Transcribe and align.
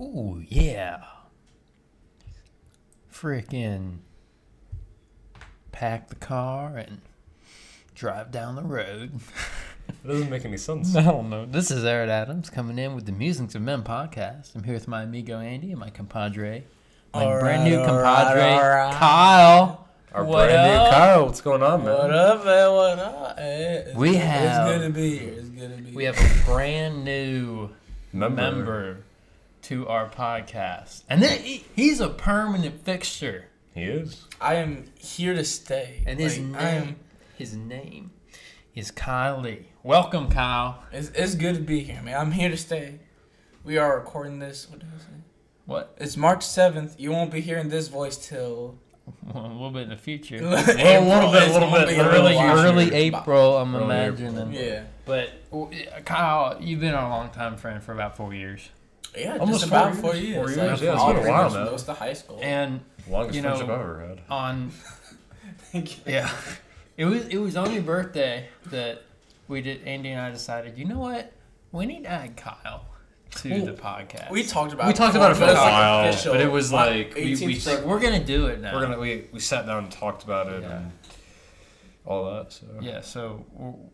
Ooh, 0.00 0.42
yeah. 0.48 1.02
Freaking 3.12 3.98
pack 5.72 6.08
the 6.08 6.14
car 6.14 6.76
and 6.76 7.00
drive 7.94 8.30
down 8.30 8.56
the 8.56 8.62
road. 8.62 9.12
It 9.88 10.06
doesn't 10.06 10.30
make 10.30 10.44
any 10.44 10.56
sense. 10.56 10.94
I 10.96 11.02
don't 11.02 11.28
know. 11.28 11.44
This 11.44 11.70
is 11.70 11.84
Eric 11.84 12.08
Adams 12.10 12.48
coming 12.48 12.78
in 12.78 12.94
with 12.94 13.06
the 13.06 13.12
Musings 13.12 13.54
of 13.54 13.62
Men 13.62 13.82
podcast. 13.82 14.54
I'm 14.54 14.62
here 14.62 14.74
with 14.74 14.88
my 14.88 15.02
amigo 15.02 15.38
Andy 15.40 15.70
and 15.72 15.80
my 15.80 15.90
compadre, 15.90 16.62
my 17.12 17.24
All 17.24 17.40
brand 17.40 17.62
right, 17.64 17.68
new 17.70 17.78
all 17.80 17.86
compadre, 17.86 18.40
right, 18.40 18.52
all 18.54 18.68
right. 18.86 18.94
Kyle. 18.94 19.88
Our 20.14 20.24
What 20.24 20.48
brand 20.48 20.56
up? 20.78 20.84
new 20.86 20.90
Kyle, 20.96 21.26
what's 21.26 21.40
going 21.40 21.62
on, 21.62 21.84
man? 21.84 21.92
What 21.92 22.10
up, 22.10 22.44
man? 22.44 22.70
What 22.72 22.98
up? 22.98 23.38
Hey, 23.38 23.84
it's 23.88 23.96
We 23.96 24.14
have- 24.16 24.68
It's 24.68 24.78
good 24.78 24.86
to 24.86 24.92
be 24.92 25.18
here. 25.18 25.32
It's 25.34 25.48
good 25.50 25.76
to 25.76 25.82
be. 25.82 25.92
We 25.92 26.04
have 26.04 26.16
a 26.18 26.44
brand 26.46 27.04
new 27.04 27.70
Member. 28.12 28.36
member 28.42 28.96
to 29.70 29.86
our 29.86 30.08
podcast, 30.08 31.04
and 31.08 31.22
then 31.22 31.38
he, 31.38 31.64
he's 31.76 32.00
a 32.00 32.08
permanent 32.08 32.84
fixture. 32.84 33.44
He 33.72 33.84
is. 33.84 34.26
I 34.40 34.56
am 34.56 34.86
here 34.98 35.32
to 35.32 35.44
stay. 35.44 36.02
And 36.08 36.18
his 36.18 36.40
Like, 36.40 36.60
I 36.60 36.64
name, 36.72 36.82
am. 36.88 36.96
his 37.38 37.54
name 37.54 38.10
is 38.74 38.90
Kyle 38.90 39.40
Lee. 39.40 39.68
Welcome, 39.84 40.28
Kyle. 40.28 40.82
It's, 40.90 41.10
it's 41.10 41.36
good 41.36 41.54
to 41.54 41.60
be 41.60 41.84
here, 41.84 42.02
man. 42.02 42.18
I'm 42.20 42.32
here 42.32 42.48
to 42.48 42.56
stay. 42.56 42.98
We 43.62 43.78
are 43.78 43.96
recording 43.96 44.40
this. 44.40 44.68
What 44.68 44.80
did 44.80 44.88
I 44.92 44.98
say? 44.98 45.04
What? 45.66 45.94
It's 45.98 46.16
March 46.16 46.44
seventh. 46.44 46.98
You 46.98 47.12
won't 47.12 47.30
be 47.30 47.40
hearing 47.40 47.68
this 47.68 47.86
voice 47.86 48.16
till 48.16 48.76
a 49.32 49.38
little 49.40 49.70
bit 49.70 49.82
in 49.82 49.90
the 49.90 49.96
future. 49.96 50.34
April. 50.38 51.04
little 51.08 51.30
bit, 51.30 51.48
a 51.48 51.52
little 51.52 51.70
bit, 51.70 51.96
early, 51.96 52.34
early 52.36 52.92
April, 52.92 53.58
I'm 53.58 53.76
Early 53.76 53.84
imagining. 53.84 54.52
Yeah. 54.52 54.82
But 55.06 55.30
Kyle, 56.04 56.60
you've 56.60 56.80
been 56.80 56.94
our 56.94 57.08
longtime 57.08 57.56
friend 57.56 57.80
for 57.80 57.92
about 57.92 58.16
four 58.16 58.34
years, 58.34 58.68
Yeah, 59.16 59.38
Almost 59.38 59.60
just 59.60 59.66
about 59.72 59.94
four 59.94 60.12
four 60.12 60.14
years. 60.14 60.26
years. 60.26 60.36
Four 60.36 60.46
Like, 60.46 60.56
years, 60.70 60.82
yeah, 60.82 60.92
it's 60.92 61.00
all 61.00 61.14
been 61.14 61.26
a 61.26 61.28
while 61.30 61.50
now. 61.50 61.64
Most 61.64 61.88
of 61.88 61.98
high 61.98 62.12
school. 62.12 62.38
and 62.42 62.80
Longest 63.08 63.34
You 63.36 63.42
know- 63.42 63.48
friendship 63.56 63.68
I've 63.74 63.80
ever 63.80 64.06
had. 64.08 64.20
on 64.30 64.70
Thank 65.72 65.98
you. 66.06 66.12
yeah, 66.14 66.30
it 66.96 67.04
was 67.04 67.26
it 67.26 67.38
was 67.38 67.56
on 67.56 67.72
your 67.72 67.82
birthday 67.82 68.48
that 68.66 69.02
we 69.48 69.60
did. 69.62 69.82
Andy 69.86 70.10
and 70.10 70.20
I 70.20 70.30
decided, 70.30 70.78
you 70.78 70.84
know 70.84 70.98
what, 70.98 71.32
we 71.72 71.86
need 71.86 72.04
to 72.04 72.08
add 72.10 72.36
Kyle 72.36 72.84
to 73.36 73.50
Well, 73.50 73.64
the 73.66 73.72
podcast. 73.72 74.30
We 74.30 74.42
talked 74.44 74.72
about 74.72 74.86
We 74.86 74.92
it 74.92 74.96
talked 74.96 75.14
about 75.16 75.32
it 75.32 75.36
for 75.36 75.44
a 75.44 75.50
it's 75.50 75.54
like 75.60 75.72
while, 75.72 76.08
official. 76.08 76.32
but 76.32 76.40
it 76.40 76.50
was 76.50 76.72
My 76.72 76.86
like, 76.88 77.14
we, 77.14 77.36
we 77.36 77.60
like, 77.60 77.84
we're 77.84 78.00
gonna 78.00 78.22
do 78.24 78.46
it 78.46 78.60
now. 78.60 78.74
We're 78.74 78.82
gonna 78.82 78.98
we, 78.98 79.26
we 79.32 79.38
sat 79.40 79.66
down 79.66 79.84
and 79.84 79.92
talked 79.92 80.22
about 80.24 80.48
it 80.52 80.62
Yeah. 80.62 80.76
and 80.78 80.92
all 82.10 82.34
that. 82.34 82.52
So 82.52 82.66
Yeah, 82.80 83.00
so 83.02 83.44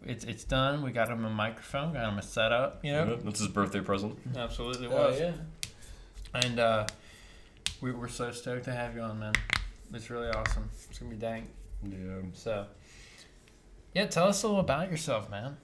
it's 0.05 0.25
it's 0.25 0.45
done. 0.45 0.83
We 0.83 0.91
got 0.91 1.09
him 1.11 1.25
a 1.25 1.31
microphone, 1.31 1.93
got 1.93 2.09
him 2.11 2.19
a 2.19 2.23
setup. 2.23 2.85
You 2.85 2.93
know, 2.93 3.05
Yeah, 3.11 3.17
that's 3.23 3.39
his 3.41 3.49
birthday 3.49 3.81
present. 3.81 4.19
absolutely 4.37 4.89
Oh, 4.89 5.09
was. 5.11 5.21
yeah. 5.21 5.33
And 6.35 6.59
uh, 6.59 6.87
we, 7.81 7.93
we're 7.93 8.09
so 8.09 8.31
stoked 8.33 8.65
to 8.65 8.73
have 8.73 8.95
you 8.97 9.03
on, 9.03 9.19
man. 9.19 9.35
It's 9.93 10.11
really 10.11 10.29
awesome. 10.29 10.69
It's 10.91 10.99
gonna 10.99 11.11
be 11.11 11.17
dank. 11.17 11.49
Yeah. 11.85 12.23
So, 12.35 12.67
yeah, 13.95 14.07
tell 14.07 14.29
us 14.29 14.43
a 14.43 14.47
little 14.47 14.61
about 14.61 14.91
yourself, 14.91 15.31
man. 15.31 15.57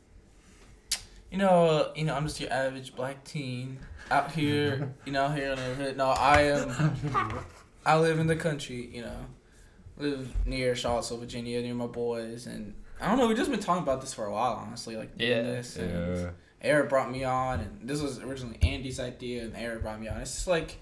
You 1.31 1.39
know, 1.39 1.67
uh, 1.67 1.93
you 1.97 2.05
know, 2.05 2.15
I'm 2.15 2.27
just 2.27 2.39
your 2.41 2.53
average 2.53 2.95
black 2.95 3.25
teen 3.25 3.79
out 4.11 4.31
here. 4.33 4.95
you 5.07 5.13
know, 5.13 5.29
here 5.31 5.53
in 5.53 5.57
the 5.59 5.63
neighborhood. 5.69 5.97
No, 5.97 6.09
I 6.11 6.43
am. 6.43 7.45
I 7.87 7.99
live 7.99 8.19
in 8.19 8.27
the 8.27 8.37
country. 8.37 8.89
You 8.93 9.03
know, 9.03 9.17
live 9.99 10.29
near 10.47 10.75
Charlottesville, 10.75 11.19
Virginia, 11.19 11.61
near 11.63 11.75
my 11.75 11.87
boys, 11.87 12.47
and 12.47 12.75
I 13.01 13.09
don't 13.09 13.19
know. 13.19 13.27
We've 13.29 13.37
just 13.37 13.51
been 13.51 13.61
talking 13.61 13.83
about 13.83 14.01
this 14.01 14.15
for 14.15 14.25
a 14.27 14.33
while, 14.33 14.53
honestly. 14.67 14.97
Like 14.97 15.11
Yeah. 15.19 15.43
this. 15.43 15.77
And 15.77 16.17
Yeah. 16.19 16.31
Eric 16.61 16.89
brought 16.89 17.11
me 17.11 17.25
on, 17.25 17.61
and 17.61 17.89
this 17.89 18.01
was 18.01 18.21
originally 18.21 18.59
Andy's 18.63 19.01
idea, 19.01 19.43
and 19.43 19.57
Eric 19.57 19.83
brought 19.83 20.01
me 20.01 20.09
on. 20.09 20.21
It's 20.21 20.33
just 20.35 20.47
like 20.47 20.79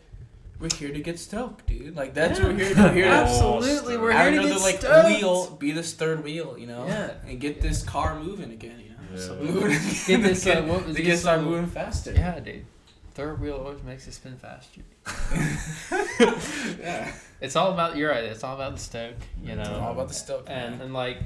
we're 0.58 0.69
here 0.77 0.92
to 0.92 1.00
get 1.00 1.19
stoked, 1.19 1.67
dude. 1.67 1.97
Like 1.97 2.12
that's 2.12 2.39
what 2.39 2.48
we're 2.48 2.58
here 2.64 2.75
to. 2.75 2.83
We're 2.83 2.92
here 2.92 3.05
to 3.06 3.11
Absolutely, 3.12 3.97
we're 3.97 4.12
here 4.12 4.42
to 4.42 4.48
get 4.48 4.61
like 4.61 4.78
stoked. 4.80 5.06
wheel, 5.08 5.51
be 5.58 5.73
this 5.73 5.95
third 5.95 6.23
wheel, 6.23 6.56
you 6.58 6.67
know, 6.67 6.86
Yeah. 6.86 7.12
and 7.27 7.40
get 7.40 7.62
this 7.62 7.83
car 7.83 8.20
moving 8.20 8.52
again, 8.52 8.79
you 8.79 8.90
know. 8.90 8.96
Yeah. 9.12 9.18
So 9.18 9.36
Get 10.06 10.23
this, 10.23 10.46
uh, 10.46 10.62
what 10.62 10.95
get 10.95 11.18
start 11.18 11.39
uh, 11.39 11.42
moving 11.42 11.67
faster. 11.67 12.12
Yeah, 12.12 12.39
dude. 12.40 12.67
Third 13.15 13.41
wheel 13.41 13.57
always 13.57 13.83
makes 13.83 14.07
it 14.07 14.13
spin 14.13 14.37
faster. 14.37 14.83
yeah. 16.81 17.13
It's 17.41 17.57
all 17.57 17.73
about 17.73 17.97
you're 17.97 18.11
right. 18.11 18.25
It's 18.25 18.45
all 18.45 18.55
about 18.55 18.75
the 18.75 18.79
stoke, 18.81 19.15
you 19.43 19.55
know. 19.57 19.63
It's 19.63 19.71
all 19.71 19.93
about 19.93 20.09
the 20.09 20.15
stoke. 20.15 20.45
and 20.47 20.73
man. 20.73 20.81
and 20.83 20.93
like, 20.93 21.17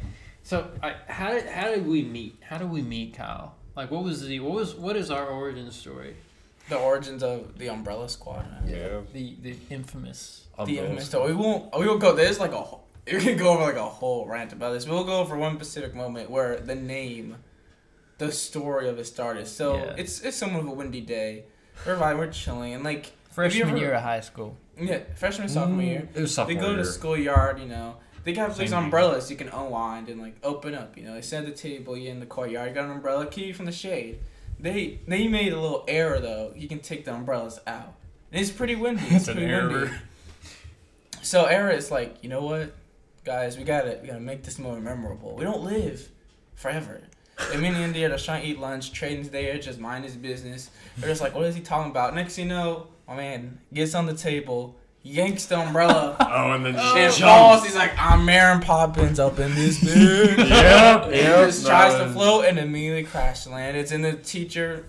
so 0.44 0.70
I, 0.80 0.94
how 1.08 1.32
did 1.32 1.46
how 1.46 1.70
did 1.70 1.84
we 1.88 2.02
meet? 2.04 2.36
How 2.40 2.56
did 2.58 2.70
we 2.70 2.82
meet, 2.82 3.14
Kyle? 3.14 3.56
Like, 3.76 3.90
what 3.90 4.04
was 4.04 4.24
the 4.24 4.38
what 4.38 4.52
was 4.54 4.76
what 4.76 4.94
is 4.96 5.10
our 5.10 5.26
origin 5.26 5.68
story? 5.72 6.14
the 6.68 6.76
origins 6.78 7.22
of 7.22 7.58
the 7.58 7.68
Umbrella 7.68 8.08
Squad. 8.08 8.48
Man. 8.48 8.68
Yeah. 8.68 9.00
The 9.12 9.36
the 9.42 9.56
infamous. 9.70 10.44
The 10.64 10.78
infamous. 10.78 11.06
Squad. 11.08 11.22
So 11.22 11.26
we 11.26 11.34
won't. 11.34 11.76
We 11.76 11.86
will 11.88 11.98
go. 11.98 12.14
There's 12.14 12.38
like 12.38 12.52
a. 12.52 12.62
whole- 12.62 12.84
We 13.06 13.18
can 13.20 13.36
go 13.36 13.48
over 13.52 13.62
like 13.64 13.74
a 13.76 13.82
whole 13.84 14.26
rant 14.28 14.52
about 14.52 14.72
this. 14.72 14.86
We'll 14.86 15.02
go 15.04 15.18
over 15.18 15.36
one 15.36 15.56
specific 15.56 15.94
moment 15.96 16.30
where 16.30 16.60
the 16.60 16.76
name, 16.76 17.36
the 18.18 18.30
story 18.30 18.88
of 18.88 18.98
it 19.00 19.04
started. 19.06 19.46
So 19.48 19.76
Yeah. 19.76 19.94
it's 19.98 20.20
it's 20.22 20.36
somewhat 20.36 20.60
of 20.60 20.68
a 20.68 20.76
windy 20.80 21.00
day. 21.00 21.44
We're 21.86 21.96
vibing, 21.96 22.18
we're 22.18 22.30
chilling, 22.30 22.74
and 22.74 22.84
like 22.84 23.12
Freshman 23.30 23.68
ever- 23.68 23.76
year 23.78 23.92
of 23.94 24.02
high 24.02 24.20
school. 24.20 24.56
yeah, 24.80 25.00
freshman 25.16 25.48
sophomore 25.48 25.82
Mm, 25.82 25.86
year. 25.86 26.08
It 26.14 26.20
was 26.20 26.34
sophomore 26.34 26.54
They 26.54 26.60
sophomore 26.60 26.62
go 26.62 26.68
to 26.68 26.74
year. 26.76 26.84
the 26.84 26.92
schoolyard, 26.92 27.58
you 27.60 27.66
know. 27.66 27.96
They 28.24 28.32
have 28.34 28.56
these 28.56 28.70
Same 28.70 28.78
year. 28.78 28.84
umbrellas 28.84 29.30
you 29.30 29.36
can 29.36 29.48
unwind 29.48 30.08
and 30.08 30.20
like 30.22 30.36
open 30.42 30.74
up. 30.74 30.96
You 30.96 31.04
know, 31.04 31.14
they 31.14 31.20
set 31.22 31.44
the 31.44 31.52
table, 31.52 31.96
you 31.96 32.10
in 32.10 32.20
the 32.20 32.26
courtyard. 32.26 32.68
You 32.70 32.74
got 32.74 32.84
an 32.86 32.92
umbrella, 32.92 33.26
keep 33.26 33.46
you 33.46 33.54
from 33.54 33.66
the 33.66 33.72
shade. 33.72 34.20
They 34.58 35.00
they 35.06 35.28
made 35.28 35.52
a 35.52 35.60
little 35.60 35.84
error 35.88 36.20
though. 36.20 36.52
You 36.56 36.66
can 36.68 36.78
take 36.78 37.04
the 37.04 37.12
umbrellas 37.14 37.60
out. 37.66 37.94
And 38.32 38.40
it's 38.40 38.50
pretty 38.50 38.76
windy. 38.76 39.02
It's, 39.06 39.12
It's 39.14 39.28
an 39.28 39.34
pretty 39.36 39.52
error. 39.52 39.90
So 41.22 41.44
error 41.44 41.70
is 41.70 41.90
like, 41.90 42.16
you 42.22 42.28
know 42.28 42.42
what, 42.42 42.72
guys, 43.24 43.56
we 43.58 43.64
gotta 43.64 43.98
we 44.00 44.08
gotta 44.08 44.20
make 44.20 44.42
this 44.42 44.58
moment 44.58 44.84
memorable. 44.84 45.34
We 45.36 45.44
don't 45.44 45.62
live 45.62 46.08
forever. 46.54 47.00
And 47.52 47.60
me 47.60 47.68
and 47.68 47.76
Andy 47.76 48.04
are 48.04 48.08
just 48.10 48.24
trying 48.24 48.42
to 48.42 48.48
eat 48.48 48.58
lunch. 48.58 48.92
Traden's 48.92 49.30
there, 49.30 49.58
just 49.58 49.78
mind 49.78 50.04
his 50.04 50.16
business. 50.16 50.70
They're 50.98 51.08
just 51.08 51.20
like, 51.20 51.34
what 51.34 51.44
is 51.44 51.54
he 51.54 51.60
talking 51.60 51.90
about? 51.90 52.14
Next 52.14 52.36
thing 52.36 52.46
you 52.46 52.54
know, 52.54 52.88
my 53.08 53.16
man 53.16 53.58
gets 53.72 53.94
on 53.94 54.06
the 54.06 54.14
table, 54.14 54.76
yanks 55.02 55.46
the 55.46 55.58
umbrella. 55.58 56.16
Oh, 56.36 56.52
and 56.52 56.66
then 56.66 56.74
oh. 56.76 56.96
And 56.96 57.06
just 57.06 57.20
falls. 57.20 57.64
He's 57.64 57.76
like, 57.76 57.92
I'm 57.96 58.24
Mary 58.24 58.60
Poppins 58.60 59.20
up 59.20 59.38
in 59.38 59.54
this 59.54 59.78
bitch. 59.84 60.36
yeah, 60.36 61.08
yeah. 61.08 61.08
yep, 61.08 61.46
just 61.46 61.64
tries 61.66 61.94
to 61.94 62.08
float 62.12 62.46
and 62.46 62.58
immediately 62.58 63.04
crash 63.04 63.46
land. 63.46 63.76
It's 63.76 63.92
in 63.92 64.02
the 64.02 64.14
teacher. 64.14 64.86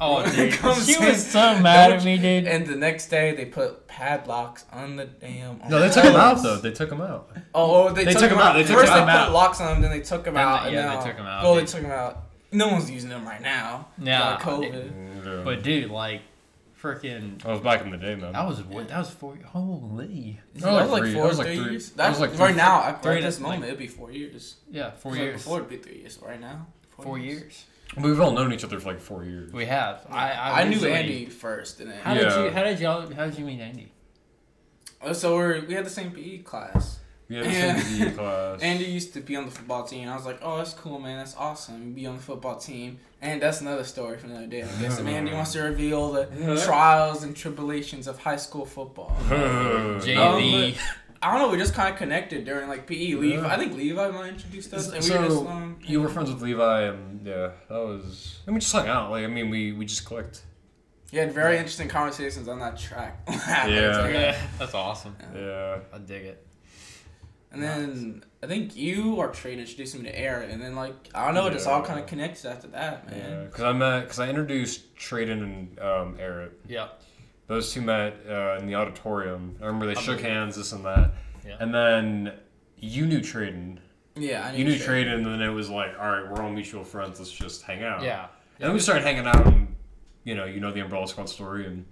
Oh, 0.00 0.22
When 0.22 0.32
dude, 0.34 0.52
she 0.84 0.96
was 1.04 1.26
so 1.26 1.58
mad 1.60 1.88
don't 1.88 1.98
at 1.98 2.04
me, 2.04 2.18
dude. 2.18 2.46
And 2.46 2.66
the 2.66 2.76
next 2.76 3.08
day 3.08 3.34
they 3.34 3.44
put 3.46 3.88
padlocks 3.88 4.64
on 4.72 4.94
the 4.96 5.06
damn. 5.06 5.60
No, 5.68 5.80
they 5.80 5.88
took 5.90 6.04
them 6.04 6.14
out 6.16 6.40
though. 6.42 6.56
They 6.58 6.70
took 6.70 6.88
them 6.90 7.00
out. 7.00 7.30
Oh, 7.54 7.88
oh, 7.88 7.92
they, 7.92 8.04
They 8.04 8.12
took, 8.12 8.20
took 8.22 8.30
him 8.30 8.36
him 8.38 8.42
out. 8.44 8.50
out. 8.50 8.52
They 8.54 8.62
took 8.64 8.78
First 8.78 8.92
him 8.92 9.06
they 9.06 9.12
out. 9.12 9.26
put 9.26 9.32
locks 9.34 9.60
on 9.60 9.72
them, 9.72 9.82
then 9.82 9.90
they 9.90 10.00
took 10.04 10.22
them 10.24 10.36
And 10.36 10.48
out. 10.48 10.60
the- 10.62 10.66
and 10.68 10.76
yeah, 10.76 10.96
they 11.00 11.04
took 11.08 11.16
them 11.16 11.26
out, 11.26 11.42
Well, 11.42 11.54
they 11.56 11.64
took 11.64 11.82
them 11.82 11.90
out. 11.90 12.22
No 12.52 12.68
one's 12.68 12.90
using 12.90 13.10
them 13.10 13.26
right 13.26 13.42
now. 13.42 13.88
Yeah, 14.00 14.30
Like 14.34 14.40
COVID. 14.40 15.24
Yeah. 15.26 15.42
But 15.44 15.62
dude, 15.64 15.90
like, 15.90 16.22
freaking, 16.80 17.44
I 17.44 17.50
was 17.50 17.60
back 17.60 17.82
in 17.82 17.90
the 17.90 17.96
day, 17.96 18.14
man. 18.14 18.32
that 18.32 18.46
was 18.46 18.62
what 18.62 18.88
that 18.88 18.98
was 18.98 19.10
four. 19.10 19.36
Holy, 19.46 20.38
That 20.54 20.60
That 20.62 20.72
was 20.72 20.82
was 20.82 20.90
like 20.92 21.02
three- 21.02 21.12
four, 21.14 21.22
that 21.22 21.28
was 21.28 21.38
like 21.38 21.46
three 21.48 21.56
three- 21.58 21.70
years. 21.72 21.88
that 21.90 21.96
That's 21.96 22.20
was 22.20 22.30
like 22.30 22.38
right 22.40 22.48
three- 22.50 22.56
now. 22.56 22.84
At 22.84 23.02
three 23.02 23.14
right 23.14 23.22
this 23.22 23.40
moment, 23.40 23.62
like- 23.62 23.68
it'd 23.68 23.78
be 23.80 23.88
four 23.88 24.12
years. 24.12 24.56
yeah, 24.70 24.92
four 24.92 25.10
'Cause, 25.12 25.18
like, 25.18 25.26
years. 25.26 25.42
Before 25.42 25.56
it'd 25.58 25.68
be 25.70 25.76
three 25.78 25.98
years. 25.98 26.18
Right 26.24 26.40
now, 26.40 26.66
Four 27.00 27.18
years. 27.18 27.64
We've 27.96 28.20
all 28.20 28.32
known 28.32 28.52
each 28.52 28.64
other 28.64 28.78
for 28.78 28.90
like 28.90 29.00
four 29.00 29.24
years. 29.24 29.52
We 29.52 29.64
have. 29.66 30.06
I 30.10 30.30
I, 30.32 30.60
I, 30.60 30.64
knew 30.64 30.72
originally- 30.76 30.92
Andy 30.92 31.26
first, 31.26 31.80
and 31.80 31.90
then 31.90 31.98
How 32.00 32.14
did 32.14 32.22
Yeah. 32.24 32.44
you? 32.44 32.50
How 32.50 32.62
did 32.64 32.78
y'all? 32.80 33.12
How 33.12 33.24
did 33.26 33.38
you 33.38 33.44
meet 33.44 33.60
Andy? 33.60 33.92
Oh, 35.00 35.12
so 35.12 35.34
we're, 35.36 35.64
we 35.64 35.74
had 35.74 35.86
the 35.86 35.90
same 35.90 36.10
PE 36.10 36.38
class. 36.38 36.98
We 37.28 37.36
had 37.36 37.44
the 37.46 37.50
Yeah. 37.52 37.80
same 37.80 38.08
PE 38.10 38.14
class. 38.16 38.60
Andy 38.62 38.84
used 38.84 39.14
to 39.14 39.20
be 39.20 39.36
on 39.36 39.44
the 39.46 39.50
football 39.50 39.84
team. 39.84 40.08
I 40.08 40.16
was 40.16 40.26
like, 40.26 40.38
oh, 40.42 40.58
that's 40.58 40.74
cool, 40.74 40.98
man. 40.98 41.18
That's 41.18 41.36
awesome. 41.36 41.88
You 41.88 41.94
be 41.94 42.06
on 42.06 42.16
the 42.16 42.22
football 42.22 42.56
team. 42.58 42.98
And 43.22 43.40
that's 43.42 43.60
another 43.60 43.84
story 43.84 44.16
for 44.18 44.26
another 44.26 44.46
day. 44.46 44.62
I 44.62 44.66
guess 44.80 44.98
if 45.00 45.06
Andy 45.06 45.32
wants 45.32 45.52
to 45.52 45.62
reveal 45.62 46.12
the 46.12 46.62
trials 46.66 47.22
and 47.24 47.34
tribulations 47.36 48.06
of 48.06 48.18
high 48.18 48.36
school 48.36 48.64
football. 48.64 49.16
JV. 49.28 50.68
Um, 50.72 50.74
I 51.20 51.32
don't 51.32 51.40
know. 51.42 51.50
We 51.50 51.58
just 51.58 51.74
kind 51.74 51.92
of 51.92 51.98
connected 51.98 52.44
during 52.44 52.68
like 52.68 52.86
PE. 52.86 53.14
Levi, 53.14 53.42
Yeah. 53.42 53.46
I 53.52 53.56
think 53.56 53.74
Levi 53.76 54.10
might 54.10 54.28
introduced 54.28 54.72
us, 54.72 54.86
and 54.86 54.96
we 54.96 55.02
So, 55.02 55.20
were 55.20 55.28
just 55.28 55.46
um, 55.46 55.78
you 55.84 56.00
were 56.00 56.08
friends 56.08 56.30
with 56.32 56.42
Levi, 56.42 56.82
and 56.82 57.26
yeah, 57.26 57.50
that 57.68 57.78
was. 57.78 58.38
And 58.46 58.54
we 58.54 58.60
just 58.60 58.72
hung 58.72 58.88
out. 58.88 59.10
Like 59.10 59.24
I 59.24 59.28
mean, 59.28 59.50
we 59.50 59.72
we 59.72 59.84
just 59.84 60.04
clicked. 60.04 60.42
You 61.10 61.20
had 61.20 61.32
very 61.32 61.56
interesting 61.56 61.88
conversations 61.88 62.48
on 62.48 62.58
that 62.60 62.78
track. 62.78 63.20
Yeah. 63.28 64.08
Yeah, 64.08 64.40
that's 64.58 64.74
awesome. 64.74 65.16
Yeah. 65.34 65.78
I 65.92 65.98
dig 65.98 66.24
it. 66.26 66.46
And 67.50 67.62
then 67.62 68.24
I 68.42 68.46
think 68.46 68.76
you 68.76 69.14
or 69.14 69.28
Trade 69.28 69.58
introduced 69.58 69.96
me 69.96 70.02
to 70.04 70.16
Aaron, 70.18 70.50
and 70.50 70.60
then 70.62 70.76
like 70.76 70.94
I 71.14 71.24
don't 71.24 71.34
know, 71.34 71.46
it 71.46 71.52
just 71.52 71.66
all 71.66 71.82
kind 71.82 71.98
of 71.98 72.06
connected 72.06 72.46
after 72.46 72.68
that, 72.68 73.10
man. 73.10 73.18
Yeah, 73.18 73.44
because 73.44 73.62
I 73.62 73.72
met, 73.72 74.00
because 74.02 74.20
I 74.20 74.28
introduced 74.28 74.94
Traden 74.96 75.42
and 75.42 75.78
um, 75.80 76.16
Eric. 76.20 76.52
Yeah. 76.68 76.88
Those 77.48 77.72
two 77.72 77.80
met 77.80 78.14
uh, 78.28 78.58
in 78.60 78.66
the 78.66 78.74
auditorium. 78.74 79.56
I 79.60 79.66
remember 79.66 79.86
they 79.86 79.96
I 79.96 80.02
shook 80.02 80.20
hands, 80.20 80.56
this 80.56 80.72
and 80.72 80.84
that. 80.84 81.14
Yeah. 81.46 81.56
And 81.58 81.74
then 81.74 82.34
you 82.78 83.06
knew 83.06 83.20
Traden. 83.20 83.78
Yeah, 84.16 84.46
I 84.46 84.52
You 84.52 84.64
knew 84.64 84.78
Trade. 84.78 85.06
Traden, 85.06 85.14
and 85.14 85.26
then 85.26 85.40
it 85.42 85.48
was 85.48 85.70
like, 85.70 85.98
all 85.98 86.10
right, 86.10 86.30
we're 86.30 86.42
all 86.42 86.50
mutual 86.50 86.84
friends. 86.84 87.18
Let's 87.18 87.30
just 87.30 87.62
hang 87.62 87.82
out. 87.82 88.02
Yeah. 88.02 88.26
And 88.58 88.68
then 88.68 88.74
we 88.74 88.80
started 88.80 89.02
hanging 89.02 89.26
out, 89.26 89.46
and 89.46 89.74
you 90.24 90.34
know, 90.34 90.44
you 90.44 90.60
know 90.60 90.70
the 90.72 90.80
Umbrella 90.80 91.08
Squad 91.08 91.28
story, 91.28 91.66
and 91.66 91.84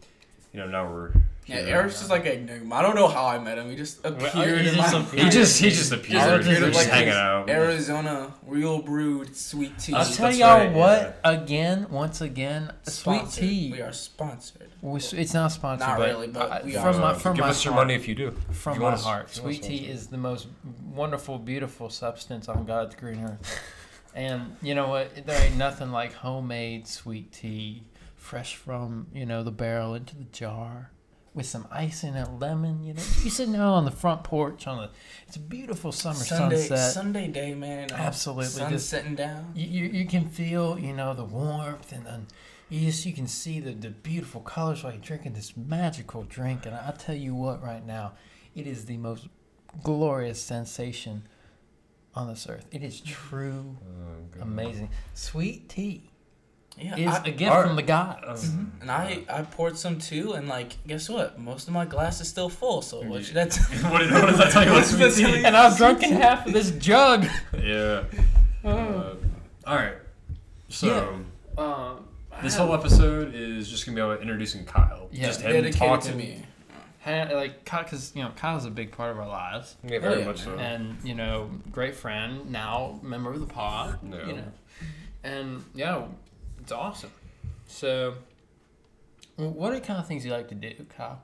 you 0.52 0.60
know 0.60 0.68
now 0.68 0.90
we're. 0.92 1.12
Yeah, 1.46 1.60
here. 1.64 1.76
Eric's 1.76 1.98
just 2.00 2.10
like 2.10 2.26
a 2.26 2.34
enigma. 2.34 2.74
I 2.74 2.82
don't 2.82 2.96
know 2.96 3.06
how 3.06 3.24
I 3.26 3.38
met 3.38 3.56
him. 3.56 3.70
He 3.70 3.76
just 3.76 4.04
appeared 4.04 4.62
he 4.62 4.68
in 4.68 4.74
just 4.74 4.92
my 4.92 5.00
appeared. 5.00 5.24
He 5.24 5.30
just 5.30 5.60
he 5.60 5.68
just 5.70 5.78
Just 5.78 5.92
appeared. 5.92 6.40
appeared 6.40 6.60
We're 6.60 6.66
like 6.66 6.74
just 6.74 6.88
hanging 6.88 7.12
out. 7.14 7.48
Arizona 7.48 8.34
real 8.44 8.82
brewed 8.82 9.36
sweet 9.36 9.78
tea. 9.78 9.94
I'll 9.94 10.04
tell 10.04 10.26
that's 10.26 10.38
y'all 10.38 10.58
right, 10.58 10.72
what. 10.72 11.20
Again, 11.24 11.86
once 11.88 12.20
again, 12.20 12.72
sweet 12.82 13.30
tea. 13.30 13.70
We 13.72 13.80
are 13.80 13.92
sponsored. 13.92 14.70
We- 14.82 14.98
It's 15.00 15.34
not 15.34 15.52
sponsored, 15.52 15.86
Not 15.86 15.98
but, 15.98 16.08
really, 16.08 16.26
but 16.28 16.50
I- 16.50 16.62
we 16.64 16.72
from 16.72 16.82
are. 16.84 16.92
my 17.00 17.10
Uh, 17.10 17.14
from 17.14 17.36
give 17.36 17.44
my 17.44 17.50
us 17.50 17.64
your 17.64 17.74
heart, 17.74 17.86
money 17.86 17.94
if 17.94 18.08
you 18.08 18.14
do. 18.16 18.32
From 18.50 18.74
You 18.74 18.80
my 18.80 18.84
want 18.86 18.94
us- 18.96 19.04
heart, 19.04 19.30
sweet 19.32 19.62
tea 19.62 19.86
is 19.86 20.08
the 20.08 20.18
most 20.18 20.48
wonderful, 20.92 21.38
beautiful 21.38 21.90
substance 21.90 22.48
on 22.48 22.64
God's 22.66 22.94
green 22.96 23.22
earth. 23.24 23.60
And 24.16 24.56
you 24.62 24.74
know 24.74 24.88
what? 24.88 25.26
There 25.26 25.38
ain't 25.42 25.56
nothing 25.58 25.92
like 25.92 26.14
homemade 26.14 26.88
sweet 26.88 27.32
tea, 27.32 27.82
fresh 28.16 28.56
from 28.56 29.08
you 29.12 29.26
know 29.26 29.42
the 29.44 29.50
barrel 29.50 29.94
into 29.94 30.16
the 30.16 30.24
jar, 30.24 30.90
with 31.36 31.46
some 31.46 31.68
ice 31.70 32.02
in 32.02 32.14
it, 32.16 32.28
lemon. 32.40 32.82
You 32.82 32.94
know, 32.94 33.02
you 33.22 33.30
sitting 33.30 33.54
out 33.54 33.74
on 33.74 33.84
the 33.84 33.90
front 33.92 34.24
porch 34.24 34.66
on 34.66 34.78
the. 34.78 34.90
It's 35.28 35.36
a 35.36 35.40
beautiful 35.40 35.92
summer 35.92 36.14
Sunday 36.16 36.56
sunset. 36.56 36.92
Sunday 36.94 37.28
day, 37.28 37.54
man. 37.54 37.92
Absolutely, 37.92 38.46
Sun 38.46 38.72
just- 38.72 38.88
setting 38.88 39.14
down. 39.14 39.52
you, 39.54 39.66
you, 39.66 39.88
you 40.00 40.06
can 40.06 40.28
feel 40.28 40.78
you 40.78 40.92
know 40.94 41.12
the 41.14 41.24
warmth 41.24 41.92
and 41.92 42.04
then 42.06 42.26
you 42.70 42.80
just 42.86 43.04
you 43.06 43.12
can 43.12 43.28
see 43.28 43.60
the, 43.60 43.72
the 43.72 43.90
beautiful 43.90 44.40
colors 44.40 44.82
while 44.82 44.92
you're 44.92 45.00
drinking 45.02 45.34
this 45.34 45.56
magical 45.56 46.24
drink 46.24 46.66
and 46.66 46.74
i 46.74 46.90
tell 46.98 47.14
you 47.14 47.32
what 47.32 47.62
right 47.62 47.86
now 47.86 48.10
it 48.56 48.66
is 48.66 48.86
the 48.86 48.96
most 48.96 49.28
glorious 49.84 50.40
sensation 50.42 51.22
on 52.16 52.26
this 52.26 52.48
earth 52.48 52.66
it 52.72 52.82
is 52.82 53.00
true 53.00 53.76
Oh, 53.86 54.42
amazing 54.42 54.88
sweet 55.14 55.68
tea 55.68 56.10
Yeah, 56.78 56.96
is 56.96 57.14
I- 57.14 57.24
a 57.26 57.30
gift 57.30 57.50
our- 57.52 57.66
from 57.66 57.76
the 57.76 57.82
gods 57.82 58.48
Um, 58.50 58.72
and 58.82 58.90
I, 58.90 59.22
I 59.30 59.42
poured 59.42 59.78
some 59.78 59.98
too, 59.98 60.34
and 60.34 60.46
like, 60.48 60.76
guess 60.86 61.08
what? 61.08 61.38
Most 61.38 61.68
of 61.68 61.74
my 61.74 61.84
glass 61.86 62.20
is 62.20 62.28
still 62.28 62.48
full. 62.50 62.82
So 62.82 63.02
what 63.02 63.24
should 63.24 63.34
that? 63.34 63.54
what, 63.90 64.00
did- 64.00 64.12
what 64.12 64.26
does 64.26 64.38
that 64.38 64.52
tell 64.52 64.64
you? 64.66 64.72
What's 64.72 64.90
What 64.92 65.00
that 65.00 65.12
sweet 65.12 65.24
tell 65.24 65.36
you? 65.38 65.46
and 65.46 65.56
i've 65.56 65.76
drunken 65.76 66.12
half 66.12 66.46
of 66.46 66.52
this 66.52 66.70
jug 66.72 67.24
Yeah. 67.62 68.04
Oh. 68.64 68.68
Uh, 68.70 69.14
all 69.66 69.76
right. 69.76 69.94
So 70.68 71.20
um, 71.56 72.04
this 72.42 72.56
whole 72.56 72.74
episode 72.74 73.34
is 73.34 73.68
just 73.68 73.86
gonna 73.86 73.96
be 73.96 74.02
about 74.02 74.20
introducing 74.20 74.64
Kyle. 74.64 75.08
Yeah, 75.12 75.26
just 75.26 75.40
him 75.40 75.70
talking. 75.72 76.10
to 76.10 76.16
me. 76.16 76.42
ha- 77.04 77.28
like 77.32 77.64
because 77.64 78.12
you 78.14 78.22
know 78.22 78.30
kyle's 78.36 78.64
a 78.66 78.70
big 78.70 78.92
part 78.92 79.12
of 79.12 79.18
our 79.18 79.28
lives 79.28 79.76
Yeah, 79.84 79.96
Oh, 79.96 80.00
very 80.00 80.18
yeah, 80.20 80.26
much 80.26 80.40
so. 80.40 80.56
and 80.58 80.96
you 81.04 81.14
know, 81.14 81.50
great 81.72 81.94
friend, 81.94 82.50
now 82.50 82.98
member 83.02 83.30
of 83.32 83.40
the 83.40 83.46
pod. 83.46 83.98
Yeah. 84.10 84.26
You 84.26 84.32
know, 84.34 84.52
and 85.24 85.64
yeah, 85.74 86.02
it's 86.66 86.72
awesome. 86.72 87.12
So, 87.68 88.14
what 89.36 89.72
are 89.72 89.78
kind 89.80 90.00
of 90.00 90.06
things 90.08 90.24
you 90.26 90.32
like 90.32 90.48
to 90.48 90.54
do, 90.56 90.72
Kyle? 90.96 91.22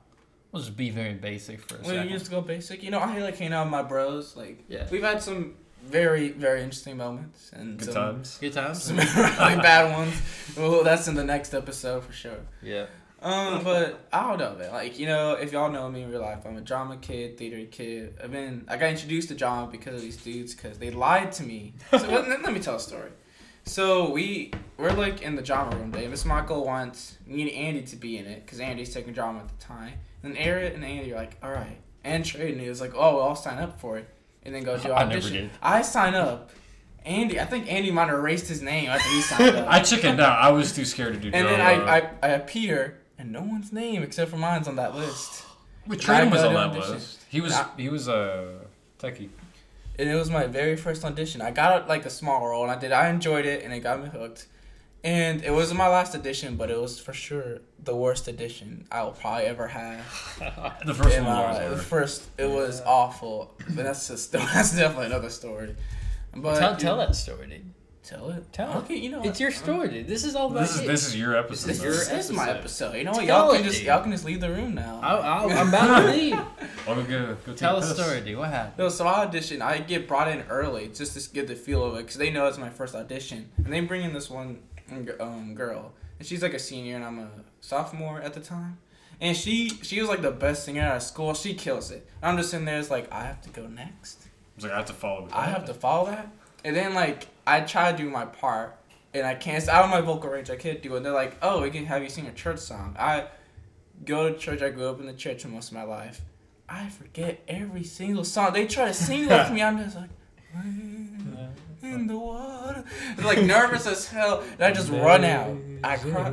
We'll 0.53 0.61
just 0.61 0.77
be 0.77 0.89
very 0.89 1.13
basic 1.15 1.59
for 1.61 1.75
a 1.75 1.79
Well, 1.79 1.89
second. 1.89 2.09
you 2.09 2.17
just 2.17 2.31
go 2.31 2.39
basic. 2.41 2.81
You 2.81 2.91
know, 2.91 2.99
I 2.99 3.17
like 3.17 3.37
hanging 3.37 3.53
out 3.53 3.65
with 3.65 3.71
my 3.71 3.81
bros. 3.83 4.37
Like, 4.37 4.63
yeah, 4.69 4.87
we've 4.89 5.03
had 5.03 5.21
some 5.21 5.55
very, 5.85 6.29
very 6.29 6.61
interesting 6.61 6.95
moments 6.95 7.51
and 7.53 7.77
Good 7.77 7.85
some, 7.91 7.93
times. 7.93 8.37
good 8.39 8.53
times. 8.53 8.83
some 8.83 8.95
really 8.97 9.07
bad 9.61 9.91
ones. 9.97 10.13
Well, 10.55 10.83
that's 10.83 11.07
in 11.09 11.15
the 11.15 11.23
next 11.25 11.53
episode 11.53 12.05
for 12.05 12.13
sure. 12.13 12.37
yeah, 12.61 12.85
Um, 13.21 13.63
but 13.65 14.07
I 14.13 14.27
don't 14.29 14.37
know, 14.39 14.55
man. 14.57 14.71
Like, 14.71 14.97
you 14.99 15.07
know, 15.07 15.33
if 15.33 15.51
y'all 15.51 15.69
know 15.71 15.89
me 15.89 16.03
in 16.03 16.09
real 16.11 16.21
life, 16.21 16.45
I'm 16.45 16.55
a 16.55 16.61
drama 16.61 16.95
kid, 16.97 17.37
theater 17.37 17.65
kid. 17.69 18.13
I've 18.23 18.31
been, 18.31 18.63
I 18.69 18.77
got 18.77 18.91
introduced 18.91 19.27
to 19.29 19.35
drama 19.35 19.67
because 19.71 19.95
of 19.95 20.01
these 20.01 20.17
dudes, 20.17 20.53
because 20.55 20.77
they 20.77 20.91
lied 20.91 21.31
to 21.33 21.43
me. 21.43 21.73
So 21.91 21.97
let, 22.09 22.29
let 22.43 22.53
me 22.53 22.59
tell 22.61 22.75
a 22.75 22.79
story. 22.79 23.09
So 23.65 24.09
we, 24.11 24.51
we're 24.77 24.91
like 24.91 25.21
in 25.21 25.35
the 25.35 25.41
drama 25.41 25.75
room 25.77 25.91
day. 25.91 26.07
Miss 26.07 26.25
Michael 26.25 26.65
wants 26.65 27.17
me 27.25 27.41
and 27.43 27.51
Andy 27.51 27.81
to 27.83 27.95
be 27.95 28.17
in 28.17 28.25
it, 28.25 28.45
because 28.45 28.59
Andy's 28.59 28.93
taking 28.93 29.13
drama 29.13 29.39
at 29.39 29.47
the 29.47 29.63
time. 29.65 29.93
And 30.23 30.37
Eric 30.37 30.75
and 30.75 30.83
Andy 30.85 31.13
are 31.13 31.17
like, 31.17 31.37
all 31.41 31.51
right. 31.51 31.77
And 32.03 32.25
Trey 32.25 32.51
and 32.51 32.59
he 32.61 32.67
was 32.69 32.81
like, 32.81 32.93
oh, 32.95 33.17
well, 33.17 33.29
I'll 33.29 33.35
sign 33.35 33.57
up 33.59 33.79
for 33.79 33.97
it. 33.97 34.07
And 34.43 34.53
then 34.53 34.63
go 34.63 34.77
do 34.77 34.91
I 34.93 35.03
never 35.05 35.11
audition. 35.17 35.33
did. 35.33 35.51
I 35.61 35.81
sign 35.81 36.13
up. 36.15 36.51
Andy, 37.05 37.39
I 37.39 37.45
think 37.45 37.69
Andy 37.71 37.91
might 37.91 38.07
have 38.07 38.19
erased 38.19 38.47
his 38.47 38.61
name 38.61 38.89
after 38.89 39.09
he 39.09 39.21
signed 39.21 39.55
up. 39.57 39.67
I 39.69 39.81
chickened 39.81 40.19
out. 40.21 40.39
I 40.39 40.51
was 40.51 40.73
too 40.73 40.85
scared 40.85 41.13
to 41.15 41.19
do 41.19 41.29
And 41.33 41.45
then. 41.47 41.59
I, 41.61 41.97
I, 41.99 42.09
I 42.21 42.27
appear, 42.29 42.99
and 43.17 43.31
no 43.31 43.41
one's 43.41 43.73
name 43.73 44.03
except 44.03 44.31
for 44.31 44.37
mine's 44.37 44.67
on 44.67 44.75
that 44.77 44.95
list. 44.95 45.43
But 45.85 45.99
Trey 45.99 46.25
was 46.29 46.39
I 46.41 46.47
on 46.47 46.53
that 46.53 46.69
audition. 46.69 46.93
list. 46.93 47.19
He 47.27 47.41
was 47.41 47.51
I- 47.53 47.67
he 47.75 47.89
was 47.89 48.07
a 48.07 48.59
techie. 48.99 49.27
And 49.99 50.09
it 50.09 50.15
was 50.15 50.29
my 50.29 50.47
very 50.47 50.75
first 50.75 51.05
audition. 51.05 51.41
I 51.41 51.51
got 51.51 51.87
like 51.87 52.05
a 52.05 52.09
small 52.09 52.47
role, 52.47 52.63
and 52.63 52.71
I 52.71 52.77
did. 52.79 52.91
I 52.91 53.09
enjoyed 53.09 53.45
it, 53.45 53.63
and 53.63 53.73
it 53.73 53.81
got 53.81 54.01
me 54.01 54.09
hooked. 54.09 54.47
And 55.03 55.43
it 55.43 55.51
wasn't 55.51 55.77
my 55.79 55.89
last 55.89 56.15
audition, 56.15 56.55
but 56.55 56.71
it 56.71 56.79
was 56.79 56.97
for 56.97 57.11
sure 57.11 57.59
the 57.83 57.93
worst 57.93 58.29
audition 58.29 58.87
I 58.89 59.03
will 59.03 59.11
probably 59.11 59.45
ever 59.45 59.67
have. 59.67 59.99
The 60.85 60.93
first 60.93 61.17
in 61.17 61.25
one 61.25 61.37
was 61.37 61.57
life. 61.57 61.69
The 61.71 61.77
first, 61.77 62.23
it 62.37 62.49
was 62.49 62.81
awful. 62.85 63.53
But 63.69 63.83
that's 63.83 64.07
just 64.07 64.31
that's 64.53 64.75
definitely 64.75 65.07
another 65.07 65.29
story. 65.29 65.75
But 66.35 66.57
tell, 66.57 66.75
tell 66.77 66.97
that 66.97 67.15
story, 67.15 67.47
dude. 67.47 67.73
Tell 68.03 68.29
it. 68.31 68.51
Tell 68.51 68.71
it. 68.73 68.75
Okay, 68.79 68.95
you 68.97 69.09
know 69.09 69.21
It's 69.23 69.39
your 69.39 69.49
story, 69.51 69.87
dude. 69.87 70.07
This 70.07 70.25
is 70.25 70.35
all 70.35 70.47
about 70.51 70.59
This 70.61 70.75
is 70.75 70.81
you. 70.81 70.87
this 70.87 71.07
is 71.07 71.15
your 71.17 71.37
episode. 71.37 71.67
This, 71.69 71.81
your 71.81 71.91
is, 71.93 72.09
this 72.09 72.25
is 72.29 72.35
my 72.35 72.49
episode. 72.49 72.87
episode. 72.87 72.97
You 72.97 73.03
know 73.05 73.11
what? 73.13 73.25
Y'all 73.25 73.51
can 73.53 73.61
it, 73.61 73.63
just 73.63 73.77
dude. 73.77 73.87
y'all 73.87 74.01
can 74.01 74.11
just 74.11 74.25
leave 74.25 74.41
the 74.41 74.49
room 74.49 74.75
now. 74.75 74.99
I, 75.01 75.15
I, 75.15 75.43
I'm 75.61 75.67
about 75.69 76.01
to 76.01 76.11
leave. 76.11 76.39
Let 76.85 76.97
me 76.97 77.03
go 77.03 77.37
go 77.45 77.53
Tell 77.53 77.75
a 77.75 77.77
a 77.77 77.81
piss. 77.81 77.95
story, 77.95 78.19
dude. 78.19 78.37
What 78.37 78.49
happened? 78.49 78.77
No, 78.77 78.89
so 78.89 79.07
I 79.07 79.21
audition. 79.23 79.61
I 79.61 79.77
get 79.77 80.05
brought 80.05 80.27
in 80.27 80.41
early 80.49 80.89
just 80.93 81.17
to 81.17 81.33
get 81.33 81.47
the 81.47 81.55
feel 81.55 81.81
of 81.85 81.93
it 81.95 81.99
because 81.99 82.17
they 82.17 82.29
know 82.29 82.45
it's 82.47 82.57
my 82.57 82.69
first 82.69 82.93
audition, 82.93 83.49
and 83.57 83.71
they 83.71 83.79
bring 83.79 84.03
in 84.03 84.11
this 84.11 84.29
one 84.29 84.59
um, 85.21 85.55
girl, 85.55 85.93
and 86.19 86.27
she's 86.27 86.43
like 86.43 86.53
a 86.53 86.59
senior, 86.59 86.97
and 86.97 87.05
I'm 87.05 87.19
a 87.19 87.29
sophomore 87.61 88.19
at 88.19 88.33
the 88.33 88.41
time, 88.41 88.79
and 89.21 89.35
she 89.37 89.69
she 89.81 90.01
was 90.01 90.09
like 90.09 90.21
the 90.21 90.31
best 90.31 90.65
singer 90.65 90.81
out 90.81 90.97
of 90.97 91.03
school. 91.03 91.33
She 91.35 91.53
kills 91.53 91.89
it. 91.89 92.05
I'm 92.21 92.35
just 92.35 92.49
sitting 92.51 92.65
there, 92.65 92.79
it's 92.79 92.91
like 92.91 93.09
I 93.13 93.23
have 93.23 93.41
to 93.43 93.49
go 93.49 93.65
next. 93.65 94.23
I 94.25 94.27
was 94.57 94.63
like, 94.65 94.73
I 94.73 94.77
have 94.77 94.85
to 94.87 94.93
follow. 94.93 95.29
I 95.31 95.45
have 95.45 95.63
to 95.67 95.73
follow 95.73 96.07
that, 96.07 96.27
and 96.65 96.75
then 96.75 96.93
like 96.93 97.27
I 97.45 97.61
try 97.61 97.91
to 97.91 97.97
do 97.97 98.09
my 98.09 98.25
part, 98.25 98.75
and 99.13 99.25
I 99.25 99.35
can't. 99.35 99.57
It's 99.57 99.67
out 99.67 99.85
of 99.85 99.89
my 99.89 100.01
vocal 100.01 100.29
range. 100.29 100.49
I 100.49 100.55
can't 100.55 100.81
do 100.81 100.93
it. 100.93 100.97
And 100.97 101.05
they're 101.05 101.13
like, 101.13 101.35
oh, 101.41 101.61
we 101.61 101.69
can 101.69 101.85
have 101.85 102.01
you 102.03 102.09
sing 102.09 102.27
a 102.27 102.33
church 102.33 102.59
song. 102.59 102.95
I 102.97 103.27
go 104.05 104.31
to 104.31 104.37
church. 104.37 104.61
I 104.61 104.69
grew 104.69 104.87
up 104.87 104.99
in 104.99 105.05
the 105.05 105.13
church 105.13 105.45
most 105.45 105.69
of 105.69 105.73
my 105.77 105.83
life. 105.83 106.21
I 106.69 106.89
forget 106.89 107.41
every 107.47 107.83
single 107.83 108.23
song. 108.23 108.53
They 108.53 108.65
try 108.65 108.85
to 108.85 108.93
sing 108.93 109.27
with 109.27 109.51
me. 109.51 109.61
I'm 109.61 109.77
just 109.77 109.95
like, 109.95 110.09
in 111.83 112.07
the 112.07 112.17
water. 112.17 112.83
It's 113.11 113.23
like 113.23 113.41
nervous 113.41 113.85
as 113.85 114.07
hell. 114.07 114.41
And 114.53 114.61
I 114.61 114.71
just 114.71 114.89
run 114.89 115.25
out. 115.25 115.55
I 115.83 115.97
cry. 115.97 116.29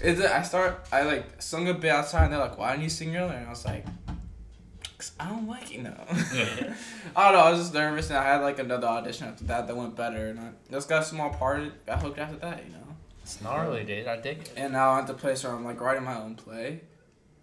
It's, 0.00 0.20
I 0.22 0.42
start. 0.42 0.86
I 0.90 1.02
like 1.02 1.42
sung 1.42 1.68
a 1.68 1.74
bit 1.74 1.90
outside, 1.90 2.24
and 2.24 2.32
they're 2.32 2.40
like, 2.40 2.56
"Why 2.58 2.70
didn't 2.72 2.84
you 2.84 2.90
sing 2.90 3.14
earlier?" 3.16 3.36
And 3.36 3.46
I 3.46 3.50
was 3.50 3.64
like, 3.64 3.84
"Cause 5.16 5.26
I 5.26 5.28
don't 5.30 5.46
like 5.48 5.72
it 5.74 5.82
now." 5.82 6.04
Yeah. 6.34 6.74
I 7.16 7.24
don't 7.24 7.38
know. 7.38 7.44
I 7.44 7.50
was 7.50 7.60
just 7.60 7.74
nervous, 7.74 8.08
and 8.10 8.18
I 8.18 8.24
had 8.24 8.40
like 8.42 8.58
another 8.58 8.86
audition 8.86 9.28
after 9.28 9.44
that 9.44 9.66
that 9.66 9.76
went 9.76 9.96
better, 9.96 10.28
and 10.28 10.40
I 10.40 10.50
just 10.70 10.88
got 10.88 11.02
a 11.02 11.04
small 11.04 11.30
part. 11.30 11.86
Got 11.86 12.02
hooked 12.02 12.18
after 12.18 12.36
that, 12.36 12.64
you 12.66 12.72
know. 12.72 12.78
It's 13.22 13.40
gnarly, 13.42 13.84
dude. 13.84 14.06
I 14.06 14.16
dig 14.20 14.38
it. 14.38 14.52
And 14.56 14.72
now 14.72 14.90
I'm 14.92 15.00
at 15.00 15.06
the 15.06 15.14
place 15.14 15.44
where 15.44 15.52
I'm 15.52 15.64
like 15.64 15.80
writing 15.80 16.04
my 16.04 16.16
own 16.18 16.34
play. 16.34 16.80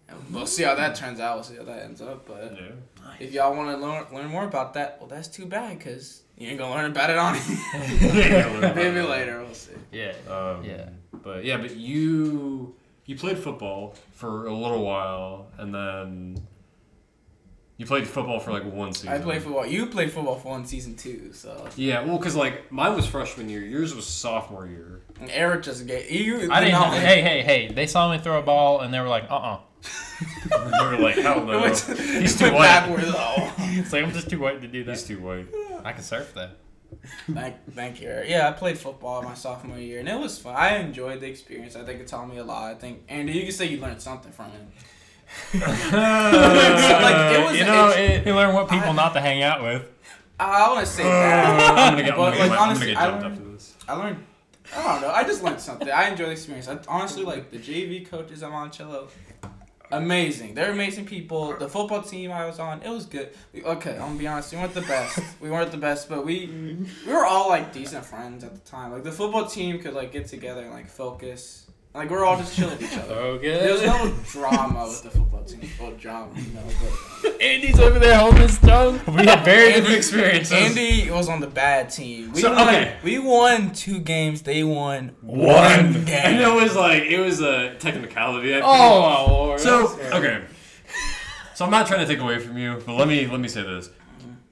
And 0.08 0.18
we'll 0.32 0.46
see 0.46 0.62
how 0.62 0.74
that 0.76 0.94
turns 0.94 1.18
out. 1.20 1.36
We'll 1.36 1.44
see 1.44 1.56
how 1.56 1.64
that 1.64 1.82
ends 1.82 2.00
up. 2.00 2.26
But 2.26 2.54
Yeah. 2.56 3.12
if 3.20 3.32
y'all 3.32 3.54
want 3.56 3.70
to 3.76 3.84
learn 3.84 4.04
learn 4.12 4.26
more 4.28 4.44
about 4.44 4.74
that, 4.74 4.98
well, 5.00 5.08
that's 5.08 5.28
too 5.28 5.46
bad, 5.46 5.80
cause 5.80 6.22
you 6.36 6.48
ain't 6.48 6.58
gonna 6.58 6.74
learn 6.74 6.90
about 6.90 7.10
it 7.10 7.18
on 7.18 7.34
Yeah, 8.14 8.72
Maybe 8.74 9.00
later. 9.00 9.40
We'll 9.44 9.54
see. 9.54 9.72
Yeah. 9.92 10.12
Um, 10.28 10.64
Yeah. 10.64 10.88
But 11.12 11.44
yeah, 11.44 11.56
but 11.56 11.74
you 11.76 12.74
you 13.04 13.16
played 13.16 13.38
football 13.38 13.94
for 14.12 14.46
a 14.46 14.52
little 14.54 14.84
while, 14.84 15.46
and 15.58 15.72
then 15.74 16.46
you 17.76 17.86
played 17.86 18.06
football 18.06 18.40
for 18.40 18.52
like 18.52 18.64
one 18.64 18.92
season. 18.92 19.08
I 19.10 19.18
played 19.18 19.42
football. 19.42 19.66
You 19.66 19.86
played 19.86 20.10
football 20.12 20.36
for 20.36 20.48
one 20.48 20.64
season 20.64 20.96
too, 20.96 21.32
so. 21.32 21.68
Yeah, 21.76 22.04
well, 22.04 22.18
cause 22.18 22.34
like 22.34 22.72
mine 22.72 22.94
was 22.94 23.06
freshman 23.06 23.48
year, 23.48 23.62
yours 23.62 23.94
was 23.94 24.06
sophomore 24.06 24.66
year. 24.66 25.02
And 25.20 25.30
Eric 25.30 25.62
just 25.62 25.86
get 25.86 26.10
you. 26.10 26.50
I 26.50 26.60
didn't. 26.60 26.80
know, 26.80 26.90
hey, 26.90 27.22
hey, 27.22 27.42
hey! 27.42 27.72
They 27.72 27.86
saw 27.86 28.10
me 28.10 28.18
throw 28.18 28.38
a 28.38 28.42
ball, 28.42 28.80
and 28.80 28.92
they 28.92 29.00
were 29.00 29.08
like, 29.08 29.30
"Uh, 29.30 29.34
uh 29.34 29.58
we 30.50 30.96
were 30.96 30.98
like, 30.98 31.16
hell 31.16 31.38
It 31.42 31.46
no, 31.46 31.60
went, 31.60 31.78
he's 31.80 32.40
it 32.40 32.44
too 32.44 32.52
white. 32.52 32.66
backwards. 32.66 33.06
Oh. 33.08 33.54
It's 33.78 33.92
like 33.92 34.04
I'm 34.04 34.12
just 34.12 34.30
too 34.30 34.38
white 34.38 34.62
to 34.62 34.68
do 34.68 34.84
that. 34.84 34.92
He's 34.92 35.02
too 35.04 35.20
white. 35.20 35.48
I 35.84 35.92
can 35.92 36.02
surf 36.02 36.32
that. 36.34 36.56
Thank, 37.30 37.56
thank 37.72 38.00
you. 38.00 38.22
Yeah, 38.26 38.48
I 38.48 38.52
played 38.52 38.78
football 38.78 39.22
my 39.22 39.34
sophomore 39.34 39.78
year, 39.78 40.00
and 40.00 40.08
it 40.08 40.18
was 40.18 40.38
fun. 40.38 40.54
I 40.56 40.76
enjoyed 40.76 41.20
the 41.20 41.26
experience. 41.26 41.76
I 41.76 41.84
think 41.84 42.00
it 42.00 42.06
taught 42.06 42.28
me 42.28 42.38
a 42.38 42.44
lot. 42.44 42.70
I 42.70 42.74
think, 42.74 43.02
Andy, 43.08 43.32
you 43.32 43.42
can 43.42 43.52
say 43.52 43.66
you 43.66 43.78
learned 43.80 44.00
something 44.00 44.32
from 44.32 44.46
it. 44.46 44.62
Like, 45.54 47.34
it 47.34 47.44
was- 47.44 47.58
you 47.58 47.64
know, 47.64 47.88
it- 47.90 48.26
you 48.26 48.34
learn 48.34 48.54
what 48.54 48.68
people 48.68 48.80
people 48.80 48.94
not 48.94 49.12
to 49.14 49.20
hang 49.20 49.42
out 49.42 49.62
with. 49.62 49.88
I, 50.38 50.64
I 50.64 50.68
want 50.72 50.86
to 50.86 50.92
say 50.92 51.02
uh, 51.02 51.06
that. 51.06 51.70
I'm 51.78 51.92
gonna 51.94 52.02
get, 52.02 52.12
I'm 52.12 52.18
But, 52.18 52.30
gonna 52.36 52.50
like, 52.50 52.60
honestly, 52.60 52.96
I'm 52.96 53.10
gonna 53.10 53.12
get 53.16 53.22
jumped 53.22 53.22
learned- 53.22 53.38
after 53.38 53.52
this. 53.52 53.74
I 53.88 53.92
learned. 53.94 54.24
I 54.76 54.82
don't 54.82 55.00
know. 55.02 55.10
I 55.10 55.22
just 55.24 55.42
learned 55.42 55.60
something. 55.60 55.88
I 55.90 56.08
enjoy 56.08 56.26
the 56.26 56.30
experience. 56.32 56.68
I, 56.68 56.78
honestly, 56.88 57.22
like 57.22 57.50
the 57.50 57.58
JV 57.58 58.08
coaches 58.10 58.42
at 58.42 58.50
Monticello, 58.50 59.08
amazing. 59.92 60.54
They're 60.54 60.72
amazing 60.72 61.06
people. 61.06 61.56
The 61.56 61.68
football 61.68 62.02
team 62.02 62.32
I 62.32 62.44
was 62.46 62.58
on, 62.58 62.82
it 62.82 62.90
was 62.90 63.06
good. 63.06 63.30
We, 63.52 63.62
okay, 63.62 63.92
I'm 63.92 63.98
gonna 64.00 64.18
be 64.18 64.26
honest. 64.26 64.52
We 64.52 64.58
weren't 64.58 64.74
the 64.74 64.80
best. 64.82 65.20
We 65.40 65.50
weren't 65.50 65.70
the 65.70 65.78
best, 65.78 66.08
but 66.08 66.26
we 66.26 66.46
we 67.06 67.12
were 67.12 67.24
all 67.24 67.48
like 67.48 67.72
decent 67.72 68.04
friends 68.04 68.42
at 68.44 68.52
the 68.54 68.60
time. 68.70 68.90
Like 68.92 69.04
the 69.04 69.12
football 69.12 69.46
team 69.46 69.78
could 69.78 69.94
like 69.94 70.12
get 70.12 70.26
together 70.26 70.62
and 70.62 70.72
like 70.72 70.88
focus 70.88 71.68
Like 71.96 72.10
we're 72.10 72.26
all 72.26 72.36
just 72.36 72.54
chilling 72.54 72.76
with 72.76 72.92
each 72.92 72.98
other. 72.98 73.08
So 73.14 73.38
There 73.38 73.72
was 73.72 73.80
good. 73.80 73.88
no 73.88 74.14
drama 74.26 74.84
with 74.86 75.02
the 75.02 75.10
football 75.10 75.42
team. 75.44 75.70
Well, 75.80 75.92
drama, 75.92 76.28
you 76.36 76.52
know. 76.52 76.60
But 77.22 77.40
Andy's 77.40 77.80
over 77.80 77.98
there 77.98 78.18
holding 78.18 78.42
his 78.42 78.58
tongue. 78.58 79.00
We 79.06 79.24
had 79.24 79.44
very 79.46 79.68
Andy- 79.68 79.80
different 79.80 79.96
experiences. 79.96 80.52
Andy 80.52 81.10
was 81.10 81.30
on 81.30 81.40
the 81.40 81.46
bad 81.46 81.88
team. 81.88 82.32
We 82.32 82.42
So, 82.42 82.52
won, 82.52 82.68
okay. 82.68 82.96
we 83.02 83.18
won 83.18 83.72
two 83.72 83.98
games. 84.00 84.42
They 84.42 84.62
won 84.62 85.16
one, 85.22 85.46
one 85.48 85.96
and 86.08 86.40
it 86.40 86.54
was 86.62 86.76
like 86.76 87.04
it 87.04 87.18
was 87.18 87.40
a 87.40 87.76
technicality. 87.76 88.54
I 88.54 88.58
oh, 88.58 88.60
think. 88.60 88.66
Oh 88.66 89.00
my 89.00 89.32
lord. 89.32 89.60
So 89.60 89.98
okay, 90.18 90.44
so 91.54 91.64
I'm 91.64 91.70
not 91.70 91.86
trying 91.86 92.00
to 92.00 92.06
take 92.06 92.20
away 92.22 92.38
from 92.40 92.58
you, 92.58 92.82
but 92.84 92.94
let 92.96 93.08
me 93.08 93.26
let 93.26 93.40
me 93.40 93.48
say 93.48 93.62
this: 93.62 93.88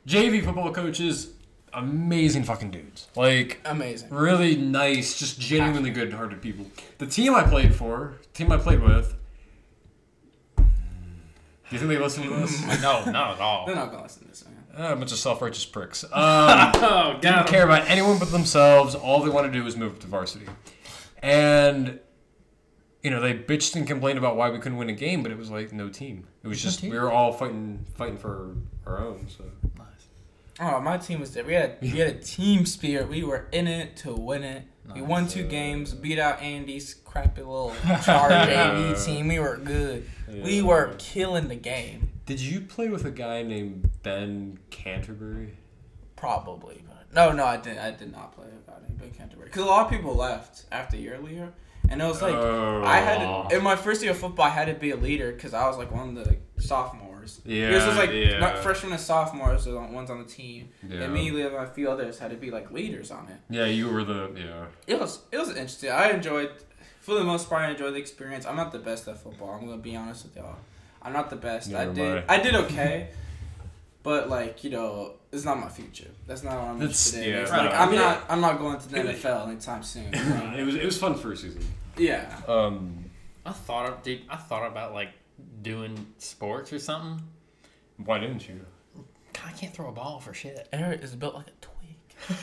JV 0.07 0.43
football 0.43 0.73
coaches, 0.73 1.34
amazing 1.75 2.45
fucking 2.45 2.71
dudes. 2.71 3.09
Like 3.17 3.61
Amazing. 3.65 4.11
really 4.11 4.57
nice, 4.57 5.19
just 5.19 5.39
genuinely 5.41 5.91
good-hearted 5.91 6.41
people. 6.43 6.67
The 6.99 7.07
team 7.07 7.35
I 7.35 7.43
played 7.45 7.75
for, 7.75 8.15
team 8.33 8.51
I 8.53 8.57
played 8.59 8.81
with. 8.83 9.17
Do 10.57 10.65
you 11.71 11.79
think 11.79 11.89
they 11.91 11.99
listen 11.99 12.23
to 12.25 12.31
this? 12.31 12.61
no, 12.83 13.05
not 13.11 13.35
at 13.35 13.41
all. 13.41 13.67
They're 13.67 13.75
not 13.75 13.91
gonna 13.91 14.03
listen 14.03 14.23
to 14.23 14.29
this, 14.29 14.45
man. 14.45 14.55
Ah, 14.77 14.93
a 14.93 14.97
bunch 14.97 15.13
of 15.13 15.19
self-righteous 15.19 15.65
pricks. 15.67 16.05
Um, 16.05 16.11
Oh, 16.15 17.17
didn't 17.21 17.47
care 17.47 17.65
about 17.65 17.89
anyone 17.89 18.19
but 18.19 18.31
themselves. 18.31 18.95
All 18.95 19.23
they 19.23 19.31
wanted 19.31 19.49
to 19.53 19.59
do 19.59 19.65
was 19.65 19.77
move 19.77 19.99
to 20.01 20.07
varsity, 20.07 20.47
and 21.23 21.99
you 23.03 23.11
know 23.11 23.21
they 23.21 23.35
bitched 23.35 23.77
and 23.77 23.87
complained 23.87 24.19
about 24.19 24.37
why 24.37 24.51
we 24.51 24.59
couldn't 24.59 24.79
win 24.79 24.89
a 24.91 24.95
game, 24.95 25.23
but 25.23 25.33
it 25.33 25.39
was 25.39 25.51
like 25.51 25.73
no 25.73 25.89
team. 25.89 26.27
It 26.43 26.49
was 26.49 26.59
No 26.63 26.69
just 26.69 26.81
team. 26.81 26.91
we 26.91 26.99
were 26.99 27.11
all 27.11 27.33
fighting 27.33 27.85
fighting 27.95 28.19
for 28.19 28.57
our 28.87 29.01
own. 29.05 29.27
So 29.29 29.45
Oh, 30.61 30.81
my 30.81 30.99
team 30.99 31.21
was 31.21 31.33
there. 31.33 31.45
We 31.45 31.55
had 31.55 31.79
we 31.81 31.89
had 31.89 32.09
a 32.09 32.19
team 32.21 32.67
spirit. 32.67 33.09
We 33.09 33.25
were 33.25 33.47
in 33.53 33.67
it 33.67 33.97
to 33.99 34.15
win 34.15 34.45
it. 34.45 34.65
We 34.95 35.01
won 35.01 35.27
two 35.27 35.45
games, 35.45 35.95
beat 35.95 36.19
out 36.19 36.43
Andy's 36.43 36.93
crappy 36.93 37.41
little 37.41 37.75
charge 38.03 38.33
AV 38.33 39.03
team. 39.05 39.29
We 39.29 39.39
were 39.39 39.57
good. 39.57 40.07
We 40.29 40.61
were 40.61 40.95
killing 40.99 41.49
the 41.49 41.57
game. 41.57 42.11
Did 42.27 42.39
you 42.39 42.61
play 42.61 42.91
with 42.91 43.07
a 43.07 43.11
guy 43.11 43.43
named 43.43 43.89
Ben 44.03 44.59
Canterbury? 44.71 45.57
Probably, 46.17 46.85
no, 47.15 47.31
no, 47.31 47.45
I 47.45 47.57
didn't. 47.57 47.79
I 47.79 47.93
did 47.93 48.11
not 48.11 48.35
play 48.35 48.47
about 48.67 48.83
it, 48.83 48.99
but 48.99 49.17
Canterbury 49.17 49.49
because 49.49 49.63
a 49.63 49.67
lot 49.67 49.85
of 49.87 49.91
people 49.91 50.15
left 50.15 50.65
after 50.73 50.97
year 50.97 51.19
leader, 51.21 51.53
and 51.89 52.03
it 52.03 52.05
was 52.05 52.21
like 52.21 52.35
I 52.35 52.97
had 52.97 53.19
to, 53.19 53.27
oh. 53.27 53.49
in 53.53 53.63
my 53.63 53.77
first 53.77 54.03
year 54.03 54.11
of 54.11 54.19
football. 54.19 54.47
I 54.47 54.51
had 54.51 54.67
to 54.67 54.75
be 54.75 54.91
a 54.91 54.97
leader 54.97 55.31
because 55.33 55.55
I 55.55 55.69
was 55.69 55.79
like 55.79 55.93
one 55.93 56.17
of 56.17 56.25
the 56.25 56.37
sophomores. 57.27 57.41
Yeah, 57.45 57.71
this 57.71 57.87
was 57.87 57.97
like 57.97 58.11
yeah. 58.13 58.39
not 58.39 58.59
freshmen 58.59 58.93
and 58.93 59.01
sophomores, 59.01 59.65
the 59.65 59.77
ones 59.77 60.11
on 60.11 60.19
the 60.19 60.25
team. 60.25 60.69
Yeah. 60.89 61.03
And 61.03 61.15
me 61.15 61.29
and 61.29 61.55
a 61.55 61.67
few 61.67 61.91
others 61.91 62.19
had 62.19 62.31
to 62.31 62.37
be 62.37 62.51
like 62.51 62.71
leaders 62.71 63.11
on 63.11 63.29
it. 63.29 63.37
Yeah, 63.51 63.67
you 63.67 63.91
were 63.91 64.05
the 64.05 64.31
yeah. 64.37 64.67
It 64.87 64.99
was 65.01 65.21
it 65.33 65.39
was 65.39 65.49
interesting. 65.51 65.91
I 65.91 66.11
enjoyed, 66.11 66.51
for 67.01 67.15
the 67.15 67.25
most 67.25 67.49
part, 67.49 67.63
I 67.63 67.71
enjoyed 67.71 67.95
the 67.95 67.99
experience. 67.99 68.47
I'm 68.47 68.57
not 68.57 68.73
the 68.73 68.79
best 68.79 69.09
at 69.09 69.19
football. 69.23 69.51
I'm 69.51 69.67
gonna 69.67 69.79
be 69.83 69.97
honest 69.97 70.25
with 70.25 70.37
y'all. 70.37 70.57
I'm 71.03 71.13
not 71.13 71.31
the 71.31 71.37
best. 71.37 71.69
I 71.69 71.85
Neither 71.87 71.91
am 71.91 71.95
did 71.95 72.25
I 72.29 72.41
did 72.41 72.55
okay, 72.55 73.09
but 74.03 74.29
like 74.29 74.65
you 74.65 74.71
know, 74.71 75.15
it's 75.33 75.45
not 75.45 75.59
my 75.61 75.69
future. 75.69 76.11
That's 76.27 76.43
not 76.43 76.55
what 76.55 76.69
I'm 76.71 76.79
That's- 76.79 77.13
interested 77.15 77.29
yeah, 77.31 77.43
It's 77.43 77.51
right. 77.51 77.65
like 77.71 77.75
I'm 77.81 77.93
Yeah. 77.93 77.99
not 78.01 78.25
I'm 78.29 78.41
not 78.41 78.59
going 78.59 78.79
to 78.79 78.89
the 78.89 79.01
It- 79.11 79.17
NFL 79.23 79.49
anytime 79.49 79.83
soon. 79.83 80.09
it 80.15 80.65
was 80.65 80.75
it 80.77 80.85
was 80.85 80.99
fun 80.99 81.15
first 81.15 81.43
season. 81.43 81.65
yeah. 81.97 82.41
Um, 82.49 83.01
I 83.47 83.53
thought 83.53 83.87
of, 83.91 84.03
dude. 84.03 84.23
I 84.31 84.37
thought 84.37 84.67
about 84.67 84.95
like 84.95 85.11
doing 85.63 86.07
sports 86.19 86.73
or 86.73 86.79
something. 86.79 87.23
why 88.05 88.19
didn't 88.19 88.49
you? 88.49 88.61
God, 89.33 89.43
I 89.47 89.53
can't 89.53 89.75
throw 89.75 89.89
a 89.89 89.93
ball 89.93 90.21
for 90.21 90.33
shit. 90.35 90.69
Eric 90.73 91.03
is 91.03 91.15
built 91.17 91.35
like 91.35 91.49
a 91.49 91.51
twig. 91.61 91.71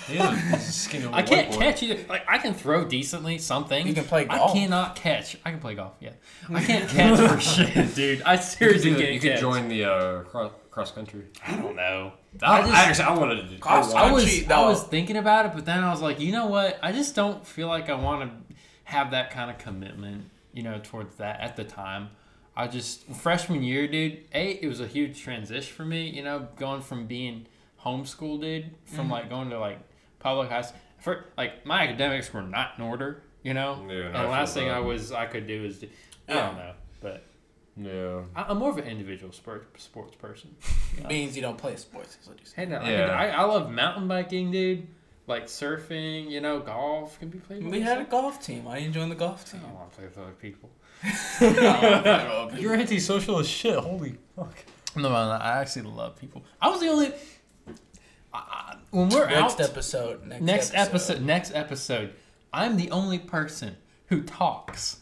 He 0.07 0.15
is 0.17 0.21
a, 0.25 0.35
he's 0.35 0.53
a 0.53 0.71
skinny 0.71 1.09
I 1.11 1.21
can't 1.23 1.49
white 1.49 1.59
catch 1.59 1.83
either. 1.83 2.03
Like 2.09 2.23
I 2.27 2.37
can 2.37 2.53
throw 2.53 2.83
decently 2.85 3.37
something. 3.37 3.87
You 3.87 3.93
can 3.93 4.03
play 4.03 4.25
golf. 4.25 4.51
I 4.51 4.53
cannot 4.53 4.95
catch. 4.97 5.37
I 5.45 5.51
can 5.51 5.59
play 5.59 5.75
golf. 5.75 5.93
Yeah, 6.01 6.11
I 6.53 6.61
can't 6.65 6.89
catch 6.89 7.17
for 7.31 7.39
shit, 7.39 7.95
dude. 7.95 8.21
I 8.23 8.33
You 8.35 8.41
seriously 8.41 8.91
could, 8.91 8.99
can't 8.99 9.13
you 9.13 9.19
could 9.21 9.37
join 9.39 9.69
the 9.69 9.85
uh, 9.85 10.21
cross, 10.23 10.51
cross 10.69 10.91
country. 10.91 11.23
I 11.47 11.55
don't 11.55 11.75
know. 11.77 12.11
I, 12.43 12.59
I 12.59 12.61
just- 12.61 12.73
actually 12.73 13.05
I 13.05 13.17
wanted 13.17 13.35
to 13.43 13.47
do. 13.47 13.57
Cross- 13.59 13.93
I 13.93 14.11
was 14.11 14.25
Country, 14.25 14.47
I 14.53 14.65
was 14.65 14.83
thinking 14.83 15.15
about 15.17 15.45
it, 15.45 15.53
but 15.53 15.65
then 15.65 15.83
I 15.83 15.89
was 15.89 16.01
like, 16.01 16.19
you 16.19 16.31
know 16.33 16.47
what? 16.47 16.77
I 16.83 16.91
just 16.91 17.15
don't 17.15 17.45
feel 17.47 17.67
like 17.69 17.89
I 17.89 17.95
want 17.95 18.29
to 18.29 18.55
have 18.83 19.11
that 19.11 19.31
kind 19.31 19.49
of 19.49 19.57
commitment, 19.57 20.25
you 20.53 20.63
know, 20.63 20.79
towards 20.83 21.15
that 21.15 21.39
at 21.39 21.55
the 21.55 21.63
time. 21.63 22.09
I 22.55 22.67
just 22.67 23.03
freshman 23.07 23.63
year, 23.63 23.87
dude. 23.87 24.19
A, 24.33 24.51
it 24.51 24.67
was 24.67 24.79
a 24.81 24.87
huge 24.87 25.21
transition 25.21 25.73
for 25.73 25.85
me, 25.85 26.09
you 26.09 26.21
know, 26.23 26.47
going 26.57 26.81
from 26.81 27.07
being 27.07 27.45
homeschooled, 27.83 28.41
dude, 28.41 28.71
from 28.85 29.07
Mhm. 29.07 29.11
like 29.11 29.29
going 29.29 29.49
to 29.51 29.59
like 29.59 29.79
public 30.19 30.49
high 30.49 30.61
school. 30.61 30.79
For 30.99 31.25
like 31.37 31.65
my 31.65 31.83
academics 31.83 32.31
were 32.33 32.41
not 32.41 32.73
in 32.77 32.83
order, 32.83 33.23
you 33.43 33.53
know. 33.53 33.85
Yeah, 33.89 34.05
and 34.07 34.15
the 34.15 34.23
last 34.27 34.53
thing 34.53 34.67
that. 34.67 34.77
I 34.77 34.79
was 34.79 35.11
I 35.11 35.25
could 35.25 35.47
do 35.47 35.63
is, 35.65 35.79
do, 35.79 35.87
I 36.27 36.33
don't 36.33 36.57
know, 36.57 36.73
but 37.01 37.23
Yeah. 37.77 38.21
I, 38.35 38.43
I'm 38.51 38.57
more 38.59 38.69
of 38.69 38.77
an 38.77 38.83
individual 38.85 39.31
sport 39.33 39.67
sports 39.81 40.15
person. 40.15 40.55
Yeah. 40.99 41.07
Means 41.07 41.37
you 41.37 41.41
don't 41.41 41.57
play 41.57 41.77
sports. 41.77 42.17
Is 42.21 42.27
what 42.27 42.37
you 42.37 42.45
say. 42.45 42.53
Hey, 42.57 42.65
no, 42.65 42.75
I, 42.77 42.91
Yeah. 42.91 43.05
I, 43.07 43.27
I 43.29 43.41
love 43.43 43.71
mountain 43.71 44.09
biking, 44.09 44.51
dude. 44.51 44.87
Like 45.25 45.45
surfing, 45.45 46.29
you 46.29 46.41
know, 46.41 46.59
golf 46.59 47.17
can 47.17 47.29
be 47.29 47.37
played. 47.39 47.63
We 47.65 47.79
had 47.79 47.99
a 48.01 48.03
golf 48.03 48.43
team. 48.45 48.67
I 48.67 48.79
didn't 48.81 48.93
join 48.93 49.07
the 49.07 49.15
golf 49.15 49.49
team. 49.49 49.61
I 49.63 49.67
don't 49.69 49.75
want 49.79 49.91
to 49.91 49.95
play 49.97 50.05
with 50.05 50.17
other 50.17 50.31
people. 50.33 50.69
You're 52.59 52.75
antisocial 52.75 53.39
as 53.39 53.47
shit. 53.47 53.77
Holy 53.77 54.17
fuck. 54.35 54.55
No, 54.95 55.09
man, 55.09 55.41
I 55.41 55.59
actually 55.61 55.83
love 55.83 56.19
people. 56.19 56.43
I 56.61 56.69
was 56.69 56.79
the 56.81 56.87
only. 56.89 57.13
I, 58.33 58.37
I, 58.37 58.75
when 58.91 59.09
we're 59.09 59.27
Next 59.29 59.59
out, 59.59 59.69
episode. 59.69 60.25
Next, 60.27 60.41
next 60.41 60.73
episode, 60.75 61.21
next 61.21 61.55
episode, 61.55 62.13
I'm 62.53 62.77
the 62.77 62.91
only 62.91 63.19
person 63.19 63.77
who 64.07 64.21
talks. 64.23 64.99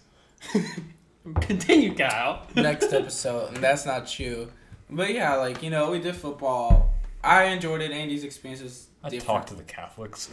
Continue, 1.41 1.95
Kyle. 1.95 2.47
next 2.55 2.93
episode, 2.93 3.53
and 3.53 3.57
that's 3.57 3.85
not 3.85 4.07
true. 4.07 4.51
But 4.89 5.13
yeah, 5.13 5.35
like 5.35 5.61
you 5.61 5.69
know, 5.69 5.91
we 5.91 5.99
did 5.99 6.15
football. 6.15 6.93
I 7.23 7.45
enjoyed 7.45 7.81
it. 7.81 7.91
Andy's 7.91 8.23
experience 8.23 8.61
was 8.63 8.87
I 9.03 9.09
different. 9.09 9.27
talked 9.27 9.47
to 9.49 9.55
the 9.55 9.63
Catholics. 9.63 10.29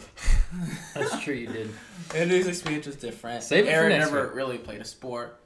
That's 0.94 1.20
true, 1.20 1.34
you 1.34 1.48
did. 1.48 1.70
Andy's 2.14 2.46
experience 2.46 2.86
was 2.86 2.94
different. 2.96 3.42
Save 3.42 3.64
it 3.64 3.68
for 3.68 3.72
Aaron 3.74 3.88
next 3.90 4.06
never 4.12 4.26
week. 4.28 4.34
really 4.36 4.58
played 4.58 4.80
a 4.80 4.84
sport, 4.84 5.40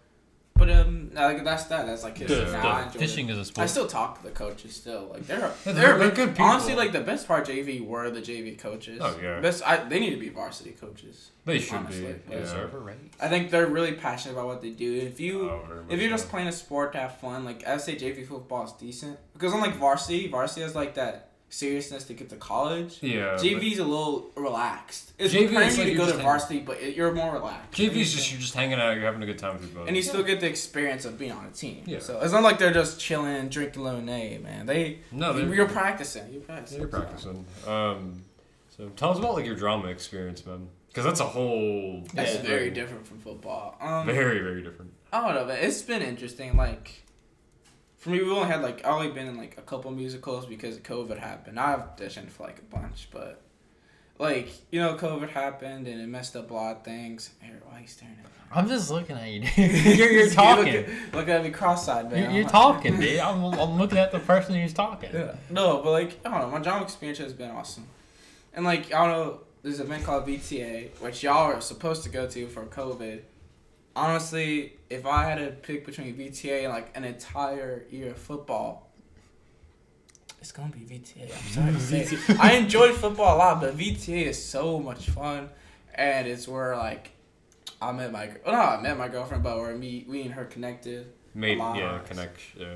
but 0.60 0.70
um, 0.70 1.10
like 1.14 1.42
that's 1.42 1.64
that. 1.64 1.86
That's 1.86 2.04
like 2.04 2.18
his. 2.18 2.28
Good 2.28 2.52
now 2.52 2.60
stuff. 2.60 2.94
I 2.94 2.98
Fishing 2.98 3.28
It. 3.28 3.32
is 3.32 3.38
a 3.38 3.40
I 3.40 3.44
sport. 3.44 3.70
still 3.70 3.86
talk 3.88 4.18
to 4.18 4.22
the 4.22 4.30
coaches 4.30 4.76
still. 4.76 5.08
Like 5.12 5.26
they're 5.26 5.38
Yeah, 5.40 5.52
they're, 5.64 5.74
they're- 5.74 5.98
they're 5.98 6.10
good 6.10 6.28
people. 6.30 6.44
Honestly, 6.44 6.74
like 6.74 6.92
the 6.92 7.00
best 7.00 7.26
part 7.26 7.46
JV 7.46 7.84
were 7.84 8.10
the 8.10 8.20
JV 8.20 8.58
coaches. 8.58 9.00
Oh, 9.02 9.18
yeah. 9.20 9.40
Best. 9.40 9.66
I, 9.66 9.78
they 9.78 9.98
need 9.98 10.10
to 10.10 10.16
be 10.20 10.28
varsity 10.28 10.72
coaches. 10.72 11.30
They 11.46 11.58
should 11.58 11.74
honestly. 11.78 12.02
be. 12.12 12.32
Yeah. 12.32 12.38
Yeah. 12.40 12.44
Server 12.46 12.78
rate. 12.78 12.96
I 13.20 13.28
think 13.28 13.50
they're 13.50 13.66
really 13.66 13.92
passionate 13.92 14.34
about 14.34 14.46
what 14.46 14.60
they 14.62 14.70
do. 14.70 14.94
If 14.94 15.18
you 15.18 15.48
oh, 15.50 15.62
if 15.88 15.98
you're 16.00 16.10
so. 16.10 16.16
just 16.16 16.28
playing 16.28 16.48
a 16.48 16.52
sport 16.52 16.92
to 16.92 16.98
have 16.98 17.16
fun, 17.18 17.44
like 17.44 17.66
I 17.66 17.78
say 17.78 17.96
JV 17.96 18.26
football 18.26 18.64
is 18.66 18.72
decent. 18.72 19.18
Because 19.32 19.52
unlike 19.54 19.74
varsity, 19.76 20.28
varsity 20.28 20.60
has 20.60 20.74
like 20.74 20.94
that 20.94 21.29
seriousness 21.50 22.04
to 22.04 22.14
get 22.14 22.30
to 22.30 22.36
college. 22.36 22.98
Yeah. 23.02 23.34
JV's 23.34 23.78
a 23.78 23.84
little 23.84 24.30
relaxed. 24.36 25.12
It's 25.18 25.34
JV 25.34 25.52
like 25.52 25.76
you 25.76 25.84
to 25.84 25.94
go 25.94 26.06
to 26.10 26.16
varsity, 26.18 26.60
but 26.60 26.80
it, 26.80 26.96
you're 26.96 27.12
more 27.12 27.32
relaxed. 27.34 27.72
JV's 27.78 28.12
just 28.14 28.30
you're 28.32 28.40
just 28.40 28.54
hanging 28.54 28.80
out. 28.80 28.94
You're 28.94 29.04
having 29.04 29.22
a 29.22 29.26
good 29.26 29.38
time 29.38 29.54
with 29.54 29.62
your 29.64 29.72
buddies. 29.72 29.88
and 29.88 29.96
you 29.96 30.02
still 30.02 30.22
get 30.22 30.40
the 30.40 30.46
experience 30.46 31.04
of 31.04 31.18
being 31.18 31.32
on 31.32 31.44
a 31.44 31.50
team. 31.50 31.82
Yeah. 31.86 31.98
So 31.98 32.20
it's 32.20 32.32
not 32.32 32.42
like 32.42 32.58
they're 32.58 32.72
just 32.72 32.98
chilling 32.98 33.48
drinking 33.48 33.82
lemonade, 33.82 34.42
man. 34.42 34.66
They 34.66 35.00
no, 35.12 35.32
they're, 35.32 35.52
you're 35.54 35.68
practicing. 35.68 36.32
You're 36.32 36.42
practicing. 36.42 36.78
You're 36.80 36.88
practicing. 36.88 37.44
Um, 37.66 38.22
so 38.76 38.88
tell 38.90 39.10
us 39.10 39.18
about 39.18 39.34
like 39.34 39.44
your 39.44 39.56
drama 39.56 39.88
experience, 39.88 40.46
man. 40.46 40.68
Because 40.88 41.04
that's 41.04 41.20
a 41.20 41.24
whole. 41.24 42.02
That's 42.14 42.36
very 42.38 42.70
different 42.70 43.06
from 43.06 43.18
football. 43.20 43.76
Um, 43.80 44.06
Very, 44.06 44.40
very 44.40 44.60
different. 44.60 44.92
I 45.12 45.24
don't 45.24 45.34
know, 45.36 45.44
but 45.44 45.60
it's 45.62 45.82
been 45.82 46.02
interesting. 46.02 46.56
Like, 46.56 47.04
for 48.00 48.08
me, 48.08 48.22
we 48.22 48.30
only 48.30 48.48
had 48.48 48.62
like 48.62 48.84
I 48.84 48.88
only 48.88 49.10
been 49.10 49.26
in 49.26 49.36
like 49.36 49.58
a 49.58 49.62
couple 49.62 49.90
musicals 49.90 50.46
because 50.46 50.78
COVID 50.78 51.18
happened. 51.18 51.60
I've 51.60 51.80
auditioned 51.80 52.30
for 52.30 52.44
like 52.44 52.58
a 52.58 52.74
bunch, 52.74 53.08
but 53.12 53.42
like 54.18 54.50
you 54.70 54.80
know, 54.80 54.96
COVID 54.96 55.28
happened 55.28 55.86
and 55.86 56.00
it 56.00 56.06
messed 56.08 56.34
up 56.34 56.50
a 56.50 56.54
lot 56.54 56.76
of 56.78 56.82
things. 56.82 57.30
Here, 57.42 57.60
why 57.62 57.76
are 57.76 57.80
you 57.82 57.86
staring 57.86 58.16
at 58.18 58.24
me? 58.24 58.30
I'm 58.52 58.68
just 58.68 58.90
looking 58.90 59.16
at 59.16 59.30
you, 59.30 59.40
dude. 59.40 59.98
you're, 59.98 60.10
you're 60.12 60.30
talking. 60.30 60.72
Look 60.72 60.88
at, 60.88 61.14
look 61.14 61.28
at 61.28 61.44
me 61.44 61.50
cross-eyed, 61.50 62.10
man. 62.10 62.22
You're, 62.22 62.40
you're 62.40 62.48
talking, 62.48 62.98
dude. 63.00 63.20
I'm, 63.20 63.44
I'm 63.44 63.78
looking 63.78 63.98
at 63.98 64.12
the 64.12 64.18
person 64.18 64.54
who's 64.54 64.72
talking. 64.72 65.10
Yeah. 65.12 65.34
No, 65.50 65.82
but 65.82 65.90
like 65.90 66.20
I 66.24 66.30
don't 66.30 66.40
know, 66.40 66.58
my 66.58 66.60
job 66.60 66.82
experience 66.82 67.18
has 67.18 67.34
been 67.34 67.50
awesome, 67.50 67.86
and 68.54 68.64
like 68.64 68.94
I 68.94 69.06
don't 69.06 69.10
know, 69.10 69.40
there's 69.62 69.78
an 69.78 69.86
event 69.86 70.04
called 70.04 70.26
VTA 70.26 70.98
which 71.00 71.22
y'all 71.22 71.52
are 71.52 71.60
supposed 71.60 72.02
to 72.04 72.08
go 72.08 72.26
to 72.26 72.46
for 72.46 72.64
COVID. 72.64 73.20
Honestly, 73.96 74.74
if 74.88 75.04
I 75.06 75.24
had 75.24 75.36
to 75.36 75.50
pick 75.50 75.84
between 75.84 76.14
VTA 76.14 76.64
and 76.64 76.72
like 76.72 76.96
an 76.96 77.04
entire 77.04 77.84
year 77.90 78.10
of 78.10 78.16
football, 78.16 78.88
it's 80.40 80.52
gonna 80.52 80.70
be 80.70 80.80
VTA. 80.80 81.24
I'm 81.24 81.52
sorry 81.52 81.72
to 81.72 81.80
say. 82.08 82.36
I 82.40 82.52
enjoyed 82.54 82.94
football 82.94 83.36
a 83.36 83.38
lot, 83.38 83.60
but 83.60 83.76
VTA 83.76 84.26
is 84.26 84.42
so 84.42 84.78
much 84.78 85.10
fun, 85.10 85.50
and 85.94 86.26
it's 86.26 86.48
where 86.48 86.76
like 86.76 87.10
I 87.82 87.92
met 87.92 88.12
my 88.12 88.30
well, 88.46 88.54
no, 88.54 88.60
I 88.60 88.80
met 88.80 88.96
my 88.96 89.08
girlfriend, 89.08 89.42
but 89.42 89.58
where 89.58 89.74
me, 89.74 90.04
we 90.08 90.22
and 90.22 90.32
her 90.32 90.44
connected. 90.44 91.12
Made 91.34 91.58
yeah 91.58 92.00
connection. 92.06 92.60
Yeah. 92.60 92.68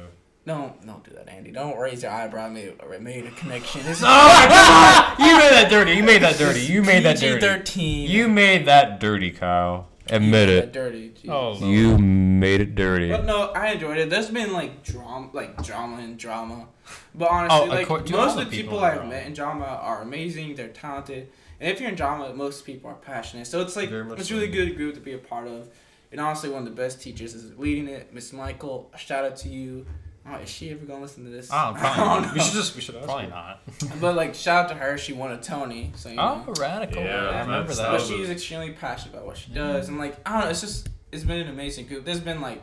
Don't 0.46 0.84
don't 0.86 1.02
do 1.02 1.12
that, 1.12 1.28
Andy. 1.28 1.50
Don't 1.52 1.78
raise 1.78 2.02
your 2.02 2.12
eyebrow. 2.12 2.44
I 2.46 2.48
made, 2.50 2.74
I 2.82 2.98
made 2.98 3.24
a 3.24 3.30
connection. 3.30 3.80
It's 3.86 4.02
Oh, 4.04 5.14
you 5.18 5.36
made 5.38 5.52
that 5.52 5.68
dirty. 5.70 5.92
You 5.92 6.02
made 6.02 6.22
that 6.22 6.36
dirty. 6.36 6.60
You 6.60 6.82
made 6.82 7.04
that 7.04 7.18
dirty. 7.18 7.40
thirteen. 7.40 8.10
You 8.10 8.28
made 8.28 8.66
that 8.66 9.00
dirty, 9.00 9.30
Kyle. 9.30 9.88
Admit 10.10 10.48
it. 10.48 10.72
Dirty. 10.72 11.08
Jesus. 11.10 11.30
Oh, 11.30 11.58
You 11.66 11.96
made 11.98 12.60
it 12.60 12.74
dirty. 12.74 13.10
But 13.10 13.24
no, 13.24 13.50
I 13.52 13.72
enjoyed 13.72 13.96
it. 13.98 14.10
There's 14.10 14.28
been 14.30 14.52
like 14.52 14.82
drama, 14.84 15.30
like 15.32 15.62
drama 15.64 16.02
and 16.02 16.18
drama. 16.18 16.68
But 17.14 17.28
oh, 17.30 17.34
honestly, 17.34 17.58
Oh, 17.60 17.64
like 17.64 17.88
acco- 17.88 18.10
most 18.10 18.32
of 18.32 18.38
the 18.38 18.44
the 18.44 18.50
people, 18.50 18.72
people 18.72 18.78
I've 18.84 18.94
drama. 18.96 19.10
met 19.10 19.26
in 19.26 19.32
drama 19.32 19.64
are 19.64 20.02
amazing. 20.02 20.54
They're 20.56 20.68
talented, 20.68 21.30
and 21.58 21.70
if 21.70 21.80
you're 21.80 21.88
in 21.88 21.94
drama, 21.94 22.34
most 22.34 22.66
people 22.66 22.90
are 22.90 22.94
passionate. 22.96 23.46
So 23.46 23.62
it's 23.62 23.76
like 23.76 23.90
it's 23.90 24.28
so. 24.28 24.34
really 24.34 24.48
good 24.48 24.76
group 24.76 24.94
to 24.94 25.00
be 25.00 25.12
a 25.14 25.18
part 25.18 25.48
of. 25.48 25.68
And 26.12 26.20
honestly, 26.20 26.48
one 26.50 26.60
of 26.60 26.64
the 26.66 26.70
best 26.82 27.00
teachers 27.02 27.34
is 27.34 27.58
leading 27.58 27.88
it, 27.88 28.12
Miss 28.14 28.32
Michael. 28.32 28.90
Shout 28.96 29.24
out 29.24 29.36
to 29.38 29.48
you. 29.48 29.86
Oh, 30.26 30.36
is 30.36 30.48
she 30.48 30.70
ever 30.70 30.84
gonna 30.86 31.02
listen 31.02 31.24
to 31.24 31.30
this? 31.30 31.50
Oh, 31.52 31.74
probably 31.78 32.24
don't 32.24 32.34
we 32.34 32.40
should 32.40 32.54
just 32.54 32.74
we 32.74 32.80
should 32.80 32.94
ask 32.96 33.04
Probably 33.04 33.24
her. 33.24 33.30
not. 33.30 33.60
But 34.00 34.14
like, 34.16 34.34
shout 34.34 34.64
out 34.64 34.68
to 34.70 34.74
her. 34.74 34.96
She 34.96 35.12
won 35.12 35.32
a 35.32 35.36
Tony. 35.38 35.92
So 35.96 36.08
you 36.08 36.16
oh, 36.18 36.36
know. 36.36 36.44
Oh, 36.48 36.52
radical. 36.60 37.02
Yeah, 37.02 37.28
I 37.28 37.40
remember 37.42 37.74
that. 37.74 37.90
But 37.90 37.92
was 38.00 38.08
she's 38.08 38.30
extremely 38.30 38.70
passionate 38.72 39.14
about 39.14 39.26
what 39.26 39.36
she 39.36 39.50
Yeah. 39.52 39.72
does, 39.72 39.88
and 39.88 39.98
like 39.98 40.16
I 40.26 40.32
don't 40.32 40.40
know, 40.44 40.48
it's 40.50 40.60
just 40.62 40.88
it's 41.12 41.24
been 41.24 41.40
an 41.40 41.48
amazing 41.48 41.86
group. 41.88 42.04
There's 42.06 42.20
been 42.20 42.40
like 42.40 42.62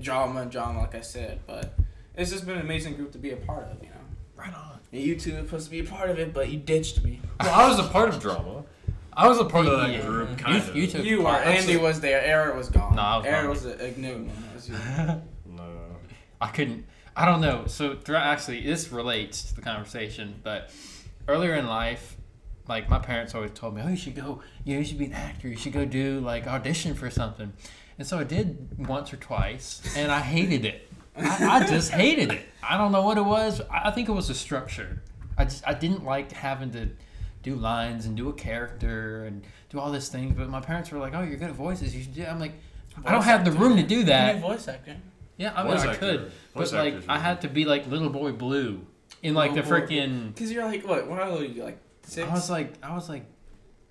drama 0.00 0.40
and 0.42 0.50
drama, 0.50 0.80
like 0.80 0.94
I 0.94 1.00
said, 1.00 1.40
but 1.46 1.72
it's 2.16 2.30
just 2.32 2.44
been 2.46 2.56
an 2.56 2.62
amazing 2.62 2.94
group 2.94 3.12
to 3.12 3.18
be 3.18 3.30
a 3.30 3.36
part 3.36 3.64
of. 3.70 3.80
You 3.82 3.90
know, 3.90 3.94
Right 4.36 4.52
on. 4.54 4.78
and 4.92 5.00
you 5.00 5.18
two 5.18 5.34
were 5.34 5.38
supposed 5.44 5.66
to 5.66 5.70
be 5.70 5.80
a 5.80 5.84
part 5.84 6.10
of 6.10 6.18
it, 6.18 6.34
but 6.34 6.48
you 6.48 6.58
ditched 6.58 7.04
me. 7.04 7.20
Well, 7.40 7.54
I 7.54 7.68
was 7.68 7.78
a 7.78 7.84
part 7.88 8.08
of 8.08 8.20
drama. 8.20 8.64
I 9.12 9.26
was 9.26 9.38
a 9.40 9.44
part 9.44 9.66
of 9.66 9.78
that 9.80 10.02
group, 10.04 10.30
You- 10.30 10.36
kind 10.36 10.54
you, 10.64 10.70
of. 10.70 10.76
you 10.76 10.86
took 10.86 11.04
You 11.04 11.22
were. 11.22 11.28
Andy 11.30 11.76
was 11.76 12.00
there. 12.00 12.20
Eric 12.22 12.54
was 12.56 12.68
gone. 12.70 12.94
No, 12.96 13.02
I 13.02 13.16
was 13.18 13.26
Eric 13.26 13.40
gone. 13.42 13.50
was 13.50 13.64
a 13.66 13.86
enigma. 13.88 14.32
That 14.32 14.54
was 14.54 14.68
you. 14.68 14.74
no. 14.74 15.22
I 16.40 16.48
couldn't. 16.48 16.86
I 17.16 17.24
don't 17.24 17.40
know. 17.40 17.64
So 17.66 17.96
throughout, 17.96 18.26
actually, 18.26 18.62
this 18.62 18.92
relates 18.92 19.42
to 19.44 19.56
the 19.56 19.62
conversation. 19.62 20.40
But 20.42 20.70
earlier 21.26 21.54
in 21.54 21.66
life, 21.66 22.16
like 22.68 22.88
my 22.88 22.98
parents 22.98 23.34
always 23.34 23.50
told 23.52 23.74
me, 23.74 23.82
"Oh, 23.84 23.88
you 23.88 23.96
should 23.96 24.14
go. 24.14 24.40
You 24.64 24.74
know, 24.74 24.80
you 24.80 24.84
should 24.86 24.98
be 24.98 25.06
an 25.06 25.14
actor. 25.14 25.48
You 25.48 25.56
should 25.56 25.72
go 25.72 25.84
do 25.84 26.20
like 26.20 26.46
audition 26.46 26.94
for 26.94 27.10
something." 27.10 27.52
And 27.98 28.06
so 28.06 28.18
I 28.18 28.24
did 28.24 28.86
once 28.86 29.12
or 29.12 29.16
twice, 29.16 29.82
and 29.96 30.12
I 30.12 30.20
hated 30.20 30.64
it. 30.64 30.88
I, 31.16 31.62
I 31.62 31.66
just 31.66 31.90
hated 31.90 32.32
it. 32.32 32.42
I 32.62 32.76
don't 32.76 32.92
know 32.92 33.02
what 33.02 33.18
it 33.18 33.24
was. 33.24 33.60
I 33.70 33.90
think 33.90 34.08
it 34.08 34.12
was 34.12 34.28
the 34.28 34.34
structure. 34.34 35.02
I 35.36 35.44
just 35.44 35.66
I 35.66 35.74
didn't 35.74 36.04
like 36.04 36.30
having 36.32 36.70
to 36.72 36.90
do 37.42 37.56
lines 37.56 38.06
and 38.06 38.16
do 38.16 38.28
a 38.28 38.32
character 38.32 39.24
and 39.24 39.42
do 39.70 39.80
all 39.80 39.90
this 39.90 40.08
thing. 40.08 40.34
But 40.36 40.48
my 40.48 40.60
parents 40.60 40.92
were 40.92 40.98
like, 40.98 41.14
"Oh, 41.14 41.22
you're 41.22 41.36
good 41.36 41.50
at 41.50 41.56
voices. 41.56 41.96
You 41.96 42.02
should 42.02 42.14
do." 42.14 42.22
it." 42.22 42.28
I'm 42.28 42.38
like, 42.38 42.54
I 43.04 43.12
don't 43.12 43.20
Voice 43.20 43.30
have 43.30 43.44
the 43.44 43.52
room 43.52 43.76
to 43.76 43.82
do 43.82 44.04
that. 44.04 44.36
You 44.36 44.40
voice 44.40 44.68
actor. 44.68 44.96
Yeah, 45.38 45.52
I 45.56 45.62
mean, 45.62 45.72
Voice 45.72 45.80
I 45.82 45.86
actor. 45.92 45.98
could, 46.00 46.20
Voice 46.54 46.70
but 46.72 46.72
like, 46.84 46.92
actors 46.94 47.04
I 47.08 47.18
had 47.18 47.40
to 47.42 47.48
be 47.48 47.64
like 47.64 47.86
Little 47.86 48.10
Boy 48.10 48.32
Blue 48.32 48.84
in 49.22 49.32
like 49.34 49.54
the 49.54 49.62
Little 49.62 49.78
Boy- 49.80 49.86
freaking. 49.86 50.36
Cause 50.36 50.50
you're 50.52 50.64
like 50.64 50.86
what? 50.86 51.08
What 51.08 51.20
old 51.26 51.40
are 51.42 51.44
you? 51.46 51.62
Like 51.64 51.78
six? 52.02 52.28
I 52.28 52.32
was 52.34 52.50
like, 52.50 52.74
I 52.82 52.94
was 52.94 53.08
like, 53.08 53.24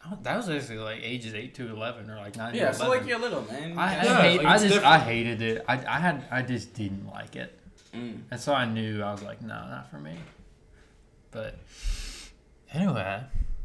I 0.06 0.10
was- 0.12 0.20
that 0.24 0.38
was 0.38 0.46
basically 0.48 0.78
like 0.84 1.00
ages 1.02 1.34
eight 1.34 1.56
to 1.56 1.70
eleven 1.70 2.10
or 2.10 2.18
like 2.18 2.36
nine. 2.36 2.54
yeah. 2.54 2.68
to 2.70 2.74
So 2.76 2.90
like 2.90 3.08
you're 3.08 3.18
little 3.20 3.42
man. 3.44 3.78
I, 3.78 3.84
I, 4.00 4.04
Yeah, 4.04 4.22
hate, 4.22 4.38
like, 4.38 4.46
I 4.48 4.54
just 4.58 4.64
different. 4.66 4.86
I 4.86 5.00
hated 5.00 5.42
it. 5.42 5.66
I, 5.68 5.74
I 5.74 6.00
had 6.00 6.26
I 6.30 6.42
just 6.44 6.74
didn't 6.74 7.08
like 7.08 7.36
it, 7.36 7.58
Mm. 7.96 8.20
and 8.30 8.40
so 8.40 8.54
I 8.54 8.66
knew 8.66 9.02
I 9.02 9.12
was 9.12 9.24
like, 9.24 9.42
no, 9.42 9.48
not 9.48 9.90
for 9.90 9.98
me. 10.00 10.16
But 11.32 11.56
anyway, 12.74 13.22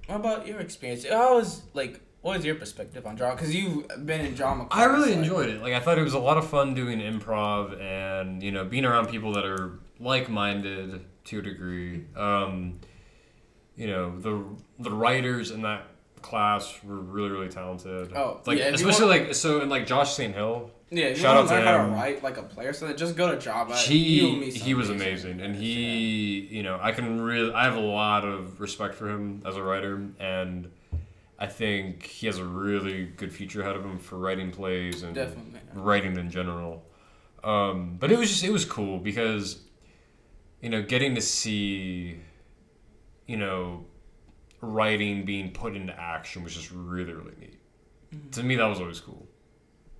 What 0.07 0.17
about 0.17 0.47
your 0.47 0.61
experience? 0.61 1.05
I 1.07 1.31
was 1.33 1.63
like? 1.75 2.01
What 2.23 2.37
was 2.37 2.45
your 2.47 2.55
perspective 2.55 3.05
on 3.05 3.17
drama? 3.17 3.37
Cause 3.37 3.53
you've 3.55 3.89
been 4.07 4.21
in 4.25 4.35
drama. 4.35 4.69
I 4.71 4.85
really 4.85 5.11
like- 5.11 5.19
enjoyed 5.19 5.49
it. 5.51 5.61
Like 5.61 5.75
I 5.75 5.81
thought 5.81 5.99
it 5.99 6.03
was 6.05 6.15
a 6.15 6.19
lot 6.21 6.39
of 6.39 6.49
fun 6.49 6.75
doing 6.75 7.01
improv 7.01 7.81
and 7.81 8.43
you 8.43 8.53
know 8.53 8.65
being 8.65 8.85
around 8.85 9.09
people 9.09 9.33
that 9.35 9.45
are 9.45 9.79
like-minded 9.99 11.05
to 11.25 11.39
a 11.39 11.43
degree. 11.43 12.05
Um, 12.17 12.81
you 13.77 13.87
know 13.89 14.19
the 14.19 14.45
the 14.79 14.91
writers 14.91 15.51
in 15.51 15.63
that 15.63 15.87
class 16.21 16.73
were 16.85 16.95
really 17.01 17.31
really 17.31 17.49
talented. 17.49 18.13
Oh, 18.15 18.41
like 18.47 18.59
yeah, 18.59 18.69
you 18.69 18.75
especially 18.75 19.07
like 19.07 19.35
so 19.35 19.61
and 19.61 19.71
like 19.71 19.87
Josh 19.87 20.15
St. 20.15 20.35
Hill. 20.35 20.71
Yeah, 20.91 21.07
if 21.07 21.17
you 21.17 21.23
Shout 21.23 21.37
want 21.37 21.51
out 21.51 21.55
to 21.55 21.57
learn 21.57 21.67
how 21.67 21.77
to 21.79 21.85
him. 21.85 21.95
write 21.95 22.23
like 22.23 22.37
a 22.37 22.43
player, 22.43 22.73
so 22.75 22.93
just 22.93 23.17
go 23.17 23.33
to 23.33 23.39
Java. 23.39 23.75
he 23.75 24.21
You'll 24.21 24.37
meet 24.37 24.53
some 24.53 24.63
he 24.67 24.75
was 24.75 24.91
amazing 24.91 25.41
and 25.41 25.57
he 25.57 26.47
you 26.51 26.63
know 26.63 26.79
i 26.83 26.93
can 26.93 27.19
really 27.23 27.51
i 27.55 27.65
have 27.65 27.77
a 27.77 27.81
lot 27.81 28.27
of 28.27 28.61
respect 28.61 28.95
for 28.95 29.09
him 29.09 29.43
as 29.47 29.57
a 29.57 29.63
writer 29.63 30.07
and 30.21 30.71
i 31.43 31.47
think 31.47 32.05
he 32.05 32.27
has 32.29 32.39
a 32.39 32.45
really 32.45 33.07
good 33.17 33.33
future 33.33 33.63
ahead 33.63 33.75
of 33.75 33.85
him 33.85 33.99
for 33.99 34.17
writing 34.17 34.53
plays 34.53 35.03
and 35.03 35.13
definitely. 35.13 35.59
writing 35.75 36.17
in 36.17 36.31
general. 36.31 36.85
Um, 37.43 37.97
but 37.99 38.13
it 38.13 38.19
was 38.19 38.31
just 38.31 38.45
it 38.45 38.53
was 38.53 38.65
cool 38.65 39.01
because 39.01 39.59
you 40.61 40.71
know 40.71 40.83
getting 40.83 41.17
to 41.17 41.21
see 41.21 42.17
you 43.27 43.37
know 43.37 43.85
writing 44.61 45.25
being 45.25 45.51
put 45.51 45.75
into 45.75 45.93
action 46.01 46.45
was 46.45 46.55
just 46.55 46.71
really 46.71 47.13
really 47.13 47.35
neat. 47.41 47.59
Mm-hmm. 48.15 48.31
to 48.31 48.43
me 48.45 48.55
that 48.55 48.67
was 48.67 48.81
always 48.81 49.01
cool. 49.01 49.27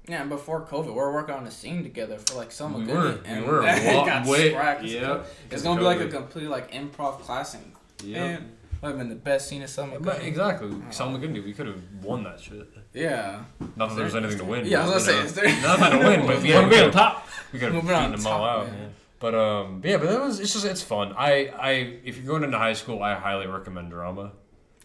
Yeah, 0.09 0.21
and 0.21 0.31
before 0.31 0.65
COVID, 0.65 0.87
we 0.87 0.93
were 0.93 1.13
working 1.13 1.35
on 1.35 1.47
a 1.47 1.51
scene 1.51 1.83
together 1.83 2.19
for 2.19 2.37
like 2.37 2.53
Summer 2.53 2.79
we 2.79 2.85
Good, 2.85 2.95
were 2.95 3.21
and 3.25 3.45
we 3.45 3.51
were 3.51 3.63
that 3.63 4.07
got 4.07 4.27
way 4.27 4.53
yeah 4.85 5.25
it's 5.51 5.65
gonna 5.65 5.81
be 5.81 5.85
like 5.85 6.01
a 6.01 6.07
complete 6.09 6.47
like 6.47 6.71
improv 6.71 7.19
class, 7.19 7.55
and 7.55 7.73
yeah 8.05 8.27
man, 8.27 8.53
would 8.83 8.89
have 8.89 8.99
been 8.99 9.09
the 9.09 9.15
best 9.15 9.49
scene 9.49 9.63
of 9.63 9.71
Summer 9.71 9.99
But 10.01 10.19
Good. 10.19 10.27
exactly, 10.29 10.69
Salma 10.91 11.21
Goodney, 11.21 11.41
we 11.41 11.53
could 11.53 11.67
have 11.67 11.81
won 12.03 12.25
that 12.25 12.41
shit. 12.41 12.69
Yeah, 12.93 13.45
Not 13.77 13.91
that 13.91 13.95
there 13.97 14.05
was 14.05 14.15
anything 14.17 14.39
to 14.39 14.45
win. 14.45 14.67
yeah. 14.67 14.85
I 14.85 14.89
was 14.95 15.07
but, 15.07 15.13
gonna 15.13 15.23
you 15.23 15.29
say, 15.29 15.43
know, 15.43 15.49
is 15.49 15.63
there 15.63 15.79
nothing 15.79 16.01
to 16.01 16.07
win, 16.07 16.27
but 16.27 16.45
yeah, 16.45 16.55
Wanna 16.57 16.69
we 16.69 16.75
be 16.77 16.83
on 16.83 16.91
top. 16.91 17.29
we 17.53 17.59
could 17.59 17.73
have 17.73 17.75
Moving 17.83 17.97
on 17.97 18.11
beaten 18.11 18.25
them 18.25 18.33
all 18.33 18.45
out. 18.45 18.67
man. 18.67 18.95
But 19.21 19.35
um, 19.37 19.81
but 19.81 19.89
yeah, 19.91 19.97
but 19.99 20.09
that 20.09 20.21
was 20.21 20.41
it's 20.41 20.53
just 20.53 20.65
it's 20.65 20.83
fun. 20.83 21.15
I 21.17 21.47
I 21.57 21.71
if 22.05 22.17
you're 22.17 22.27
going 22.27 22.43
into 22.43 22.59
high 22.59 22.73
school, 22.73 23.03
I 23.05 23.15
highly 23.15 23.47
recommend 23.47 23.91
drama. 23.91 24.33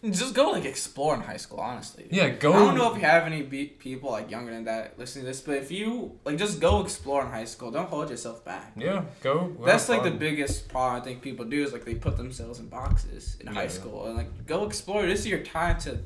Just 0.04 0.34
go 0.34 0.50
like 0.50 0.64
explore 0.64 1.14
in 1.14 1.20
high 1.22 1.36
school. 1.36 1.60
Honestly, 1.60 2.06
Yeah, 2.10 2.28
go. 2.28 2.52
I 2.52 2.58
don't 2.60 2.76
know 2.76 2.90
if 2.92 2.96
you 3.00 3.04
have 3.04 3.24
any 3.24 3.42
be- 3.42 3.66
people 3.66 4.10
like 4.10 4.30
younger 4.30 4.52
than 4.52 4.64
that 4.64 4.98
listening 4.98 5.24
to 5.24 5.28
this, 5.30 5.40
but 5.40 5.56
if 5.56 5.70
you 5.70 6.18
like, 6.24 6.36
just 6.38 6.60
go 6.60 6.80
explore 6.82 7.22
in 7.22 7.28
high 7.30 7.44
school. 7.46 7.70
Don't 7.70 7.88
hold 7.88 8.10
yourself 8.10 8.44
back. 8.44 8.72
Yeah, 8.76 9.02
go. 9.22 9.56
That's 9.64 9.88
like 9.88 10.04
the 10.04 10.10
biggest 10.12 10.68
problem 10.68 11.00
I 11.00 11.04
think 11.04 11.20
people 11.22 11.44
do 11.44 11.62
is 11.64 11.72
like 11.72 11.84
they 11.84 11.94
put 11.96 12.16
themselves 12.16 12.58
in 12.60 12.68
boxes 12.68 13.36
in 13.40 13.46
Yeah. 13.46 13.54
high 13.54 13.68
school 13.68 14.06
and 14.06 14.16
like 14.16 14.46
go 14.46 14.64
explore. 14.66 15.04
This 15.06 15.20
is 15.20 15.26
your 15.26 15.40
time 15.40 15.78
to 15.80 15.98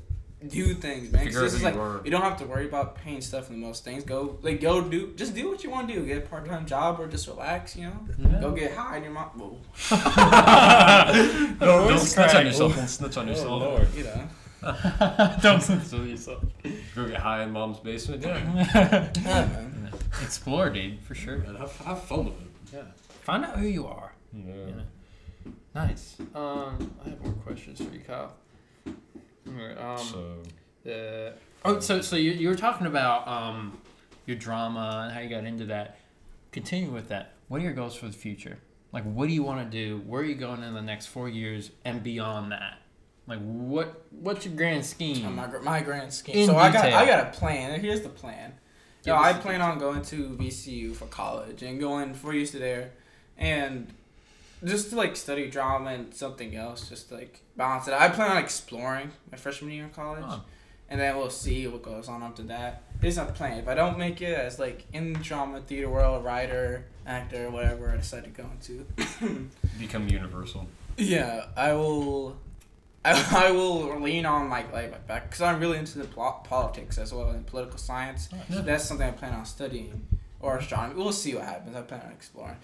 do 0.49 0.75
things, 0.75 1.13
man. 1.13 1.25
'Cause 1.25 1.35
Figure 1.35 1.39
out 1.41 1.43
this 1.43 1.53
who 1.53 1.57
is 1.57 1.63
you 1.63 1.69
like 1.69 1.77
are. 1.77 2.01
you 2.05 2.11
don't 2.11 2.23
have 2.23 2.37
to 2.39 2.45
worry 2.47 2.67
about 2.67 2.97
paying 2.97 3.21
stuff 3.21 3.51
in 3.51 3.61
the 3.61 3.67
most 3.67 3.85
things. 3.85 4.05
Go 4.05 4.39
like 4.43 4.61
go 4.61 4.81
do 4.83 5.13
just 5.15 5.35
do 5.35 5.49
what 5.49 5.63
you 5.65 5.71
want 5.71 5.89
to 5.89 5.95
do. 5.95 6.05
Get 6.07 6.19
a 6.19 6.21
part 6.23 6.47
time 6.47 6.67
job 6.67 6.99
or 7.01 7.07
just 7.07 7.27
relax. 7.29 7.77
You 7.77 7.85
know, 7.87 8.07
Yeah. 8.19 8.41
go 8.41 8.53
get 8.53 8.73
high 8.75 8.97
in 8.99 9.05
your 9.05 9.13
mom. 9.13 9.31
Whoa, 9.37 9.59
Don't, 11.61 11.89
don't 11.89 11.99
snitch 11.99 12.35
on 12.35 12.47
yourself. 12.47 12.77
Don't 12.77 12.89
snitch 12.89 13.17
on 13.17 13.29
yourself. 13.29 13.49
Lord, 13.61 13.89
you 13.95 14.05
know. 14.05 14.29
Don't 15.43 15.61
censor 15.61 16.05
yourself. 16.05 16.45
Go 16.95 17.09
get 17.09 17.17
high 17.17 17.43
in 17.43 17.51
mom's 17.51 17.79
basement. 17.79 18.23
Yeah, 18.23 18.39
Yeah, 18.75 19.11
man. 19.25 19.91
Explore, 20.23 20.71
dude, 20.71 21.01
for 21.03 21.15
sure. 21.17 21.35
and 21.37 21.57
have, 21.59 21.77
have 21.79 22.03
fun 22.05 22.27
with 22.27 22.35
it. 22.41 22.47
Yeah. 22.75 22.83
Find 23.23 23.45
out 23.45 23.57
who 23.59 23.67
you 23.67 23.87
are. 23.87 24.13
Yeah. 24.33 24.55
You 24.55 24.75
know. 24.77 25.53
Nice. 25.75 26.17
Um, 26.35 26.93
I 27.05 27.09
have 27.11 27.21
more 27.25 27.33
questions 27.45 27.79
for 27.83 27.93
you, 27.93 28.01
Kyle. 28.07 28.33
Alright, 29.49 29.79
Um, 29.79 29.99
so 29.99 30.91
Uh, 30.91 31.33
oh, 31.65 31.81
so 31.81 32.01
so 32.01 32.17
you, 32.17 32.33
you 32.33 32.49
were 32.49 32.57
talking 32.57 32.87
about 32.87 33.27
um, 33.29 33.79
your 34.27 34.37
drama 34.37 35.03
and 35.05 35.13
how 35.13 35.21
you 35.21 35.29
got 35.29 35.45
into 35.45 35.67
that. 35.67 35.99
Continue 36.51 36.91
with 36.91 37.09
that. 37.09 37.35
What 37.49 37.61
are 37.61 37.65
your 37.65 37.73
goals 37.73 37.95
for 37.95 38.07
the 38.07 38.13
future? 38.13 38.59
Like, 38.93 39.05
what 39.05 39.27
do 39.27 39.35
you 39.35 39.43
want 39.43 39.71
to 39.71 39.71
do? 39.71 40.03
Where 40.07 40.21
are 40.21 40.25
you 40.25 40.35
going 40.35 40.63
in 40.63 40.75
the 40.75 40.83
next 40.83 41.07
four 41.07 41.29
years 41.29 41.71
and 41.85 42.03
beyond 42.03 42.53
that? 42.53 42.79
Like, 43.27 43.41
what 43.41 44.05
what's 44.11 44.45
your 44.45 44.55
grand 44.55 44.85
scheme? 44.85 45.37
My, 45.37 45.47
my 45.47 45.81
grand 45.81 46.13
scheme. 46.13 46.37
In 46.37 46.47
so 46.47 46.57
I 46.57 46.73
got. 46.73 46.85
I 46.87 47.07
got 47.07 47.27
a 47.27 47.31
plan. 47.39 47.81
Here's 47.81 48.03
the 48.03 48.09
plan. 48.09 48.55
Give 49.05 49.15
No, 49.15 49.21
I 49.21 49.33
plan 49.33 49.61
on 49.61 49.79
going 49.79 50.03
to 50.03 50.37
VCU 50.37 50.95
for 50.95 51.07
college 51.07 51.63
and 51.63 51.81
going 51.81 52.15
four 52.15 52.35
years 52.35 52.51
to 52.53 52.59
there, 52.59 52.93
and 53.37 53.93
just 54.64 54.90
to 54.90 54.96
like 54.96 55.16
study 55.16 55.48
drama 55.51 55.90
and 55.90 56.14
something 56.14 56.55
else, 56.57 56.88
just 56.88 57.09
to, 57.09 57.14
like 57.16 57.40
balance 57.57 57.88
it. 57.88 57.94
I 57.94 58.09
plan 58.09 58.31
on 58.33 58.37
exploring 58.38 59.11
my 59.31 59.37
freshman 59.38 59.72
year 59.72 59.85
in 59.85 59.90
college, 59.90 60.25
Oh. 60.27 60.42
and 60.88 61.01
then 61.01 61.16
we'll 61.16 61.31
see 61.31 61.66
what 61.66 61.83
goes 61.83 62.09
on 62.09 62.22
after 62.22 62.42
that. 62.44 62.83
Here's 63.01 63.16
my 63.16 63.25
plan. 63.25 63.59
If 63.59 63.68
I 63.68 63.75
don't 63.75 63.98
make 63.98 64.20
it 64.22 64.35
as 64.38 64.59
like 64.59 64.85
in 64.92 65.12
the 65.12 65.18
drama 65.18 65.61
theater 65.61 65.88
world, 65.88 66.25
writer, 66.25 66.85
actor, 67.07 67.51
whatever 67.51 67.90
I 67.90 67.96
decide 67.96 68.25
to 68.25 68.31
go 68.31 68.44
into, 68.53 68.87
become 69.79 70.09
universal. 70.09 70.66
yeah, 70.96 71.46
I 71.57 71.72
will. 71.72 72.37
I, 73.05 73.48
I 73.48 73.51
will 73.51 73.98
lean 74.01 74.27
on 74.27 74.46
my 74.48 74.64
like 74.72 74.92
my 74.92 74.98
back 74.98 75.25
because 75.29 75.40
I'm 75.42 75.59
really 75.59 75.77
into 75.79 75.98
the 75.98 76.05
pol- 76.05 76.44
politics 76.48 76.98
as 76.98 77.12
well 77.12 77.31
and 77.31 77.44
political 77.44 77.77
science. 77.79 78.29
Yeah. 78.48 78.61
That's 78.61 78.85
something 78.85 79.09
I 79.09 79.11
plan 79.11 79.33
on 79.33 79.44
studying 79.44 80.07
or 80.38 80.59
astronomy. 80.59 80.94
We'll 81.03 81.11
see 81.12 81.35
what 81.35 81.42
happens. 81.44 81.75
I 81.75 81.81
plan 81.81 82.03
on 82.07 82.12
exploring, 82.12 82.55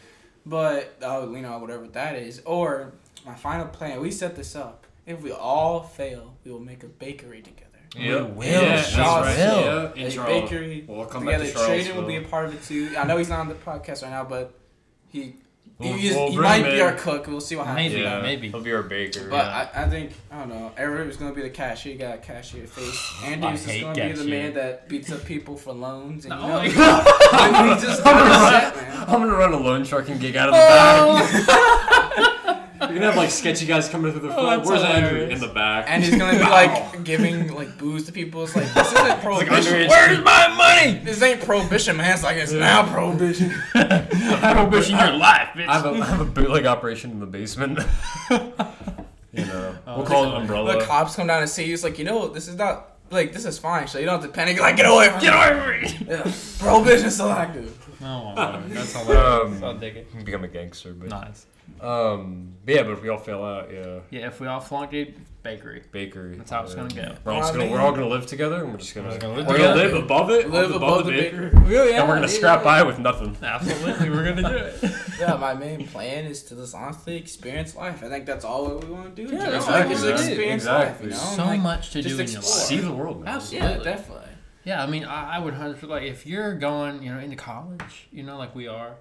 but 0.47 0.97
I'll 1.05 1.27
lean 1.27 1.45
on 1.45 1.61
whatever 1.61 1.87
that 1.89 2.17
is. 2.17 2.43
Or 2.45 2.93
my 3.27 3.35
final 3.35 3.67
plan. 3.67 4.01
We 4.01 4.11
set 4.11 4.37
this 4.37 4.55
up. 4.57 4.87
If 5.07 5.23
we 5.23 5.33
all 5.33 5.83
fail, 5.83 6.35
we 6.45 6.51
will 6.53 6.61
make 6.61 6.83
a 6.83 6.87
bakery 6.87 7.43
together. 7.43 7.65
We 7.97 8.11
will. 8.13 8.45
Yeah, 8.45 8.77
that's 8.77 8.93
Charles 8.93 9.27
right. 9.27 9.37
will. 9.39 9.61
Yeah, 9.63 9.93
in 9.95 10.07
a 10.07 10.11
Charlotte. 10.11 10.43
bakery 10.43 10.85
We'll 10.87 11.07
come 11.07 11.25
back 11.25 11.41
together. 11.41 11.53
to 11.53 11.91
Traden 11.91 11.97
will 11.97 12.07
be 12.07 12.17
a 12.17 12.23
part 12.23 12.47
of 12.47 12.55
it 12.55 12.63
too. 12.63 12.95
I 12.97 13.05
know 13.05 13.17
he's 13.17 13.31
not 13.31 13.41
on 13.41 13.49
the 13.49 13.55
podcast 13.55 14.03
right 14.03 14.11
now, 14.11 14.25
but 14.25 14.53
he 15.09 15.37
We'll- 15.79 15.93
he, 15.93 16.09
is- 16.09 16.17
we'll 16.17 16.31
he 16.33 16.39
might 16.39 16.65
be 16.65 16.75
in. 16.75 16.81
our 16.81 16.93
cook. 16.93 17.29
We'll 17.29 17.41
see 17.41 17.55
what 17.55 17.67
happens. 17.69 17.93
Maybe, 17.93 18.03
Yeah, 18.03 18.21
maybe. 18.21 18.49
He'll 18.49 18.61
be 18.61 18.73
our 18.73 18.83
baker. 18.83 19.29
But 19.31 19.45
I, 19.45 19.69
I 19.75 19.89
think 19.89 20.11
I 20.31 20.41
don't 20.41 20.49
know. 20.49 20.73
Eric 20.77 21.07
was 21.07 21.17
gonna 21.17 21.33
be 21.33 21.43
the 21.43 21.51
cashier. 21.51 21.93
You 21.93 21.99
got 22.01 22.15
a 22.17 22.19
cashier 22.19 22.67
face. 22.67 23.15
Andy's 23.25 23.65
just 23.65 23.81
gonna 23.81 23.95
be 24.09 24.13
the 24.13 24.25
man 24.25 24.55
that 24.55 24.89
beats 24.89 25.13
up 25.13 25.25
people 25.25 25.57
for 25.57 25.73
loans. 25.73 26.25
And 26.25 26.35
you 26.35 26.41
Oh 26.41 26.49
know, 26.49 26.57
my 26.63 26.69
God. 26.69 27.75
he's 27.75 27.85
just 27.85 28.01
upset, 28.01 28.75
man. 28.77 28.97
I'm 29.03 29.21
gonna 29.21 29.37
run 29.37 29.53
a 29.53 29.57
loan 29.59 29.85
trucking 29.85 30.19
gig 30.19 30.35
out 30.37 30.49
of 30.49 30.55
the 30.55 30.61
oh. 30.61 31.47
back. 31.47 31.59
Oh. 32.89 32.91
You're 32.91 33.01
gonna 33.01 33.13
have 33.13 33.17
like 33.17 33.31
sketchy 33.31 33.67
guys 33.67 33.89
coming 33.89 34.13
through 34.13 34.23
the 34.23 34.31
Oh, 34.31 34.35
front. 34.35 34.61
that's 34.65 34.69
Where's 34.71 34.83
Andrew? 34.83 35.09
hilarious. 35.21 35.41
In 35.43 35.49
the 35.49 35.55
back. 35.55 35.85
And 35.89 36.03
he's 36.03 36.17
gonna 36.17 36.39
be 36.39 36.45
like 36.51 37.05
giving 37.05 37.55
like 37.55 37.77
booze 37.79 38.07
to 38.07 38.13
people. 38.13 38.45
It's 38.45 38.57
like 38.57 38.73
this 38.75 38.93
isn't 38.93 39.21
prohibition. 39.23 39.55
underage. 39.75 39.89
Where's 39.89 40.25
my 40.25 40.49
money? 40.57 40.99
this 41.05 41.23
ain't 41.23 41.41
prohibition, 41.43 41.97
man. 41.97 42.13
It's 42.15 42.23
like 42.23 42.37
it's 42.37 42.53
now 42.53 42.91
prohibition. 42.93 43.51
Prohibition 43.73 44.99
your 44.99 45.13
life, 45.13 45.49
bitch. 45.55 45.69
I 45.69 45.75
have, 45.75 45.87
a, 45.87 45.91
I 45.91 46.05
have 46.07 46.21
a 46.21 46.25
bootleg 46.25 46.67
operation 46.67 47.11
in 47.11 47.21
the 47.21 47.27
basement. 47.27 47.79
you 48.31 49.45
know, 49.45 49.77
we'll 49.87 50.05
call 50.07 50.25
it 50.25 50.35
umbrella. 50.35 50.79
The 50.79 50.85
cops 50.85 51.17
come 51.17 51.27
down 51.27 51.43
and 51.43 51.51
see 51.51 51.65
you. 51.65 51.75
It's 51.75 51.85
like 51.85 51.99
you 51.99 52.05
know 52.05 52.29
this 52.29 52.49
is 52.49 52.57
not 52.57 52.97
like 53.11 53.33
this 53.33 53.45
is 53.45 53.59
fine. 53.59 53.87
So 53.89 53.99
you 53.99 54.07
don't 54.07 54.21
have 54.21 54.31
to 54.31 54.35
panic. 54.35 54.61
Like 54.61 54.77
get 54.77 54.87
away 54.87 55.09
from 55.11 55.21
Get 55.21 55.35
away 55.35 55.83
from 55.89 56.07
me! 56.07 56.07
Yeah. 56.13 56.33
Prohibition 56.59 57.11
still 57.11 57.31
active. 57.31 57.75
Oh 58.01 58.33
my 58.35 58.59
lord, 58.59 58.71
that's 58.71 58.93
hilarious. 58.95 59.59
Um, 59.59 59.65
I'll 59.65 59.75
dig 59.79 59.97
it. 59.97 60.25
Become 60.25 60.45
a 60.45 60.49
gangster, 60.49 60.93
but 60.93 61.09
Nice. 61.09 61.47
Um, 61.81 62.55
but 62.65 62.75
yeah, 62.75 62.83
but 62.83 62.93
if 62.93 63.03
we 63.03 63.09
all 63.09 63.19
fail 63.19 63.43
out, 63.43 63.73
yeah, 63.73 64.01
Yeah, 64.11 64.27
if 64.27 64.41
we 64.41 64.47
all 64.47 64.61
flunk 64.61 64.93
it, 64.93 65.17
bakery. 65.43 65.83
bakery. 65.93 66.37
That's 66.37 66.51
how 66.51 66.63
it's 66.65 66.75
gonna 66.75 66.93
go. 66.93 67.15
We're 67.25 67.33
all, 67.33 67.43
I 67.43 67.47
gonna, 67.53 67.59
mean- 67.65 67.71
we're 67.73 67.81
all 67.81 67.93
gonna 67.93 68.09
live 68.09 68.27
together, 68.27 68.63
and 68.63 68.73
we're 68.73 68.79
just 68.79 68.95
gonna, 68.95 69.09
We're 69.09 69.19
gonna 69.19 69.35
live 69.35 69.47
we're 69.47 69.57
gonna 69.59 69.73
together. 69.75 69.95
live 69.95 70.05
above 70.05 70.31
it, 70.31 70.51
Live 70.51 70.71
above 70.73 71.07
the 71.07 71.13
bakery, 71.13 71.51
bakery. 71.51 71.75
Yeah, 71.75 72.01
and 72.01 72.09
we're 72.09 72.17
gonna 72.17 72.29
scrap 72.29 72.63
by 72.65 72.83
with 72.83 72.99
nothing. 72.99 73.37
Absolutely, 73.43 74.11
we're 74.11 74.25
gonna 74.35 74.49
do 74.49 74.57
it. 74.57 74.93
Yeah, 75.19 75.35
my 75.35 75.53
main 75.53 75.85
plan 75.89 76.27
is 76.27 76.45
to 76.45 76.55
just 76.55 76.77
honestly 76.77 77.17
experience 77.17 77.75
life. 77.75 78.05
I 78.05 78.09
think 78.09 78.25
that's 78.25 78.45
all 78.45 78.69
we 78.79 78.87
want 78.89 79.17
to 79.17 79.27
do. 79.27 79.35
Yeah, 79.35 79.47
just 79.51 79.67
exactly, 79.69 79.73
like, 79.73 79.89
just 79.89 80.05
man. 80.05 80.15
experience 80.15 80.63
Exactly. 80.63 80.87
life. 80.89 81.03
You 81.03 81.11
know? 81.11 81.35
so 81.37 81.45
Like, 81.47 81.61
much 81.61 81.91
to 81.91 82.03
just 82.03 82.17
do 82.17 82.23
in 82.23 82.29
your 82.29 82.39
explore. 82.39 82.57
life. 82.57 82.67
See 82.69 82.77
the 82.79 82.93
world, 82.93 83.25
man. 83.25 83.35
Absolutely. 83.35 83.69
Yeah, 83.69 83.83
definitely. 83.83 84.25
Yeah, 84.63 84.81
I 84.83 84.87
mean, 84.87 85.05
I, 85.05 85.37
I 85.37 85.39
would 85.41 85.55
hundred 85.55 85.83
like 85.85 86.05
if 86.05 86.25
you're 86.25 86.55
going, 86.55 87.03
you 87.03 87.13
know, 87.13 87.19
into 87.19 87.35
college, 87.35 88.07
you 88.13 88.23
know, 88.23 88.37
like 88.39 88.55
we 88.55 88.69
are. 88.69 88.95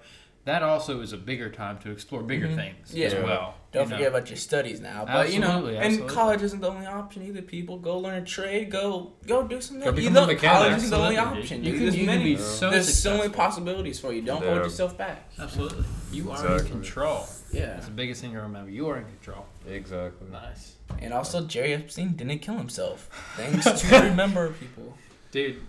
That 0.48 0.62
also 0.62 1.02
is 1.02 1.12
a 1.12 1.18
bigger 1.18 1.50
time 1.50 1.76
to 1.80 1.90
explore 1.90 2.22
bigger 2.22 2.48
Mhm. 2.48 2.54
things 2.56 2.94
Yeah. 2.94 3.08
as 3.08 3.14
well. 3.22 3.54
Don't 3.70 3.84
you 3.84 3.90
know? 3.90 3.96
forget 3.96 4.08
about 4.08 4.30
your 4.30 4.38
studies 4.38 4.80
now. 4.80 5.04
But 5.04 5.30
you 5.30 5.40
know, 5.40 5.46
Absolutely, 5.48 5.76
and 5.76 5.84
absolutely. 5.84 6.14
college 6.14 6.42
isn't 6.42 6.60
the 6.62 6.70
only 6.70 6.86
option 6.86 7.22
either. 7.22 7.42
People 7.42 7.76
go 7.78 7.98
learn 7.98 8.22
a 8.22 8.24
trade. 8.24 8.70
Go 8.70 9.12
go 9.26 9.42
do 9.46 9.60
something. 9.60 9.84
Go 9.84 9.90
you 9.90 9.96
become 9.96 10.12
know, 10.14 10.24
a 10.24 10.26
mechanic. 10.28 10.56
college 10.58 10.76
isn't 10.78 10.90
the 10.90 10.96
only 10.96 11.18
option. 11.18 11.62
You 11.62 11.72
dude. 11.72 11.74
can, 11.74 11.82
There's 11.82 11.96
you 11.96 12.06
can 12.06 12.18
many. 12.18 12.34
be 12.36 12.40
so 12.40 12.70
there's 12.70 12.98
so 12.98 13.18
many 13.18 13.28
possibilities 13.28 14.00
for 14.00 14.10
you. 14.14 14.22
Don't 14.22 14.40
Yeah. 14.42 14.48
hold 14.52 14.62
yourself 14.64 14.96
back. 14.96 15.30
Absolutely, 15.38 15.84
you 16.12 16.30
are 16.30 16.56
in 16.58 16.64
control. 16.66 17.26
Yeah. 17.52 17.66
That's 17.66 17.84
the 17.84 17.92
biggest 17.92 18.22
thing 18.22 18.32
to 18.32 18.40
remember. 18.40 18.70
You 18.70 18.88
are 18.88 18.96
in 18.96 19.04
control. 19.04 19.44
Exactly. 19.68 20.28
Nice, 20.30 20.76
And 21.02 21.12
also, 21.12 21.46
Jeffrey 21.46 21.74
Epstein 21.74 22.14
didn't 22.16 22.38
kill 22.38 22.56
himself. 22.56 23.10
Thanks 23.36 23.64
to 23.82 24.00
remember, 24.00 24.48
people. 24.52 24.96
dude. 25.30 25.60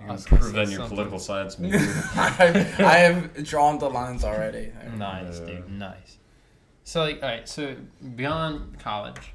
You 0.00 0.06
I 0.06 0.16
can 0.16 0.24
prove 0.24 0.42
say 0.44 0.52
that 0.52 0.62
in 0.64 0.70
your 0.70 0.78
something. 0.80 0.88
political 0.96 1.18
science 1.18 1.58
major. 1.60 1.76
I 1.78 2.28
have, 2.28 2.80
I 2.80 2.96
have 2.98 3.44
drawn 3.44 3.78
the 3.78 3.88
lines 3.88 4.24
already. 4.24 4.72
Nice, 4.96 5.40
Yeah. 5.40 5.46
dude. 5.46 5.70
Nice. 5.70 6.18
So, 6.84 7.00
like, 7.02 7.22
all 7.22 7.28
right. 7.28 7.48
So, 7.48 7.74
beyond 8.14 8.78
college, 8.78 9.32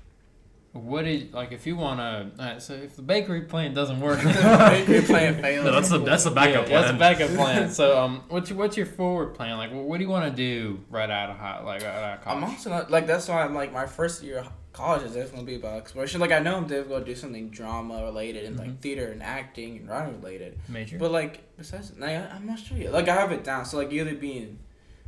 what 0.73 1.07
is 1.07 1.33
like 1.33 1.51
if 1.51 1.65
you 1.65 1.75
want 1.75 1.99
to? 1.99 2.43
All 2.43 2.51
right, 2.51 2.61
so 2.61 2.73
if 2.73 2.95
the 2.95 3.01
bakery 3.01 3.41
plan 3.41 3.73
doesn't 3.73 3.99
work, 3.99 4.21
Bakery 4.23 5.01
plan 5.01 5.41
failed. 5.41 5.65
no, 5.65 5.71
that's 5.71 5.89
the 5.89 5.97
that's 5.97 6.25
the 6.25 6.29
backup 6.31 6.69
yeah, 6.69 6.81
plan. 6.81 6.81
That's 6.81 6.91
a 6.91 6.99
backup 7.25 7.35
plan. 7.35 7.69
So, 7.79 7.99
um, 7.99 8.23
what's 8.29 8.51
your 8.51 8.59
what's 8.59 8.77
your 8.77 8.85
forward 8.85 9.33
plan? 9.33 9.57
Like, 9.57 9.71
what, 9.73 9.85
what 9.85 9.97
do 9.97 10.03
you 10.03 10.09
want 10.11 10.29
to 10.29 10.35
do 10.35 10.79
right 10.91 11.09
out 11.09 11.31
of 11.31 11.37
high, 11.37 11.63
like 11.63 11.81
right 11.81 11.87
out 11.89 12.17
of 12.19 12.23
college? 12.23 12.43
I'm 12.43 12.49
also 12.51 12.69
not 12.69 12.91
like 12.91 13.07
that's 13.07 13.27
why 13.27 13.43
I'm 13.43 13.55
like 13.55 13.73
my 13.73 13.87
first 13.87 14.21
year 14.21 14.37
of 14.39 14.49
college 14.73 15.01
is 15.03 15.13
definitely 15.13 15.35
gonna 15.37 15.45
be 15.47 15.55
about 15.55 15.77
exploration. 15.77 16.19
Like 16.21 16.31
I 16.31 16.39
know 16.39 16.55
I'm 16.57 16.63
definitely 16.67 16.93
gonna 16.93 17.05
do 17.05 17.15
something 17.15 17.49
drama 17.49 18.03
related 18.03 18.45
and 18.45 18.55
Mhm. 18.55 18.59
like 18.59 18.79
theater 18.81 19.11
and 19.11 19.21
acting 19.23 19.77
and 19.77 19.89
writing 19.89 20.21
related. 20.21 20.59
Major. 20.67 20.97
But 20.97 21.11
like 21.11 21.41
besides, 21.57 21.91
like, 21.97 22.11
I- 22.11 22.29
I'm 22.35 22.45
not 22.45 22.59
sure 22.59 22.77
yet. 22.77 22.93
Like 22.93 23.07
I 23.09 23.15
have 23.15 23.31
it 23.31 23.43
down. 23.43 23.65
So 23.65 23.77
like 23.77 23.91
either 23.91 24.13
being 24.15 24.59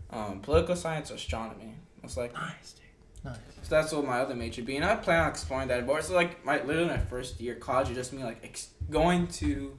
um, 0.09 0.41
political 0.41 0.75
science 0.75 1.09
or 1.11 1.13
astronomy. 1.15 1.73
It's 2.03 2.17
like 2.17 2.33
nice, 2.33 2.73
dude. 2.73 3.23
Nice. 3.23 3.37
so 3.61 3.69
that's 3.75 3.93
what 3.93 4.03
my 4.05 4.19
other 4.19 4.33
major 4.35 4.61
be, 4.63 4.75
and 4.75 4.83
I 4.83 4.95
plan 4.95 5.21
on 5.23 5.29
exploring 5.29 5.67
that 5.69 5.85
more. 5.85 6.01
So 6.01 6.15
like 6.15 6.43
my 6.43 6.61
literally 6.63 6.89
my 6.89 6.97
first 6.97 7.39
year 7.39 7.53
of 7.53 7.59
college 7.61 7.93
just 7.93 8.11
me 8.11 8.23
like 8.23 8.39
ex- 8.43 8.69
going 8.89 9.27
to 9.27 9.77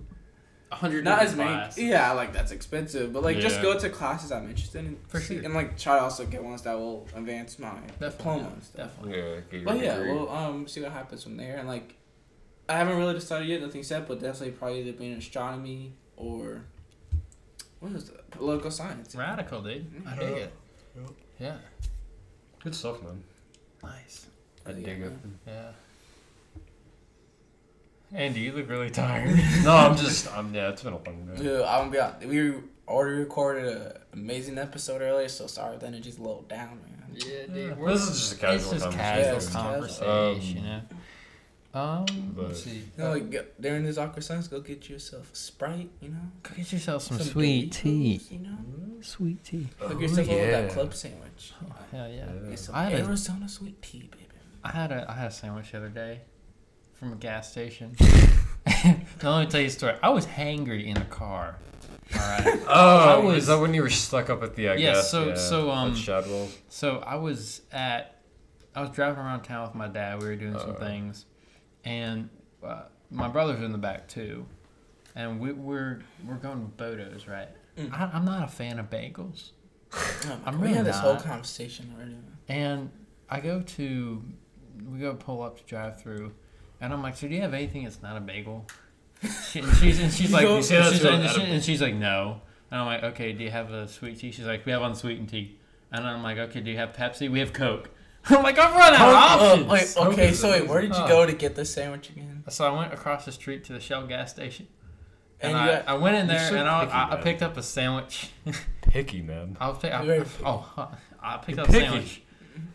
hundred. 0.72 1.04
not 1.04 1.20
as 1.22 1.36
many. 1.36 1.50
classes. 1.50 1.82
Yeah, 1.82 2.12
like 2.12 2.32
that's 2.32 2.52
expensive, 2.52 3.12
but 3.12 3.22
like 3.22 3.38
just 3.38 3.60
go 3.62 3.78
to 3.78 3.88
classes 3.90 4.32
I'm 4.32 4.48
interested 4.48 4.84
in 4.84 4.96
For 5.08 5.20
sure. 5.20 5.40
and 5.42 5.54
like 5.54 5.78
try 5.78 5.96
to 5.96 6.02
also 6.02 6.24
get 6.26 6.42
ones 6.42 6.62
that 6.62 6.74
will 6.78 7.06
advance 7.14 7.58
my 7.58 7.74
diploma 8.00 8.50
and 8.54 8.62
stuff. 8.62 8.90
Definitely. 8.96 9.18
yeah, 9.18 9.34
get 9.50 9.52
your 9.52 9.64
But 9.64 9.76
yeah, 9.80 9.96
degree. 9.96 10.12
we'll 10.12 10.30
um 10.30 10.66
see 10.68 10.80
what 10.82 10.92
happens 10.92 11.22
from 11.22 11.36
there. 11.36 11.56
And 11.58 11.68
like, 11.68 11.94
I 12.68 12.78
haven't 12.78 12.96
really 12.96 13.14
decided 13.14 13.48
yet. 13.48 13.60
Nothing 13.60 13.82
set, 13.82 14.06
but 14.08 14.20
definitely 14.20 14.52
probably 14.52 14.80
either 14.80 14.92
being 14.92 15.12
astronomy 15.14 15.92
or 16.16 16.62
what 17.80 17.92
is 17.92 18.08
it? 18.08 18.30
Political 18.30 18.70
science. 18.70 19.14
Radical, 19.14 19.60
dude. 19.62 19.86
I 20.06 20.16
dig 20.16 20.36
it. 20.36 20.54
Yeah. 21.40 21.56
good 22.62 22.74
stuff, 22.74 23.02
man. 23.02 23.22
Nice. 23.82 24.26
I 24.64 24.70
Yeah, 24.70 24.76
dig 24.76 24.88
it. 25.00 25.10
man. 25.10 25.38
Yeah. 25.46 25.70
Andy, 28.14 28.40
you 28.40 28.52
look 28.52 28.68
really 28.68 28.90
tired. 28.90 29.38
No, 29.64 29.74
I'm 29.74 29.96
just, 29.96 30.30
I'm 30.36 30.54
yeah. 30.54 30.68
It's 30.70 30.82
been 30.82 30.92
a 30.92 30.96
long 30.96 31.26
day. 31.34 31.42
Dude, 31.42 31.62
I'm 31.62 31.78
gonna 31.80 31.90
be 31.90 31.98
honest. 31.98 32.26
We 32.26 32.54
already 32.88 33.16
recorded 33.16 33.64
an 33.76 33.92
amazing 34.12 34.58
episode 34.58 35.00
earlier, 35.02 35.28
so 35.28 35.46
sorry 35.46 35.74
if 35.74 35.80
the 35.80 35.86
energy's 35.86 36.18
a 36.18 36.22
little 36.22 36.42
down, 36.42 36.78
man. 36.82 37.10
Yeah, 37.14 37.26
Yeah, 37.26 37.54
dude. 37.54 37.78
well, 37.78 37.94
this 37.94 38.08
is 38.08 38.18
just 38.18 38.32
a 38.34 38.36
casual 38.36 38.56
It's 38.56 38.70
just 38.70 38.82
conversation. 38.84 38.98
Yeah, 38.98 39.22
casual 39.22 39.36
it's 39.36 39.46
casual. 39.48 39.62
conversation, 39.72 40.58
Um, 40.58 40.64
you 40.64 40.68
know. 40.70 40.80
Um, 41.74 42.32
but- 42.36 42.48
let's 42.48 42.64
see. 42.64 42.70
You 42.76 42.82
know, 42.98 43.10
like 43.12 43.30
go- 43.30 43.44
during 43.60 43.84
these 43.84 43.96
awkward 43.96 44.24
times, 44.26 44.48
go 44.48 44.60
get 44.60 44.90
yourself 44.90 45.32
a 45.32 45.36
sprite. 45.36 45.90
You 46.02 46.10
know, 46.10 46.20
Go 46.42 46.50
get 46.56 46.70
yourself 46.72 47.02
some, 47.02 47.16
Some 47.18 47.26
sweet 47.28 47.72
tea. 47.72 48.18
Doritos, 48.18 48.30
You 48.32 48.38
know, 48.40 48.58
Sweet 49.00 49.42
tea. 49.42 49.68
hook 49.78 49.92
Oh, 49.96 49.98
yourself 49.98 50.28
up 50.28 50.34
with 50.34 50.42
yeah. 50.48 50.60
that 50.60 50.70
club 50.72 50.94
sandwich. 50.94 51.52
Oh, 51.64 51.74
hell 51.90 52.08
yeah. 52.08 52.26
Yeah. 52.42 52.50
Get 52.50 52.58
some 52.58 52.74
I 52.74 52.84
had 52.84 52.92
a- 53.00 53.04
Arizona 53.04 53.48
sweet 53.48 53.80
tea, 53.80 54.10
baby. 54.12 54.24
I 54.64 54.70
had 54.70 54.92
a 54.92 55.10
I 55.10 55.14
had 55.14 55.28
a 55.28 55.34
sandwich 55.34 55.72
the 55.72 55.78
other 55.78 55.88
day 55.88 56.20
from 57.02 57.12
a 57.14 57.16
gas 57.16 57.50
station. 57.50 57.96
now, 59.20 59.36
let 59.36 59.44
me 59.44 59.46
tell 59.50 59.60
you 59.60 59.66
a 59.66 59.70
story. 59.70 59.96
I 60.04 60.10
was 60.10 60.24
hangry 60.24 60.86
in 60.86 60.94
the 60.94 61.00
car. 61.06 61.56
All 62.14 62.20
right. 62.20 62.60
Oh, 62.68 62.98
I 62.98 63.16
was- 63.16 63.38
is 63.38 63.46
that 63.48 63.58
when 63.58 63.74
you 63.74 63.82
were 63.82 63.90
stuck 63.90 64.30
up 64.30 64.40
at 64.44 64.54
the? 64.54 64.68
I 64.68 64.74
Yeah, 64.74 64.92
guess. 64.94 65.10
so- 65.10 65.30
yeah, 65.30 65.34
so, 65.34 65.68
at 65.72 65.76
um, 65.78 65.94
Shadwell. 65.96 66.48
So 66.68 66.98
I 67.04 67.16
was 67.16 67.62
at, 67.72 68.20
I 68.76 68.82
was 68.82 68.90
driving 68.90 69.18
around 69.18 69.42
town 69.42 69.66
with 69.66 69.74
my 69.74 69.88
dad. 69.88 70.20
We 70.22 70.28
were 70.28 70.36
doing 70.36 70.56
some 70.56 70.70
Uh. 70.70 70.74
things, 70.74 71.26
and 71.84 72.30
uh, 72.64 72.82
my 73.10 73.26
brother's 73.26 73.60
in 73.62 73.72
the 73.72 73.78
back 73.78 74.06
too, 74.06 74.46
and 75.16 75.40
we, 75.40 75.50
we're 75.52 76.02
we're 76.24 76.36
going 76.36 76.60
to 76.64 76.70
Bodo's, 76.84 77.26
right? 77.26 77.48
Mm. 77.76 77.92
I, 77.92 78.10
I'm 78.14 78.24
not 78.24 78.44
a 78.44 78.48
fan 78.48 78.78
of 78.78 78.90
bagels, 78.90 79.50
Oh 79.92 80.40
I'm 80.46 80.54
God, 80.54 80.60
we 80.60 80.62
really 80.68 80.74
had 80.76 80.86
this 80.86 80.98
whole 80.98 81.14
not. 81.14 81.24
conversation 81.24 81.92
already. 81.96 82.12
man. 82.12 82.22
and 82.48 82.90
I 83.28 83.40
go 83.40 83.60
to, 83.62 84.22
we 84.88 84.98
go 84.98 85.14
pull 85.14 85.42
up 85.42 85.56
to 85.58 85.64
drive 85.64 86.00
through, 86.00 86.32
and 86.82 86.92
I'm 86.92 87.02
like, 87.02 87.16
so 87.16 87.26
do 87.28 87.34
you 87.34 87.40
have 87.40 87.54
anything 87.54 87.84
that's 87.84 88.02
not 88.02 88.16
a 88.18 88.20
bagel? 88.20 88.66
She, 89.50 89.60
and 89.60 89.72
she's 89.76 89.98
and 90.00 90.12
she's 90.12 90.30
like, 90.36 90.44
go- 90.46 90.56
You 90.56 90.62
say 90.62 90.76
that 90.76 90.92
she's 90.92 91.02
like- 91.04 91.14
and, 91.14 91.30
she- 91.30 91.42
and 91.42 91.62
she's 91.64 91.80
like, 91.80 91.94
no. 91.94 92.42
And 92.70 92.80
I'm 92.80 92.86
like, 92.86 93.02
okay, 93.14 93.32
do 93.32 93.44
you 93.44 93.50
have 93.50 93.70
a 93.70 93.86
sweet 93.88 94.18
tea? 94.18 94.30
She's 94.32 94.46
like, 94.46 94.66
we 94.66 94.72
have 94.72 94.82
unsweetened 94.82 95.28
tea. 95.30 95.58
And 95.92 96.06
I'm 96.06 96.22
like, 96.22 96.38
okay, 96.38 96.60
do 96.60 96.70
you 96.70 96.76
have 96.78 96.92
Pepsi? 96.92 97.30
We 97.30 97.38
have 97.40 97.52
Coke. 97.52 97.90
I'm 98.26 98.42
like, 98.42 98.58
I've 98.58 98.74
run 98.74 98.94
out 98.94 99.08
of 99.08 99.14
Oh, 99.14 99.52
options. 99.52 99.68
wait, 99.70 99.94
Coke 100.04 100.12
okay, 100.14 100.28
is 100.30 100.38
so 100.40 100.50
wait, 100.50 100.66
where 100.68 100.80
did 100.80 100.90
you 100.94 101.02
Oh. 101.02 101.08
go 101.08 101.26
to 101.26 101.32
get 101.32 101.54
the 101.54 101.64
sandwich 101.64 102.10
again? 102.10 102.42
Uh, 102.46 102.50
so 102.50 102.64
I 102.66 102.76
went 102.76 102.92
across 102.92 103.24
the 103.24 103.32
street 103.32 103.64
to 103.64 103.72
the 103.74 103.80
Shell 103.80 104.06
gas 104.06 104.30
station, 104.30 104.66
and, 105.40 105.50
And 105.52 105.58
I, 105.60 105.66
got- 105.76 105.88
I 105.88 105.94
went 105.94 106.16
in 106.16 106.26
there 106.28 106.48
so 106.48 106.54
and 106.56 106.68
I, 106.68 106.80
picky, 106.84 106.92
I, 106.92 107.02
I 107.04 107.14
man. 107.14 107.22
picked 107.22 107.42
up 107.42 107.56
a 107.56 107.62
sandwich. 107.62 108.30
Picky 108.82 109.22
man. 109.22 109.56
I 109.60 109.68
was 109.68 109.78
pick, 109.78 109.92
I, 109.92 110.04
Very 110.04 110.20
oh, 110.20 110.24
picky. 110.24 110.44
oh. 110.44 110.88
I 111.22 111.36
picked 111.38 111.56
You're 111.58 111.60
up 111.64 111.68
a 111.68 111.72
picky. 111.72 111.84
sandwich 111.84 112.22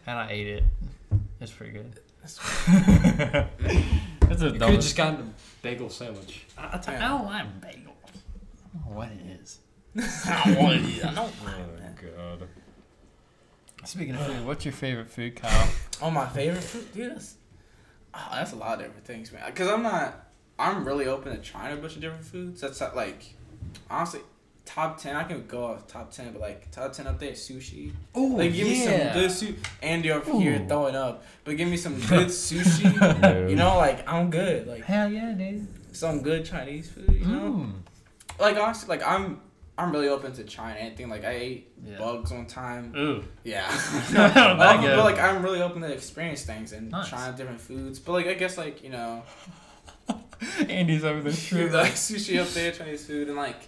and 0.05 0.19
I 0.19 0.29
ate 0.31 0.47
it. 0.47 0.63
It's 1.41 1.51
pretty 1.51 1.73
good. 1.73 1.99
That's- 2.27 3.47
It's 4.29 4.41
a 4.41 4.45
You 4.47 4.51
could 4.53 4.61
have 4.61 4.73
just 4.75 4.97
gotten 4.97 5.21
a 5.21 5.29
bagel 5.61 5.89
sandwich. 5.89 6.45
I, 6.57 6.71
I, 6.73 6.77
tell 6.79 6.93
you, 6.93 6.99
I 6.99 7.07
don't 7.07 7.25
like 7.25 7.61
bagels. 7.61 7.93
I 8.05 8.77
don't 8.77 8.85
know 8.91 8.97
what 8.97 9.09
it 9.09 9.39
is. 9.41 9.59
I 10.27 10.43
don't 10.53 10.63
want 10.63 10.75
it. 10.85 11.05
I 11.05 11.13
don't 11.13 11.33
Oh 11.41 11.45
mind 11.45 11.69
that. 11.79 12.15
god. 12.39 12.47
Speaking 13.85 14.15
of 14.15 14.25
food, 14.25 14.45
what's 14.45 14.65
your 14.65 14.73
favorite 14.73 15.09
food, 15.09 15.37
Kyle? 15.37 15.69
Oh, 16.01 16.11
my 16.11 16.27
favorite 16.27 16.61
food, 16.63 16.91
dude. 16.93 17.11
That's, 17.13 17.35
oh, 18.13 18.27
that's 18.33 18.51
a 18.51 18.57
lot 18.57 18.73
of 18.79 18.85
different 18.85 19.05
things, 19.05 19.31
man. 19.31 19.49
Cause 19.53 19.69
I'm 19.69 19.81
not. 19.83 20.25
I'm 20.59 20.85
really 20.85 21.05
open 21.07 21.33
to 21.35 21.41
trying 21.41 21.73
a 21.77 21.77
bunch 21.79 21.95
of 21.95 22.01
different 22.01 22.25
foods. 22.25 22.59
That's 22.61 22.81
not, 22.81 22.95
like, 22.95 23.33
honestly, 23.89 24.19
top 24.67 24.99
ten. 24.99 25.15
I 25.15 25.23
can 25.23 25.47
go 25.47 25.65
off 25.65 25.87
top 25.87 26.11
ten, 26.11 26.31
but 26.33 26.41
like 26.41 26.69
top 26.71 26.91
ten 26.93 27.07
up 27.07 27.17
there, 27.19 27.31
sushi. 27.31 27.93
Oh, 28.13 28.25
Like, 28.25 28.53
give 28.53 28.67
me 28.67 28.75
some 28.83 29.13
good 29.13 29.31
sushi. 29.31 29.55
Andy 29.81 30.11
over 30.11 30.31
here 30.39 30.63
throwing 30.67 30.95
up, 30.95 31.23
but 31.45 31.57
give 31.57 31.67
me 31.69 31.77
some 31.77 31.95
good 31.95 32.27
sushi. 32.45 33.49
you 33.49 33.55
know, 33.55 33.77
like 33.77 34.07
I'm 34.07 34.29
good. 34.29 34.67
Like 34.67 34.83
Hell 34.83 35.09
yeah, 35.11 35.31
dude. 35.31 35.67
some 35.95 36.21
good 36.21 36.45
Chinese 36.45 36.89
food. 36.91 37.09
You 37.11 37.25
know, 37.25 37.39
Mm. 37.51 37.71
like 38.39 38.57
honestly, 38.57 38.89
like 38.89 39.01
I'm 39.07 39.41
I'm 39.79 39.91
really 39.91 40.09
open 40.09 40.31
to 40.33 40.43
trying 40.43 40.75
anything. 40.77 41.07
Like 41.09 41.23
I 41.23 41.31
ate 41.31 41.71
Yeah. 41.85 41.97
bugs 41.99 42.31
one 42.31 42.45
time. 42.47 42.93
Ooh. 42.97 43.23
Yeah. 43.43 43.67
That 44.11 44.35
Um, 44.37 44.57
but 44.57 44.97
like 45.05 45.19
I'm 45.19 45.41
really 45.43 45.61
open 45.61 45.81
to 45.81 45.91
experience 45.93 46.43
things 46.43 46.71
and 46.73 46.91
Nice. 46.91 47.09
trying 47.09 47.35
different 47.35 47.61
foods. 47.61 47.99
But 47.99 48.11
like 48.13 48.27
I 48.27 48.33
guess 48.33 48.57
like 48.57 48.83
you 48.83 48.89
know, 48.89 49.23
Andy's 50.69 51.03
over 51.03 51.21
there. 51.21 51.31
shoot, 51.33 51.71
like 51.71 51.93
sushi 51.93 52.39
up 52.41 52.47
there, 52.49 52.71
Chinese 52.71 53.05
food, 53.05 53.27
and 53.27 53.37
like 53.37 53.59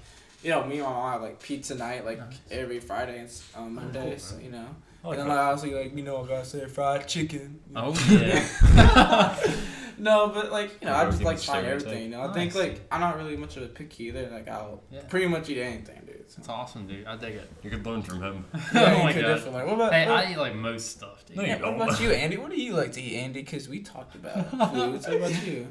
you 0.44 0.50
know 0.52 0.64
me 0.66 0.76
and 0.78 0.84
my 0.86 0.90
mom 0.92 1.12
have 1.14 1.22
like 1.22 1.42
pizza 1.42 1.76
night 1.76 2.06
like 2.06 2.20
Nice. 2.20 2.40
every 2.52 2.80
Friday 2.80 3.20
and 3.20 3.28
s- 3.28 3.44
um, 3.56 3.76
Monday. 3.76 4.10
cool, 4.12 4.20
so 4.20 4.38
you 4.40 4.52
know, 4.52 4.66
I 5.04 5.10
and 5.10 5.20
then 5.20 5.28
like, 5.28 5.38
I 5.38 5.52
was 5.52 5.64
like, 5.64 5.74
like 5.74 5.96
you 5.96 6.04
know 6.04 6.24
I 6.24 6.28
gotta 6.28 6.46
say 6.46 6.66
fried 6.68 7.08
chicken. 7.08 7.60
Oh 7.76 7.94
yeah. 8.10 9.36
No, 10.02 10.30
but 10.30 10.50
like 10.50 10.78
you 10.82 10.88
know, 10.88 10.96
I 10.96 11.04
just 11.08 11.22
like 11.22 11.36
is 11.36 11.44
trying 11.46 11.66
everything. 11.66 12.04
You 12.04 12.10
know, 12.10 12.22
I 12.22 12.32
think 12.32 12.56
like 12.56 12.80
I'm 12.90 13.02
not 13.02 13.18
really 13.18 13.36
much 13.36 13.58
of 13.58 13.64
a 13.64 13.68
picky 13.68 14.06
either. 14.06 14.30
Like 14.32 14.48
I'll 14.48 14.82
Yeah. 14.90 15.02
pretty 15.10 15.28
much 15.28 15.50
eat 15.50 15.60
anything, 15.62 16.02
dude. 16.08 16.24
So. 16.32 16.38
It's 16.40 16.48
awesome, 16.48 16.88
dude. 16.88 17.06
I 17.06 17.18
dig 17.18 17.36
it. 17.36 17.50
You 17.64 17.70
could 17.70 17.86
learn 17.86 18.02
from 18.02 18.22
him. 18.24 18.46
Yeah, 18.74 18.94
oh 18.94 18.98
you 19.00 19.04
my 19.04 19.12
could 19.12 19.24
god. 19.24 19.28
definitely 19.36 19.60
learn. 19.60 19.66
What 19.68 19.76
about, 19.76 19.94
Hey, 19.94 20.08
what, 20.08 20.26
I 20.26 20.32
eat 20.32 20.38
like 20.38 20.56
most 20.56 20.92
stuff, 20.92 21.26
dude. 21.26 21.36
No, 21.36 21.44
you 21.44 21.50
yeah, 21.50 21.56
what 21.56 21.62
don't. 21.78 21.82
about 21.82 22.00
you, 22.00 22.12
Andy? 22.12 22.38
What 22.38 22.50
do 22.50 22.62
you 22.62 22.76
like 22.78 22.94
to 22.94 23.02
eat, 23.02 23.18
Andy? 23.18 23.42
Because 23.42 23.68
we 23.68 23.82
talked 23.82 24.16
about 24.16 24.50
foods. 24.72 25.06
What 25.06 25.18
about 25.18 25.46
you? 25.46 25.68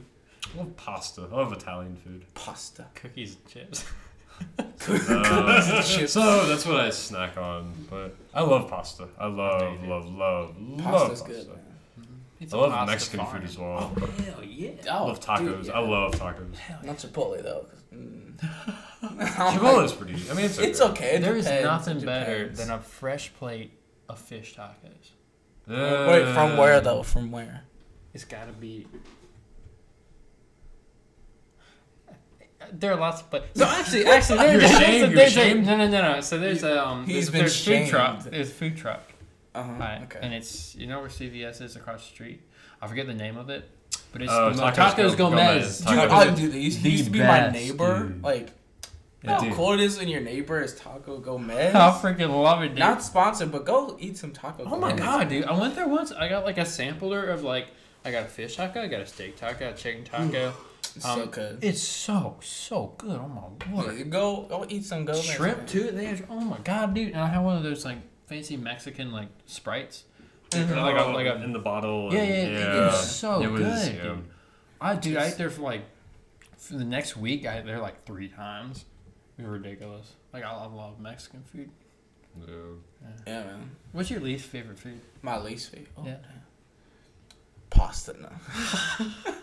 I 0.54 0.58
love 0.58 0.76
pasta. 0.76 1.22
I 1.32 1.34
love 1.34 1.52
Italian 1.54 1.96
food. 1.96 2.26
Pasta. 2.34 2.84
Cookies 2.96 3.36
and 3.36 3.48
chips. 3.50 3.84
Uh, 4.88 5.82
so 6.06 6.46
that's 6.46 6.64
what 6.66 6.76
I 6.80 6.90
snack 6.90 7.36
on. 7.36 7.72
But 7.90 8.16
I 8.34 8.42
love 8.42 8.68
pasta. 8.70 9.08
I 9.18 9.26
love, 9.26 9.80
Dude. 9.80 9.88
love, 9.88 10.06
love, 10.06 10.54
love 10.58 10.78
Pasta's 11.10 11.20
pasta. 11.22 11.34
good, 11.34 11.48
man. 11.48 11.58
I 12.52 12.56
love 12.56 12.88
Mexican 12.88 13.20
fire. 13.20 13.34
food 13.40 13.44
as 13.44 13.58
well. 13.58 13.92
Hell 14.24 14.44
yeah. 14.44 14.70
I 14.90 14.98
Oh, 14.98 15.06
love 15.08 15.20
tacos. 15.20 15.38
dude, 15.38 15.66
yeah. 15.66 15.72
I 15.72 15.78
love 15.80 16.12
tacos. 16.12 16.56
Hell. 16.56 16.78
Not 16.84 16.96
Chipotle 16.98 17.42
though. 17.42 17.66
mm. 17.94 19.84
is 19.84 19.92
pretty. 19.92 20.14
I 20.30 20.34
mean, 20.34 20.44
it's 20.46 20.58
okay. 20.58 20.68
It's 20.70 20.80
okay. 20.80 21.16
It 21.16 21.22
There 21.22 21.36
is 21.36 21.44
depends, 21.44 21.64
nothing 21.64 21.96
it 21.98 22.04
better 22.06 22.48
than 22.48 22.70
a 22.70 22.78
fresh 22.80 23.32
plate 23.34 23.72
of 24.08 24.18
fish 24.18 24.56
tacos. 24.56 25.10
Wait, 25.66 26.32
from 26.34 26.56
where 26.56 26.80
though? 26.80 27.02
From 27.02 27.30
where? 27.30 27.64
It's 28.14 28.24
got 28.24 28.46
to 28.46 28.52
be. 28.52 28.86
There 32.72 32.92
are 32.92 32.96
lots, 33.00 33.22
but 33.22 33.46
so 33.54 33.64
actually, 33.68 34.04
actually, 34.06 34.38
You're 34.50 34.58
there's, 34.58 34.70
ashamed? 34.72 35.16
there's, 35.16 35.36
You're 35.36 35.44
there's 35.44 35.52
a, 35.56 35.62
no, 35.62 35.76
no, 35.76 35.88
no, 35.88 36.12
no. 36.16 36.20
So 36.20 36.38
there's 36.38 36.62
a 36.64 36.84
um, 36.86 37.06
there's, 37.06 37.30
there's 37.30 37.64
food 37.64 37.86
truck. 37.88 38.20
shamed. 38.22 38.32
There's 38.34 38.52
food 38.52 38.76
truck, 38.76 39.02
Uh 39.54 39.62
huh. 39.62 39.72
right? 39.78 40.00
Okay. 40.04 40.18
And 40.22 40.34
it's 40.34 40.74
you 40.74 40.86
know 40.86 41.00
where 41.00 41.08
CVS 41.08 41.62
is 41.62 41.76
across 41.76 42.00
the 42.02 42.08
street. 42.08 42.42
I 42.82 42.86
forget 42.88 43.06
the 43.06 43.14
name 43.14 43.36
of 43.36 43.48
it, 43.48 43.68
but 44.12 44.22
it's 44.22 44.32
Oh, 44.32 44.52
Tacos, 44.54 44.74
Tacos 44.74 45.16
Gomez. 45.16 45.16
Gomez. 45.16 45.78
Dude, 45.78 45.86
Tacos 45.88 46.08
oh, 46.10 46.32
is 46.32 46.38
dude, 46.40 46.52
they 46.52 46.58
used, 46.58 46.82
the 46.82 46.90
used 46.90 47.04
to 47.06 47.10
be 47.10 47.18
my 47.20 47.50
neighbor. 47.50 48.04
dude. 48.08 48.22
Like, 48.22 48.50
Yeah, 49.22 49.40
how 49.40 49.54
cool 49.54 49.72
it 49.72 49.80
is 49.80 49.98
when 49.98 50.08
your 50.08 50.20
neighbor 50.20 50.60
is 50.60 50.74
Taco 50.74 51.18
Gomez. 51.18 51.74
I 51.74 51.90
freaking 52.02 52.30
love 52.42 52.62
it, 52.62 52.68
dude. 52.70 52.78
Not 52.78 53.02
sponsored, 53.02 53.50
but 53.52 53.64
go 53.64 53.96
eat 54.00 54.16
some 54.18 54.32
taco. 54.32 54.64
Oh 54.66 54.78
my 54.78 54.92
god, 54.92 55.28
dude! 55.28 55.44
I 55.44 55.58
went 55.58 55.74
there 55.76 55.88
once. 55.88 56.12
I 56.12 56.28
got 56.28 56.44
like 56.44 56.58
a 56.58 56.66
sampler 56.66 57.24
of 57.30 57.42
like 57.42 57.68
I 58.04 58.10
got 58.10 58.24
a 58.24 58.28
fish 58.28 58.56
taco, 58.56 58.82
I 58.82 58.86
got 58.88 59.00
a 59.00 59.06
steak 59.06 59.36
taco, 59.36 59.70
a 59.70 59.72
chicken 59.74 60.04
taco. 60.04 60.52
It's 60.96 61.04
so 61.04 61.22
Um, 61.22 61.28
good. 61.30 61.58
It's 61.62 61.82
so 61.82 62.36
so 62.42 62.94
good. 62.98 63.18
Oh 63.20 63.28
my 63.28 63.72
lord! 63.82 64.10
Go 64.10 64.42
go 64.48 64.66
eat 64.68 64.84
some 64.84 65.04
go 65.04 65.14
Shrimp 65.14 65.66
too. 65.66 65.90
They 65.90 66.06
have, 66.06 66.24
oh 66.30 66.40
my 66.40 66.58
god, 66.58 66.94
dude! 66.94 67.12
And 67.12 67.20
I 67.20 67.26
had 67.28 67.40
one 67.40 67.56
of 67.56 67.62
those 67.62 67.84
like 67.84 67.98
fancy 68.26 68.56
Mexican 68.56 69.12
like 69.12 69.28
sprites. 69.46 70.04
Mhm. 70.50 70.76
Like 70.82 70.96
a, 70.96 71.08
like 71.10 71.26
a, 71.26 71.42
in 71.44 71.52
the 71.52 71.58
bottle. 71.58 72.12
yeah, 72.12 72.20
and- 72.22 72.52
yeah, 72.52 72.58
yeah. 72.58 72.76
It 72.82 72.86
was 72.86 73.10
so 73.16 73.42
It 73.42 73.50
was, 73.50 73.60
good, 73.62 73.94
yeah. 73.96 74.02
dude. 74.02 74.24
I 74.80 74.94
dude, 74.96 75.16
I 75.18 75.26
ate 75.26 75.36
there 75.36 75.50
for 75.50 75.62
like 75.62 75.82
for 76.56 76.74
the 76.74 76.84
next 76.84 77.16
week. 77.16 77.46
I 77.46 77.58
ate 77.58 77.66
there 77.66 77.80
like 77.80 78.04
three 78.06 78.28
times. 78.28 78.84
It 79.38 79.42
was 79.42 79.50
ridiculous. 79.50 80.12
Like 80.32 80.44
I, 80.44 80.50
I 80.52 80.66
love 80.66 80.98
Mexican 81.00 81.42
food. 81.42 81.70
Yeah. 82.40 82.54
Yeah, 83.26 83.44
man. 83.44 83.70
What's 83.92 84.10
your 84.10 84.20
least 84.20 84.46
favorite 84.46 84.78
food? 84.78 85.00
My 85.22 85.38
least 85.38 85.70
favorite. 85.70 85.88
Oh, 85.98 86.04
Yeah. 86.06 86.16
damn. 86.22 86.42
Pasta, 87.70 88.14
no. 88.20 88.30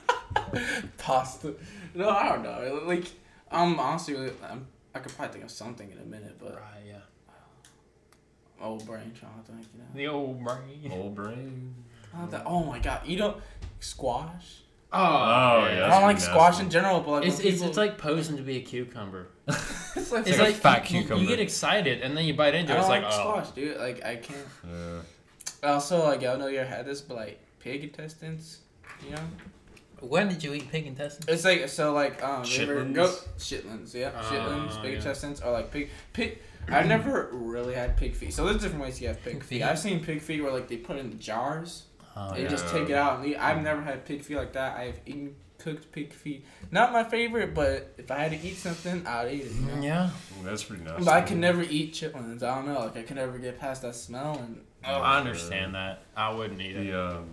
Pasta. 0.97 1.53
No, 1.93 2.09
I 2.09 2.29
don't 2.29 2.43
know. 2.43 2.81
Like, 2.85 3.05
I'm 3.51 3.79
honestly, 3.79 4.13
really, 4.15 4.31
I'm, 4.49 4.67
I 4.93 4.99
could 4.99 5.13
probably 5.15 5.33
think 5.33 5.45
of 5.45 5.51
something 5.51 5.89
in 5.91 5.97
a 5.97 6.05
minute, 6.05 6.37
but 6.39 6.55
Right, 6.55 6.83
yeah. 6.87 6.97
old 8.61 8.85
brain 8.85 9.11
trying 9.19 9.41
to 9.43 9.51
think, 9.51 9.65
you 9.73 9.79
know. 9.79 9.85
The 9.93 10.07
old 10.07 10.43
brain. 10.43 10.91
Old 10.91 11.15
brain. 11.15 11.75
That, 12.29 12.43
oh 12.45 12.63
my 12.63 12.79
god, 12.79 13.01
you 13.05 13.17
don't 13.17 13.37
squash. 13.81 14.61
Oh, 14.93 14.97
Oh, 14.99 15.65
yeah. 15.67 15.85
I 15.87 15.89
don't 15.89 16.03
like 16.03 16.15
nasty. 16.15 16.31
squash 16.31 16.59
in 16.61 16.69
general, 16.69 17.01
but 17.01 17.11
like 17.11 17.25
It's, 17.25 17.37
when 17.39 17.47
it's, 17.47 17.55
people- 17.57 17.67
it's 17.69 17.77
like 17.77 17.97
posing 17.97 18.37
to 18.37 18.43
be 18.43 18.57
a 18.57 18.61
cucumber. 18.61 19.27
it's 19.47 20.11
like, 20.13 20.25
It's 20.25 20.39
like 20.39 20.51
a 20.55 20.57
fat 20.57 20.89
you, 20.89 21.01
you 21.01 21.27
get 21.27 21.39
excited 21.41 22.01
and 22.01 22.15
then 22.15 22.23
you 22.23 22.33
bite 22.33 22.55
I 22.55 22.59
into 22.59 22.71
it. 22.71 22.75
don't 22.75 22.79
It's 22.83 22.89
like 22.89 23.03
like, 23.03 23.11
oh. 23.13 23.19
squash, 23.19 23.49
dude. 23.49 23.77
Like 23.77 24.05
I 24.05 24.15
can't. 24.15 24.39
Yeah. 24.65 25.69
Also, 25.71 26.03
like 26.05 26.19
I 26.19 26.23
don't 26.23 26.39
know 26.39 26.47
you 26.47 26.59
ever 26.59 26.69
had 26.69 26.85
this, 26.85 27.01
but 27.01 27.17
like 27.17 27.41
pig 27.59 27.83
intestines, 27.83 28.59
you 29.03 29.11
know. 29.11 29.21
When 30.01 30.27
did 30.29 30.43
you 30.43 30.53
eat 30.53 30.71
pig 30.71 30.85
intestines? 30.87 31.25
It's 31.27 31.45
like 31.45 31.67
so 31.69 31.93
like 31.93 32.23
um 32.23 32.43
you 32.45 32.63
ever 32.63 32.83
Chitlins? 32.85 32.93
go 32.93 33.07
chitlins, 33.37 33.93
yeah, 33.93 34.11
Oh, 34.15 34.21
chitlins, 34.31 34.81
pig 34.81 34.91
yeah. 34.91 34.97
intestines, 34.97 35.41
or 35.41 35.51
like 35.51 35.71
pig 35.71 35.89
pig. 36.13 36.39
I've 36.67 36.87
never 36.87 37.29
really 37.31 37.75
had 37.75 37.95
pig 37.95 38.15
feet, 38.15 38.33
so 38.33 38.43
there's 38.45 38.61
different 38.61 38.83
ways 38.83 38.99
you 38.99 39.07
have 39.07 39.21
pig, 39.23 39.33
Pig 39.33 39.43
feet. 39.43 39.49
feet. 39.59 39.63
I've 39.63 39.77
seen 39.79 40.03
pig 40.03 40.21
feet 40.21 40.41
where 40.41 40.51
like 40.51 40.67
they 40.67 40.77
put 40.77 40.97
in 40.97 41.09
the 41.11 41.15
jars, 41.17 41.83
Oh, 42.15 42.33
they 42.33 42.43
yeah. 42.43 42.47
just 42.49 42.67
take 42.69 42.89
it 42.89 42.95
out 42.95 43.19
and 43.19 43.27
eat. 43.27 43.35
I've 43.37 43.61
never 43.61 43.81
had 43.81 44.05
pig 44.05 44.23
feet 44.23 44.37
like 44.37 44.53
that. 44.53 44.75
I've 44.77 44.99
eaten 45.05 45.35
cooked 45.59 45.91
pig 45.91 46.11
feet. 46.13 46.45
Not 46.71 46.91
my 46.91 47.03
favorite, 47.03 47.53
but 47.53 47.93
if 47.97 48.09
I 48.11 48.17
had 48.19 48.31
to 48.31 48.47
eat 48.47 48.55
something, 48.57 49.05
I'd 49.05 49.31
eat 49.33 49.41
it. 49.45 49.51
You 49.53 49.61
know? 49.75 49.81
Yeah. 49.81 50.09
That's 50.43 50.63
pretty 50.63 50.83
nice. 50.83 51.03
But 51.05 51.13
I 51.13 51.21
can 51.21 51.39
never 51.39 51.61
eat 51.63 51.93
chitlins. 51.93 52.41
I 52.43 52.55
don't 52.55 52.67
know. 52.67 52.79
Like 52.79 52.97
I 52.97 53.03
can 53.03 53.15
never 53.17 53.37
get 53.37 53.59
past 53.59 53.81
that 53.83 53.95
smell 53.95 54.37
and. 54.39 54.61
Oh, 54.87 55.01
I 55.01 55.17
understand 55.19 55.73
that. 55.75 56.03
I 56.15 56.31
wouldn't 56.33 56.61
eat 56.61 56.75
it. 56.75 56.87
The 56.87 56.99
um. 57.17 57.25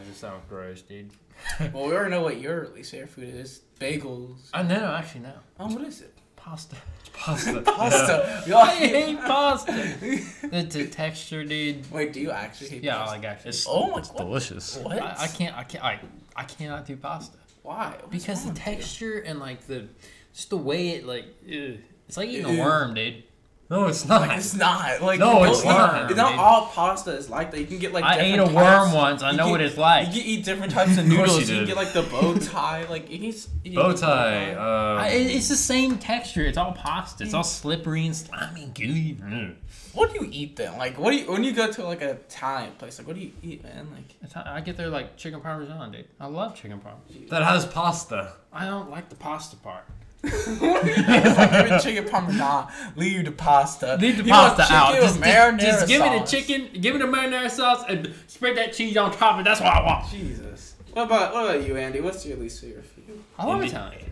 Yeah. 0.00 0.04
I 0.04 0.08
just 0.08 0.20
sound 0.20 0.42
gross, 0.48 0.82
dude. 0.82 1.10
Well, 1.72 1.86
we 1.86 1.92
already 1.94 2.10
know 2.10 2.20
what 2.22 2.38
your 2.38 2.68
least 2.74 2.90
favorite 2.90 3.08
food 3.10 3.34
is. 3.34 3.62
Bagels. 3.80 4.36
I 4.52 4.62
know, 4.62 4.94
actually, 4.94 5.22
no. 5.22 5.32
Oh, 5.58 5.68
what 5.74 5.84
is 5.84 6.02
it? 6.02 6.14
Pasta. 6.36 6.76
Pasta. 7.14 7.60
Pasta. 7.66 8.42
Y'all 8.46 8.58
I 8.58 8.74
hate 8.74 9.18
pasta. 9.20 9.72
the, 9.72 10.62
the 10.70 10.86
texture, 10.86 11.44
dude. 11.44 11.90
Wait, 11.90 12.12
do 12.12 12.20
you 12.20 12.30
actually 12.30 12.68
hate 12.70 12.82
Yeah, 12.84 12.96
I 12.96 12.98
pasta? 13.00 13.16
like 13.16 13.24
actually. 13.24 13.48
It's, 13.50 13.66
Oh 13.68 13.90
my 13.90 13.98
it's 13.98 14.08
God. 14.10 14.18
delicious. 14.18 14.76
What? 14.78 15.00
I, 15.00 15.14
I 15.18 15.26
can't. 15.28 15.56
I 15.56 15.64
can't. 15.64 15.84
I, 15.84 16.00
I 16.36 16.44
cannot 16.44 16.86
do 16.86 16.96
pasta 16.96 17.36
Why? 17.62 17.94
What's 18.00 18.10
because 18.10 18.42
the 18.42 18.48
wrong 18.48 18.56
you? 18.56 18.62
texture 18.62 19.18
and 19.20 19.38
like 19.40 19.66
the 19.66 19.86
just 20.34 20.50
the 20.50 20.56
way 20.58 20.90
it 20.90 21.06
like 21.06 21.24
ugh. 21.46 21.78
it's 22.08 22.16
like 22.18 22.28
eating 22.28 22.48
Ew. 22.54 22.60
a 22.62 22.64
worm, 22.64 22.94
dude. 22.94 23.22
No, 23.70 23.86
it's 23.86 24.04
not. 24.04 24.36
It's 24.36 24.52
not. 24.54 25.00
Like 25.00 25.20
No, 25.20 25.44
it's 25.44 25.62
go 25.62 25.68
not, 25.68 26.02
eat- 26.02 26.08
dude. 26.08 26.16
Not 26.16 26.36
all 26.38 26.66
pasta 26.66 27.12
is 27.12 27.30
like 27.30 27.52
that. 27.52 27.60
You 27.60 27.66
can 27.66 27.78
get 27.78 27.92
like. 27.92 28.02
I 28.02 28.18
ate 28.18 28.32
a 28.34 28.36
different 28.38 28.54
worm 28.56 28.64
types. 28.66 28.94
once. 28.94 29.22
I 29.22 29.30
You 29.30 29.36
know 29.36 29.42
can- 29.44 29.50
what 29.52 29.60
it's 29.60 29.76
like. 29.78 30.08
You 30.08 30.12
can 30.14 30.22
eat 30.30 30.44
different 30.44 30.72
types 30.72 30.98
of 30.98 30.98
Of 31.06 31.16
course 31.16 31.18
noodles. 31.30 31.48
you 31.48 31.54
You, 31.54 31.60
can 31.60 31.66
did. 31.66 31.66
get 31.68 31.76
like 31.76 31.92
the 31.92 32.02
bow 32.02 32.34
tie. 32.38 32.86
Like 32.90 33.08
you 33.10 33.18
can. 33.20 33.28
s- 33.28 33.48
you 33.62 33.76
Bow 33.76 33.92
tie. 33.92 34.54
Um, 34.54 34.98
I, 35.04 35.08
it- 35.10 35.36
it's 35.36 35.48
the 35.48 35.54
same 35.56 35.98
texture. 35.98 36.42
It's 36.44 36.58
all 36.58 36.72
pasta. 36.72 37.22
It's 37.22 37.32
all 37.32 37.44
slippery 37.44 38.06
and 38.06 38.16
slimy 38.16 38.64
and 38.64 38.74
gooey. 38.74 39.16
Mm. 39.22 39.54
What 39.92 40.12
do 40.12 40.24
you 40.24 40.28
eat 40.32 40.56
then? 40.56 40.76
Like 40.76 40.98
what 40.98 41.12
do 41.12 41.18
you 41.18 41.30
when 41.30 41.44
you 41.44 41.52
go 41.52 41.70
to 41.70 41.84
like 41.84 42.02
an 42.02 42.08
Italian 42.10 42.72
place? 42.72 42.98
Like 42.98 43.06
what 43.06 43.14
do 43.16 43.22
you 43.22 43.30
eat, 43.42 43.62
man? 43.62 43.86
Like 43.94 44.16
It's 44.22 44.36
I 44.36 44.60
get 44.62 44.76
there 44.76 44.88
like 44.88 45.16
chicken 45.16 45.40
parmesan, 45.40 45.92
dude. 45.92 46.06
I 46.20 46.26
love 46.26 46.56
chicken 46.56 46.80
parmesan. 46.80 47.26
that 47.28 47.44
has 47.44 47.66
pasta. 47.66 48.32
I 48.52 48.66
don't 48.66 48.90
like 48.90 49.08
the 49.10 49.16
pasta 49.16 49.54
part. 49.56 49.84
It's 50.22 51.38
like 51.38 51.50
give 51.50 51.72
it 51.72 51.82
chicken 51.82 52.08
parmesan, 52.08 52.68
leave 52.96 53.24
the 53.24 53.32
pasta. 53.32 53.96
Leave 54.00 54.18
the 54.18 54.24
You 54.24 54.30
pasta 54.30 54.62
out. 54.72 54.94
Just, 54.94 55.20
just, 55.20 55.60
just 55.60 55.86
give 55.88 56.02
it 56.02 56.12
a 56.12 56.18
sauce. 56.18 56.30
chicken, 56.30 56.68
give 56.80 56.94
me 56.94 57.00
the 57.00 57.06
marinara 57.06 57.50
sauce, 57.50 57.84
and 57.88 58.12
spread 58.26 58.56
that 58.58 58.72
cheese 58.72 58.96
on 58.96 59.12
top 59.12 59.34
of 59.34 59.40
it. 59.40 59.44
That's 59.44 59.60
what 59.60 59.72
I 59.74 59.82
want. 59.84 60.10
Jesus. 60.10 60.74
What 60.92 61.04
about 61.04 61.32
what 61.32 61.44
about 61.56 61.66
you, 61.66 61.76
Andy? 61.76 62.00
What's 62.00 62.26
your 62.26 62.36
least 62.36 62.60
favorite 62.60 62.84
food? 62.84 63.22
I 63.38 63.46
love 63.46 63.62
Indi- 63.62 63.68
Italian. 63.74 64.06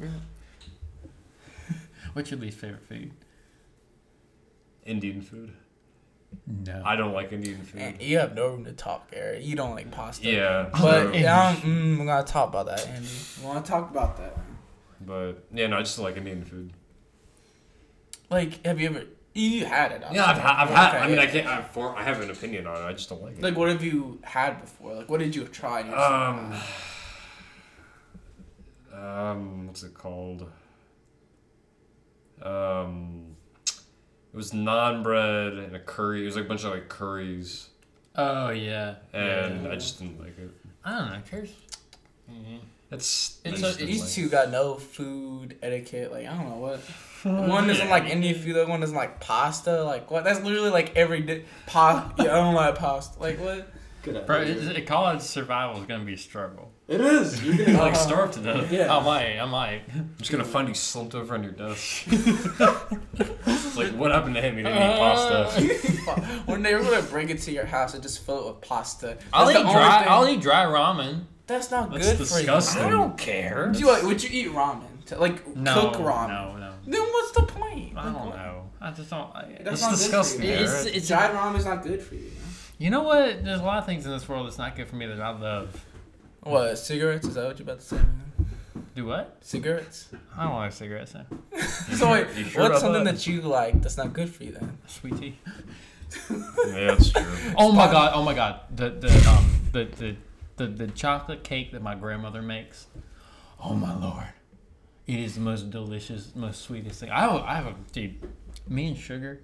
What's 2.12 2.30
your 2.30 2.40
least 2.40 2.58
favorite 2.58 2.82
food? 2.88 3.12
Indian 4.84 5.22
food. 5.22 5.52
No. 6.46 6.82
I 6.84 6.96
don't 6.96 7.12
like 7.12 7.32
Indian 7.32 7.62
food. 7.62 7.80
And 7.80 8.02
you 8.02 8.18
have 8.18 8.34
no 8.34 8.48
room 8.48 8.64
to 8.64 8.72
talk, 8.72 9.08
Eric. 9.12 9.44
You 9.44 9.54
don't 9.56 9.70
like 9.74 9.90
pasta. 9.90 10.28
Yeah. 10.28 10.68
But 10.72 10.80
so- 10.80 11.12
yeah, 11.12 11.40
I'm, 11.48 11.56
mm, 11.56 11.98
we're 11.98 12.06
gonna 12.06 12.24
talk 12.24 12.48
about 12.48 12.66
that, 12.66 12.86
Andy. 12.86 13.08
We 13.40 13.46
want 13.46 13.64
to 13.64 13.70
talk 13.70 13.90
about 13.90 14.16
that. 14.18 14.36
But 15.00 15.44
yeah, 15.52 15.66
no, 15.68 15.76
I 15.78 15.80
just 15.80 15.96
don't 15.96 16.04
like 16.04 16.16
Indian 16.16 16.44
food. 16.44 16.72
Like, 18.30 18.64
have 18.66 18.80
you 18.80 18.88
ever? 18.88 19.04
You 19.34 19.64
had 19.66 19.92
it. 19.92 20.02
Yeah, 20.12 20.24
I've, 20.26 20.38
ha- 20.38 20.56
I've 20.62 20.68
had. 20.70 20.88
Okay, 20.88 20.98
I 20.98 21.06
mean, 21.06 21.16
yeah. 21.16 21.22
I 21.22 21.26
can't. 21.26 21.46
I, 21.46 21.62
for, 21.62 21.96
I 21.96 22.02
have 22.02 22.20
an 22.20 22.30
opinion 22.30 22.66
on 22.66 22.76
it. 22.82 22.84
I 22.84 22.92
just 22.92 23.08
don't 23.08 23.22
like 23.22 23.36
it. 23.38 23.42
Like, 23.42 23.56
what 23.56 23.68
have 23.68 23.84
you 23.84 24.18
had 24.24 24.60
before? 24.60 24.94
Like, 24.94 25.08
what 25.08 25.20
did 25.20 25.34
you 25.36 25.44
try? 25.44 25.80
And 25.80 25.90
you're 25.90 25.98
like, 25.98 26.10
Um, 26.10 26.60
"Ah." 28.92 29.30
um, 29.30 29.66
what's 29.68 29.82
it 29.84 29.94
called? 29.94 30.50
Um, 32.42 33.36
it 34.32 34.36
was 34.36 34.52
naan 34.52 35.02
bread 35.02 35.54
and 35.54 35.74
a 35.74 35.80
curry. 35.80 36.22
It 36.22 36.26
was 36.26 36.36
like 36.36 36.44
a 36.44 36.48
bunch 36.48 36.64
of 36.64 36.72
like 36.72 36.88
curries, 36.88 37.68
Oh 38.16 38.50
yeah. 38.50 38.96
and 39.12 39.64
Yeah. 39.64 39.70
I 39.70 39.74
just 39.74 39.98
didn't 39.98 40.20
like 40.20 40.38
it. 40.38 40.50
I 40.84 40.98
don't 40.98 41.10
know. 41.12 41.18
Curse. 41.30 41.52
Mhm. 42.30 42.58
That's 42.90 43.38
It's 43.44 43.60
that's 43.60 43.74
a- 43.76 43.78
just 43.78 43.78
These 43.78 44.00
like- 44.02 44.10
two 44.10 44.28
got 44.28 44.50
no 44.50 44.74
food 44.76 45.56
etiquette. 45.62 46.10
Like 46.12 46.26
I 46.26 46.34
don't 46.36 46.48
know 46.48 46.56
what. 46.56 46.80
One 47.24 47.66
doesn't 47.66 47.90
like 47.90 48.04
Indian 48.04 48.34
food. 48.34 48.54
The 48.54 48.62
other 48.62 48.70
one 48.70 48.80
doesn't 48.80 48.96
like 48.96 49.20
pasta. 49.20 49.82
Like 49.84 50.10
what? 50.10 50.24
That's 50.24 50.40
literally 50.40 50.70
like 50.70 50.94
every 50.96 51.20
day. 51.22 51.44
Pa- 51.66 52.12
yeah, 52.18 52.24
I 52.24 52.26
don't 52.42 52.54
like 52.54 52.76
pasta. 52.76 53.20
Like 53.20 53.38
what? 53.40 53.68
Good 54.02 54.24
Bro, 54.26 54.36
idea. 54.42 54.54
it's- 54.70 54.88
college 54.88 55.20
survival 55.20 55.80
is 55.82 55.86
gonna 55.86 56.04
be 56.04 56.14
a 56.14 56.18
struggle. 56.18 56.70
It 56.86 57.00
is. 57.02 57.44
You're 57.44 57.66
gonna 57.66 57.78
like 57.78 57.92
Uh-huh. 57.94 58.06
starve 58.06 58.30
to 58.32 58.40
death. 58.40 58.72
Yeah. 58.72 58.96
I 58.96 59.02
might, 59.02 59.38
I 59.38 59.44
might. 59.44 59.82
I'm 59.92 60.14
just 60.18 60.30
gonna 60.30 60.44
find 60.44 60.68
you 60.68 60.74
slumped 60.74 61.14
over 61.16 61.34
on 61.34 61.42
your 61.42 61.52
desk. 61.52 62.04
it's 62.08 63.76
like, 63.76 63.92
what 63.92 64.10
happened 64.12 64.36
to 64.36 64.40
him? 64.40 64.56
He 64.56 64.62
didn't 64.62 64.78
eat 64.78 64.98
pasta. 64.98 66.42
One 66.46 66.62
day 66.62 66.74
we're 66.74 66.82
gonna 66.84 67.02
bring 67.02 67.28
it 67.30 67.40
to 67.42 67.52
your 67.52 67.66
house 67.66 67.94
and 67.94 68.02
just 68.02 68.24
fill 68.24 68.48
it 68.48 68.52
with 68.54 68.60
pasta. 68.62 69.18
I'll 69.32 69.50
eat 69.50 69.60
dry. 69.62 69.98
thing- 69.98 70.08
I'll 70.08 70.28
eat 70.28 70.40
dry 70.40 70.64
ramen. 70.64 71.24
That's 71.48 71.70
not 71.72 71.90
good. 71.90 72.00
That's 72.02 72.12
good 72.12 72.18
disgusting. 72.18 72.82
for 72.82 72.86
I 72.88 72.90
don't 72.90 73.18
care. 73.18 73.72
Do 73.72 73.78
you, 73.80 74.06
would 74.06 74.22
you 74.22 74.30
eat 74.32 74.52
ramen? 74.54 75.04
To, 75.06 75.18
like 75.18 75.56
No, 75.56 75.90
cook 75.90 75.94
ramen? 76.02 76.28
no, 76.28 76.56
no. 76.58 76.72
Then 76.86 77.02
what's 77.02 77.32
the 77.32 77.42
point? 77.42 77.96
I 77.96 78.04
Like, 78.04 78.14
don't 78.14 78.26
what? 78.26 78.36
know. 78.36 78.70
I 78.80 78.90
just 78.92 79.10
don't. 79.10 79.34
I, 79.34 79.58
That's 79.64 79.72
It's 79.72 79.82
not 79.82 79.90
disgusting, 79.92 80.40
Good 80.42 80.46
for 80.46 80.52
you. 80.52 80.62
It's- 80.64 80.82
Eric. 80.84 80.88
it's- 80.96 81.08
Dried 81.08 81.30
ramen 81.34 81.56
is 81.58 81.64
not 81.64 81.82
good 81.82 82.00
for 82.02 82.14
you. 82.14 82.30
you 82.78 82.90
know 82.90 83.02
what? 83.02 83.44
There's 83.44 83.60
a 83.60 83.64
lot 83.64 83.78
of 83.78 83.86
things 83.86 84.06
in 84.06 84.12
this 84.12 84.28
world 84.28 84.46
that's 84.46 84.58
not 84.58 84.76
good 84.76 84.86
for 84.88 84.94
me 84.96 85.06
that 85.06 85.20
I 85.20 85.30
love. 85.30 85.84
What 86.40 86.78
cigarettes? 86.78 87.26
Is 87.26 87.34
that 87.34 87.46
what 87.46 87.58
you're 87.58 87.64
about 87.64 87.80
to 87.80 87.84
say? 87.84 88.00
Do 88.94 89.06
what? 89.06 89.38
Cigarettes. 89.40 90.08
I 90.36 90.44
don't 90.44 90.54
like 90.54 90.72
cigarettes. 90.72 91.14
Now. 91.14 91.26
So 91.96 92.12
wait, 92.12 92.26
sure 92.46 92.62
what's 92.68 92.80
something 92.80 93.04
that? 93.04 93.14
that 93.16 93.26
you 93.26 93.40
like 93.40 93.80
that's 93.82 93.96
not 93.96 94.12
good 94.12 94.28
for 94.32 94.44
you 94.44 94.52
then? 94.52 94.78
Sweet 94.86 95.16
tea. 95.18 95.38
Yeah, 96.30 96.86
that's 96.88 97.10
true. 97.10 97.22
Oh 97.56 97.72
my 97.72 97.84
Spot- 97.88 97.92
god! 97.92 98.12
Oh 98.14 98.22
my 98.22 98.34
god! 98.34 98.60
The 98.74 98.90
the 98.90 99.28
um 99.30 99.44
the 99.72 99.84
the 99.84 100.16
the, 100.58 100.66
the 100.66 100.86
chocolate 100.88 101.42
cake 101.44 101.72
that 101.72 101.82
my 101.82 101.94
grandmother 101.94 102.42
makes. 102.42 102.86
Oh 103.62 103.74
my 103.74 103.94
lord! 103.96 104.26
It 105.06 105.18
is 105.18 105.34
the 105.36 105.40
most 105.40 105.70
delicious, 105.70 106.34
most 106.36 106.62
sweetest 106.62 107.00
thing. 107.00 107.10
I 107.10 107.20
have, 107.20 107.42
I 107.42 107.54
have 107.54 107.66
a 107.66 107.74
dude. 107.92 108.16
Me 108.68 108.88
and 108.88 108.96
sugar. 108.96 109.40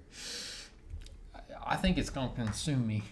I- 1.33 1.39
I 1.67 1.75
think 1.77 1.97
it's 1.97 2.09
gonna 2.11 2.31
consume 2.35 2.85
me. 2.85 3.03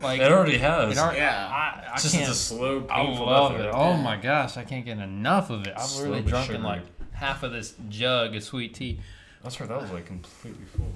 Like 0.00 0.20
It 0.20 0.30
already 0.32 0.58
has. 0.58 0.96
it 0.96 1.00
already- 1.00 1.18
Yeah. 1.18 1.46
I, 1.48 1.88
I 1.90 1.92
it's 1.94 2.02
just 2.04 2.14
can't. 2.14 2.28
it's 2.28 2.38
a 2.38 2.40
slow, 2.40 2.86
I 2.88 3.02
love 3.02 3.52
death 3.52 3.60
it. 3.60 3.66
of 3.66 3.74
Oh 3.74 3.96
my 3.96 4.16
gosh! 4.16 4.56
I 4.56 4.64
can't 4.64 4.84
get 4.84 4.98
enough 4.98 5.50
of 5.50 5.66
it. 5.66 5.74
I've 5.76 5.82
Slow 5.82 6.04
really 6.10 6.22
but 6.22 6.28
drunken 6.30 6.62
like 6.62 6.82
half 7.12 7.42
of 7.42 7.52
this 7.52 7.74
jug 7.88 8.34
of 8.34 8.42
sweet 8.42 8.74
tea. 8.74 9.00
That's 9.42 9.60
right. 9.60 9.68
That 9.68 9.80
was 9.82 9.90
like 9.90 10.06
completely 10.06 10.64
full. 10.66 10.92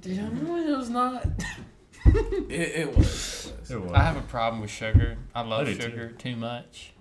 Dude, 0.00 0.18
I 0.20 0.28
know 0.28 0.56
it 0.56 0.76
was 0.76 0.88
not. 0.90 1.26
It, 2.48 2.52
it 2.52 2.96
was. 2.96 3.46
It 3.52 3.60
was. 3.60 3.70
It 3.70 3.80
was. 3.82 3.92
I 3.92 4.02
have 4.02 4.16
a 4.16 4.22
problem 4.22 4.60
with 4.62 4.70
sugar. 4.70 5.16
I 5.34 5.42
love 5.42 5.62
I 5.66 5.72
do 5.72 5.74
too. 5.76 5.82
sugar 5.82 6.08
too 6.12 6.36
much. 6.36 6.92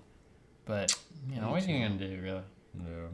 But 0.66 0.98
you 1.30 1.40
know 1.40 1.48
Me 1.48 1.52
what 1.54 1.64
are 1.64 1.72
you 1.72 1.78
too. 1.78 1.84
gonna 1.98 2.00
do, 2.16 2.22
really? 2.22 2.42
Yeah. 2.80 3.08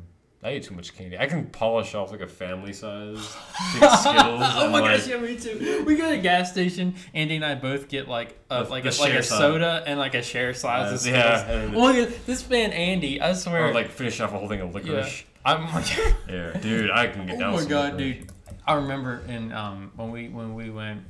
I 0.45 0.55
eat 0.55 0.63
too 0.63 0.73
much 0.75 0.93
candy. 0.97 1.17
I 1.17 1.27
can 1.27 1.45
polish 1.45 1.95
off 1.95 2.11
like 2.11 2.19
a 2.19 2.27
family 2.27 2.73
size 2.73 3.17
Skittles. 3.71 4.03
oh 4.09 4.69
my 4.71 4.79
like, 4.81 4.97
gosh, 4.99 5.07
yeah, 5.07 5.17
me 5.17 5.37
too. 5.37 5.83
We 5.85 5.95
go 5.95 6.09
to 6.09 6.15
a 6.15 6.21
gas 6.21 6.51
station. 6.51 6.95
Andy 7.13 7.35
and 7.37 7.45
I 7.45 7.55
both 7.55 7.87
get 7.87 8.09
like 8.09 8.37
a, 8.49 8.63
The- 8.65 8.69
like 8.69 8.83
the 8.83 8.89
a, 8.89 8.99
like 9.01 9.13
a 9.13 9.23
size. 9.23 9.37
soda 9.37 9.83
and 9.87 9.97
like 9.99 10.15
a 10.15 10.21
share 10.21 10.53
size 10.53 10.87
of 10.89 10.95
Uh, 10.95 10.97
Skittles. 10.97 11.23
yeah, 11.23 11.49
and- 11.51 11.75
Oh 11.75 11.79
my 11.79 11.97
god, 11.99 12.13
this 12.25 12.49
man 12.49 12.71
Andy, 12.73 13.21
I 13.21 13.33
swear. 13.33 13.67
Or 13.69 13.73
like 13.73 13.89
finish 13.91 14.19
off 14.19 14.33
a 14.33 14.37
whole 14.37 14.49
thing 14.49 14.59
of 14.59 14.73
licorice. 14.75 15.23
I'm 15.45 15.73
like, 15.73 15.95
Yeah, 16.27 16.57
dude, 16.59 16.89
I 16.91 17.07
can 17.07 17.25
get 17.25 17.35
oh 17.35 17.39
down 17.39 17.53
my 17.53 17.59
some 17.59 17.69
god, 17.69 17.93
licorice. 17.93 18.17
dude. 18.19 18.31
I 18.67 18.73
remember 18.73 19.21
in 19.27 19.51
um 19.53 19.91
when 19.95 20.11
we 20.11 20.27
when 20.29 20.55
we 20.55 20.69
went 20.71 21.03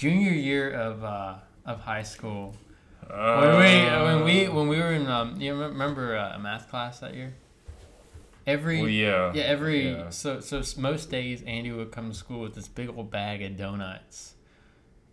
junior 0.00 0.32
year 0.32 0.70
of 0.72 1.04
uh 1.04 1.34
of 1.66 1.80
high 1.80 2.02
school. 2.02 2.56
When 3.06 3.58
we 3.58 3.74
when 4.06 4.24
we 4.24 4.48
when 4.48 4.68
we 4.68 4.78
were 4.78 4.92
in 4.92 5.06
um 5.06 5.38
you 5.38 5.54
remember 5.54 6.16
uh, 6.16 6.38
math 6.38 6.70
class 6.70 7.00
that 7.00 7.14
year? 7.14 7.34
Every 8.46 8.80
Well, 8.80 8.88
yeah. 8.88 9.32
Yeah, 9.34 9.42
every 9.42 9.90
Yeah. 9.90 10.08
so 10.08 10.40
so 10.40 10.62
most 10.80 11.10
days 11.10 11.42
Andy 11.42 11.70
would 11.70 11.92
come 11.92 12.10
to 12.10 12.16
school 12.16 12.40
with 12.40 12.54
this 12.54 12.66
big 12.66 12.88
old 12.88 13.10
bag 13.10 13.42
of 13.42 13.58
donuts, 13.58 14.34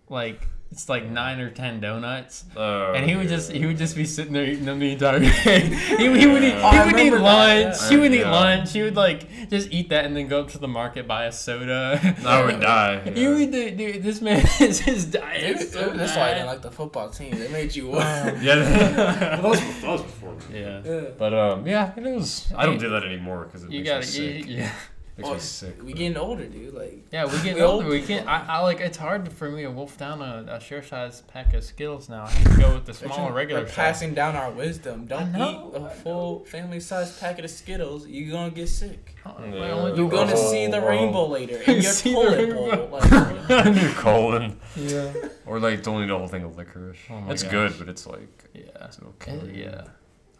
like 0.08 0.48
it's 0.72 0.90
like 0.90 1.10
nine 1.10 1.40
or 1.40 1.50
ten 1.50 1.80
donuts, 1.80 2.44
Oh, 2.56 2.94
and 2.94 3.10
he 3.10 3.16
would 3.16 3.26
yeah. 3.30 3.36
just 3.38 3.52
he 3.52 3.66
would 3.66 3.78
just 3.78 3.96
be 3.96 4.06
sitting 4.06 4.34
there 4.34 4.46
eating 4.46 4.66
them 4.66 4.80
the 4.80 4.92
entire 4.92 5.20
day. 5.20 5.62
he, 5.98 6.20
he 6.20 6.28
would 6.28 6.44
eat 6.44 6.54
Yeah. 6.56 6.84
he 6.86 6.92
would 6.92 7.00
eat 7.00 7.06
remember 7.06 7.18
that, 7.20 7.66
lunch. 7.66 7.76
yeah. 7.82 7.90
He 7.90 7.98
would 7.98 8.14
eat 8.14 8.24
lunch. 8.26 8.74
He 8.74 8.82
would 8.84 8.96
like 8.96 9.50
just 9.50 9.72
eat 9.72 9.90
that 9.90 10.06
and 10.06 10.16
then 10.16 10.28
go 10.28 10.42
up 10.42 10.50
to 10.52 10.58
the 10.58 10.68
market 10.68 11.08
buy 11.08 11.26
a 11.26 11.32
soda. 11.32 12.00
I 12.26 12.44
would 12.44 12.60
die. 12.74 13.00
He 13.12 13.24
yeah. 13.24 13.30
would 13.30 13.52
do, 13.52 13.72
dude. 13.72 14.04
This 14.04 14.22
man 14.22 14.46
is 14.60 14.80
his 14.80 15.06
diet. 15.06 15.58
Dude, 15.58 15.70
so 15.72 15.90
that's 15.92 16.16
why 16.16 16.30
I 16.32 16.34
didn't 16.34 16.48
like 16.48 16.62
the 16.62 16.72
football 16.72 17.10
team. 17.10 17.32
They 17.38 17.48
made 17.48 17.76
you. 17.76 17.94
Yeah, 17.96 18.32
that 18.32 19.44
was, 19.44 19.60
that 19.60 19.84
was 19.88 20.02
before. 20.02 20.34
me. 20.34 20.60
Yeah. 20.60 20.82
yeah. 20.86 21.02
But 21.18 21.34
um, 21.34 21.66
yeah, 21.66 21.94
it 21.96 22.04
was. 22.04 22.52
I 22.56 22.66
don't 22.66 22.78
do 22.80 22.90
that 22.90 23.04
anymore 23.04 23.46
because 23.46 23.64
it 23.64 23.72
You 23.72 23.80
makes 23.84 23.90
gotta, 24.16 24.22
me 24.22 24.28
you, 24.38 24.42
sick. 24.44 24.50
yeah. 24.52 24.72
Makes 25.18 25.30
Oh, 25.30 25.34
me 25.34 25.40
sick. 25.40 25.84
We 25.84 25.94
getting 25.94 26.16
older, 26.16 26.46
dude. 26.46 26.76
Like 26.76 27.06
Yeah, 27.12 27.26
we 27.26 27.42
get 27.42 27.56
We 27.56 27.62
older. 27.62 27.86
old 27.86 27.94
We 27.94 28.04
can't. 28.04 28.28
I, 28.28 28.46
I 28.48 28.60
like. 28.60 28.80
It's 28.82 28.98
hard 28.98 29.32
for 29.34 29.50
me 29.50 29.64
to 29.64 29.72
wolf 29.72 29.98
down 29.98 30.22
a, 30.22 30.46
a 30.48 30.60
share 30.60 30.84
size 30.84 31.22
pack 31.22 31.56
of 31.56 31.64
Skittles 31.64 32.08
now. 32.08 32.26
I 32.26 32.30
have 32.30 32.54
to 32.56 32.62
go 32.62 32.74
with 32.76 32.86
the 32.86 32.94
they're 32.94 33.32
regular 33.32 33.62
We're 33.62 33.68
size. 33.68 33.76
passing 33.76 34.14
down 34.14 34.36
our 34.36 34.52
wisdom. 34.52 35.08
Don't 35.08 35.34
I 35.34 35.38
know, 35.38 35.72
eat 35.76 35.82
a 35.82 35.90
full 35.90 36.46
family 36.46 36.80
size 36.80 37.18
packet 37.18 37.46
of 37.46 37.52
Skittles. 37.52 38.06
You're 38.08 38.32
gonna 38.32 38.52
get 38.52 38.70
sick. 38.70 39.16
Uh, 39.26 39.34
Yeah. 39.52 39.56
I 39.64 39.70
only 39.72 39.92
do 39.96 40.02
You're 40.04 40.12
gonna 40.12 40.34
Oh, 40.36 40.52
see 40.52 40.68
the 40.68 40.80
wow. 40.82 40.88
rainbow 40.88 41.26
later 41.28 41.58
in 41.68 41.82
your 41.82 41.92
See 41.94 42.12
the 42.12 42.16
toilet 42.16 42.38
rainbow. 42.38 42.88
bowl. 42.88 43.00
Like, 43.50 43.74
New 43.74 43.94
colon. 43.94 44.60
Yeah. 44.76 45.14
Or 45.48 45.60
like 45.60 45.82
don't 45.82 46.04
eat 46.04 46.08
the 46.08 46.18
whole 46.18 46.28
thing 46.28 46.44
of 46.44 46.56
licorice. 46.58 46.98
Oh 47.10 47.22
my 47.22 47.32
it's 47.32 47.42
gosh. 47.42 47.52
good, 47.52 47.74
but 47.80 47.90
it's 47.90 48.06
like 48.06 48.50
Yeah. 48.54 48.86
it's 48.86 49.00
okay. 49.02 49.40
Yeah. 49.52 49.86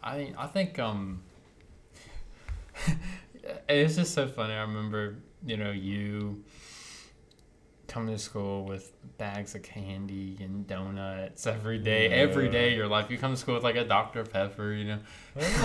I 0.04 0.32
I 0.38 0.46
think 0.46 0.78
um. 0.78 1.22
It's 3.68 3.96
just 3.96 4.14
so 4.14 4.26
funny. 4.26 4.54
I 4.54 4.62
remember 4.62 5.16
you 5.46 5.56
know 5.56 5.70
you 5.70 6.44
coming 7.86 8.14
to 8.14 8.18
school 8.20 8.64
with 8.64 8.92
bags 9.16 9.54
of 9.54 9.62
candy 9.62 10.36
and 10.40 10.66
donuts 10.66 11.46
every 11.46 11.78
day. 11.78 12.08
Every 12.08 12.44
Yeah. 12.46 12.50
day 12.52 12.70
of 12.72 12.76
your 12.76 12.86
life, 12.88 13.10
you 13.10 13.16
come 13.16 13.32
to 13.32 13.36
school 13.36 13.54
with 13.54 13.64
like 13.64 13.76
a 13.76 13.84
Dr 13.84 14.24
Pepper. 14.24 14.72
You 14.72 14.84
know. 14.84 14.98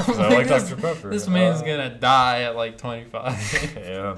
So 0.05 0.13
I 0.23 0.29
like 0.29 0.47
This- 0.47 0.69
Dr 0.69 0.81
Pepper. 0.81 1.09
This 1.09 1.27
man's 1.27 1.61
Uh, 1.61 1.65
gonna 1.65 1.89
die 1.97 2.43
at 2.43 2.55
like 2.55 2.77
twenty 2.77 3.05
five. 3.09 3.37
Yeah. 3.77 4.17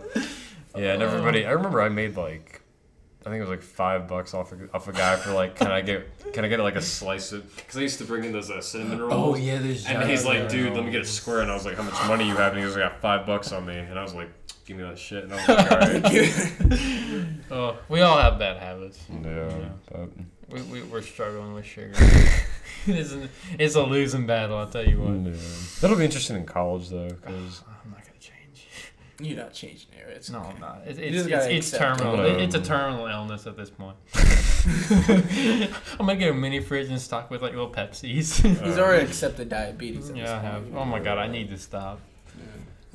Yeah, 0.78 0.93
and 0.93 1.01
everybody. 1.04 1.45
I 1.45 1.51
remember 1.51 1.82
I 1.82 1.88
made 1.88 2.17
like, 2.17 2.62
I 3.25 3.29
think 3.29 3.38
it 3.38 3.41
was 3.41 3.49
like 3.49 3.63
five 3.63 4.07
bucks 4.07 4.35
off 4.35 4.51
a, 4.51 4.57
off 4.73 4.88
a 4.88 4.93
guy 4.93 5.15
for 5.15 5.31
like, 5.31 5.55
can 5.55 5.71
I 5.71 5.81
get 5.81 6.33
can 6.33 6.45
I 6.45 6.47
get 6.47 6.59
like 6.59 6.75
a 6.75 6.81
slice 6.81 7.31
of? 7.31 7.55
Because 7.55 7.75
I 7.77 7.81
used 7.81 7.97
to 7.97 8.03
bring 8.05 8.23
in 8.23 8.31
those 8.31 8.51
uh, 8.51 8.61
cinnamon 8.61 8.99
rolls. 8.99 9.13
Oh 9.13 9.35
yeah, 9.35 9.57
there's. 9.57 9.85
And 9.88 10.07
he's 10.09 10.25
like, 10.25 10.47
dude, 10.47 10.73
let 10.73 10.85
me 10.85 10.91
get 10.91 11.01
a 11.01 11.05
square. 11.05 11.41
And 11.41 11.49
I 11.49 11.55
was 11.55 11.65
like, 11.65 11.75
how 11.75 11.83
much 11.83 12.07
money 12.07 12.27
you 12.27 12.35
have? 12.35 12.51
And 12.53 12.59
he 12.59 12.65
was 12.65 12.75
like, 12.75 12.85
I 12.85 12.89
got 12.89 13.01
five 13.01 13.25
bucks 13.25 13.51
on 13.51 13.65
me. 13.65 13.75
And 13.77 13.97
I 13.97 14.03
was 14.03 14.13
like, 14.13 14.29
give 14.65 14.77
me 14.77 14.83
that 14.83 14.99
shit. 14.99 15.23
And 15.23 15.33
I 15.33 15.35
was 15.38 15.47
like, 15.47 15.71
all 15.71 15.77
right. 15.79 17.25
Oh, 17.51 17.77
we 17.89 18.01
all 18.01 18.17
have 18.17 18.38
bad 18.39 18.57
habits. 18.57 18.99
yeah. 19.23 19.69
But, 19.91 20.09
We, 20.49 20.61
we 20.63 20.81
we're 20.83 21.01
struggling 21.01 21.53
with 21.53 21.65
sugar. 21.65 21.93
it's, 22.88 23.11
an, 23.11 23.29
it's 23.57 23.75
a 23.75 23.83
losing 23.83 24.25
battle. 24.27 24.57
I'll 24.57 24.69
tell 24.69 24.85
you 24.88 24.99
what. 25.01 25.13
yeah. 25.33 25.39
That'll 25.81 25.97
be 25.97 26.05
interesting 26.05 26.35
in 26.38 26.45
college 26.45 26.89
though, 26.89 27.07
because 27.09 27.63
I'm 27.83 27.91
not 27.91 28.03
gonna 28.05 28.19
change. 28.19 28.67
You're 29.19 29.38
not 29.38 29.54
changing 29.54 29.88
it. 29.93 30.06
It's 30.15 30.30
No, 30.30 30.39
okay. 30.39 30.49
I'm 30.56 30.60
not. 30.60 30.82
It, 30.86 30.99
it's 30.99 31.25
it's, 31.28 31.45
it's 31.47 31.71
terminal. 31.78 32.19
It- 32.25 32.41
it's 32.41 32.56
a 32.56 32.62
terminal 32.62 33.08
illness 33.08 33.47
at 33.47 33.56
this 33.58 33.69
point. 33.69 33.95
I'm 35.99 36.06
gonna 36.06 36.15
get 36.17 36.32
a 36.32 36.34
mini 36.34 36.60
fridge 36.60 36.89
and 36.89 36.99
stock 36.99 37.30
with 37.30 37.41
like 37.41 37.51
little 37.51 37.69
Pepsis. 37.71 38.41
He's 38.63 38.78
already 38.78 39.06
accepted 39.06 39.49
diabetes. 39.49 40.10
at 40.10 40.15
yeah, 40.17 40.23
this 40.23 40.32
I 40.32 40.39
have. 40.39 40.75
Oh 40.75 40.86
my 40.86 40.99
god, 40.99 41.17
I 41.17 41.28
need 41.28 41.49
to 41.49 41.58
stop. 41.58 41.99
Yeah. 42.38 42.45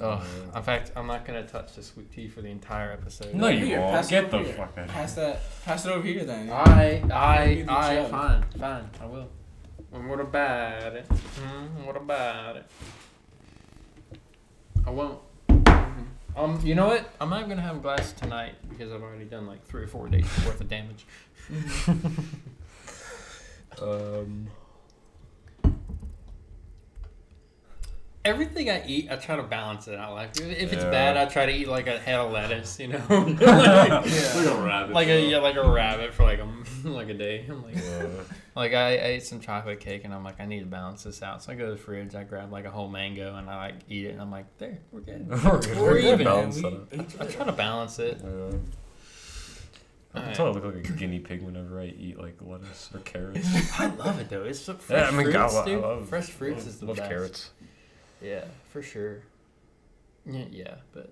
Oh, 0.02 0.24
in 0.56 0.62
fact, 0.62 0.92
I'm 0.96 1.06
not 1.06 1.24
gonna 1.26 1.46
touch 1.46 1.74
the 1.74 1.82
sweet 1.82 2.10
tea 2.10 2.28
for 2.28 2.40
the 2.42 2.48
entire 2.48 2.92
episode. 2.92 3.34
no, 3.34 3.48
you 3.48 3.66
Here, 3.66 3.80
won't. 3.80 3.92
pass 3.92 4.08
Get 4.08 4.30
the 4.30 4.38
here. 4.38 4.52
fuck 4.54 4.72
out 4.78 4.84
of 4.86 4.90
Pass 4.90 5.14
here. 5.14 5.24
that. 5.24 5.64
Pass 5.64 5.86
it 5.86 5.90
over 5.92 6.06
here 6.06 6.24
then. 6.24 6.50
I, 6.50 6.98
Give 7.00 7.10
I, 7.12 7.66
I, 7.68 7.94
jug. 7.96 8.10
fine, 8.10 8.44
fine, 8.58 8.90
I 9.00 9.06
will. 9.06 9.28
And 9.92 10.08
what 10.08 10.20
about 10.20 10.94
it? 10.96 11.08
Mm, 11.08 11.84
what 11.86 11.96
about 11.96 12.56
it? 12.56 12.66
I 14.86 14.90
won't. 14.90 15.18
Um, 16.36 16.60
you 16.64 16.74
know 16.74 16.86
what? 16.86 17.12
I'm 17.20 17.30
not 17.30 17.48
gonna 17.48 17.60
have 17.60 17.76
a 17.76 17.80
glass 17.80 18.12
tonight 18.12 18.54
because 18.68 18.92
I've 18.92 19.02
already 19.02 19.24
done 19.24 19.46
like 19.46 19.64
three 19.66 19.82
or 19.82 19.86
four 19.88 20.08
days 20.08 20.26
worth 20.46 20.60
of 20.60 20.68
damage. 20.68 21.06
Um, 23.80 24.48
Everything 28.22 28.68
I 28.68 28.84
eat, 28.86 29.08
I 29.10 29.16
try 29.16 29.36
to 29.36 29.42
balance 29.42 29.88
it 29.88 29.98
out. 29.98 30.12
Like 30.12 30.36
if 30.38 30.42
if 30.46 30.72
it's 30.74 30.84
Yeah. 30.84 30.90
bad, 30.90 31.16
I 31.16 31.24
try 31.24 31.46
to 31.46 31.52
eat 31.52 31.68
like 31.68 31.86
a 31.86 31.98
head 31.98 32.16
of 32.16 32.30
lettuce, 32.32 32.78
you 32.78 32.88
know, 32.88 32.98
like, 33.08 33.40
Yeah. 33.40 34.02
a 34.04 34.62
rabbit. 34.62 34.92
like 34.92 35.08
a 35.08 35.20
yeah, 35.26 35.38
like 35.38 35.56
a 35.56 35.66
rabbit 35.66 36.12
for 36.12 36.24
like 36.24 36.38
a 36.38 36.48
like 36.88 37.08
a 37.08 37.14
day. 37.14 37.46
I'm 37.48 37.62
like. 37.64 37.76
Yeah. 37.76 38.06
Like 38.54 38.74
I, 38.74 38.88
I 38.96 39.04
ate 39.04 39.22
some 39.22 39.40
chocolate 39.40 39.80
cake 39.80 40.04
and 40.04 40.12
I'm 40.12 40.22
like 40.22 40.38
I 40.38 40.44
need 40.44 40.60
to 40.60 40.66
balance 40.66 41.04
this 41.04 41.22
out. 41.22 41.42
So 41.42 41.52
I 41.52 41.54
go 41.54 41.66
to 41.66 41.70
the 41.72 41.78
fridge, 41.78 42.14
I 42.14 42.24
grab 42.24 42.52
like 42.52 42.66
a 42.66 42.70
whole 42.70 42.88
mango 42.88 43.36
and 43.36 43.48
I 43.48 43.56
like 43.56 43.74
eat 43.88 44.04
it 44.06 44.10
and 44.10 44.20
I'm 44.20 44.30
like 44.30 44.44
there 44.58 44.76
we're 44.92 45.00
good. 45.00 45.26
We're 45.26 45.58
good. 45.60 45.76
We're 45.78 45.82
We're 45.92 45.98
even. 45.98 46.26
good. 46.26 46.54
We- 46.54 46.60
that 46.60 46.66
out. 46.66 46.92
we 46.92 47.20
I 47.20 47.26
try 47.30 47.46
to 47.46 47.52
balance 47.52 47.98
it. 48.00 48.20
Yeah. 48.22 48.58
I 50.12 50.18
Alright. 50.18 50.34
tell 50.34 50.46
I 50.48 50.50
look 50.50 50.64
like 50.64 50.88
a 50.88 50.92
guinea 50.92 51.20
pig 51.20 51.40
whenever 51.40 51.80
I 51.80 51.86
eat 51.86 52.18
like 52.20 52.36
lettuce 52.42 52.90
or 52.92 52.98
carrots. 53.00 53.48
I 53.80 53.86
love 53.86 54.18
it 54.20 54.28
though. 54.28 54.42
It's 54.42 54.58
so 54.58 54.72
Yeah, 54.72 54.78
fresh 54.78 55.08
I 55.08 55.10
mean, 55.12 55.22
fruits, 55.22 55.32
God, 55.54 55.68
I 55.68 55.74
love 55.76 56.08
fresh 56.08 56.26
fruits 56.26 56.58
love, 56.58 56.68
is 56.68 56.80
the 56.80 56.86
love 56.86 56.96
best. 56.96 57.08
carrots. 57.08 57.50
Yeah, 58.22 58.44
for 58.72 58.82
sure. 58.82 59.22
Yeah, 60.26 60.44
yeah, 60.50 60.74
but 60.92 61.10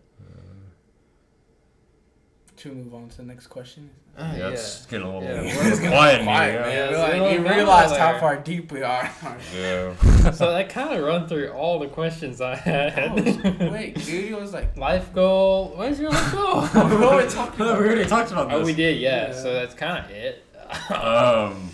Should 2.57 2.75
we 2.77 2.83
move 2.83 2.95
on 2.95 3.09
to 3.09 3.17
the 3.19 3.23
next 3.23 3.47
question? 3.47 3.89
uh, 4.17 4.35
yeah, 4.37 4.49
it's 4.49 4.85
getting 4.87 5.07
a 5.07 5.19
little 5.19 5.23
Yeah, 5.23 5.43
it's 5.45 5.79
quiet 5.79 6.19
in 6.21 6.25
Quiet, 6.27 6.51
here. 6.53 6.61
man. 6.61 6.73
Yeah, 6.73 6.91
We're 6.91 6.99
like, 6.99 7.33
you 7.33 7.39
little 7.39 7.57
realized 7.57 7.97
how 7.97 8.11
there. 8.13 8.21
far 8.21 8.37
deep 8.37 8.73
we 8.73 8.83
are. 8.83 9.09
Yeah. 9.55 10.31
so 10.33 10.51
that 10.53 10.69
kind 10.69 10.93
of 10.99 11.05
run 11.05 11.29
through 11.29 11.51
all 11.53 11.79
the 11.79 11.87
questions 11.87 12.41
I 12.41 12.57
had. 12.57 12.99
Oh, 12.99 13.71
wait, 13.71 13.95
dude, 14.05 14.33
it 14.33 14.39
was 14.41 14.53
like, 14.53 14.77
life 14.77 15.13
goal. 15.15 15.73
Where's 15.77 16.01
your 16.01 16.11
life 16.11 16.33
goal? 16.33 16.63
we 16.75 17.05
already 17.05 17.31
talked 17.31 17.59
we 17.59 17.65
about 17.65 17.79
already 17.79 18.05
talked 18.07 18.33
about 18.33 18.49
this. 18.49 18.59
oh, 18.59 18.65
we 18.65 18.75
did, 18.75 18.99
yeah. 19.01 19.29
Yeah. 19.29 19.33
So 19.35 19.53
that's 19.55 19.75
kind 19.75 20.05
of 20.05 20.11
it. 20.11 20.45
Um, 20.93 21.71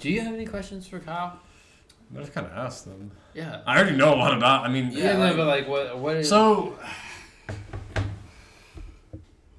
Do 0.00 0.10
you 0.10 0.22
have 0.22 0.32
any 0.34 0.46
questions 0.46 0.86
for 0.88 0.98
Kyle? 0.98 1.38
I 2.16 2.20
just 2.20 2.32
kind 2.32 2.46
of 2.46 2.52
asked 2.54 2.86
them. 2.86 3.10
Yeah. 3.36 3.60
I 3.66 3.78
already 3.78 3.96
know 3.96 4.14
a 4.14 4.16
lot 4.16 4.34
about. 4.34 4.64
I 4.64 4.68
mean, 4.68 4.90
Yeah, 4.92 5.04
Yeah, 5.04 5.12
no, 5.12 5.18
like- 5.18 5.36
but 5.36 5.46
like, 5.46 5.68
what? 5.68 5.98
What 5.98 6.16
is? 6.16 6.28
so. 6.28 6.78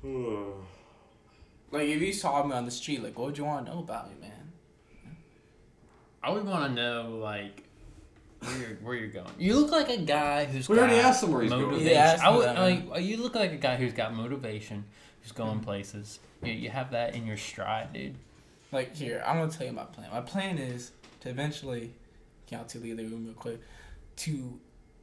Like, 1.69 1.89
if 1.89 2.01
you 2.01 2.13
saw 2.13 2.43
me 2.43 2.55
on 2.55 2.63
the 2.63 2.71
street, 2.71 3.03
like, 3.03 3.19
what 3.19 3.27
would 3.27 3.37
you 3.37 3.43
want 3.43 3.65
to 3.65 3.73
know 3.73 3.79
about 3.79 4.09
me, 4.09 4.15
man? 4.21 4.31
I 6.23 6.31
would 6.31 6.45
want 6.45 6.63
to 6.63 6.73
know 6.73 7.19
like 7.21 7.63
where 8.39 8.57
you're 8.57 8.75
where 8.77 8.95
you're 8.95 9.09
going. 9.09 9.29
You 9.37 9.59
look 9.59 9.71
like 9.71 9.89
a 9.89 9.97
guy 9.97 10.45
who's. 10.45 10.69
We 10.69 10.79
already 10.79 10.95
asked 10.95 11.23
him 11.23 11.31
where 11.31 11.41
he's 11.41 11.51
going. 11.51 11.65
motivation. 11.65 11.91
Yeah, 11.91 12.19
I 12.23 12.29
would, 12.29 12.45
that, 12.45 12.59
like, 12.59 13.03
you 13.03 13.17
look 13.17 13.35
like 13.35 13.51
a 13.51 13.57
guy 13.57 13.75
who's 13.75 13.93
got 13.93 14.13
motivation, 14.13 14.85
who's 15.21 15.33
going 15.33 15.55
mm-hmm. 15.57 15.65
places. 15.65 16.19
You, 16.41 16.53
you 16.53 16.69
have 16.69 16.91
that 16.91 17.15
in 17.15 17.27
your 17.27 17.37
stride, 17.37 17.93
dude. 17.93 18.15
Like, 18.71 18.95
here, 18.95 19.23
I'm 19.25 19.37
going 19.37 19.49
to 19.49 19.57
tell 19.57 19.67
you 19.67 19.73
my 19.73 19.83
plan. 19.83 20.09
My 20.11 20.21
plan 20.21 20.57
is 20.57 20.91
to 21.21 21.29
eventually, 21.29 21.93
out 22.53 22.69
to 22.69 22.79
leave 22.79 22.97
the 22.97 23.05
room 23.05 23.25
real 23.25 23.33
quick, 23.33 23.59
to 24.17 24.59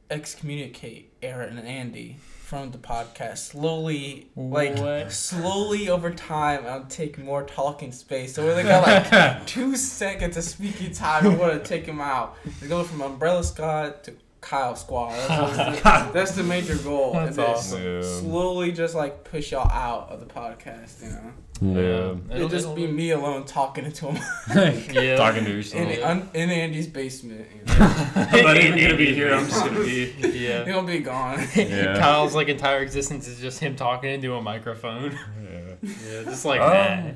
excommunicate 0.09 1.11
Aaron 1.21 1.57
and 1.57 1.67
Andy 1.67 2.17
from 2.43 2.69
the 2.71 2.77
podcast 2.77 3.39
slowly, 3.39 4.29
like, 4.35 4.77
What? 4.77 5.11
slowly 5.11 5.89
over 5.89 6.11
time. 6.11 6.65
I'll 6.67 6.85
take 6.85 7.17
more 7.17 7.43
talking 7.43 7.91
space. 7.91 8.35
So, 8.35 8.53
they 8.55 8.61
got 8.63 8.85
like 8.87 9.47
two 9.47 9.75
seconds 9.75 10.37
of 10.37 10.43
speaking 10.43 10.93
time. 10.93 11.25
I 11.25 11.29
want 11.35 11.53
to 11.53 11.59
take 11.67 11.85
him 11.87 11.99
out. 11.99 12.37
They 12.61 12.67
go 12.67 12.83
from 12.83 13.01
Umbrella 13.01 13.43
Squad 13.43 14.03
to 14.03 14.13
Kyle 14.45 14.75
Squad. 14.75 15.11
That's, 15.27 15.57
the, 16.07 16.11
that's 16.13 16.31
the 16.33 16.43
major 16.43 16.75
goal. 16.77 17.13
That's 17.13 17.29
And 17.29 17.35
then 17.37 17.45
awesome. 17.55 17.83
Yeah. 17.83 18.01
Slowly, 18.03 18.71
just 18.71 18.93
like 18.93 19.23
push 19.23 19.51
y'all 19.51 19.67
out 19.71 20.09
of 20.11 20.19
the 20.19 20.27
podcast. 20.27 21.01
You 21.03 21.09
know, 21.09 22.19
Yeah. 22.29 22.35
it'll 22.35 22.47
just 22.49 22.75
be 22.75 22.85
me 22.85 23.09
alone 23.11 23.45
talking 23.45 23.91
to 23.91 24.05
him 24.11 24.21
Yeah. 24.93 25.15
Talking 25.15 25.45
to 25.45 25.51
yourself. 25.51 25.83
in, 25.89 25.99
Yeah. 25.99 26.09
un, 26.11 26.29
in 26.35 26.49
Andy's 26.51 26.85
basement. 26.87 27.47
You 27.55 27.65
know? 27.65 27.73
I'm 28.15 28.43
not 28.45 28.57
even 28.57 28.79
gonna 28.79 28.95
be 28.97 29.13
here. 29.15 29.33
I'm 29.33 29.47
just 29.47 29.65
gonna 29.65 29.79
be. 29.83 30.13
Yeah. 30.21 30.63
He'll 30.65 30.83
be 30.83 30.99
gone. 30.99 31.39
Yeah. 31.55 31.97
Kyle's 31.97 32.35
like 32.35 32.47
entire 32.47 32.81
existence 32.83 33.27
is 33.27 33.39
just 33.39 33.59
him 33.59 33.75
talking 33.75 34.11
into 34.11 34.35
a 34.35 34.41
microphone. 34.43 35.17
Yeah. 35.43 35.89
Yeah, 36.07 36.23
just 36.23 36.45
like 36.45 36.61
Um, 36.61 36.69
that. 36.69 37.15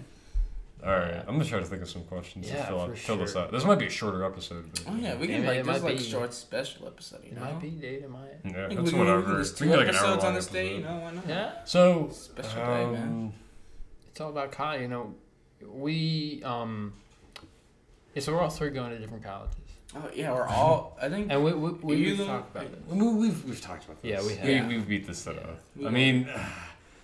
All 0.86 0.92
right. 0.92 1.16
I'm 1.28 1.34
gonna 1.38 1.44
try 1.46 1.60
to 1.60 1.66
think 1.66 1.82
of 1.82 1.90
some 1.90 2.04
questions 2.06 2.48
Yeah, 2.48 2.58
to 2.62 2.64
fill, 2.68 2.86
for 2.86 2.92
out, 2.92 2.98
fill 2.98 3.18
this 3.18 3.36
out. 3.36 3.52
This 3.52 3.66
might 3.66 3.80
be 3.80 3.88
a 3.88 3.90
shorter 3.90 4.24
episode. 4.24 4.72
But, 4.72 4.84
Oh 4.88 4.96
yeah, 4.96 5.16
we 5.16 5.28
Yeah, 5.28 5.36
can 5.36 5.44
it 5.44 5.48
like 5.48 5.66
might 5.66 5.74
this 5.74 5.84
like 5.84 5.98
be. 5.98 6.04
short 6.04 6.34
special 6.34 6.88
episode. 6.88 7.20
You 7.26 7.32
It 7.32 7.36
know, 7.36 7.42
might 7.46 7.60
be, 7.62 7.70
dude. 7.72 7.84
It 8.04 8.10
might. 8.10 8.20
Yeah, 8.46 8.68
Like, 8.68 8.78
that's 8.78 8.92
we, 8.92 8.94
we, 8.94 9.00
whatever. 9.00 9.20
we 9.20 9.26
can 9.26 9.34
do 9.36 9.40
We 9.42 9.58
can 9.58 9.68
get 9.68 9.78
like 9.78 9.88
an 9.90 9.96
episodes 9.96 10.24
hour 10.24 10.30
on 10.30 10.36
this 10.36 10.48
day. 10.48 10.70
You 10.70 10.76
episode. 10.78 10.90
know, 10.96 11.00
why 11.02 11.12
not? 11.12 11.28
Yeah. 11.28 11.52
So, 11.66 12.10
Special 12.14 12.56
day, 12.56 12.86
man. 12.86 12.96
um, 13.04 13.34
It's 14.10 14.22
all 14.22 14.30
about 14.30 14.52
Kyle. 14.54 14.80
You 14.80 14.88
know, 14.88 15.16
we 15.68 16.42
um. 16.46 16.94
Yeah, 18.16 18.22
so 18.22 18.34
we're 18.34 18.42
all 18.42 18.50
three 18.50 18.70
going 18.72 18.90
to 18.92 18.98
different 19.00 19.24
colleges, 19.24 19.56
Oh 19.96 20.10
yeah, 20.16 20.32
we're 20.34 20.48
all. 20.48 20.98
I 21.02 21.10
think. 21.10 21.32
and 21.32 21.44
we, 21.44 21.52
we, 21.54 21.72
we, 21.72 21.96
we've 21.96 22.18
talked 22.18 22.56
about 22.56 22.66
it. 22.66 22.82
we, 22.88 23.08
we've 23.14 23.46
we've 23.46 23.62
talked 23.62 23.86
about 23.86 24.02
this. 24.02 24.12
Yeah, 24.12 24.26
we 24.26 24.36
have. 24.36 24.46
We, 24.48 24.54
Yeah. 24.54 24.68
we've 24.68 24.88
beat 24.88 25.06
this 25.08 25.24
to 25.26 25.34
death. 25.34 25.44
I 25.46 25.82
will. 25.84 25.92
mean, 25.92 26.30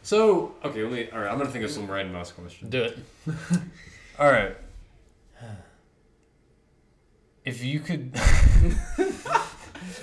so 0.05 0.53
okay. 0.63 0.83
Let 0.83 0.91
me. 0.91 1.09
All 1.11 1.19
right. 1.19 1.31
I'm 1.31 1.37
gonna 1.37 1.49
think 1.49 1.65
of 1.65 1.71
some 1.71 1.89
random 1.89 2.15
ass 2.15 2.31
questions. 2.31 2.69
Do 2.69 2.83
it. 2.83 2.97
All 4.19 4.31
right. 4.31 4.55
If 7.43 7.63
you 7.63 7.79
could, 7.79 8.11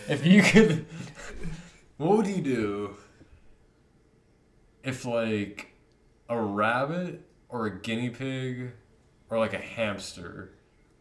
if 0.08 0.24
you 0.24 0.42
could, 0.42 0.86
what 1.96 2.18
would 2.18 2.26
you 2.28 2.40
do 2.40 2.96
if 4.84 5.04
like 5.04 5.72
a 6.28 6.40
rabbit 6.40 7.20
or 7.48 7.66
a 7.66 7.80
guinea 7.80 8.10
pig 8.10 8.70
or 9.28 9.38
like 9.40 9.54
a 9.54 9.58
hamster 9.58 10.52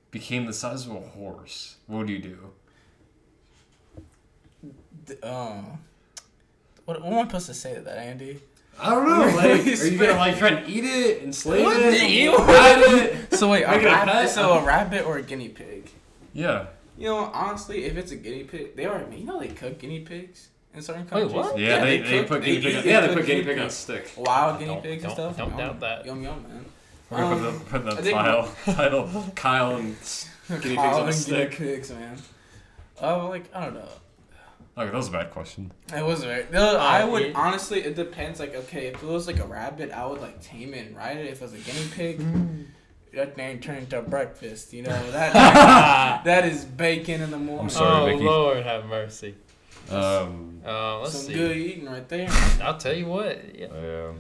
became 0.10 0.46
the 0.48 0.54
size 0.54 0.88
of 0.88 0.96
a 0.96 1.00
horse? 1.00 1.76
What 1.86 2.00
would 2.00 2.10
you 2.10 2.20
do? 2.20 2.38
d- 5.06 5.20
Um. 5.22 5.80
What, 6.86 7.02
what 7.04 7.14
am 7.14 7.20
I 7.20 7.28
supposed 7.28 7.46
to 7.46 7.54
say 7.54 7.76
to 7.76 7.82
that, 7.82 7.98
Andy? 8.00 8.42
I 8.82 8.90
don't 8.90 9.06
know. 9.08 9.36
Like, 9.38 9.46
are 9.68 9.88
you 9.88 9.98
gonna 9.98 10.14
like 10.18 10.38
try 10.38 10.50
and 10.50 10.70
eat 10.70 10.84
it, 10.84 11.24
enslave 11.24 11.64
What 11.66 11.78
it, 11.80 12.00
the- 12.00 12.10
you- 12.10 12.36
ride 12.38 12.80
it? 12.82 13.34
So 13.38 13.50
wait, 13.50 13.64
a 13.64 13.72
Make 13.72 13.82
a 13.84 13.86
rabbit, 13.86 14.30
so 14.30 14.54
a 14.54 14.64
rabbit 14.66 15.06
or 15.06 15.18
a 15.18 15.22
guinea 15.22 15.50
pig? 15.50 15.90
Yeah. 16.34 16.68
You 16.98 17.08
know, 17.08 17.18
honestly, 17.34 17.86
if 17.86 17.96
it's 17.98 18.12
a 18.12 18.16
guinea 18.16 18.44
pig, 18.44 18.76
they 18.76 18.86
already. 18.86 19.18
You 19.18 19.26
know, 19.26 19.40
they 19.40 19.48
cook 19.48 19.80
guinea 19.80 20.02
pigs 20.02 20.50
in 20.76 20.82
certain 20.82 21.04
Wait, 21.04 21.10
countries. 21.10 21.34
what? 21.34 21.58
Yeah, 21.58 21.84
they, 21.84 22.00
they, 22.00 22.20
cook- 22.20 22.28
put 22.28 22.44
guinea 22.44 22.62
pig. 22.62 22.74
eat- 22.74 22.78
On, 22.80 22.86
yeah, 22.86 23.02
they 23.02 23.08
put 23.14 23.26
guinea 23.26 23.42
guinea 23.42 23.54
pig 23.54 23.60
on 23.60 23.66
a 23.68 23.70
stick. 23.70 24.12
Wild 24.18 24.60
guinea 24.60 24.80
pigs 24.82 25.04
and 25.04 25.14
stuff. 25.14 25.38
don't 25.38 25.50
Yum. 25.50 25.58
doubt 25.58 25.80
that. 25.80 26.06
Yum 26.06 26.22
yum, 26.24 26.44
man. 26.44 26.66
We're 27.10 27.18
gonna 27.18 27.48
Um, 27.50 27.60
put 27.62 27.72
the, 27.72 27.80
put 27.80 27.96
the 27.98 28.02
think- 28.04 28.16
title, 28.16 28.50
title, 28.66 29.26
Kyle 29.36 29.76
and 29.78 29.96
Guinea 30.50 30.62
pigs 30.62 30.78
on 30.78 30.84
a 30.84 30.88
and 30.98 30.98
guinea 31.06 31.12
stick. 31.14 31.52
pigs, 31.52 31.92
man. 31.92 32.18
Uh, 33.02 33.28
like 33.30 33.46
I 33.56 33.66
don't 33.66 33.74
know. 33.76 33.88
Okay, 34.78 34.86
that 34.90 34.94
was 34.96 35.10
a 35.10 35.12
bad 35.12 35.32
question. 35.32 35.72
It 35.96 36.04
was 36.04 36.24
very. 36.24 36.46
No, 36.52 36.78
I 36.78 37.04
would 37.04 37.22
it- 37.24 37.36
honestly. 37.36 37.82
It 37.82 37.96
depends. 37.96 38.40
Like, 38.40 38.56
okay, 38.56 38.88
if 38.88 38.96
it 39.04 39.08
was 39.08 39.28
like 39.28 39.40
a 39.40 39.46
rabbit, 39.46 39.92
I 39.92 40.06
would 40.06 40.22
like 40.22 40.42
tame 40.42 40.74
it 40.74 40.88
and 40.88 40.96
ride 40.96 41.18
it. 41.18 41.26
If 41.28 41.42
it 41.42 41.42
was 41.42 41.54
a 41.54 41.58
guinea 41.58 41.88
pig, 41.92 42.26
that 43.14 43.36
thing 43.36 43.60
turned 43.60 43.80
into 43.80 44.02
breakfast. 44.02 44.72
You 44.72 44.84
know 44.84 45.12
that. 45.12 46.24
that 46.24 46.46
is 46.46 46.64
bacon 46.66 47.22
in 47.22 47.32
the 47.32 47.38
morning. 47.38 47.66
I'm 47.66 47.70
sorry, 47.70 48.14
oh 48.14 48.16
Vicky. 48.16 48.24
Lord, 48.24 48.64
have 48.64 48.86
mercy. 48.86 49.36
Um, 49.90 50.62
Uh, 50.66 51.00
let's 51.02 51.14
Some 51.14 51.22
see. 51.28 51.34
good 51.34 51.58
eating 51.58 51.86
right 51.88 52.08
there. 52.08 52.30
I'll 52.62 52.78
tell 52.78 52.94
you 52.96 53.08
what. 53.08 53.44
Yeah. 53.54 53.66
um, 53.68 54.18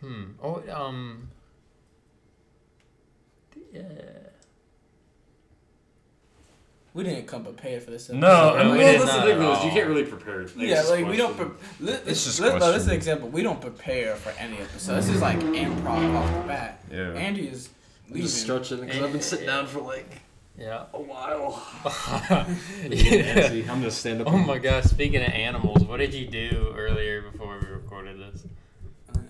Hmm. 0.00 0.24
Oh, 0.42 0.62
um. 0.70 1.28
Yeah. 3.72 3.82
We 6.94 7.04
didn't 7.04 7.26
come 7.26 7.42
prepared 7.44 7.82
for 7.82 7.90
this. 7.90 8.10
no, 8.10 8.26
episode. 8.26 8.58
I 8.58 8.64
mean, 8.64 8.72
we 8.72 8.78
well, 8.78 8.92
did 8.92 9.00
that's 9.00 9.12
the 9.12 9.18
not 9.18 9.26
thing 9.26 9.38
though, 9.38 9.52
is 9.58 9.64
you 9.64 9.70
can't 9.70 9.88
really 9.88 10.04
prepare. 10.04 10.40
It's 10.42 10.54
Yeah, 10.54 10.74
just 10.76 10.90
like 10.90 11.06
we 11.06 11.16
don't. 11.16 11.34
Pre- 11.36 11.46
let, 11.80 12.06
It's 12.06 12.24
just 12.24 12.38
let, 12.40 12.58
no, 12.58 12.70
this 12.72 12.82
is 12.82 12.88
an 12.88 12.94
example. 12.94 13.28
We 13.30 13.42
don't 13.42 13.60
prepare 13.60 14.14
for 14.16 14.30
any 14.38 14.58
episode. 14.58 14.96
This 14.96 15.08
is 15.08 15.22
like 15.22 15.38
improv 15.38 16.14
off 16.14 16.42
the 16.42 16.46
bat. 16.48 16.84
Yeah. 16.90 17.12
Andy 17.12 17.48
is 17.48 17.70
I'm 18.10 18.20
just 18.20 18.42
stretching 18.42 18.80
because 18.80 19.00
I've 19.02 19.12
been 19.12 19.22
sitting 19.22 19.46
down 19.46 19.66
for 19.66 19.80
like 19.80 20.20
Yeah. 20.58 20.84
a 20.92 21.00
while. 21.00 21.66
yeah. 22.90 23.48
I'm 23.72 23.80
gonna 23.80 23.90
stand 23.90 24.20
up. 24.20 24.26
Oh 24.28 24.36
my 24.36 24.58
gosh, 24.58 24.84
speaking 24.84 25.22
of 25.22 25.28
animals, 25.32 25.84
what 25.84 25.96
did 25.98 26.12
you 26.12 26.26
do 26.26 26.74
earlier 26.76 27.22
before 27.22 27.58
we 27.58 27.68
recorded 27.68 28.18
this? 28.18 28.44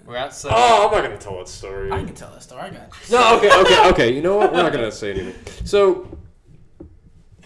We're 0.05 0.17
outside. 0.17 0.53
Oh, 0.55 0.87
I'm 0.89 0.93
not 0.95 1.05
gonna 1.05 1.17
tell 1.17 1.39
that 1.39 1.49
story. 1.49 1.93
I 1.93 2.03
can 2.03 2.15
tell 2.15 2.33
that 2.33 2.43
story. 2.43 2.61
I 2.63 2.71
got 2.71 2.89
you. 3.09 3.17
No, 3.17 3.37
okay, 3.39 3.61
okay, 3.61 3.89
okay. 3.91 4.13
You 4.15 4.21
know 4.21 4.37
what? 4.37 4.53
We're 4.53 4.65
not 4.65 4.73
gonna 4.73 4.91
say 4.91 5.13
anything. 5.13 5.65
So, 5.65 6.09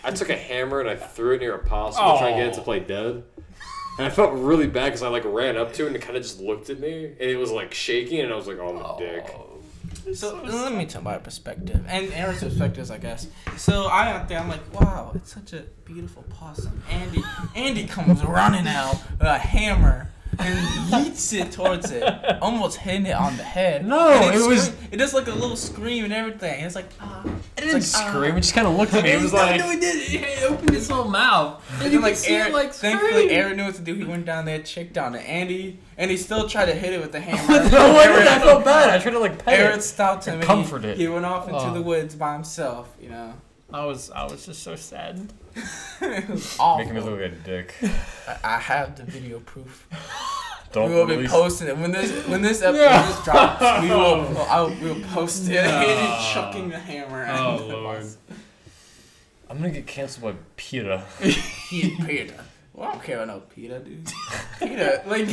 I 0.06 0.12
took 0.12 0.30
a 0.30 0.36
hammer 0.36 0.80
and 0.80 0.88
I 0.88 0.94
threw 0.94 1.34
it 1.34 1.40
near 1.40 1.54
a 1.54 1.58
possum 1.58 2.12
to 2.12 2.18
try 2.18 2.28
and 2.28 2.38
get 2.38 2.46
it 2.48 2.54
to 2.54 2.60
Oh. 2.60 2.64
play 2.64 2.80
dead. 2.80 3.24
And 3.98 4.06
I 4.06 4.10
felt 4.10 4.34
really 4.34 4.66
bad 4.66 4.86
because 4.86 5.02
I 5.02 5.08
like 5.08 5.24
ran 5.24 5.56
up 5.56 5.72
to 5.74 5.84
it 5.84 5.86
and 5.88 5.96
it 5.96 6.02
kind 6.02 6.16
of 6.16 6.22
just 6.22 6.40
looked 6.40 6.70
at 6.70 6.78
me 6.78 7.06
and 7.06 7.30
it 7.30 7.36
was 7.36 7.50
like 7.50 7.74
shaking 7.74 8.20
and 8.20 8.32
I 8.32 8.36
was 8.36 8.46
like, 8.46 8.58
"Oh, 8.58 8.68
I'm 8.68 8.76
a 8.76 8.94
oh. 8.94 8.98
dick." 8.98 9.34
So 10.14 10.40
let 10.44 10.72
me 10.74 10.86
tell 10.86 11.02
my 11.02 11.18
perspective 11.18 11.84
and 11.88 12.12
Aaron's 12.12 12.40
perspectives, 12.40 12.92
I 12.92 12.98
guess. 12.98 13.26
So 13.56 13.86
I 13.86 14.12
out 14.12 14.28
there, 14.28 14.38
I'm 14.38 14.48
like, 14.48 14.60
wow, 14.72 15.10
it's 15.16 15.32
such 15.34 15.52
a 15.52 15.62
beautiful 15.84 16.22
possum. 16.30 16.80
Andy, 16.88 17.24
Andy 17.56 17.86
comes 17.88 18.22
running 18.22 18.68
out 18.68 18.94
with 19.10 19.22
a 19.22 19.38
hammer 19.38 20.08
and 20.38 20.58
yeets 20.90 21.32
it 21.38 21.52
towards 21.52 21.90
it, 21.90 22.02
almost 22.42 22.76
hitting 22.78 23.06
it 23.06 23.14
on 23.16 23.36
the 23.36 23.42
head. 23.42 23.86
No, 23.86 24.08
And 24.10 24.34
it 24.34 24.46
was. 24.46 24.68
It 24.90 24.96
does 24.98 25.14
like 25.14 25.26
a 25.28 25.32
little 25.32 25.56
scream 25.56 26.04
and 26.04 26.12
everything. 26.12 26.64
It's 26.64 26.74
like, 26.74 26.88
ah. 27.00 27.22
It 27.56 27.60
didn't 27.62 27.74
like, 27.74 27.82
scream. 27.82 28.32
ah. 28.32 28.36
It 28.36 28.40
just 28.42 28.54
kind 28.54 28.66
of 28.66 28.74
looked 28.76 28.94
at 28.94 29.04
me. 29.04 29.10
It 29.12 29.20
was 29.22 29.32
like, 29.32 29.58
no, 29.60 29.70
he 29.70 29.78
did. 29.80 30.02
He 30.02 30.44
opened 30.44 30.70
his 30.70 30.88
whole 30.88 31.04
mouth. 31.08 31.62
And 31.74 31.82
And 31.84 31.92
you 31.92 31.98
then, 31.98 32.02
like 32.02 32.12
could 32.14 32.18
see 32.22 32.34
it, 32.34 32.38
Aaron, 32.38 32.52
like, 32.52 32.72
thankfully 32.72 33.12
scream. 33.24 33.30
Aaron 33.30 33.56
knew 33.56 33.64
what 33.64 33.74
to 33.76 33.82
do. 33.82 33.94
He 33.94 34.04
went 34.04 34.26
down 34.26 34.44
there, 34.44 34.60
checked 34.62 34.92
down 34.92 35.12
to 35.12 35.20
Andy, 35.20 35.78
and 35.98 36.10
he 36.10 36.16
still 36.16 36.48
tried 36.48 36.66
to 36.66 36.74
hit 36.74 36.92
it 36.92 37.00
with 37.00 37.12
the 37.12 37.20
hammer. 37.20 37.70
no 37.70 37.92
wonder 37.94 38.12
Aaron- 38.14 38.28
I 38.28 38.38
felt 38.38 38.64
bad. 38.64 38.90
I 38.90 38.98
tried 39.02 39.12
to 39.12 39.18
like 39.18 39.44
pet 39.44 39.58
Aaron 39.58 39.78
it. 39.78 39.82
stopped 39.82 40.26
him 40.26 40.34
And 40.34 40.42
and 40.42 40.46
comfort 40.46 40.84
he, 40.84 40.90
it. 40.90 40.96
he 40.98 41.08
went 41.08 41.24
off 41.24 41.48
into 41.48 41.58
Oh. 41.60 41.72
the 41.74 41.82
woods 41.82 42.14
by 42.14 42.34
himself. 42.34 42.94
You 43.00 43.08
know, 43.10 43.32
I 43.72 43.84
was 43.84 44.10
I 44.10 44.24
was 44.24 44.46
just 44.46 44.62
so 44.62 44.76
saddened. 44.76 45.32
it 46.00 46.28
was 46.28 46.56
awful. 46.58 46.78
Making 46.78 46.94
me 46.94 47.00
look 47.00 47.20
like 47.20 47.32
a 47.32 47.34
dick. 47.34 47.74
I, 48.28 48.36
I 48.56 48.58
have 48.58 48.96
the 48.96 49.02
video 49.04 49.40
proof. 49.40 49.88
Don't 50.72 50.90
we 50.90 50.96
will 50.96 51.06
be 51.06 51.26
posting 51.26 51.68
it 51.68 51.76
when 51.76 51.90
this 51.90 52.26
when 52.28 52.42
this 52.42 52.62
episode 52.62 52.82
Yeah. 52.82 53.06
this 53.06 53.24
drops. 53.24 53.82
We 53.82 53.88
will 53.94 54.38
I 54.42 54.60
will, 54.60 54.70
we 54.70 54.92
will 54.92 55.08
post 55.08 55.48
it. 55.48 55.56
Andy 55.56 56.32
chucking 56.32 56.68
the 56.68 56.78
hammer. 56.78 57.22
at 57.24 57.38
Oh, 57.40 57.58
the 57.58 57.64
Lord. 57.76 58.00
boss. 58.02 58.16
I'm 59.50 59.58
gonna 59.58 59.70
get 59.70 59.86
canceled 59.86 60.34
by 60.34 60.38
PETA. 60.56 61.04
He 61.20 61.94
appeared. 61.94 62.34
Well, 62.72 62.88
I 62.88 62.92
don't 62.92 63.02
care 63.04 63.16
about 63.22 63.28
no 63.28 63.40
PETA, 63.40 63.78
dude. 63.78 64.06
PETA, 64.60 65.02
like, 65.06 65.28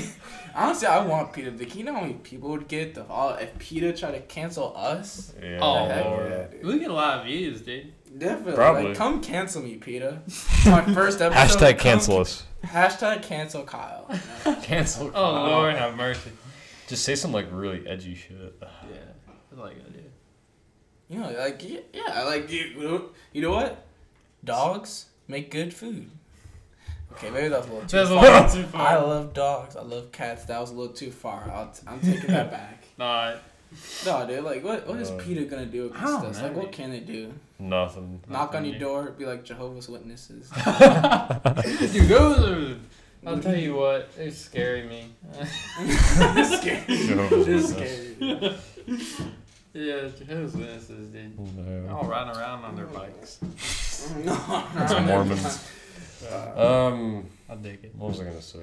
honestly, 0.55 0.87
I 0.87 1.05
want 1.05 1.33
PETA. 1.33 1.51
But 1.51 1.75
you 1.75 1.83
know 1.83 1.93
how 1.93 2.01
many 2.01 2.13
people 2.13 2.49
would 2.51 2.67
get 2.69 2.95
the 2.95 3.05
all 3.07 3.31
if 3.35 3.57
PETA 3.59 3.93
tried 3.97 4.11
to 4.11 4.21
cancel 4.21 4.73
us? 4.77 5.33
Yeah. 5.41 5.59
Oh, 5.61 6.09
Lord. 6.09 6.31
yeah. 6.31 6.65
We 6.67 6.79
get 6.79 6.89
a 6.89 6.93
lot 6.93 7.19
of 7.19 7.25
views, 7.25 7.61
dude. 7.61 7.91
Definitely. 8.17 8.53
Probably. 8.53 8.87
Like, 8.89 8.97
come 8.97 9.21
cancel 9.21 9.61
me, 9.63 9.75
PETA. 9.77 10.21
My 10.65 10.81
first 10.93 11.21
episode. 11.21 11.31
Hashtag 11.33 11.79
cancel 11.79 12.19
us. 12.19 12.43
Hashtag 12.63 13.23
cancel 13.23 13.63
Kyle. 13.63 14.05
you 14.09 14.19
know? 14.51 14.59
Cancel. 14.61 15.11
Oh 15.15 15.31
Lord, 15.33 15.75
have 15.75 15.95
mercy. 15.95 16.31
Just 16.87 17.03
say 17.03 17.15
some 17.15 17.31
like 17.31 17.47
really 17.51 17.87
edgy 17.87 18.13
shit. 18.15 18.55
Yeah, 18.61 18.97
I 19.57 19.59
like 19.61 19.77
that, 19.77 19.93
dude. 19.93 20.11
You 21.09 21.19
know, 21.19 21.31
like 21.31 21.67
yeah, 21.67 21.79
yeah 21.93 22.23
like 22.23 22.51
you, 22.51 22.59
you 22.77 22.81
know, 22.83 23.05
you 23.31 23.41
know 23.41 23.51
what? 23.51 23.85
Dogs 24.43 25.07
make 25.27 25.49
good 25.49 25.73
food. 25.73 26.09
Okay, 27.13 27.29
maybe 27.29 27.47
that 27.49 27.59
was 27.59 27.67
a 27.69 27.73
little 27.73 27.87
too 27.87 27.97
That's 27.97 28.09
a 28.09 28.15
little 28.15 28.49
too 28.63 28.69
far. 28.71 28.87
I 28.87 28.95
love 28.97 29.33
dogs. 29.33 29.75
I 29.75 29.81
love 29.81 30.11
cats. 30.11 30.45
That 30.45 30.59
was 30.59 30.71
a 30.71 30.73
little 30.73 30.93
too 30.95 31.11
far. 31.11 31.49
I'll 31.53 31.69
t- 31.71 31.81
I'm 31.87 31.99
taking 31.99 32.27
that 32.31 32.51
back. 32.59 32.83
Not. 32.97 33.37
No, 34.05 34.27
dude. 34.27 34.43
Like, 34.43 34.63
what 34.63 34.87
what 34.87 34.99
is 34.99 35.09
uh, 35.11 35.17
PETA 35.17 35.45
gonna 35.45 35.65
do 35.65 35.85
I 35.85 35.87
against 35.87 36.03
don't 36.05 36.25
us? 36.25 36.41
Like, 36.41 36.55
what 36.55 36.71
can 36.71 36.91
they 36.91 36.99
do? 36.99 37.33
Nothing. 37.59 38.21
Knock 38.27 38.55
on 38.55 38.65
your 38.65 38.77
door, 38.79 39.11
be 39.17 39.25
like 39.25 39.43
Jehovah's 39.45 39.87
Witnesses. 39.87 40.49
Dude, 40.49 42.07
those 42.09 42.39
are. 42.39 42.77
I'll 43.25 43.39
tell 43.39 43.55
you 43.55 43.75
what, 43.75 44.13
they 44.17 44.31
scary 44.31 44.83
me. 44.83 45.13
it's 45.39 46.57
scary. 46.61 46.83
Jehovah's 47.07 47.47
It's 47.47 47.69
scary. 47.73 48.57
yeah, 49.73 50.09
Jehovah's 50.17 50.53
Witnesses, 50.55 51.07
dude. 51.07 51.39
No. 51.55 51.95
All 51.95 52.03
riding 52.03 52.35
around 52.35 52.65
on 52.65 52.75
their 52.75 52.87
bikes. 52.87 53.39
no, 54.25 54.65
It's 54.75 54.93
Mormons. 55.07 55.69
Uh, 56.29 56.61
Um, 56.91 57.25
I 57.49 57.55
dig 57.55 57.79
it. 57.83 57.95
what 57.95 58.09
was 58.09 58.19
I 58.19 58.25
gonna 58.25 58.41
say? 58.41 58.59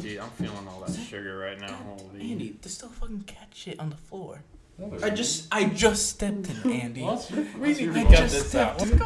Dude, 0.00 0.18
I'm 0.20 0.30
feeling 0.30 0.68
all 0.68 0.80
that 0.86 0.94
sugar 0.96 1.36
right 1.38 1.60
now. 1.60 1.74
Holy. 1.74 2.30
Andy, 2.30 2.56
there's 2.62 2.74
still 2.74 2.90
fucking 2.90 3.22
cat 3.22 3.48
shit 3.52 3.80
on 3.80 3.90
the 3.90 3.96
floor. 3.96 4.42
I 5.02 5.10
just 5.10 5.46
I 5.52 5.64
just 5.64 6.08
stepped 6.08 6.48
in, 6.64 6.70
Andy. 6.72 7.02
What's 7.02 7.30
your, 7.30 7.44
Really, 7.56 7.58
what's 7.58 7.80
your 7.80 7.92
I 7.96 8.04
cut 8.04 8.30
this 8.30 8.54
out? 8.54 8.80
stepped. 8.80 9.02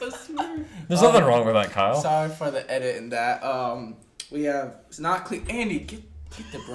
What's 0.00 0.26
There's 0.28 1.02
Um, 1.02 1.12
nothing 1.12 1.24
wrong 1.24 1.44
with 1.46 1.54
that, 1.54 1.70
Kyle. 1.70 2.00
Sorry 2.00 2.28
for 2.30 2.50
the 2.50 2.68
edit 2.70 2.96
and 2.96 3.12
that. 3.12 3.42
Um, 3.42 3.96
we 4.30 4.44
have 4.44 4.76
it's 4.88 4.98
not 4.98 5.24
clean. 5.24 5.46
Andy, 5.50 5.80
get 5.80 6.02
get 6.36 6.52
the 6.52 6.58
bro, 6.58 6.74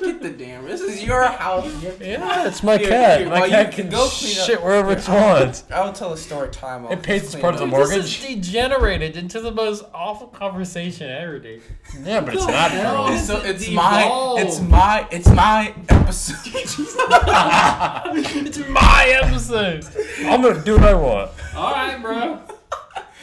get 0.00 0.22
the 0.22 0.30
damn. 0.30 0.64
This 0.64 0.80
is 0.80 1.02
your 1.02 1.22
house. 1.24 1.66
Yeah, 2.00 2.46
it's 2.46 2.62
my 2.62 2.76
Here, 2.76 2.88
cat. 2.88 3.20
here, 3.20 3.28
my 3.28 3.40
while 3.40 3.48
cat 3.48 3.76
you 3.76 3.82
can 3.82 3.90
go 3.90 4.06
clean 4.08 4.38
up- 4.38 4.46
shit 4.46 4.62
wherever 4.62 4.92
it 4.92 5.08
I'll- 5.08 5.40
wants. 5.40 5.64
I'll 5.70 5.92
tell 5.92 6.12
a 6.12 6.16
story 6.18 6.50
time. 6.50 6.84
while 6.84 6.92
It 6.92 7.02
pays 7.02 7.24
it's 7.24 7.34
its 7.34 7.40
part 7.40 7.54
of 7.54 7.60
the 7.60 7.66
cleaning 7.66 7.86
mortgage. 7.88 8.20
This 8.20 8.30
is 8.30 8.36
degenerated 8.36 9.16
into 9.16 9.40
the 9.40 9.50
most 9.52 9.84
awful 9.94 10.28
conversation 10.28 11.08
ever, 11.10 11.38
dude. 11.38 11.62
Yeah, 12.04 12.20
but 12.20 12.34
it's 12.34 12.46
not 12.46 12.70
hell? 12.70 13.08
It's, 13.12 13.26
so, 13.26 13.40
it's 13.42 13.66
Devolve. 13.66 13.74
my 13.74 14.42
it's 14.42 14.60
my 14.60 15.06
it's 15.10 15.28
my 15.28 15.74
episode. 15.88 16.36
it's 18.46 18.58
my 18.68 19.18
episode. 19.22 19.86
I'm 20.24 20.42
gonna 20.42 20.62
do 20.62 20.74
what 20.74 20.84
I 20.84 20.94
want. 20.94 21.30
All 21.54 21.72
right, 21.72 22.00
bro. 22.00 22.40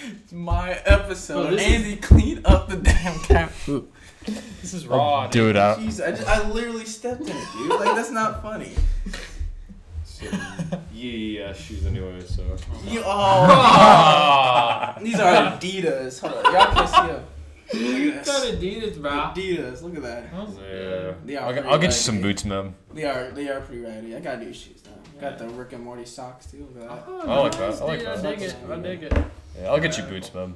it's 0.04 0.32
my 0.32 0.72
episode. 0.86 1.48
Bro, 1.48 1.52
this 1.58 1.62
Andy, 1.62 1.96
clean 1.98 2.42
up 2.46 2.70
the 2.70 2.78
damn 2.78 3.20
cat 3.20 3.52
poop. 3.66 3.94
This 4.62 4.74
is 4.74 4.88
raw. 4.88 5.28
Do 5.28 5.50
it 5.50 5.56
out. 5.58 5.80
Jeez, 5.80 6.06
I, 6.06 6.12
just, 6.12 6.28
I 6.28 6.48
literally 6.50 6.86
stepped 6.86 7.22
in 7.22 7.30
it, 7.30 7.48
dude. 7.54 7.70
Like 7.70 7.96
that's 7.96 8.12
not 8.12 8.42
funny. 8.42 8.74
Yeah, 10.94 11.46
uh, 11.46 11.54
shoes 11.54 11.86
anyway, 11.86 12.20
so. 12.26 12.44
You, 12.86 13.02
oh, 13.06 14.96
these 15.02 15.20
are 15.20 15.58
Adidas. 15.58 16.20
Hold 16.20 16.46
on, 16.46 16.54
y'all 16.54 16.74
can 16.74 16.88
see 16.88 17.08
them. 17.08 17.26
Look 17.72 18.16
at 18.18 18.26
Got 18.26 18.42
this. 18.42 18.56
Adidas, 18.56 19.02
bro. 19.02 19.12
Adidas. 19.12 19.82
Look 19.82 19.96
at 19.96 20.02
that. 20.02 20.24
Yeah. 20.34 21.14
They 21.24 21.36
are 21.38 21.46
I'll, 21.46 21.54
get- 21.54 21.66
I'll 21.68 21.78
get 21.78 21.86
you 21.88 21.92
some 21.92 22.22
boots, 22.22 22.44
man. 22.44 22.74
They 22.94 23.06
are 23.06 23.32
they 23.32 23.48
are 23.48 23.62
pretty 23.62 23.82
ratty. 23.82 24.16
I 24.16 24.20
got 24.20 24.40
new 24.40 24.52
shoes 24.54 24.84
now. 24.86 25.22
Got 25.22 25.38
the 25.38 25.48
Rick 25.50 25.74
and 25.74 25.84
Morty 25.84 26.06
socks 26.06 26.48
too. 26.48 26.68
Look 26.74 26.84
at 26.84 26.90
that. 26.90 27.04
Oh, 27.08 27.20
I 27.28 27.40
like 27.40 27.52
that, 27.54 27.82
I 27.82 27.86
like 27.86 28.04
that. 28.04 28.26
I 28.26 28.36
dig 28.36 28.42
it. 28.42 28.56
I 28.70 28.76
dig 28.80 29.04
it. 29.04 29.14
Yeah, 29.62 29.70
I'll 29.72 29.80
get 29.80 29.98
you 29.98 30.04
boots, 30.04 30.34
man. 30.34 30.56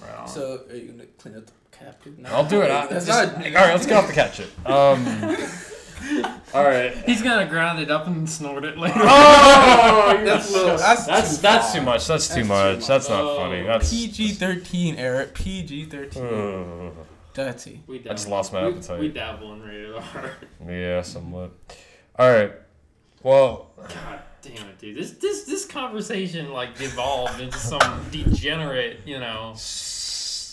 Right. 0.00 0.28
So 0.28 0.62
are 0.70 0.76
you 0.76 0.92
gonna 0.92 1.06
clean 1.18 1.36
up 1.36 1.46
the 1.46 1.52
cat? 1.78 2.00
No, 2.18 2.28
I'll 2.30 2.44
do 2.46 2.62
it. 2.62 2.70
I, 2.70 2.86
That's 2.86 3.06
just- 3.06 3.36
not. 3.36 3.46
all 3.46 3.52
right, 3.52 3.72
let's 3.72 3.86
get 3.86 3.96
off 3.96 4.06
the 4.08 4.12
cat 4.12 4.34
shit. 4.34 4.48
Um. 4.64 5.06
all 6.54 6.64
right. 6.64 6.96
He's 7.06 7.22
gonna 7.22 7.46
grind 7.48 7.80
it 7.80 7.90
up 7.90 8.06
and 8.06 8.28
snort 8.28 8.64
it 8.64 8.78
later. 8.78 9.00
Oh, 9.02 10.20
That's 10.24 10.52
little- 10.52 10.76
that's 10.76 11.06
that's 11.06 11.36
too 11.36 11.42
that's 11.42 11.72
too 11.72 11.80
much. 11.82 12.06
That's 12.06 12.28
too 12.28 12.34
That's 12.34 12.42
too 12.42 12.44
much. 12.48 12.76
much. 12.78 12.86
That's 12.86 13.08
not 13.08 13.20
Oh, 13.22 13.36
funny. 13.38 13.62
That's 13.62 13.90
PG 13.90 14.32
thirteen, 14.32 14.96
Eric. 14.96 15.34
PG 15.34 15.86
thirteen. 15.86 16.24
Ugh. 16.24 16.92
Dirty. 17.34 17.82
We 17.86 18.00
I 18.00 18.14
just 18.14 18.28
lost 18.28 18.52
my 18.52 18.66
we- 18.66 18.72
appetite. 18.72 19.00
We 19.00 19.08
dabble 19.08 19.52
in 19.54 19.62
rated 19.62 19.94
R. 19.94 20.30
yeah, 20.68 21.02
somewhat. 21.02 21.50
All 22.18 22.30
right. 22.30 22.52
Well, 23.22 23.70
God 23.76 24.20
damn 24.42 24.68
it, 24.68 24.78
dude. 24.78 24.96
This 24.96 25.12
this 25.12 25.44
this 25.44 25.64
conversation 25.66 26.52
like 26.52 26.78
devolved 26.78 27.40
into 27.40 27.58
some 27.58 28.06
degenerate, 28.10 29.00
you 29.04 29.18
know. 29.18 29.52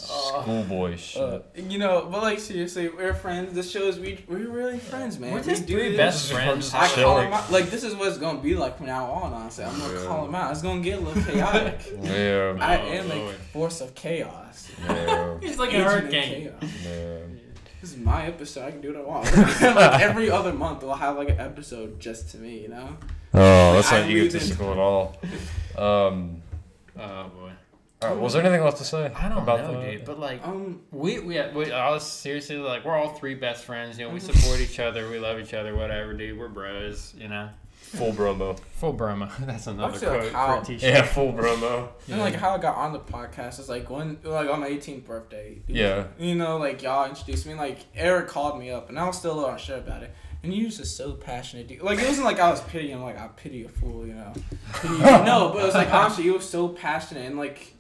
Schoolboy 0.03 0.95
shit. 0.97 1.21
Uh, 1.21 1.39
you 1.55 1.77
know, 1.77 2.07
but 2.11 2.21
like 2.21 2.39
seriously, 2.39 2.89
we're 2.89 3.13
friends. 3.13 3.53
This 3.53 3.69
shows 3.71 3.99
we 3.99 4.23
we're 4.27 4.47
really 4.49 4.79
friends, 4.79 5.19
man. 5.19 5.33
We're 5.33 5.43
just 5.43 5.65
do 5.65 5.73
three 5.73 5.89
this. 5.89 5.97
best 5.97 6.31
friends. 6.31 6.73
I 6.73 6.87
call 6.89 7.19
him 7.19 7.33
out. 7.33 7.51
Like 7.51 7.69
this 7.69 7.83
is 7.83 7.95
what 7.95 8.07
it's 8.09 8.17
gonna 8.17 8.39
be 8.39 8.55
like 8.55 8.77
from 8.77 8.87
now 8.87 9.05
on. 9.11 9.33
Honestly, 9.33 9.65
I'm 9.65 9.77
gonna 9.79 9.99
Yeah. 9.99 10.05
call 10.05 10.25
him 10.25 10.35
out. 10.35 10.51
It's 10.51 10.61
gonna 10.61 10.81
get 10.81 10.99
a 10.99 11.01
little 11.01 11.23
chaotic. 11.23 11.79
yeah. 12.01 12.55
I 12.59 12.77
Oh, 12.81 12.85
am 12.85 13.11
a 13.11 13.15
Lord. 13.15 13.35
force 13.53 13.81
of 13.81 13.95
chaos. 13.95 14.69
yeah. 14.87 15.39
He's 15.41 15.57
like 15.57 15.73
a 15.73 15.83
hurricane. 15.83 16.51
yeah. 16.83 17.17
This 17.81 17.91
is 17.91 17.97
my 17.97 18.25
episode. 18.27 18.65
I 18.65 18.71
can 18.71 18.79
do 18.79 18.93
what 18.93 18.97
I 18.97 19.01
want. 19.01 19.37
like 19.75 20.01
every 20.01 20.29
other 20.31 20.53
month, 20.53 20.83
we'll 20.83 20.93
have 20.95 21.17
like 21.17 21.29
an 21.29 21.39
episode 21.39 21.99
just 21.99 22.29
to 22.31 22.37
me. 22.37 22.59
You 22.61 22.69
know. 22.69 22.97
Oh, 23.33 23.73
that's 23.73 23.91
I 23.91 23.99
not 24.01 24.05
breathe 24.05 24.25
egotistical 24.27 24.71
at 24.71 24.77
all. 24.77 25.17
Um. 25.77 26.41
Oh 26.97 27.27
boy. 27.29 27.42
All 28.03 28.13
right, 28.13 28.19
was 28.19 28.33
there 28.33 28.41
anything 28.43 28.63
left 28.63 28.77
to 28.77 28.83
say 28.85 29.11
I 29.15 29.29
don't 29.29 29.39
about 29.39 29.61
know, 29.71 29.79
the? 29.81 29.91
dude. 29.91 30.05
But 30.05 30.19
like, 30.19 30.45
Um. 30.45 30.81
we 30.91 31.19
we 31.19 31.41
we 31.53 31.71
all 31.71 31.99
seriously 31.99 32.57
like 32.57 32.85
we're 32.85 32.95
all 32.95 33.13
three 33.13 33.35
best 33.35 33.63
friends. 33.65 33.97
You 33.99 34.07
know, 34.07 34.13
we 34.13 34.19
support 34.19 34.59
each 34.59 34.79
other. 34.79 35.09
We 35.09 35.19
love 35.19 35.39
each 35.39 35.53
other. 35.53 35.75
Whatever, 35.75 36.13
dude. 36.13 36.37
We're 36.37 36.47
bros. 36.49 37.13
You 37.17 37.27
know. 37.29 37.49
Full 37.81 38.11
bromo. 38.13 38.55
Full 38.77 38.93
Brahma. 38.93 39.31
That's 39.41 39.67
another 39.67 39.93
Actually, 39.93 40.07
like, 40.07 40.19
quote 40.21 40.33
how- 40.33 40.55
for 40.55 40.61
a 40.63 40.65
t-shirt. 40.65 40.89
Yeah, 40.89 41.01
full 41.03 41.31
bromo. 41.31 41.89
And 42.09 42.19
like 42.19 42.33
how 42.33 42.55
I 42.55 42.57
got 42.57 42.75
on 42.75 42.91
the 42.91 42.99
podcast 42.99 43.59
is 43.59 43.69
like 43.69 43.87
when 43.87 44.17
like 44.23 44.49
on 44.49 44.61
my 44.61 44.69
18th 44.69 45.05
birthday. 45.05 45.61
dude. 45.67 45.75
Yeah. 45.75 46.05
You 46.17 46.33
know, 46.33 46.57
like 46.57 46.81
y'all 46.81 47.07
introduced 47.07 47.45
me. 47.45 47.53
Like 47.53 47.79
Eric 47.93 48.29
called 48.29 48.57
me 48.57 48.71
up, 48.71 48.89
and 48.89 48.97
I 48.99 49.05
was 49.05 49.17
still 49.19 49.33
a 49.33 49.35
little 49.35 49.49
unsure 49.51 49.77
about 49.77 50.01
it. 50.01 50.11
And 50.41 50.51
you 50.53 50.65
was 50.65 50.77
just 50.77 50.97
so 50.97 51.11
passionate. 51.13 51.67
Dude. 51.67 51.81
Like 51.83 51.99
it 51.99 52.07
wasn't 52.07 52.25
like 52.25 52.39
I 52.39 52.49
was 52.49 52.61
pitying. 52.61 52.99
Like 53.01 53.19
I 53.19 53.27
pity 53.27 53.63
a 53.63 53.69
fool, 53.69 54.07
you 54.07 54.13
know. 54.15 54.33
Pity, 54.81 54.97
no, 54.97 55.51
but 55.53 55.61
it 55.61 55.65
was 55.65 55.75
like 55.75 55.93
honestly, 55.93 56.23
you 56.23 56.33
were 56.33 56.41
so 56.41 56.69
passionate 56.69 57.25
and 57.27 57.37
like, 57.37 57.72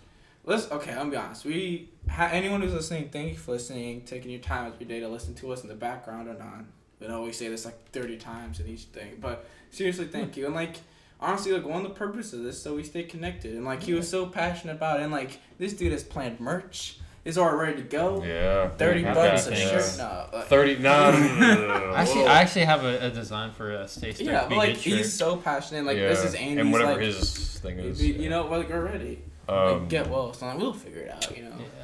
let's 0.45 0.69
okay. 0.71 0.91
I'm 0.91 0.97
gonna 0.97 1.11
be 1.11 1.17
honest. 1.17 1.45
We 1.45 1.89
ha- 2.09 2.29
anyone 2.31 2.61
who's 2.61 2.73
listening, 2.73 3.09
thank 3.09 3.29
you 3.29 3.37
for 3.37 3.51
listening, 3.51 4.01
taking 4.01 4.31
your 4.31 4.41
time 4.41 4.65
out 4.65 4.75
of 4.75 4.81
your 4.81 4.87
day 4.87 4.99
to 4.99 5.07
listen 5.07 5.33
to 5.35 5.51
us 5.51 5.63
in 5.63 5.69
the 5.69 5.75
background 5.75 6.27
or 6.27 6.33
not. 6.33 6.65
We 6.99 7.07
know 7.07 7.21
we 7.23 7.33
say 7.33 7.49
this 7.49 7.65
like 7.65 7.89
30 7.91 8.17
times 8.17 8.59
in 8.59 8.67
each 8.67 8.83
thing, 8.83 9.17
but 9.19 9.45
seriously, 9.71 10.05
thank 10.05 10.33
hmm. 10.33 10.39
you. 10.41 10.45
And 10.47 10.55
like 10.55 10.77
honestly, 11.19 11.51
like 11.51 11.65
one 11.65 11.85
of 11.85 11.91
the 11.91 11.97
purposes 11.97 12.33
of 12.33 12.43
this, 12.43 12.61
so 12.61 12.75
we 12.75 12.83
stay 12.83 13.03
connected. 13.03 13.55
And 13.55 13.65
like 13.65 13.83
he 13.83 13.93
was 13.93 14.07
so 14.07 14.25
passionate 14.25 14.73
about 14.73 14.99
it, 14.99 15.03
and 15.03 15.11
like 15.11 15.39
this 15.57 15.73
dude 15.73 15.91
has 15.91 16.03
planned 16.03 16.39
merch. 16.39 16.97
Is 17.25 17.37
already 17.37 17.71
ready 17.71 17.83
to 17.83 17.87
go. 17.87 18.21
Yeah. 18.21 18.67
Thirty 18.71 18.99
Yeah. 18.99 19.13
bucks 19.13 19.47
a 19.47 19.51
Yeah. 19.51 19.69
shirt. 19.69 19.97
No, 19.97 20.25
like, 20.33 20.47
Thirty. 20.47 20.77
No, 20.77 21.11
no, 21.11 21.19
no, 21.19 21.35
no, 21.39 21.55
no, 21.55 21.79
no. 21.91 21.93
Actually, 21.95 22.25
I 22.25 22.41
actually 22.41 22.65
have 22.65 22.83
a, 22.83 23.05
a 23.05 23.09
design 23.11 23.53
for 23.53 23.71
a 23.71 23.87
Stay 23.87 24.11
Stuck 24.11 24.27
yeah, 24.27 24.45
but 24.49 24.57
like 24.57 24.73
Good 24.73 24.81
shirt. 24.81 24.93
he's 24.97 25.13
so 25.13 25.37
passionate. 25.37 25.85
Like 25.85 25.95
yeah. 25.95 26.09
this 26.09 26.25
is 26.25 26.35
Andy's 26.35 26.57
and 26.57 26.73
whatever 26.73 26.95
like, 26.95 26.99
his 26.99 27.59
thing 27.59 27.79
is. 27.79 28.03
you, 28.03 28.15
you 28.15 28.29
know, 28.29 28.45
like 28.47 28.69
already. 28.71 29.21
Um, 29.47 29.79
like, 29.81 29.89
get 29.89 30.09
well, 30.09 30.33
so 30.33 30.55
we'll 30.57 30.73
figure 30.73 31.01
it 31.01 31.11
out. 31.11 31.35
You 31.35 31.43
know. 31.43 31.49
Yeah. 31.49 31.83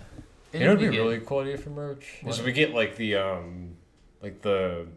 It'd 0.52 0.68
it'd 0.68 0.80
be 0.80 0.86
good. 0.86 0.92
really 0.92 1.20
cool 1.20 1.40
idea 1.40 1.58
for 1.58 1.70
merch. 1.70 2.20
Is 2.26 2.42
we 2.42 2.52
get 2.52 2.74
like 2.74 2.96
the 2.96 3.18
um, 3.18 3.76
like 4.22 4.42
the 4.42 4.88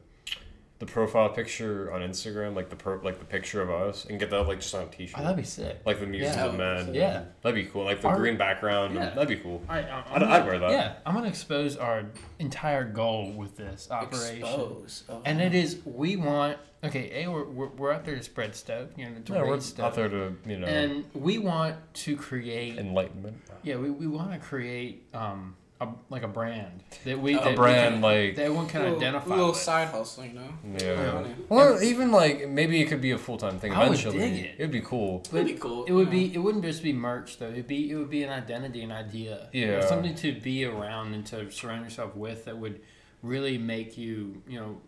the 0.82 0.92
profile 0.92 1.28
picture 1.28 1.92
on 1.92 2.00
Instagram, 2.00 2.56
like 2.56 2.68
the 2.68 2.74
pro, 2.74 2.96
like 3.04 3.20
the 3.20 3.24
picture 3.24 3.62
of 3.62 3.70
us, 3.70 4.04
and 4.04 4.18
get 4.18 4.30
that 4.30 4.42
like 4.48 4.58
just 4.58 4.74
on 4.74 4.82
a 4.82 4.86
T-shirt, 4.86 5.14
Oh, 5.16 5.22
that'd 5.22 5.36
be 5.36 5.44
sick. 5.44 5.78
like 5.86 6.00
the 6.00 6.06
music 6.08 6.34
Yeah. 6.34 6.44
of 6.46 6.56
men. 6.56 6.92
Yeah. 6.92 7.22
that'd 7.40 7.54
be 7.54 7.70
cool. 7.70 7.84
Like 7.84 8.00
the 8.00 8.08
Our- 8.08 8.16
green 8.16 8.36
background. 8.36 8.96
Yeah. 8.96 9.10
That'd 9.10 9.28
be 9.28 9.36
cool. 9.36 9.62
I, 9.68 9.78
I'm, 9.78 10.04
I'd- 10.12 10.24
I'd 10.24 10.44
wear 10.44 10.58
that. 10.58 10.70
Yeah, 10.72 10.94
I'm 11.06 11.14
gonna 11.14 11.28
expose 11.28 11.76
our 11.76 12.02
entire 12.40 12.82
goal 12.82 13.30
with 13.30 13.56
this 13.56 13.86
operation, 13.92 14.38
Expose. 14.38 15.04
Oh, 15.08 15.22
and 15.24 15.40
it 15.40 15.54
is 15.54 15.78
we 15.84 16.16
want. 16.16 16.58
Okay, 16.82 17.22
a 17.22 17.30
we're, 17.30 17.44
we're, 17.44 17.68
we're 17.68 17.92
out 17.92 18.04
there 18.04 18.16
to 18.16 18.22
spread 18.24 18.56
stuff, 18.56 18.88
you 18.96 19.04
know, 19.08 19.12
to 19.24 19.32
Yeah, 19.34 19.42
we're 19.44 19.54
raise 19.54 19.66
stuff, 19.66 19.86
out 19.90 19.94
there 19.94 20.08
to 20.08 20.34
you 20.44 20.58
know 20.58 20.66
and 20.66 21.04
we 21.14 21.38
want 21.38 21.76
to 21.94 22.16
create. 22.16 22.76
enlightenment. 22.76 23.36
yeah, 23.62 23.76
we, 23.76 23.88
we 23.88 24.08
want 24.08 24.32
to 24.32 24.38
create 24.40 25.06
um, 25.14 25.54
a 25.82 25.94
like 26.10 26.22
a 26.22 26.28
brand 26.28 26.82
that 27.04 27.18
we 27.20 27.34
A 27.34 27.38
that 27.40 27.50
we 27.50 27.54
brand, 27.56 27.94
can- 27.94 28.02
like- 28.02 28.36
that 28.36 28.42
everyone 28.44 28.66
can 28.68 28.82
little, 28.82 28.96
identify 28.98 29.30
little 29.30 29.48
with. 29.48 29.56
side 29.58 29.88
hustle, 29.88 30.24
you 30.24 30.32
know. 30.34 30.48
Yeah. 30.78 31.12
Money. 31.12 31.34
Or 31.48 31.82
even 31.82 32.10
like 32.12 32.48
maybe 32.48 32.80
it 32.80 32.86
could 32.86 33.00
be 33.00 33.10
a 33.10 33.18
full 33.18 33.36
time 33.36 33.58
thing 33.58 33.72
I 33.72 33.88
would 33.88 33.98
dig 33.98 34.14
it. 34.14 34.54
It'd 34.58 34.70
be 34.70 34.80
cool. 34.80 35.22
It'd 35.32 35.46
be 35.46 35.54
cool. 35.54 35.84
It 35.84 35.92
would 35.92 36.06
yeah. 36.08 36.12
be. 36.28 36.34
It 36.34 36.38
wouldn't 36.38 36.64
just 36.64 36.82
be 36.82 36.92
merch 36.92 37.38
though. 37.38 37.48
It'd 37.50 37.66
be. 37.66 37.90
It 37.90 37.96
would 37.96 38.10
be 38.10 38.22
an 38.22 38.30
identity, 38.30 38.82
an 38.82 38.92
idea. 38.92 39.48
You 39.52 39.66
know, 39.66 39.72
Yeah. 39.78 39.86
something 39.86 40.14
to 40.16 40.32
be 40.40 40.64
around 40.64 41.14
and 41.14 41.26
to 41.26 41.50
surround 41.50 41.84
yourself 41.84 42.14
with 42.16 42.44
that 42.46 42.56
would 42.58 42.80
really 43.22 43.58
make 43.58 43.96
you. 43.98 44.42
You 44.48 44.60
know, 44.60 44.80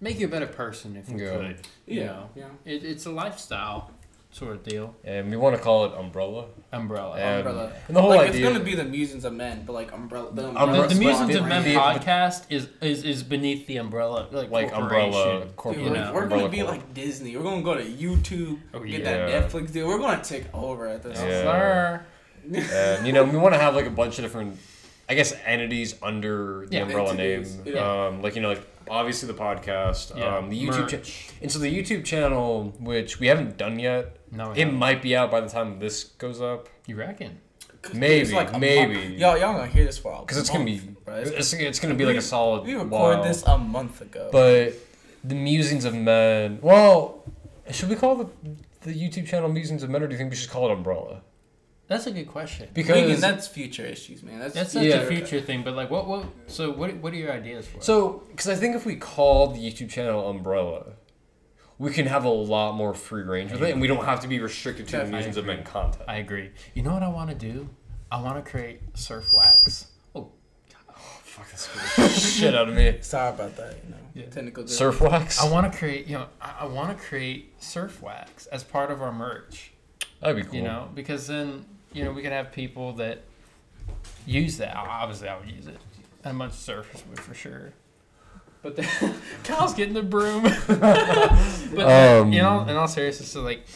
make 0.00 0.18
you 0.20 0.26
a 0.26 0.30
better 0.30 0.46
person 0.46 0.96
if 0.96 1.08
you 1.08 1.18
Yeah. 1.24 1.30
could. 1.36 1.56
You 1.86 2.00
Yeah. 2.00 2.06
know, 2.06 2.30
Yeah. 2.36 2.44
it, 2.64 2.84
it's 2.84 3.06
a 3.06 3.10
lifestyle 3.10 3.90
sort 4.36 4.54
of 4.56 4.62
deal. 4.62 4.94
And 5.02 5.30
we 5.30 5.36
want 5.36 5.56
to 5.56 5.62
call 5.62 5.86
it 5.86 5.92
umbrella. 5.98 6.46
Umbrella. 6.72 7.16
And, 7.16 7.38
Umbrella. 7.46 7.72
and 7.88 7.96
the 7.96 8.00
whole 8.02 8.10
like 8.10 8.28
idea. 8.28 8.44
it's 8.46 8.52
gonna 8.52 8.64
be 8.64 8.74
the 8.74 8.84
musings 8.84 9.24
of 9.24 9.32
men, 9.32 9.64
but 9.66 9.72
like 9.72 9.92
umbrella. 9.92 10.28
The, 10.34 10.42
The, 10.42 10.48
umbrella 10.48 10.72
the 10.88 10.94
Umbrella- 10.94 10.98
Musings 11.26 11.34
of 11.36 11.46
Men 11.46 11.64
the- 11.64 11.74
podcast 11.74 12.42
is, 12.50 12.68
is 12.82 13.02
is 13.04 13.22
beneath 13.22 13.66
the 13.66 13.78
umbrella, 13.78 14.28
like 14.30 14.50
like 14.50 14.72
umbrella 14.74 15.12
corporation. 15.12 15.40
Dude, 15.48 15.56
corporate. 15.56 15.84
you 15.86 15.90
like, 15.90 16.14
we're 16.14 16.28
gonna 16.28 16.48
be 16.48 16.58
corp. 16.58 16.70
like 16.70 16.94
Disney. 16.94 17.36
We're 17.36 17.42
gonna 17.44 17.62
go 17.62 17.74
to 17.74 17.84
YouTube, 17.84 18.58
Oh, 18.74 18.80
get 18.80 19.00
yeah. 19.00 19.26
that 19.26 19.50
Netflix 19.50 19.72
deal. 19.72 19.88
We're 19.88 19.98
gonna 19.98 20.22
take 20.22 20.44
over 20.54 20.86
at 20.88 21.02
this. 21.02 21.18
Yeah. 21.18 21.42
Sir. 21.42 22.06
and 22.98 23.06
you 23.06 23.12
know 23.12 23.24
we 23.24 23.36
want 23.38 23.54
to 23.54 23.60
have 23.60 23.74
like 23.74 23.86
a 23.86 23.90
bunch 23.90 24.18
of 24.18 24.24
different 24.24 24.56
i 25.08 25.14
guess 25.14 25.32
entities 25.44 25.96
under 26.00 26.64
the 26.68 26.76
Yeah. 26.76 26.82
umbrella 26.82 27.10
Entities, 27.10 27.56
name 27.64 27.74
yeah. 27.74 28.06
um 28.06 28.22
like 28.22 28.36
you 28.36 28.40
know 28.42 28.50
like 28.50 28.64
obviously 28.88 29.26
the 29.26 29.34
podcast 29.38 30.16
Yeah. 30.16 30.36
um 30.38 30.48
the 30.50 30.60
youtube 30.66 30.88
cha- 30.88 30.96
Merch. 30.98 31.30
and 31.42 31.50
so 31.52 31.58
the 31.58 31.70
youtube 31.76 32.04
channel 32.04 32.74
which 32.78 33.18
we 33.20 33.26
haven't 33.26 33.56
done 33.56 33.78
yet 33.78 34.16
No, 34.30 34.52
it 34.52 34.66
might 34.66 35.02
be 35.02 35.16
out 35.16 35.30
by 35.30 35.40
the 35.40 35.48
time 35.48 35.78
this 35.78 36.04
goes 36.04 36.40
up 36.40 36.68
you 36.86 36.96
reckon? 36.96 37.40
Maybe, 37.94 38.22
it's 38.22 38.32
like 38.32 38.58
maybe. 38.58 38.94
month. 38.94 39.10
Y'all, 39.10 39.38
y'all 39.38 39.52
gonna 39.54 39.66
hear 39.68 39.84
this 39.84 39.96
for 39.98 40.12
a 40.12 40.20
because 40.20 40.38
it's 40.38 40.50
gonna 40.50 40.64
be 40.64 40.76
month, 40.80 41.04
bro. 41.04 41.16
It's- 41.20 41.32
it's, 41.52 41.52
it's 41.52 41.78
gonna 41.80 41.94
be 41.94 42.04
like 42.04 42.16
a 42.16 42.22
solid 42.22 42.64
we 42.64 42.74
recorded 42.74 43.18
while. 43.18 43.22
this 43.24 43.42
a 43.44 43.56
month 43.58 44.00
ago. 44.00 44.28
but 44.32 44.72
the 45.24 45.34
musings 45.34 45.84
of 45.84 45.94
men 45.94 46.58
well 46.62 47.22
should 47.70 47.88
we 47.88 47.96
call 47.96 48.14
the 48.16 48.28
the 48.82 48.92
youtube 48.94 49.26
channel 49.26 49.48
musings 49.48 49.82
of 49.82 49.90
men 49.90 50.02
or 50.02 50.06
do 50.06 50.12
you 50.12 50.18
think 50.18 50.30
we 50.30 50.36
should 50.36 50.50
call 50.50 50.68
it 50.68 50.72
umbrella 50.72 51.22
That's 51.88 52.06
a 52.06 52.10
good 52.10 52.26
question. 52.26 52.68
because 52.74 52.96
We 53.06 53.12
can- 53.12 53.20
that's 53.20 53.46
future 53.46 53.84
issues, 53.86 54.22
man. 54.22 54.40
That's 54.40 54.54
That's 54.54 54.72
such 54.72 54.84
Yeah. 54.84 54.96
a 55.02 55.06
future 55.06 55.40
thing, 55.40 55.62
but 55.62 55.74
like, 55.74 55.88
what, 55.90 56.08
what? 56.08 56.24
So, 56.48 56.72
what, 56.72 56.94
what 56.96 57.12
are 57.12 57.16
your 57.16 57.32
ideas 57.32 57.66
for? 57.66 57.80
So, 57.80 58.24
because 58.28 58.48
I 58.48 58.56
think 58.56 58.74
if 58.74 58.84
we 58.84 58.96
call 58.96 59.48
the 59.48 59.60
YouTube 59.60 59.90
channel 59.90 60.28
Umbrella, 60.28 60.94
we 61.78 61.92
can 61.92 62.06
have 62.06 62.24
a 62.24 62.28
lot 62.30 62.72
more 62.74 62.92
free 62.94 63.22
range 63.22 63.52
with 63.52 63.62
it, 63.62 63.70
and 63.72 63.80
we 63.80 63.86
don't 63.86 64.04
have 64.04 64.20
to 64.20 64.28
be 64.28 64.40
restricted 64.40 64.86
to 64.88 64.92
the 64.92 64.98
Definitely 64.98 65.16
Musings 65.18 65.36
of 65.36 65.44
Men 65.46 65.62
content. 65.62 66.04
I 66.08 66.16
agree. 66.16 66.50
You 66.74 66.82
know 66.82 66.92
what 66.92 67.02
I 67.04 67.08
want 67.08 67.30
to 67.30 67.36
do? 67.36 67.68
I 68.10 68.20
want 68.20 68.42
to 68.44 68.50
create 68.50 68.80
surf 68.94 69.28
wax. 69.32 69.86
Oh, 70.14 70.32
oh 70.90 70.92
Fuck, 71.22 71.50
that 71.50 71.58
scared 71.58 72.10
shit 72.12 72.54
out 72.54 72.68
of 72.68 72.74
me. 72.74 72.96
Sorry 73.02 73.28
about 73.28 73.56
that. 73.58 73.76
You 73.84 73.90
know, 73.90 73.96
Yeah. 74.14 74.26
technical. 74.30 74.66
Surf 74.66 75.00
wax? 75.00 75.40
I 75.40 75.48
want 75.50 75.70
to 75.70 75.78
create. 75.78 76.06
You 76.06 76.18
know, 76.18 76.26
I, 76.40 76.54
I 76.60 76.64
want 76.66 76.96
to 76.96 77.04
create 77.04 77.62
surf 77.62 78.00
wax 78.02 78.46
as 78.46 78.64
part 78.64 78.90
of 78.90 79.02
our 79.02 79.12
merch. 79.12 79.72
That'd 80.20 80.36
be 80.36 80.42
cool. 80.44 80.54
You 80.56 80.62
know, 80.62 80.88
because 80.94 81.26
then 81.26 81.66
you 81.96 82.04
know 82.04 82.12
we 82.12 82.20
can 82.20 82.32
have 82.32 82.52
people 82.52 82.92
that 82.94 83.22
use 84.26 84.58
that. 84.58 84.76
Obviously, 84.76 85.28
I 85.28 85.38
would 85.38 85.50
use 85.50 85.66
it, 85.66 85.78
and 86.24 86.36
a 86.36 86.38
bunch 86.38 86.52
of 86.52 86.58
surfers 86.58 87.08
would 87.08 87.18
for 87.18 87.34
sure. 87.34 87.72
But 88.62 88.76
then 88.76 89.14
Kyle's 89.44 89.72
getting 89.72 89.94
the 89.94 90.02
broom. 90.02 90.42
but 90.68 92.20
Um, 92.20 92.32
you 92.32 92.42
know, 92.42 92.66
in 92.68 92.76
all 92.76 92.86
seriousness, 92.86 93.30
so 93.30 93.40
like, 93.40 93.66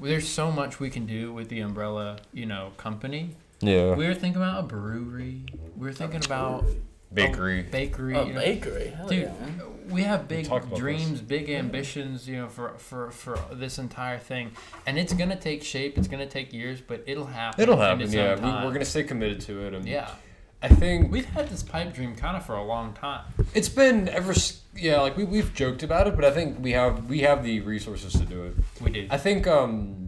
there's 0.00 0.26
so 0.26 0.50
much 0.50 0.80
we 0.80 0.88
can 0.88 1.04
do 1.04 1.32
with 1.32 1.48
the 1.48 1.60
umbrella, 1.60 2.18
you 2.32 2.46
know, 2.46 2.72
company. 2.78 3.30
Yeah. 3.60 3.94
We 3.94 4.06
were 4.06 4.14
thinking 4.14 4.40
about 4.40 4.60
a 4.60 4.66
brewery. 4.66 5.42
We 5.76 5.86
were 5.86 5.92
thinking 5.92 6.24
about 6.24 6.64
Bakery. 7.16 7.60
a 7.60 7.62
bakery. 7.64 8.14
A 8.14 8.24
you 8.24 8.32
know. 8.34 8.40
bakery. 8.40 8.88
Hell 8.88 9.08
Dude, 9.08 9.22
yeah, 9.22 9.64
we 9.88 10.02
have 10.02 10.28
big 10.28 10.46
talked 10.46 10.66
about 10.66 10.78
dreams, 10.78 11.20
big 11.20 11.48
ambitions, 11.48 12.28
you 12.28 12.36
know, 12.36 12.48
for, 12.48 12.74
for, 12.78 13.10
for 13.10 13.38
this 13.52 13.78
entire 13.78 14.18
thing, 14.18 14.52
and 14.86 14.98
it's 14.98 15.12
gonna 15.12 15.36
take 15.36 15.62
shape. 15.62 15.96
It's 15.98 16.08
gonna 16.08 16.26
take 16.26 16.52
years, 16.52 16.80
but 16.80 17.02
it'll 17.06 17.26
happen. 17.26 17.60
It'll 17.60 17.76
happen, 17.76 18.10
yeah. 18.12 18.34
We, 18.34 18.64
we're 18.64 18.72
going 18.72 18.80
to 18.80 18.84
stay 18.84 19.04
committed 19.04 19.40
to 19.42 19.66
it. 19.66 19.74
And 19.74 19.86
Yeah, 19.86 20.10
I 20.62 20.68
think 20.68 21.10
we've 21.10 21.26
had 21.26 21.48
this 21.48 21.62
pipe 21.62 21.94
dream 21.94 22.14
kind 22.14 22.36
of 22.36 22.44
for 22.44 22.54
a 22.54 22.64
long 22.64 22.92
time. 22.92 23.24
it's 23.54 23.68
been 23.68 24.08
ever, 24.08 24.34
yeah, 24.76 25.00
like 25.00 25.16
we, 25.16 25.24
we've 25.24 25.54
joked 25.54 25.82
about 25.82 26.06
it, 26.06 26.16
but 26.16 26.24
I 26.24 26.30
think 26.30 26.58
we 26.60 26.72
have 26.72 27.08
we 27.08 27.20
have 27.20 27.44
the 27.44 27.60
resources 27.60 28.12
to 28.12 28.24
do 28.24 28.44
it. 28.44 28.54
We 28.80 28.90
do. 28.90 29.06
I 29.10 29.18
think 29.18 29.46
um, 29.46 30.05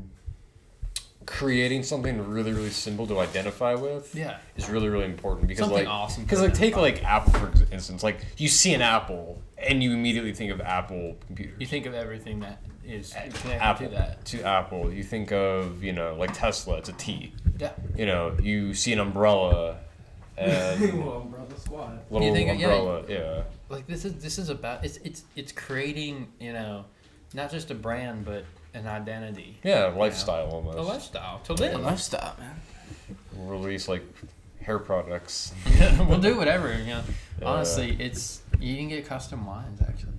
creating 1.28 1.82
something 1.82 2.26
really, 2.26 2.52
really 2.52 2.70
simple 2.70 3.06
to 3.06 3.20
identify 3.20 3.74
with 3.74 4.14
Yeah, 4.14 4.38
is 4.56 4.68
really, 4.70 4.88
really 4.88 5.04
important 5.04 5.46
because 5.46 5.66
something 5.66 5.84
like 5.84 5.88
awesome. 5.88 6.22
Because 6.24 6.40
like 6.40 6.54
take 6.54 6.76
like 6.76 7.04
Apple 7.04 7.32
for 7.34 7.52
instance, 7.72 8.02
like 8.02 8.18
you 8.38 8.48
see 8.48 8.72
an 8.72 8.80
Apple 8.82 9.40
and 9.58 9.82
you 9.82 9.92
immediately 9.92 10.32
think 10.32 10.50
of 10.50 10.60
Apple 10.60 11.16
computers. 11.26 11.54
you 11.60 11.66
think 11.66 11.84
of 11.86 11.92
everything 11.94 12.40
that 12.40 12.62
is 12.84 13.12
connected 13.12 13.52
Apple 13.62 13.86
to 13.88 13.92
that. 13.94 14.24
to 14.24 14.42
Apple. 14.42 14.92
You 14.92 15.02
think 15.04 15.30
of 15.30 15.84
you 15.84 15.92
know 15.92 16.14
like 16.18 16.32
Tesla, 16.32 16.78
it's 16.78 16.88
a 16.88 16.94
T. 16.94 17.34
Yeah. 17.58 17.72
You 17.96 18.06
know 18.06 18.34
you 18.42 18.72
see 18.72 18.92
an 18.94 18.98
umbrella 19.00 19.76
and 20.38 20.82
umbrella 20.90 21.46
squad. 21.58 22.00
little 22.10 22.26
You 22.26 22.32
think- 22.32 22.58
yeah. 22.58 22.66
umbrella. 22.68 23.02
Yeah. 23.08 23.42
Like 23.68 23.86
this 23.86 24.06
is 24.06 24.14
this 24.22 24.38
is 24.38 24.48
about 24.48 24.82
it's 24.84 24.96
it's 24.98 25.24
it's 25.36 25.52
creating 25.52 26.28
you 26.40 26.54
know, 26.54 26.86
not 27.34 27.50
just 27.50 27.70
a 27.70 27.74
brand 27.74 28.24
but 28.24 28.44
an 28.74 28.86
identity, 28.86 29.58
yeah, 29.62 29.86
lifestyle 29.86 30.48
almost. 30.50 30.78
a 30.78 30.82
lifestyle 30.82 31.40
to 31.40 31.52
A 31.54 31.78
lifestyle, 31.78 32.36
man. 32.38 32.60
Release 33.36 33.88
like 33.88 34.02
hair 34.60 34.78
products. 34.78 35.52
we'll 36.08 36.18
do 36.20 36.36
whatever. 36.36 36.76
You 36.78 36.86
know, 36.86 37.02
Yeah. 37.40 37.46
honestly, 37.48 37.96
it's 38.00 38.42
you 38.60 38.76
can 38.76 38.88
get 38.88 39.06
custom 39.06 39.46
lines 39.46 39.80
actually, 39.80 40.12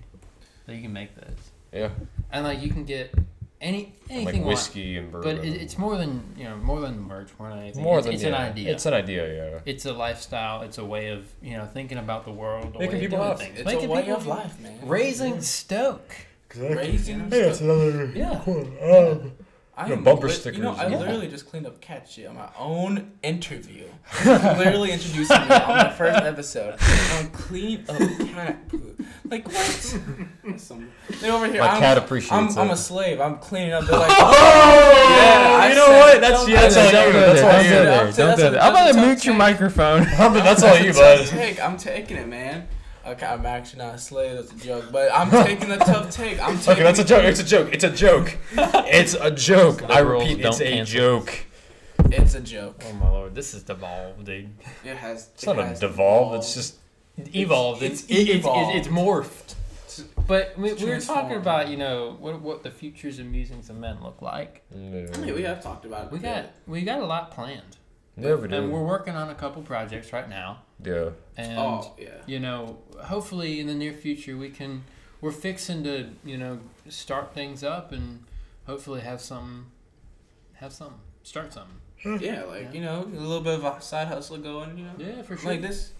that 0.65 0.75
you 0.75 0.81
can 0.81 0.93
make 0.93 1.15
this, 1.15 1.51
Yeah. 1.73 1.89
and 2.31 2.43
like 2.45 2.61
you 2.61 2.69
can 2.69 2.85
get 2.85 3.13
any 3.61 3.93
And, 4.09 4.11
anything 4.11 4.25
like 4.25 4.35
you 4.35 4.41
want. 4.41 4.47
whiskey 4.53 4.97
and 4.97 5.11
But 5.11 5.25
it, 5.39 5.61
it's 5.61 5.77
more 5.77 5.97
than 5.97 6.23
you 6.37 6.45
know, 6.45 6.55
more 6.55 6.79
than 6.79 6.97
merch, 7.01 7.29
more 7.37 7.49
than 7.49 7.59
anything. 7.59 7.83
more 7.83 7.97
it's, 7.97 8.05
than 8.05 8.13
it's 8.15 8.23
yeah, 8.23 8.29
an 8.29 8.35
idea. 8.35 8.71
It's 8.71 8.85
an 8.85 8.93
idea. 8.93 9.51
Yeah. 9.51 9.59
It's 9.65 9.85
a 9.85 9.91
lifestyle. 9.93 10.61
It's 10.61 10.77
a 10.77 10.85
way 10.85 11.09
of 11.09 11.27
you 11.41 11.57
know 11.57 11.65
thinking 11.65 11.97
about 11.97 12.23
the 12.25 12.31
world. 12.31 12.75
A 12.75 12.79
Making 12.79 12.95
way 12.95 12.99
people 13.01 13.17
of 13.21 13.21
doing 13.21 13.29
laugh. 13.29 13.39
things. 13.39 13.59
It's 13.59 13.65
Making 13.65 13.89
a 13.89 13.93
way 13.93 14.01
people 14.03 14.15
of 14.17 14.27
life, 14.27 14.59
man. 14.61 14.79
Raising 14.87 15.41
Stoke. 15.41 16.15
Raising. 16.55 17.29
Hey, 17.29 17.41
it's 17.41 17.61
another 17.61 18.05
Yeah. 18.15 18.31
Um, 18.45 19.31
I 19.77 19.87
Yeah, 19.87 19.93
am 19.93 20.03
bumper 20.03 20.27
lit- 20.27 20.45
You 20.47 20.61
know, 20.63 20.75
I 20.75 20.85
and- 20.85 20.99
literally 20.99 21.29
just 21.29 21.47
cleaned 21.49 21.65
up 21.65 21.79
cat 21.79 22.05
shit 22.09 22.27
on 22.27 22.35
my 22.35 22.49
own 22.57 23.11
interview. 23.23 23.85
literally 24.25 24.91
introducing 24.97 25.37
me 25.47 25.55
on 25.55 25.77
my 25.77 25.89
first 25.89 26.19
episode. 26.21 26.73
On 27.17 27.27
clean 27.29 27.85
up 27.87 27.97
cat 28.33 28.67
poop. 28.67 28.99
Like 29.29 29.47
what? 29.47 30.57
Some, 30.59 30.89
they 31.21 31.29
over 31.31 31.45
here. 31.47 31.61
My 31.61 31.69
I'm, 31.69 31.79
cat 31.79 31.97
appreciates 31.97 32.33
I'm, 32.33 32.47
it. 32.49 32.57
I'm 32.57 32.71
a 32.71 32.75
slave. 32.75 33.21
I'm 33.21 33.37
cleaning 33.37 33.71
up. 33.71 33.85
They're 33.87 33.99
like, 33.99 34.11
Oh, 34.11 35.15
Yeah, 35.15 35.59
I 35.61 35.69
you 35.69 35.75
know 35.75 35.85
said- 35.85 35.99
what? 35.99 36.21
That's 36.21 36.39
don't 36.41 36.49
yeah, 36.49 36.61
that's 36.61 36.75
all 36.77 36.83
you. 36.85 36.91
That's 37.13 37.41
that, 37.41 37.45
all 37.45 37.51
don't 37.51 37.63
you. 37.63 37.69
do 37.69 37.75
that. 37.85 38.15
Don't 38.17 38.35
do 38.37 38.49
that. 38.49 38.63
I'm 38.63 38.73
gonna 38.73 39.07
mute 39.07 39.23
your 39.25 39.33
take. 39.33 39.37
microphone. 39.37 40.03
That's 40.33 40.63
all 40.63 40.77
you, 40.77 40.91
bud. 40.93 41.25
take. 41.27 41.59
I'm 41.63 41.77
taking 41.77 42.17
it, 42.17 42.27
man. 42.27 42.67
Okay, 43.09 43.25
I'm 43.25 43.45
actually 43.45 43.79
not 43.79 43.95
a 43.95 43.97
slave. 43.97 44.35
That's 44.35 44.51
a 44.51 44.65
joke. 44.65 44.85
But 44.91 45.11
I'm 45.13 45.29
taking 45.45 45.69
the 45.69 45.77
tough 45.77 46.11
take. 46.11 46.39
I'm 46.39 46.57
taking 46.57 46.73
Okay, 46.73 46.83
that's 46.83 46.99
a 46.99 47.03
joke. 47.03 47.23
It's 47.23 47.39
a 47.39 47.43
joke. 47.43 47.69
It's 47.73 47.83
a 47.83 47.89
joke. 47.89 48.37
It's 48.91 49.13
a 49.13 49.31
joke. 49.31 49.83
I 49.83 49.99
Liberals 50.01 50.23
repeat, 50.29 50.41
don't 50.43 50.51
it's 50.53 50.61
a 50.61 50.63
cancel. 50.71 50.99
joke. 50.99 51.45
It's 52.11 52.33
a 52.35 52.39
joke. 52.41 52.83
Oh 52.87 52.93
my 52.93 53.09
lord, 53.09 53.35
this 53.35 53.53
is 53.53 53.63
devolved, 53.63 54.25
dude. 54.25 54.49
It 54.83 54.95
has. 54.97 55.29
It's 55.33 55.43
it 55.43 55.47
not 55.47 55.59
a 55.59 55.65
has 55.65 55.79
devolve. 55.79 56.35
It's 56.35 56.53
just 56.53 56.75
evolved. 57.17 57.83
It's- 57.83 58.01
It's, 58.03 58.11
it's 58.11 58.29
it's, 58.29 58.39
evolved. 58.39 58.75
it's, 58.77 58.87
it's 58.87 58.95
morphed. 58.95 59.55
But 60.27 60.57
we, 60.57 60.73
we 60.73 60.85
were 60.85 60.99
talking 61.01 61.35
about, 61.35 61.67
you 61.67 61.75
know, 61.77 62.15
what 62.19 62.39
what 62.41 62.63
the 62.63 62.71
futures 62.71 63.19
of 63.19 63.25
musings 63.25 63.69
of 63.69 63.75
men 63.77 63.97
look 64.01 64.21
like. 64.21 64.61
I 64.73 64.77
mean, 64.77 65.35
we 65.35 65.41
have 65.43 65.61
talked 65.61 65.85
about 65.85 66.05
it. 66.07 66.11
We 66.11 66.19
got 66.19 66.45
we 66.67 66.81
got 66.83 66.99
a 66.99 67.05
lot 67.05 67.31
planned, 67.31 67.77
Yeah, 68.17 68.35
we 68.35 68.49
and 68.53 68.71
we're 68.71 68.83
working 68.83 69.15
on 69.15 69.29
a 69.29 69.35
couple 69.35 69.61
projects 69.61 70.11
right 70.11 70.29
now. 70.29 70.63
Yeah. 70.83 71.09
And 71.37 71.57
Oh 71.57 71.93
yeah. 71.97 72.09
you 72.25 72.39
know, 72.39 72.79
hopefully 73.03 73.59
in 73.59 73.67
the 73.67 73.73
near 73.75 73.93
future 73.93 74.35
we 74.37 74.49
can. 74.49 74.83
We're 75.21 75.31
fixing 75.31 75.83
to 75.83 76.09
you 76.23 76.37
know 76.37 76.59
start 76.89 77.33
things 77.33 77.63
up 77.63 77.91
and 77.91 78.23
hopefully 78.65 79.01
have 79.01 79.19
some, 79.21 79.67
have 80.55 80.71
some 80.73 80.95
start 81.23 81.53
something. 81.53 81.75
Yeah, 82.21 82.43
like 82.43 82.61
Yeah. 82.63 82.71
you 82.71 82.81
know, 82.81 83.01
a 83.03 83.19
little 83.19 83.41
bit 83.41 83.59
of 83.59 83.65
a 83.65 83.81
side 83.81 84.07
hustle 84.07 84.37
going. 84.37 84.77
You 84.77 84.85
know, 84.85 84.93
Yeah, 84.97 85.21
for 85.23 85.35
sure. 85.37 85.51
like 85.51 85.61
this. 85.61 85.91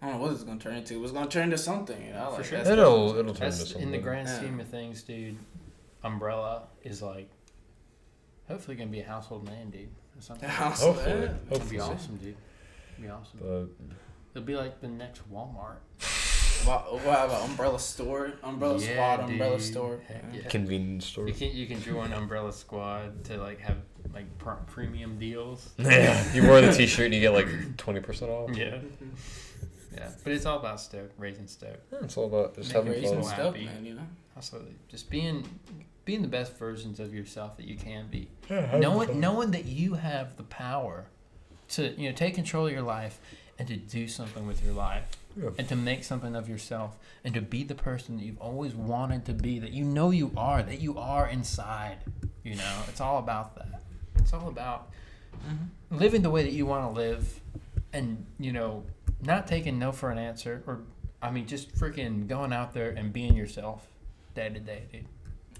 I 0.00 0.06
don't 0.06 0.16
know 0.18 0.22
what 0.24 0.32
it's 0.32 0.42
gonna 0.44 0.58
turn 0.60 0.74
into. 0.76 1.02
It's 1.02 1.12
gonna 1.12 1.28
turn 1.30 1.44
into 1.44 1.58
something. 1.58 2.04
You 2.04 2.12
know, 2.12 2.30
For 2.32 2.42
sure. 2.44 2.58
It'll 2.58 3.16
it'll 3.16 3.34
turn 3.34 3.50
That's 3.50 3.60
into 3.60 3.72
something. 3.72 3.82
in 3.82 3.92
the 3.92 3.98
grand 3.98 4.26
Yeah. 4.28 4.38
scheme 4.38 4.58
of 4.60 4.66
things, 4.68 5.02
dude. 5.02 5.36
Umbrella 6.04 6.64
is 6.82 7.00
like, 7.02 7.28
hopefully 8.48 8.76
gonna 8.76 8.90
be 8.90 9.00
a 9.00 9.06
household 9.06 9.46
name, 9.46 9.70
dude. 9.70 9.88
Or 10.16 10.20
something. 10.22 10.48
The. 10.48 10.54
Hopefully. 10.54 10.94
yeah. 11.06 11.14
It'll 11.22 11.28
be 11.28 11.76
Hopefully. 11.76 11.80
awesome, 11.80 12.16
dude. 12.16 12.36
It'll 12.98 13.02
be 13.02 13.08
awesome. 13.10 13.38
But 13.40 13.68
It'll 14.34 14.46
be 14.46 14.56
like 14.56 14.80
the 14.80 14.88
next 14.88 15.22
Walmart. 15.32 15.76
About, 16.62 16.92
we'll 16.92 17.00
have 17.12 17.30
an 17.32 17.50
umbrella 17.50 17.80
store, 17.80 18.34
umbrella 18.44 18.78
Yeah, 18.78 18.92
squad, 18.92 19.20
umbrella 19.28 19.56
dude. 19.58 19.66
store. 19.66 20.00
Heck 20.06 20.22
Yeah. 20.32 20.40
yeah. 20.42 20.48
convenience 20.48 21.06
store. 21.06 21.26
You 21.26 21.34
can 21.34 21.50
you 21.50 21.66
can 21.66 21.82
join 21.82 22.12
Umbrella 22.12 22.52
Squad 22.52 23.24
to 23.24 23.38
like 23.38 23.58
have 23.60 23.78
like 24.14 24.38
pr- 24.38 24.50
premium 24.68 25.18
deals. 25.18 25.70
Yeah, 25.78 26.32
you 26.32 26.42
wear 26.42 26.60
the 26.60 26.72
T-shirt 26.72 27.06
and 27.06 27.14
you 27.14 27.20
get 27.20 27.32
like 27.32 27.48
twenty 27.78 27.98
percent 27.98 28.30
off. 28.30 28.56
Yeah, 28.56 28.78
yeah. 29.92 30.10
But 30.22 30.34
it's 30.34 30.46
all 30.46 30.58
about 30.60 30.80
Stoke, 30.80 31.10
raising 31.18 31.48
Stoke. 31.48 31.80
Yeah, 31.92 31.98
it's 32.02 32.16
all 32.16 32.26
about 32.26 32.54
just 32.54 32.68
Make 32.68 32.76
having 32.76 32.92
your 32.92 33.00
Raising 33.02 33.16
people 33.16 33.28
fun. 33.28 33.34
stuff, 33.34 33.54
happy. 33.56 33.64
man. 33.66 33.84
You 33.84 33.94
know. 33.94 34.06
Absolutely, 34.36 34.76
just 34.88 35.10
being 35.10 35.44
being 36.04 36.22
the 36.22 36.28
best 36.28 36.56
versions 36.56 36.98
of 37.00 37.14
yourself 37.14 37.56
that 37.56 37.66
you 37.66 37.76
can 37.76 38.08
be. 38.08 38.28
Yeah, 38.50 38.76
knowing 38.78 39.08
fun. 39.08 39.20
knowing 39.20 39.50
that 39.52 39.64
you 39.66 39.94
have 39.94 40.36
the 40.36 40.42
power 40.42 41.06
to 41.70 41.88
you 42.00 42.08
know 42.10 42.14
take 42.14 42.34
control 42.34 42.66
of 42.66 42.72
your 42.72 42.82
life 42.82 43.18
and 43.58 43.68
to 43.68 43.76
do 43.76 44.08
something 44.08 44.46
with 44.46 44.64
your 44.64 44.74
life 44.74 45.04
Yeah. 45.36 45.50
and 45.58 45.68
to 45.68 45.76
make 45.76 46.04
something 46.04 46.34
of 46.34 46.48
yourself 46.48 46.96
and 47.24 47.32
to 47.34 47.40
be 47.40 47.62
the 47.64 47.74
person 47.74 48.16
that 48.16 48.24
you've 48.24 48.40
always 48.40 48.74
wanted 48.74 49.24
to 49.26 49.32
be 49.32 49.58
that 49.60 49.70
you 49.72 49.84
know 49.84 50.10
you 50.10 50.32
are 50.36 50.62
that 50.62 50.80
you 50.80 50.98
are 50.98 51.28
inside 51.28 51.98
you 52.42 52.56
know 52.56 52.82
it's 52.88 53.00
all 53.00 53.18
about 53.18 53.54
that 53.56 53.82
it's 54.16 54.32
all 54.32 54.48
about 54.48 54.88
Mm-hmm. 55.48 55.96
living 55.98 56.22
the 56.22 56.30
way 56.30 56.42
that 56.44 56.52
you 56.52 56.66
want 56.66 56.84
to 56.94 57.00
live 57.00 57.40
and 57.92 58.26
you 58.38 58.52
know 58.52 58.84
not 59.22 59.46
taking 59.48 59.76
no 59.78 59.90
for 59.90 60.10
an 60.10 60.18
answer 60.18 60.62
or 60.66 60.82
i 61.22 61.30
mean 61.32 61.46
just 61.46 61.74
freaking 61.74 62.28
going 62.28 62.52
out 62.52 62.74
there 62.74 62.90
and 62.90 63.12
being 63.12 63.34
yourself 63.34 63.86
day 64.34 64.48
to 64.50 64.60
day 64.60 64.82
dude 64.92 65.06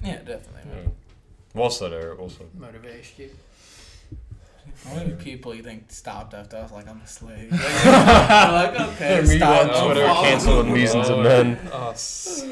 Yeah, 0.03 0.17
definitely. 0.19 0.71
Man. 0.71 0.85
Yeah. 0.85 0.91
Well 1.55 1.71
said, 1.71 1.93
Eric. 1.93 2.19
Well 2.19 2.29
said. 2.31 2.47
motivation 2.59 3.15
dude 3.17 3.31
How 4.87 4.95
many 4.97 5.13
people 5.13 5.55
you 5.55 5.63
think 5.63 5.91
stopped 5.91 6.35
after 6.35 6.57
I 6.57 6.63
was 6.63 6.73
like, 6.73 6.89
I'm 6.89 7.01
a 7.01 7.07
slave? 7.07 7.51
Like, 7.53 7.61
I'm 7.87 8.53
like, 8.53 8.81
okay, 8.95 9.21
Me 9.21 9.37
stop. 9.37 9.71
on 9.75 9.85
Twitter 9.87 10.07
Follow. 10.07 10.23
canceling 10.29 10.73
Musings 10.79 11.09
of 11.09 11.19
Men. 11.21 11.59
Oh, 11.73 11.91
s- 11.91 12.45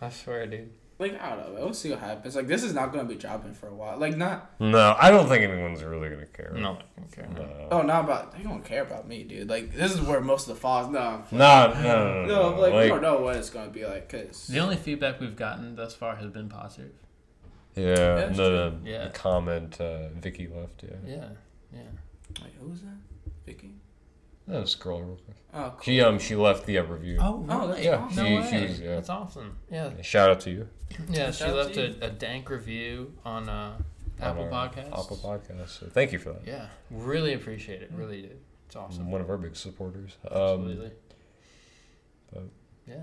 I 0.00 0.10
swear, 0.10 0.46
dude. 0.46 0.70
Like, 1.00 1.20
I 1.20 1.30
don't 1.34 1.54
know. 1.54 1.64
We'll 1.64 1.72
see 1.74 1.90
what 1.90 2.00
happens. 2.00 2.36
Like, 2.36 2.46
this 2.46 2.62
is 2.62 2.74
not 2.74 2.92
going 2.92 3.08
to 3.08 3.12
be 3.12 3.18
dropping 3.18 3.54
for 3.54 3.68
a 3.68 3.74
while. 3.74 3.96
Like, 3.98 4.16
not. 4.18 4.60
No, 4.60 4.94
I 5.00 5.10
don't 5.10 5.26
think 5.28 5.42
anyone's 5.42 5.82
really 5.82 6.10
gonna 6.10 6.26
care. 6.26 6.52
No, 6.54 6.78
okay. 7.06 7.26
No. 7.34 7.68
Oh, 7.70 7.80
not 7.82 8.04
about. 8.04 8.36
They 8.36 8.42
don't 8.42 8.62
care 8.64 8.82
about 8.82 9.08
me, 9.08 9.24
dude. 9.24 9.48
Like, 9.48 9.72
this 9.72 9.92
is 9.94 10.00
where 10.02 10.20
most 10.20 10.46
of 10.48 10.54
the 10.54 10.60
falls. 10.60 10.90
No. 10.90 11.24
No, 11.32 11.72
no, 11.72 11.82
no, 11.82 11.82
no. 11.82 12.26
No, 12.26 12.50
no. 12.54 12.60
like, 12.60 12.74
we 12.74 12.88
don't 12.88 13.00
know 13.00 13.20
what 13.22 13.36
it's 13.36 13.48
going 13.50 13.66
to 13.66 13.72
be 13.72 13.86
like, 13.86 14.08
because. 14.10 14.46
The 14.46 14.58
only 14.58 14.76
feedback 14.76 15.20
we've 15.20 15.34
gotten 15.36 15.74
thus 15.74 15.94
far 15.94 16.16
has 16.16 16.30
been 16.30 16.48
positive. 16.50 16.92
yeah, 17.74 17.94
That's 17.94 18.36
the, 18.36 18.74
Yeah. 18.84 19.04
the 19.04 19.10
comment 19.10 19.80
uh, 19.80 20.10
Vicky 20.10 20.48
left. 20.48 20.82
Yeah, 20.82 20.96
Yeah, 21.06 21.28
yeah. 21.72 21.80
Wait, 22.42 22.52
who 22.60 22.68
was 22.68 22.82
that? 22.82 22.98
Vicky? 23.46 23.74
no, 24.46 24.64
scroll 24.64 25.00
real 25.02 25.16
quick. 25.24 25.36
Oh, 25.54 25.70
cool. 25.76 25.80
She 25.82 26.00
um 26.00 26.18
she 26.18 26.34
left 26.36 26.66
the 26.66 26.78
uh, 26.78 26.84
review. 26.84 27.18
Oh, 27.20 27.44
Oh, 27.48 27.68
that's 27.68 27.82
Yeah, 27.84 27.96
awesome. 27.96 28.16
No 28.16 28.24
she- 28.28 28.36
way. 28.36 28.50
she 28.50 28.66
was- 28.68 28.80
yeah. 28.80 28.94
That's 28.96 29.08
awesome. 29.08 29.56
Yeah, 29.70 29.90
Shout 30.02 30.30
out 30.30 30.40
to 30.40 30.50
you. 30.50 30.68
Yeah. 31.10 31.30
She 31.30 31.44
left 31.44 31.76
a, 31.76 32.04
a 32.06 32.10
dank 32.10 32.50
review 32.50 33.12
on 33.24 33.48
uh, 33.48 33.76
Apple 34.20 34.44
on 34.44 34.50
Podcasts. 34.50 34.86
Apple 34.92 35.16
Podcast. 35.22 35.68
So 35.80 35.86
thank 35.86 36.12
you 36.12 36.18
for 36.18 36.32
that. 36.32 36.42
Yeah, 36.46 36.66
really 36.90 37.34
appreciate 37.34 37.82
it. 37.82 37.90
Really 37.94 38.22
did. 38.22 38.38
It's 38.66 38.76
awesome. 38.76 39.10
One 39.10 39.20
of 39.20 39.28
our 39.30 39.38
big 39.38 39.56
supporters. 39.56 40.16
Um, 40.30 40.36
Absolutely. 40.40 40.90
but- 42.32 42.42
yeah. 42.86 42.96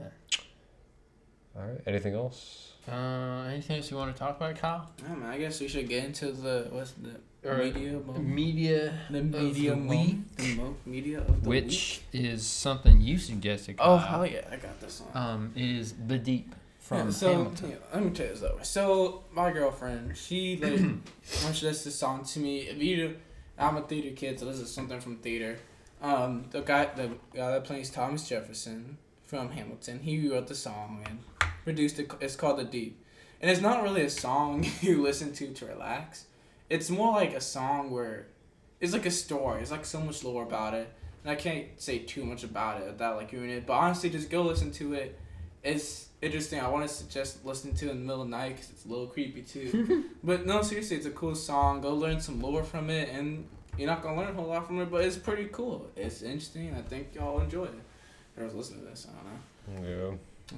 all 1.55 1.63
right. 1.67 1.81
Anything 1.85 2.13
else? 2.13 2.73
Uh, 2.91 3.45
anything 3.51 3.77
else 3.77 3.89
you 3.91 3.97
want 3.97 4.13
to 4.13 4.19
talk 4.19 4.38
about, 4.38 4.55
Kyle? 4.55 4.89
Yeah, 5.01 5.15
man, 5.15 5.29
I 5.29 5.38
guess 5.38 5.59
we 5.61 5.67
should 5.67 5.88
get 5.89 6.03
into 6.05 6.31
the. 6.31 6.67
What's 6.71 6.91
the. 6.91 7.19
Or 7.47 7.57
media? 7.57 7.99
Media, 8.19 8.93
The 9.09 9.19
of 9.19 9.25
media 9.33 9.69
the 9.71 9.75
moment? 9.77 9.89
week, 9.89 10.38
The 10.38 10.55
mo- 10.55 10.75
media 10.85 11.19
of 11.19 11.43
the 11.43 11.49
which 11.49 12.01
is 12.11 12.45
something 12.45 12.99
you 12.99 13.17
suggested. 13.17 13.77
Kyle. 13.77 13.93
Oh, 13.93 13.97
hell 13.97 14.25
yeah. 14.25 14.41
I 14.51 14.55
got 14.57 14.79
this 14.81 15.01
one. 15.01 15.23
Um, 15.23 15.51
it 15.55 15.63
is 15.69 15.93
the 16.07 16.17
deep 16.17 16.53
from 16.88 17.07
Yeah, 17.07 17.09
so 17.13 17.31
Hamilton. 17.33 17.69
yeah, 17.71 17.75
let 17.93 18.03
me 18.03 18.09
tell 18.11 18.25
you 18.27 18.33
this 18.33 18.43
over. 18.43 18.63
So 18.63 19.23
my 19.33 19.51
girlfriend, 19.51 20.15
she 20.17 20.57
like 20.61 20.79
when 20.79 21.53
she 21.53 21.65
listens 21.65 21.83
this 21.83 21.95
song 21.95 22.23
to 22.25 22.39
me. 22.39 22.59
If 22.61 22.81
you, 22.81 23.17
I'm 23.57 23.77
a 23.77 23.81
theater 23.81 24.15
kid, 24.15 24.39
so 24.39 24.45
this 24.45 24.59
is 24.59 24.71
something 24.73 24.99
from 24.99 25.17
theater. 25.17 25.57
Um, 26.01 26.45
the 26.51 26.61
guy, 26.61 26.85
the 26.95 27.09
guy 27.35 27.51
that 27.51 27.63
plays 27.65 27.89
Thomas 27.89 28.27
Jefferson 28.29 28.97
from 29.25 29.49
Hamilton, 29.51 29.99
he 29.99 30.29
wrote 30.29 30.47
the 30.47 30.55
song 30.55 31.03
and 31.07 31.19
produced 31.63 31.99
it. 31.99 32.11
It's 32.21 32.35
called 32.35 32.59
The 32.59 32.63
Deep, 32.63 33.03
and 33.41 33.49
it's 33.51 33.61
not 33.61 33.83
really 33.83 34.03
a 34.03 34.09
song 34.09 34.65
you 34.81 35.01
listen 35.01 35.33
to 35.33 35.53
to 35.53 35.65
relax. 35.65 36.25
It's 36.69 36.89
more 36.89 37.13
like 37.13 37.33
a 37.33 37.41
song 37.41 37.91
where 37.91 38.27
it's 38.79 38.93
like 38.93 39.05
a 39.05 39.11
story. 39.11 39.61
It's 39.61 39.71
like 39.71 39.85
so 39.85 39.99
much 39.99 40.23
lore 40.23 40.43
about 40.43 40.73
it, 40.75 40.88
and 41.23 41.31
I 41.31 41.35
can't 41.35 41.65
say 41.77 41.99
too 41.99 42.23
much 42.25 42.43
about 42.43 42.79
it 42.81 42.88
without 42.88 43.17
like 43.17 43.31
ruining 43.31 43.57
it. 43.57 43.65
But 43.65 43.73
honestly, 43.73 44.09
just 44.09 44.29
go 44.29 44.43
listen 44.43 44.71
to 44.73 44.93
it. 44.93 45.19
It's 45.63 46.06
interesting. 46.22 46.59
I 46.59 46.68
want 46.70 46.88
to 46.88 46.93
suggest 46.93 47.45
listening 47.45 47.76
to 47.76 47.88
it 47.88 47.91
in 47.91 47.99
the 47.99 48.05
middle 48.05 48.22
of 48.24 48.30
the 48.30 48.36
night 48.38 48.55
because 48.55 48.70
it's 48.72 48.86
a 48.86 48.88
little 48.88 49.07
creepy 49.07 49.41
too. 49.41 50.05
but 50.24 50.45
no, 50.45 50.61
seriously, 50.61 50.97
it's 50.97 51.05
a 51.05 51.11
cool 51.11 51.36
song. 51.36 51.82
Go 51.82 51.93
learn 51.93 52.20
some 52.20 52.41
lore 52.41 52.63
from 52.63 52.89
it, 52.89 53.09
and 53.09 53.47
you're 53.78 53.88
not 53.88 54.01
gonna 54.01 54.18
learn 54.20 54.30
a 54.30 54.34
whole 54.34 54.47
lot 54.47 54.65
from 54.68 54.82
it, 54.82 54.89
but 54.91 55.03
it's 55.05 55.18
pretty 55.18 55.45
cool. 55.51 55.88
It's 55.95 56.22
interesting. 56.22 56.74
I 56.76 56.82
think 56.82 57.13
y'all 57.15 57.39
enjoy 57.41 57.65
it. 57.65 57.74
I 58.39 58.43
was 58.43 58.53
listening 58.53 58.82
to 58.82 58.86
this. 58.88 59.07
I 59.09 59.74
don't 59.76 59.84
know. 59.84 60.18
Yeah. 60.51 60.57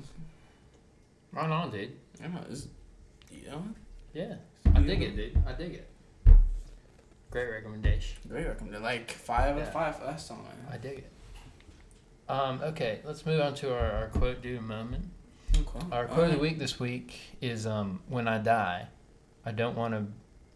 Right 1.32 1.50
on, 1.50 1.72
dude. 1.72 1.92
I 2.20 2.24
don't 2.24 2.34
know. 2.34 2.42
It's, 2.50 2.68
you 3.32 3.48
know, 3.50 3.64
Yeah, 4.14 4.36
I 4.76 4.82
dig 4.82 5.02
it, 5.02 5.16
dude. 5.16 5.38
I 5.48 5.54
dig 5.54 5.74
it. 5.76 5.88
Great 7.32 7.50
recommendation. 7.52 8.18
great 8.28 8.48
recommendation. 8.48 8.84
Like 8.84 9.12
five 9.12 9.52
out 9.52 9.58
Yeah. 9.58 9.64
of 9.64 9.74
five 9.74 9.96
for 9.98 10.06
that 10.06 10.20
song. 10.20 10.48
I 10.68 10.72
Man. 10.72 10.82
dig 10.82 10.98
it. 11.00 11.12
Um, 12.28 12.60
okay, 12.64 13.00
let's 13.04 13.26
move 13.26 13.40
on 13.42 13.56
to 13.56 13.74
our, 13.74 13.92
our 13.92 14.08
quote 14.08 14.42
due 14.42 14.60
moment. 14.62 15.06
Okay. 15.58 15.86
Our 15.92 16.06
quote 16.08 16.28
of 16.28 16.32
the 16.34 16.38
week 16.40 16.60
this 16.60 16.80
week 16.80 17.20
is 17.42 17.66
um, 17.66 18.02
"When 18.08 18.28
I 18.28 18.38
die, 18.38 18.88
I 19.46 19.52
don't 19.52 19.76
want 19.76 19.94
to." 19.94 20.06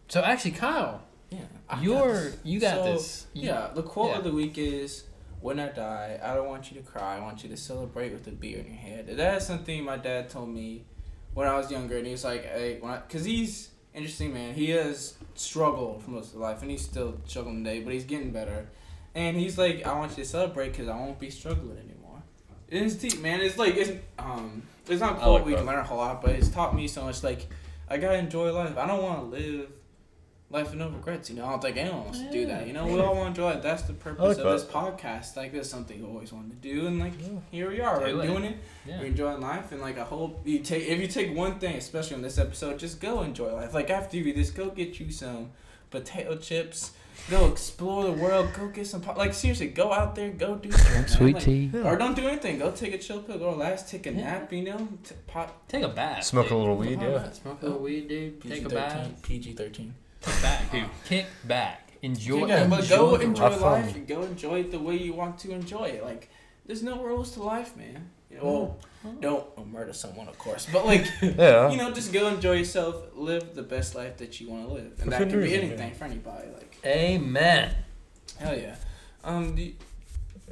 So 0.07 0.21
actually, 0.21 0.51
Kyle, 0.51 1.01
Yeah. 1.29 1.39
I 1.69 1.81
you're 1.81 2.13
this. 2.13 2.37
you 2.43 2.59
got 2.59 2.75
So, 2.77 2.93
this. 2.93 3.27
You- 3.33 3.49
Yeah, 3.49 3.69
the 3.73 3.83
quote 3.83 4.11
Yeah. 4.11 4.17
of 4.19 4.23
the 4.23 4.31
week 4.31 4.57
is 4.57 5.03
When 5.41 5.59
I 5.59 5.67
die, 5.73 6.17
I 6.23 6.35
don't 6.35 6.47
want 6.47 6.71
you 6.71 6.79
to 6.81 6.87
cry. 6.87 7.17
I 7.17 7.19
want 7.19 7.43
you 7.43 7.49
to 7.49 7.57
celebrate 7.57 8.13
with 8.13 8.25
a 8.27 8.31
beer 8.31 8.59
in 8.59 8.67
your 8.67 8.75
hand. 8.77 9.09
That 9.09 9.35
is 9.41 9.45
something 9.45 9.83
my 9.83 9.97
dad 9.97 10.29
told 10.29 10.47
me 10.47 10.85
when 11.33 11.49
I 11.49 11.57
was 11.57 11.69
younger. 11.69 11.97
And 11.97 12.05
he 12.05 12.13
was 12.13 12.23
like, 12.23 12.45
hey, 12.45 12.77
when 12.79 12.97
because 13.05 13.25
he's 13.25 13.69
interesting, 13.93 14.33
man. 14.33 14.53
He 14.53 14.69
has 14.69 15.15
struggled 15.35 16.01
for 16.01 16.11
most 16.11 16.33
of 16.33 16.39
life, 16.39 16.61
and 16.61 16.71
he's 16.71 16.85
still 16.85 17.17
struggling 17.25 17.61
today, 17.61 17.81
but 17.81 17.91
he's 17.91 18.05
getting 18.05 18.31
better. 18.31 18.69
And 19.15 19.35
he's 19.35 19.57
like, 19.57 19.85
I 19.85 19.93
want 19.99 20.11
you 20.17 20.23
to 20.23 20.29
celebrate 20.29 20.69
because 20.69 20.87
I 20.87 20.95
won't 20.95 21.19
be 21.19 21.29
struggling 21.29 21.77
anymore. 21.77 22.23
It's 22.69 22.95
deep, 22.95 23.19
man. 23.21 23.41
It's 23.41 23.57
like, 23.57 23.75
it's, 23.75 23.91
um, 24.17 24.63
it's 24.87 25.01
not 25.01 25.17
a 25.17 25.19
I 25.19 25.23
quote 25.23 25.33
like 25.41 25.45
we 25.45 25.55
can 25.55 25.65
that. 25.65 25.71
learn 25.71 25.79
a 25.79 25.83
whole 25.83 25.97
lot, 25.97 26.21
but 26.21 26.31
it's 26.31 26.49
taught 26.49 26.75
me 26.75 26.87
so 26.87 27.03
much. 27.05 27.23
Like, 27.23 27.47
I 27.89 27.97
gotta 27.97 28.17
enjoy 28.17 28.51
life. 28.51 28.77
I 28.77 28.87
don't 28.87 29.01
want 29.03 29.19
to 29.31 29.37
live 29.37 29.69
life 30.49 30.69
with 30.69 30.79
no 30.79 30.89
regrets. 30.89 31.29
You 31.29 31.37
know, 31.37 31.45
I 31.45 31.49
don't 31.51 31.61
think 31.61 31.77
anyone 31.77 32.03
wants 32.05 32.19
to 32.19 32.31
do 32.31 32.45
that. 32.47 32.67
You 32.67 32.73
know, 32.73 32.85
we 32.85 32.99
all 32.99 33.15
want 33.15 33.35
to 33.35 33.41
enjoy 33.41 33.57
it. 33.57 33.63
That's 33.63 33.83
the 33.83 33.93
purpose 33.93 34.19
like 34.21 34.37
of 34.37 34.43
that. 34.43 34.51
this 34.51 34.63
podcast. 34.65 35.35
Like, 35.35 35.51
that's 35.53 35.69
something 35.69 35.97
you 35.97 36.05
always 36.05 36.31
wanted 36.31 36.61
to 36.61 36.69
do, 36.69 36.85
and 36.87 36.99
like, 36.99 37.13
here 37.51 37.69
we 37.69 37.81
are. 37.81 38.05
Do 38.05 38.17
We're 38.17 38.27
doing 38.27 38.43
it. 38.43 38.57
yeah. 38.85 38.99
We're 38.99 39.05
enjoying 39.07 39.41
life, 39.41 39.71
and 39.71 39.81
like, 39.81 39.97
I 39.97 40.03
hope 40.03 40.45
you 40.45 40.59
take. 40.59 40.87
If 40.87 40.99
you 40.99 41.07
take 41.07 41.35
one 41.35 41.59
thing, 41.59 41.75
especially 41.77 42.15
on 42.17 42.21
this 42.21 42.37
episode, 42.37 42.77
just 42.79 42.99
go 42.99 43.21
enjoy 43.23 43.53
life. 43.53 43.73
Like 43.73 43.89
after 43.89 44.17
you 44.17 44.23
read 44.25 44.35
this, 44.35 44.51
go 44.51 44.69
get 44.69 44.99
you 44.99 45.09
some 45.11 45.51
potato 45.89 46.35
chips. 46.37 46.91
Go 47.29 47.47
explore 47.47 48.03
the 48.05 48.11
world. 48.13 48.49
Go 48.57 48.67
get 48.67 48.87
some. 48.87 49.01
Po- 49.01 49.13
like 49.13 49.33
seriously, 49.33 49.67
go 49.67 49.91
out 49.93 50.15
there. 50.15 50.29
Go 50.31 50.55
do 50.55 50.71
something. 50.71 50.93
man. 50.93 51.07
Sweet 51.07 51.35
Like, 51.35 51.43
tea. 51.43 51.71
Or 51.83 51.95
don't 51.95 52.15
do 52.15 52.27
anything. 52.27 52.59
Go 52.59 52.71
take 52.71 52.93
a 52.93 52.97
chill 52.97 53.21
pill. 53.21 53.37
Go 53.39 53.51
relax. 53.51 53.83
Take 53.83 54.07
a 54.07 54.11
Yeah. 54.11 54.21
nap. 54.21 54.51
You 54.53 54.63
know. 54.63 54.87
T- 55.03 55.15
pop. 55.27 55.67
Take 55.67 55.83
a 55.83 55.89
bath. 55.89 56.23
Smoke 56.25 56.49
a 56.51 56.55
little 56.55 56.75
weed. 56.75 56.99
Yeah. 57.01 57.31
Smoke 57.31 57.61
a 57.61 57.65
little 57.65 57.79
weed, 57.81 58.07
dude. 58.09 58.41
Take 58.41 58.65
a 58.65 58.69
bath. 58.69 59.21
PG 59.21 59.53
thirteen. 59.53 59.95
Kick 60.21 60.41
back, 60.41 60.71
dude. 60.71 60.83
Kick 61.05 61.25
back. 61.45 61.91
Enjoy. 62.01 62.45
yeah, 62.47 62.67
but 62.67 62.81
enjoy 62.81 62.97
go 62.97 63.15
enjoy 63.15 63.57
life. 63.57 64.07
Go 64.07 64.21
enjoy 64.23 64.59
it 64.61 64.71
the 64.71 64.79
way 64.79 64.97
you 64.97 65.13
want 65.13 65.39
to 65.39 65.51
enjoy 65.51 65.85
it. 65.85 66.03
Like, 66.03 66.29
there's 66.65 66.83
no 66.83 67.01
rules 67.01 67.31
to 67.31 67.43
life, 67.43 67.77
man. 67.77 68.09
You 68.33 68.39
well, 68.41 68.77
Mm. 69.05 69.19
don't 69.19 69.67
murder 69.71 69.91
someone, 69.91 70.29
of 70.29 70.37
course, 70.37 70.65
but 70.71 70.85
like, 70.85 71.05
Yeah. 71.21 71.69
you 71.71 71.77
know, 71.77 71.91
just 71.91 72.13
go 72.13 72.27
enjoy 72.29 72.53
yourself. 72.53 72.95
Live 73.15 73.53
the 73.53 73.61
best 73.63 73.95
life 73.95 74.15
that 74.17 74.39
you 74.39 74.49
want 74.49 74.65
to 74.67 74.73
live, 74.73 74.85
and 75.01 75.03
For 75.03 75.09
that 75.09 75.29
can 75.29 75.41
be 75.41 75.49
sure. 75.49 75.59
anything 75.59 75.93
for 75.93 76.05
anybody. 76.05 76.47
Like, 76.53 76.77
Amen. 76.85 77.75
hell 78.39 78.57
yeah. 78.57 78.75
Um, 79.25 79.55
do 79.55 79.61
you, 79.61 79.73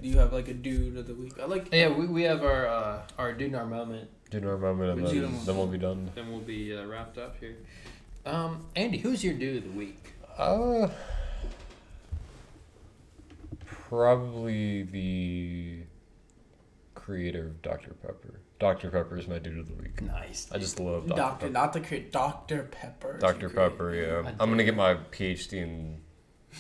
do 0.01 0.07
you 0.09 0.17
have 0.17 0.33
like 0.33 0.49
a 0.49 0.53
dude 0.53 0.97
of 0.97 1.07
the 1.07 1.13
week? 1.15 1.39
I 1.41 1.45
like. 1.45 1.71
Yeah, 1.73 1.89
we, 1.89 2.07
we 2.07 2.23
have 2.23 2.43
our 2.43 2.67
uh, 2.67 3.01
our 3.17 3.31
dude 3.31 3.49
in 3.49 3.55
our 3.55 3.65
moment. 3.65 4.09
Do 4.31 4.45
our 4.49 4.57
moment 4.57 4.91
and 4.91 5.01
Would 5.03 5.13
you- 5.13 5.21
then, 5.21 5.45
then 5.45 5.57
we'll 5.57 5.67
be 5.67 5.77
done. 5.77 6.09
Then 6.15 6.29
we'll 6.29 6.39
be 6.41 6.75
uh, 6.75 6.85
wrapped 6.85 7.17
up 7.17 7.37
here. 7.39 7.55
Um, 8.25 8.65
Andy, 8.75 8.97
who's 8.97 9.23
your 9.23 9.33
dude 9.33 9.63
of 9.63 9.71
the 9.71 9.77
week? 9.77 10.13
Uh, 10.37 10.89
probably 13.89 14.83
the 14.83 15.79
creator 17.05 17.47
of 17.47 17.61
Dr. 17.61 17.93
Pepper. 17.93 18.39
Dr. 18.59 18.91
Pepper 18.91 19.17
is 19.17 19.27
my 19.27 19.39
dude 19.39 19.57
of 19.57 19.67
the 19.67 19.73
week. 19.73 20.01
Nice. 20.01 20.47
I 20.51 20.57
just 20.59 20.79
love 20.79 21.07
Dr. 21.07 21.17
Doctor, 21.17 21.45
Pepper. 21.47 21.53
not 21.53 21.73
the 21.73 21.81
creator, 21.81 22.09
Dr. 22.11 22.63
Pepper. 22.71 23.17
Dr. 23.19 23.47
the 23.47 23.53
creator. 23.53 23.69
Pepper, 23.71 23.95
yeah. 23.95 24.31
I 24.39 24.43
I'm 24.43 24.49
gonna 24.49 24.63
get 24.63 24.75
my 24.75 24.95
PhD 25.11 25.63
and 25.63 26.01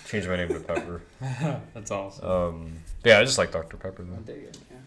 change 0.07 0.27
my 0.27 0.37
name 0.37 0.49
to 0.49 0.59
Pepper. 0.59 1.01
That's 1.73 1.91
awesome. 1.91 2.25
Um, 2.27 2.73
yeah, 3.03 3.19
I 3.19 3.23
just 3.23 3.37
like 3.37 3.51
Dr. 3.51 3.77
Pepper 3.77 4.03
I 4.03 4.05
though. 4.15 4.21
dig 4.33 4.43
it. 4.45 4.57
Yeah. 4.71 4.77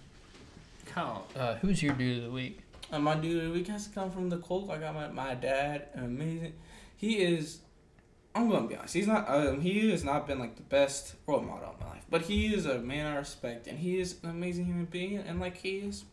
Kyle, 0.92 1.26
uh, 1.36 1.54
who's 1.56 1.82
your 1.82 1.94
dude 1.94 2.18
of 2.18 2.24
the 2.24 2.30
week? 2.30 2.60
And 2.90 3.02
my 3.04 3.14
dude 3.14 3.38
of 3.42 3.48
the 3.48 3.58
week 3.58 3.68
has 3.68 3.86
to 3.88 3.94
come 3.94 4.10
from 4.10 4.28
the 4.28 4.36
quote. 4.38 4.70
I 4.70 4.76
got 4.78 4.94
my, 4.94 5.08
my 5.08 5.34
dad, 5.34 5.86
amazing. 5.94 6.52
He 6.96 7.16
is 7.16 7.58
I'm 8.34 8.50
gonna 8.50 8.66
be 8.66 8.76
honest. 8.76 8.94
He's 8.94 9.06
not. 9.06 9.28
Um, 9.28 9.60
he 9.60 9.90
has 9.90 10.02
not 10.04 10.26
been 10.26 10.38
like 10.38 10.56
the 10.56 10.62
best 10.62 11.14
role 11.26 11.40
model 11.40 11.74
in 11.78 11.86
my 11.86 11.92
life, 11.92 12.02
but 12.10 12.22
he 12.22 12.52
is 12.52 12.66
a 12.66 12.78
man 12.78 13.06
I 13.06 13.16
respect, 13.16 13.66
and 13.68 13.78
he 13.78 14.00
is 14.00 14.16
an 14.22 14.30
amazing 14.30 14.64
human 14.66 14.86
being, 14.86 15.18
and 15.18 15.38
like 15.40 15.56
he 15.56 15.78
is, 15.78 16.04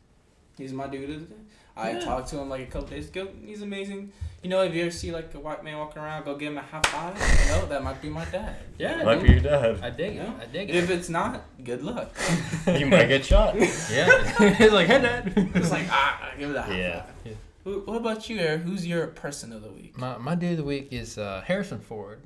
he's 0.57 0.71
my 0.73 0.87
dude. 0.87 1.31
I 1.75 1.91
Yeah. 1.93 1.99
talked 2.01 2.27
to 2.29 2.37
him 2.37 2.49
like 2.49 2.61
a 2.61 2.65
couple 2.65 2.89
days 2.89 3.07
ago. 3.09 3.29
He's 3.45 3.61
amazing. 3.61 4.11
You 4.43 4.49
know, 4.49 4.61
if 4.61 4.73
you 4.75 4.81
ever 4.81 4.91
see 4.91 5.11
like 5.11 5.33
a 5.33 5.39
white 5.39 5.63
man 5.63 5.77
walking 5.77 6.01
around, 6.01 6.25
go 6.25 6.35
give 6.35 6.51
him 6.51 6.57
a 6.57 6.61
high 6.61 6.81
five. 6.83 7.15
You 7.45 7.51
know, 7.53 7.65
that 7.67 7.83
might 7.83 8.01
be 8.01 8.09
my 8.09 8.25
dad. 8.25 8.55
Yeah, 8.77 9.03
Might 9.03 9.15
dude. 9.19 9.23
be 9.27 9.31
your 9.33 9.39
dad. 9.41 9.79
I 9.81 9.89
dig 9.89 10.15
Yeah. 10.15 10.23
it. 10.23 10.41
I 10.41 10.45
dig 10.51 10.69
it. 10.69 10.75
If 10.75 10.89
it's 10.89 11.09
not, 11.09 11.43
good 11.63 11.81
luck. 11.81 12.13
you 12.67 12.85
might 12.87 13.05
get 13.07 13.23
shot. 13.25 13.55
yeah. 13.91 14.53
He's 14.57 14.71
like, 14.73 14.87
hey, 14.87 15.01
dad. 15.01 15.33
It's 15.55 15.71
like 15.71 15.85
ah, 15.89 16.31
give 16.37 16.49
it 16.51 16.55
a 16.57 16.61
high 16.61 16.77
Yeah. 16.77 17.01
five. 17.01 17.13
Yeah. 17.25 17.31
Who, 17.63 17.81
what 17.81 17.97
about 17.97 18.29
you, 18.29 18.39
Eric? 18.39 18.61
Who's 18.63 18.85
your 18.87 19.07
person 19.07 19.53
of 19.53 19.61
the 19.61 19.69
week? 19.71 19.97
My 19.97 20.17
my 20.17 20.35
dude 20.35 20.51
of 20.51 20.57
the 20.57 20.63
week 20.63 20.89
is 20.91 21.17
uh, 21.17 21.43
Harrison 21.45 21.79
Ford. 21.79 22.21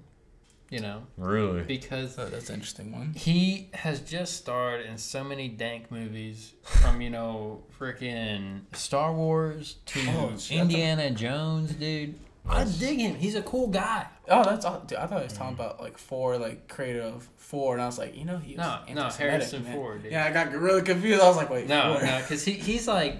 You 0.71 0.79
know, 0.79 1.03
Really? 1.15 1.61
because 1.61 2.17
Oh, 2.17 2.25
that's 2.25 2.49
an 2.49 2.55
interesting 2.55 2.91
one. 2.91 3.13
he 3.15 3.69
has 3.75 3.99
just 4.01 4.36
starred 4.36 4.83
in 4.83 4.97
so 4.97 5.23
many 5.23 5.47
dank 5.47 5.91
movies, 5.91 6.53
from 6.63 7.01
you 7.01 7.11
know 7.11 7.63
freaking 7.79 8.61
Star 8.73 9.13
Wars 9.13 9.75
to 9.86 9.99
Oh, 10.17 10.33
shit. 10.38 10.57
Indiana 10.57 11.11
Jones, 11.11 11.71
dude. 11.73 12.15
I 12.49 12.63
dig 12.63 12.99
him. 12.99 13.15
He's 13.15 13.36
a 13.36 13.41
cool 13.43 13.67
guy. 13.67 14.07
Oh, 14.27 14.43
that's 14.43 14.65
all. 14.65 14.79
Dude, 14.81 14.97
I 14.97 15.05
thought 15.07 15.19
he 15.19 15.25
was 15.25 15.33
talking 15.33 15.53
about 15.55 15.79
like 15.81 15.97
four, 15.97 16.38
like 16.38 16.67
creative 16.67 17.27
four, 17.38 17.73
and 17.73 17.81
I 17.81 17.86
was 17.86 17.97
like, 17.99 18.15
you 18.17 18.25
know, 18.25 18.38
he 18.38 18.55
was 18.55 18.65
No, 18.65 18.93
no, 18.93 19.09
Harrison 19.09 19.63
man. 19.63 19.73
Ford. 19.73 20.03
Dude. 20.03 20.11
Yeah, 20.11 20.25
I 20.25 20.31
got 20.31 20.51
really 20.51 20.81
confused. 20.81 21.21
I 21.21 21.27
was 21.27 21.38
like, 21.38 21.49
wait, 21.49 21.67
No, 21.67 21.95
four. 21.97 22.05
no, 22.07 22.19
because 22.21 22.43
he, 22.43 22.53
he's 22.53 22.88
like, 22.88 23.17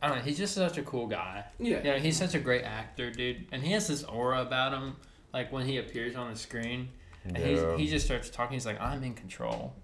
I 0.00 0.08
don't 0.08 0.18
know, 0.18 0.22
he's 0.24 0.38
just 0.38 0.54
such 0.54 0.78
a 0.78 0.82
cool 0.82 1.06
guy. 1.08 1.44
Yeah. 1.58 1.78
You 1.78 1.82
know, 1.84 1.98
he's 1.98 2.16
such 2.16 2.34
a 2.34 2.38
great 2.38 2.62
actor, 2.64 3.10
dude. 3.10 3.46
And 3.52 3.62
he 3.62 3.72
has 3.72 3.88
this 3.88 4.04
aura 4.04 4.42
about 4.42 4.72
him, 4.72 4.96
like 5.32 5.50
when 5.52 5.66
he 5.66 5.78
appears 5.78 6.14
on 6.16 6.30
the 6.32 6.38
screen. 6.38 6.88
And 7.24 7.36
Yeah. 7.36 7.44
he's, 7.76 7.80
he 7.80 7.86
just 7.88 8.06
starts 8.06 8.30
talking, 8.30 8.54
he's 8.54 8.64
like, 8.66 8.80
I'm 8.80 9.02
in 9.02 9.14
control. 9.14 9.74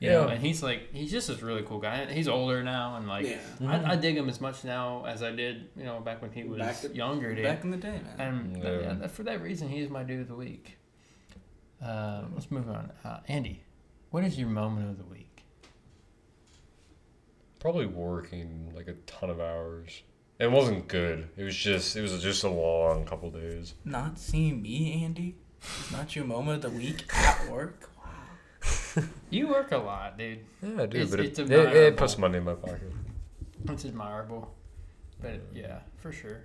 You 0.00 0.10
Yeah. 0.10 0.12
know, 0.22 0.28
and 0.28 0.40
he's 0.40 0.62
like, 0.62 0.92
he's 0.92 1.10
just 1.10 1.28
this 1.28 1.42
really 1.42 1.62
cool 1.62 1.78
guy. 1.80 2.06
He's 2.12 2.28
older 2.28 2.62
now, 2.64 2.96
and 2.96 3.06
like, 3.08 3.26
yeah. 3.26 3.38
I, 3.66 3.92
I 3.92 3.96
dig 3.96 4.16
him 4.16 4.28
as 4.28 4.40
much 4.40 4.64
now 4.64 5.04
as 5.06 5.22
I 5.22 5.30
did, 5.32 5.68
you 5.76 5.84
know, 5.84 6.00
back 6.00 6.20
when 6.22 6.30
he 6.32 6.44
was 6.44 6.58
Back 6.58 6.80
to- 6.82 6.94
younger, 6.94 7.34
dude. 7.34 7.44
Back 7.44 7.62
in 7.64 7.70
the 7.70 7.76
day, 7.76 8.00
man. 8.16 8.20
and 8.20 8.62
Yeah. 8.62 8.96
yeah, 9.00 9.06
for 9.08 9.22
that 9.24 9.40
reason, 9.42 9.68
he's 9.68 9.88
my 9.90 10.02
dude 10.04 10.20
of 10.22 10.28
the 10.28 10.34
week. 10.34 10.78
Uh, 11.82 12.24
let's 12.34 12.50
move 12.50 12.68
on. 12.68 12.90
Uh, 13.04 13.20
Andy, 13.28 13.62
what 14.10 14.24
is 14.24 14.38
your 14.38 14.48
moment 14.48 14.88
of 14.90 14.98
the 14.98 15.04
week? 15.04 15.27
Probably 17.60 17.86
working 17.86 18.72
like 18.74 18.88
a 18.88 18.94
ton 19.06 19.30
of 19.30 19.40
hours. 19.40 20.02
It 20.38 20.50
wasn't 20.50 20.86
good. 20.86 21.28
It 21.36 21.42
was 21.42 21.56
just 21.56 21.96
it 21.96 22.00
was 22.02 22.22
just 22.22 22.44
a 22.44 22.48
long 22.48 23.04
couple 23.04 23.30
days. 23.30 23.74
Not 23.84 24.18
seeing 24.18 24.62
me, 24.62 25.02
Andy. 25.04 25.34
It's 25.60 25.90
not 25.90 26.14
your 26.14 26.24
moment 26.24 26.64
of 26.64 26.72
the 26.72 26.78
week 26.78 27.04
at 27.14 27.50
work. 27.50 27.90
Wow. 27.98 29.02
You 29.30 29.48
work 29.48 29.72
a 29.72 29.76
lot, 29.78 30.16
dude. 30.18 30.40
Yeah, 30.62 30.82
I 30.82 30.86
do, 30.86 30.98
It's- 30.98 31.10
but 31.10 31.20
it's 31.20 31.38
it, 31.38 31.50
it, 31.50 31.76
it 31.76 31.96
puts 31.96 32.16
money 32.16 32.38
in 32.38 32.44
my 32.44 32.54
pocket. 32.54 32.92
It's 33.68 33.84
admirable. 33.84 34.54
But 35.20 35.40
yeah, 35.52 35.80
for 35.96 36.12
sure. 36.12 36.44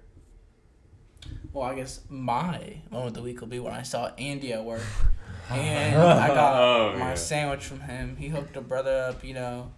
Well, 1.53 1.65
I 1.69 1.75
guess 1.75 2.01
my 2.09 2.81
moment 2.89 3.09
of 3.09 3.13
the 3.13 3.21
week 3.21 3.39
will 3.39 3.47
be 3.47 3.59
when 3.59 3.73
I 3.73 3.83
saw 3.83 4.07
Andy 4.17 4.51
at 4.51 4.63
work, 4.65 4.81
and 5.49 5.95
I 6.01 6.27
got 6.27 6.53
Oh, 6.61 6.93
my 6.97 7.09
yeah. 7.09 7.13
sandwich 7.15 7.63
from 7.63 7.79
him. 7.81 8.17
He 8.17 8.27
hooked 8.29 8.57
a 8.57 8.61
brother 8.61 9.05
up, 9.09 9.23
you 9.23 9.33
know. 9.35 9.71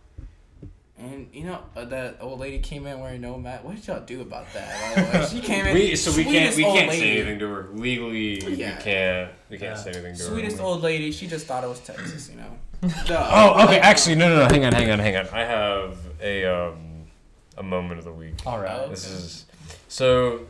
And 0.98 1.28
you 1.34 1.44
know 1.44 1.60
uh, 1.76 1.84
that 1.86 2.18
old 2.22 2.40
lady 2.40 2.60
came 2.60 2.88
in 2.88 3.02
wearing 3.02 3.20
no 3.20 3.38
mat. 3.38 3.66
What 3.66 3.76
did 3.76 3.86
y'all 3.86 4.00
do 4.06 4.22
about 4.22 4.46
that? 4.54 4.96
By 4.96 5.02
the 5.02 5.20
way, 5.20 5.26
she 5.30 5.42
came 5.46 5.66
in. 5.66 5.74
We 5.74 5.96
so 5.98 6.16
we 6.16 6.24
can't 6.24 6.54
sweetest 6.54 6.58
we 6.58 6.64
can't 6.64 6.92
say 6.92 7.12
anything 7.18 7.40
to 7.40 7.48
her 7.50 7.70
legally. 7.74 8.40
Yeah. 8.56 8.78
We 8.78 8.84
can't 8.84 9.32
we 9.50 9.58
can't 9.58 9.76
Yeah. 9.78 9.84
say 9.84 9.90
anything 9.92 10.14
to 10.16 10.20
Sweetest 10.20 10.30
her. 10.30 10.34
Sweetest 10.36 10.62
old 10.62 10.82
lady. 10.84 11.12
She 11.12 11.28
just 11.28 11.48
thought 11.48 11.64
it 11.66 11.68
was 11.68 11.80
Texas, 11.82 12.30
you 12.30 12.38
know. 12.38 12.58
Oh, 13.10 13.64
okay. 13.66 13.80
Actually, 13.80 14.16
no, 14.16 14.30
no, 14.30 14.44
no. 14.44 14.46
Hang 14.54 14.64
on, 14.64 14.74
hang 14.74 14.92
on, 14.92 15.00
hang 15.00 15.16
on. 15.18 15.28
I 15.34 15.42
have 15.42 15.98
a 16.22 16.46
um 16.46 16.78
a 17.58 17.64
moment 17.64 18.00
of 18.00 18.06
the 18.06 18.12
week. 18.14 18.36
All 18.46 18.60
right. 18.60 18.82
Oh. 18.86 18.90
This 18.90 19.10
is 19.10 19.46
so. 19.90 20.42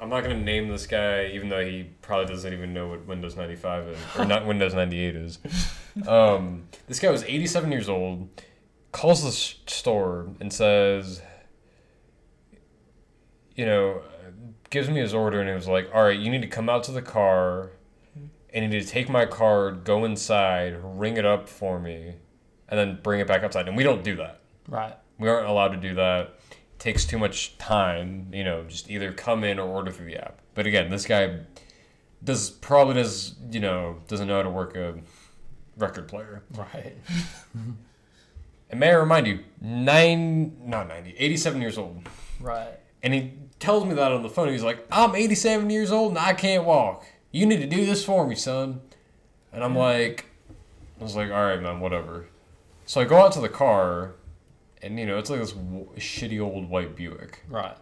I'm 0.00 0.08
not 0.08 0.22
gonna 0.22 0.40
name 0.40 0.68
this 0.68 0.86
guy, 0.86 1.26
even 1.34 1.48
though 1.50 1.64
he 1.64 1.84
probably 2.02 2.26
doesn't 2.34 2.52
even 2.52 2.72
know 2.72 2.88
what 2.88 3.06
Windows 3.06 3.36
95 3.36 3.88
is, 3.88 3.98
or 4.18 4.24
not 4.24 4.46
Windows 4.52 4.72
98 4.74 5.14
is. 5.16 5.38
Um, 6.08 6.64
this 6.88 6.98
guy 6.98 7.10
was 7.10 7.22
87 7.24 7.70
years 7.70 7.88
old, 7.88 8.26
calls 8.92 9.22
the 9.24 9.32
store 9.32 10.28
and 10.40 10.52
says, 10.52 11.22
you 13.54 13.66
know, 13.66 14.02
gives 14.70 14.88
me 14.88 15.00
his 15.00 15.14
order, 15.14 15.40
and 15.40 15.48
it 15.48 15.54
was 15.54 15.68
like, 15.68 15.90
all 15.94 16.04
right, 16.04 16.18
you 16.18 16.30
need 16.30 16.42
to 16.42 16.48
come 16.48 16.68
out 16.68 16.84
to 16.84 16.92
the 16.92 17.02
car, 17.02 17.72
and 18.52 18.64
you 18.64 18.68
need 18.68 18.80
to 18.80 18.88
take 18.88 19.08
my 19.08 19.26
card, 19.26 19.84
go 19.84 20.04
inside, 20.04 20.76
ring 20.82 21.16
it 21.16 21.26
up 21.26 21.48
for 21.48 21.78
me, 21.78 22.14
and 22.68 22.78
then 22.78 22.98
bring 23.02 23.20
it 23.20 23.26
back 23.26 23.42
outside. 23.42 23.68
And 23.68 23.76
we 23.76 23.82
don't 23.82 24.02
do 24.02 24.16
that. 24.16 24.40
Right. 24.68 24.94
We 25.18 25.28
aren't 25.28 25.48
allowed 25.48 25.68
to 25.68 25.76
do 25.76 25.94
that. 25.96 26.38
It 26.50 26.78
takes 26.78 27.04
too 27.04 27.18
much 27.18 27.58
time, 27.58 28.28
you 28.32 28.44
know, 28.44 28.64
just 28.64 28.90
either 28.90 29.12
come 29.12 29.44
in 29.44 29.58
or 29.58 29.68
order 29.68 29.90
through 29.90 30.06
the 30.06 30.16
app. 30.16 30.40
But 30.54 30.66
again, 30.66 30.90
this 30.90 31.04
guy 31.04 31.40
does 32.22 32.50
probably 32.50 32.94
does, 32.94 33.34
you 33.50 33.60
know, 33.60 33.98
doesn't 34.08 34.26
know 34.26 34.36
how 34.36 34.42
to 34.42 34.50
work 34.50 34.76
a 34.76 34.94
record 35.76 36.08
player. 36.08 36.42
Right. 36.54 36.96
And 38.70 38.80
may 38.80 38.90
I 38.90 38.94
remind 38.94 39.26
you, 39.26 39.40
nine, 39.60 40.56
not 40.64 40.88
90, 40.88 41.16
87 41.18 41.60
years 41.60 41.76
old. 41.76 42.08
Right. 42.40 42.78
And 43.02 43.12
he 43.12 43.32
tells 43.58 43.84
me 43.84 43.94
that 43.94 44.12
on 44.12 44.22
the 44.22 44.28
phone. 44.28 44.48
He's 44.48 44.62
like, 44.62 44.86
I'm 44.90 45.14
87 45.14 45.68
years 45.70 45.90
old 45.90 46.12
and 46.12 46.18
I 46.18 46.32
can't 46.32 46.64
walk. 46.64 47.04
You 47.32 47.46
need 47.46 47.60
to 47.60 47.66
do 47.66 47.84
this 47.84 48.04
for 48.04 48.26
me, 48.26 48.34
son. 48.34 48.80
And 49.52 49.64
I'm 49.64 49.76
like, 49.76 50.26
I 51.00 51.02
was 51.02 51.16
like, 51.16 51.30
all 51.30 51.44
right, 51.44 51.60
man, 51.60 51.80
whatever. 51.80 52.26
So 52.86 53.00
I 53.00 53.04
go 53.04 53.18
out 53.18 53.32
to 53.32 53.40
the 53.40 53.48
car, 53.48 54.14
and, 54.82 54.98
you 54.98 55.06
know, 55.06 55.18
it's 55.18 55.30
like 55.30 55.40
this 55.40 55.52
w- 55.52 55.88
shitty 55.96 56.40
old 56.40 56.68
white 56.68 56.96
Buick. 56.96 57.44
Right. 57.48 57.76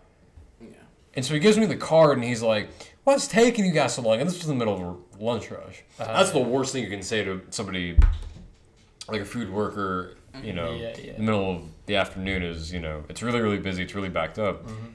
Yeah. 0.60 0.68
And 1.14 1.24
so 1.24 1.34
he 1.34 1.40
gives 1.40 1.58
me 1.58 1.66
the 1.66 1.76
card, 1.76 2.18
and 2.18 2.24
he's 2.24 2.42
like, 2.42 2.68
"What's 3.04 3.26
taking 3.26 3.64
you 3.64 3.72
guys 3.72 3.94
so 3.94 4.02
long?" 4.02 4.20
And 4.20 4.28
this 4.28 4.36
was 4.38 4.48
in 4.48 4.58
the 4.58 4.64
middle 4.64 5.00
of 5.14 5.20
lunch 5.22 5.50
rush. 5.50 5.82
Uh-huh. 5.98 6.12
That's 6.12 6.30
the 6.30 6.40
worst 6.40 6.72
thing 6.72 6.84
you 6.84 6.90
can 6.90 7.02
say 7.02 7.24
to 7.24 7.40
somebody, 7.50 7.98
like 9.08 9.22
a 9.22 9.24
food 9.24 9.50
worker. 9.50 10.16
You 10.42 10.52
know, 10.52 10.74
Yeah, 10.74 10.94
yeah. 11.02 11.12
the 11.16 11.22
middle 11.22 11.50
of 11.56 11.62
the 11.86 11.96
afternoon 11.96 12.42
is 12.42 12.72
you 12.72 12.80
know 12.80 13.04
it's 13.08 13.22
really 13.22 13.40
really 13.40 13.58
busy. 13.58 13.82
It's 13.82 13.94
really 13.94 14.08
backed 14.08 14.38
up. 14.38 14.66
Mhm. 14.66 14.92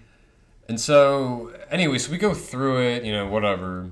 And 0.70 0.80
so 0.80 1.52
anyway, 1.70 1.98
so 1.98 2.12
we 2.12 2.18
go 2.18 2.34
through 2.34 2.82
it. 2.82 3.04
You 3.04 3.12
know, 3.14 3.28
whatever. 3.28 3.92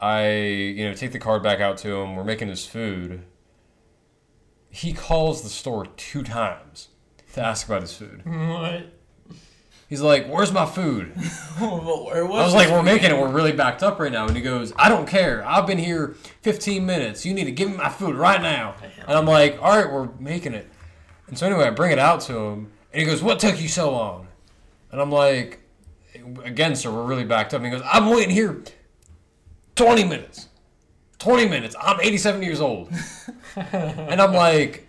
I 0.00 0.36
you 0.36 0.88
know 0.88 0.94
take 0.94 1.12
the 1.12 1.18
card 1.18 1.42
back 1.42 1.60
out 1.60 1.78
to 1.78 1.96
him. 1.96 2.14
We're 2.16 2.24
making 2.24 2.48
his 2.48 2.66
food. 2.66 3.22
He 4.70 4.92
calls 4.92 5.42
the 5.42 5.48
store 5.48 5.86
two 5.96 6.22
times 6.22 6.88
to 7.34 7.40
ask 7.42 7.66
about 7.66 7.82
his 7.82 7.92
food. 7.94 8.22
What? 8.26 8.90
He's 9.88 10.00
like, 10.00 10.26
"Where's 10.26 10.50
my 10.50 10.66
food?" 10.66 11.14
Where 11.60 12.24
I 12.24 12.26
was 12.26 12.54
like, 12.54 12.70
we're 12.70 12.82
making 12.82 13.10
it. 13.10 13.16
We're 13.18 13.28
really 13.28 13.52
backed 13.52 13.82
up 13.82 14.00
right 14.00 14.10
now. 14.10 14.26
And 14.26 14.34
he 14.34 14.42
goes, 14.42 14.72
I 14.76 14.88
don't 14.88 15.06
care. 15.06 15.46
I've 15.46 15.66
been 15.66 15.78
here 15.78 16.14
15 16.42 16.84
minutes. 16.84 17.24
You 17.26 17.34
need 17.34 17.44
to 17.44 17.52
give 17.52 17.70
me 17.70 17.76
my 17.76 17.90
food 17.90 18.16
right 18.16 18.40
now. 18.40 18.74
And 19.06 19.12
I'm 19.16 19.26
like, 19.26 19.58
all 19.62 19.76
right, 19.76 19.90
we're 19.92 20.08
making 20.18 20.54
it. 20.54 20.68
And 21.26 21.38
so 21.38 21.46
anyway, 21.46 21.64
I 21.64 21.70
bring 21.70 21.92
it 21.92 21.98
out 21.98 22.20
to 22.22 22.36
him. 22.36 22.72
And 22.92 23.00
he 23.00 23.04
goes, 23.04 23.22
what 23.22 23.40
took 23.40 23.60
you 23.60 23.68
so 23.68 23.90
long? 23.90 24.28
And 24.92 25.00
I'm 25.00 25.10
like, 25.10 25.60
again, 26.44 26.76
sir, 26.76 26.90
we're 26.90 27.02
really 27.02 27.24
backed 27.24 27.54
up. 27.54 27.62
And 27.62 27.66
he 27.66 27.78
goes, 27.78 27.86
I'm 27.90 28.08
waiting 28.10 28.30
here 28.30 28.62
20 29.74 30.04
minutes. 30.04 30.48
20 31.18 31.48
minutes. 31.48 31.74
I'm 31.80 32.00
87 32.00 32.42
years 32.42 32.60
old. 32.60 32.92
and 33.56 34.20
I'm 34.20 34.34
like, 34.34 34.86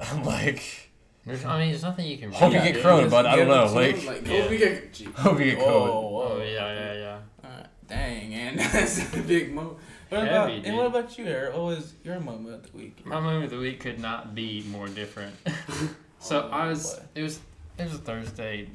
I'm 0.00 0.24
like, 0.24 0.90
There's, 1.24 1.44
I 1.44 1.58
mean, 1.58 1.70
there's 1.70 1.82
nothing 1.82 2.06
you 2.06 2.18
can. 2.18 2.32
Hope 2.32 2.52
you 2.52 2.60
get 2.60 2.74
do. 2.74 2.82
Corona, 2.82 3.08
bud. 3.08 3.26
I 3.26 3.36
don't 3.36 3.48
know. 3.48 3.66
Like, 3.72 4.04
like 4.06 4.26
yeah. 4.26 4.42
hope 4.42 4.50
you 4.52 4.58
get, 4.58 4.92
gee. 4.92 5.04
hope 5.16 5.38
you 5.38 5.44
get 5.46 5.58
Whoa, 5.58 5.64
COVID. 5.66 6.10
whoa. 6.10 6.28
Oh 6.32 6.42
yeah, 6.42 6.72
yeah, 6.72 6.92
yeah. 6.94 7.18
Alright, 7.44 7.66
dang, 7.88 8.34
and 8.34 8.58
that's 8.72 9.14
a 9.14 9.18
big 9.22 9.52
moment. 9.52 9.78
What 10.08 10.20
Heavy, 10.20 10.30
about 10.30 10.48
dude. 10.50 10.64
and 10.66 10.76
what 10.76 10.86
about 10.86 11.18
you, 11.18 11.24
Eric? 11.26 11.52
What 11.54 11.62
was 11.64 11.94
your 12.04 12.20
moment 12.20 12.54
of 12.54 12.70
the 12.72 12.78
week? 12.78 13.04
My 13.04 13.18
moment 13.20 13.44
of 13.44 13.50
the 13.50 13.58
week 13.58 13.80
could 13.80 13.98
not 13.98 14.34
be 14.34 14.64
more 14.70 14.86
different. 14.88 15.34
so 16.20 16.48
Oh, 16.50 16.54
I 16.54 16.68
was. 16.68 16.94
boy. 16.94 17.02
It 17.16 17.22
was. 17.22 17.40
It 17.78 17.82
was 17.84 17.94
a 17.94 17.98
Thursday 17.98 18.68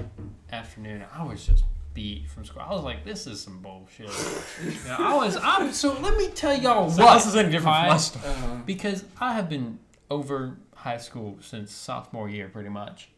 afternoon. 0.51 1.03
I 1.13 1.23
was 1.23 1.45
just 1.45 1.63
beat 1.93 2.29
from 2.29 2.45
school. 2.45 2.61
I 2.61 2.71
was 2.73 2.83
like, 2.83 3.03
"This 3.05 3.27
is 3.27 3.41
some 3.41 3.59
bullshit." 3.61 4.07
you 4.63 4.71
know, 4.87 4.95
I 4.99 5.15
was. 5.15 5.37
I'm. 5.41 5.71
So 5.73 5.93
let 5.99 6.17
me 6.17 6.27
tell 6.29 6.55
y'all 6.55 6.89
So 6.91 7.03
what. 7.05 7.15
this 7.15 7.27
is 7.27 7.35
any 7.35 7.49
different 7.49 7.63
from 7.75 7.85
I- 7.85 7.87
my. 7.87 7.95
Uh-huh. 7.95 8.55
because 8.65 9.05
I 9.19 9.33
have 9.33 9.49
been 9.49 9.79
over 10.09 10.57
high 10.75 10.97
school 10.97 11.37
since 11.41 11.71
sophomore 11.71 12.29
year, 12.29 12.49
pretty 12.49 12.69
much. 12.69 13.09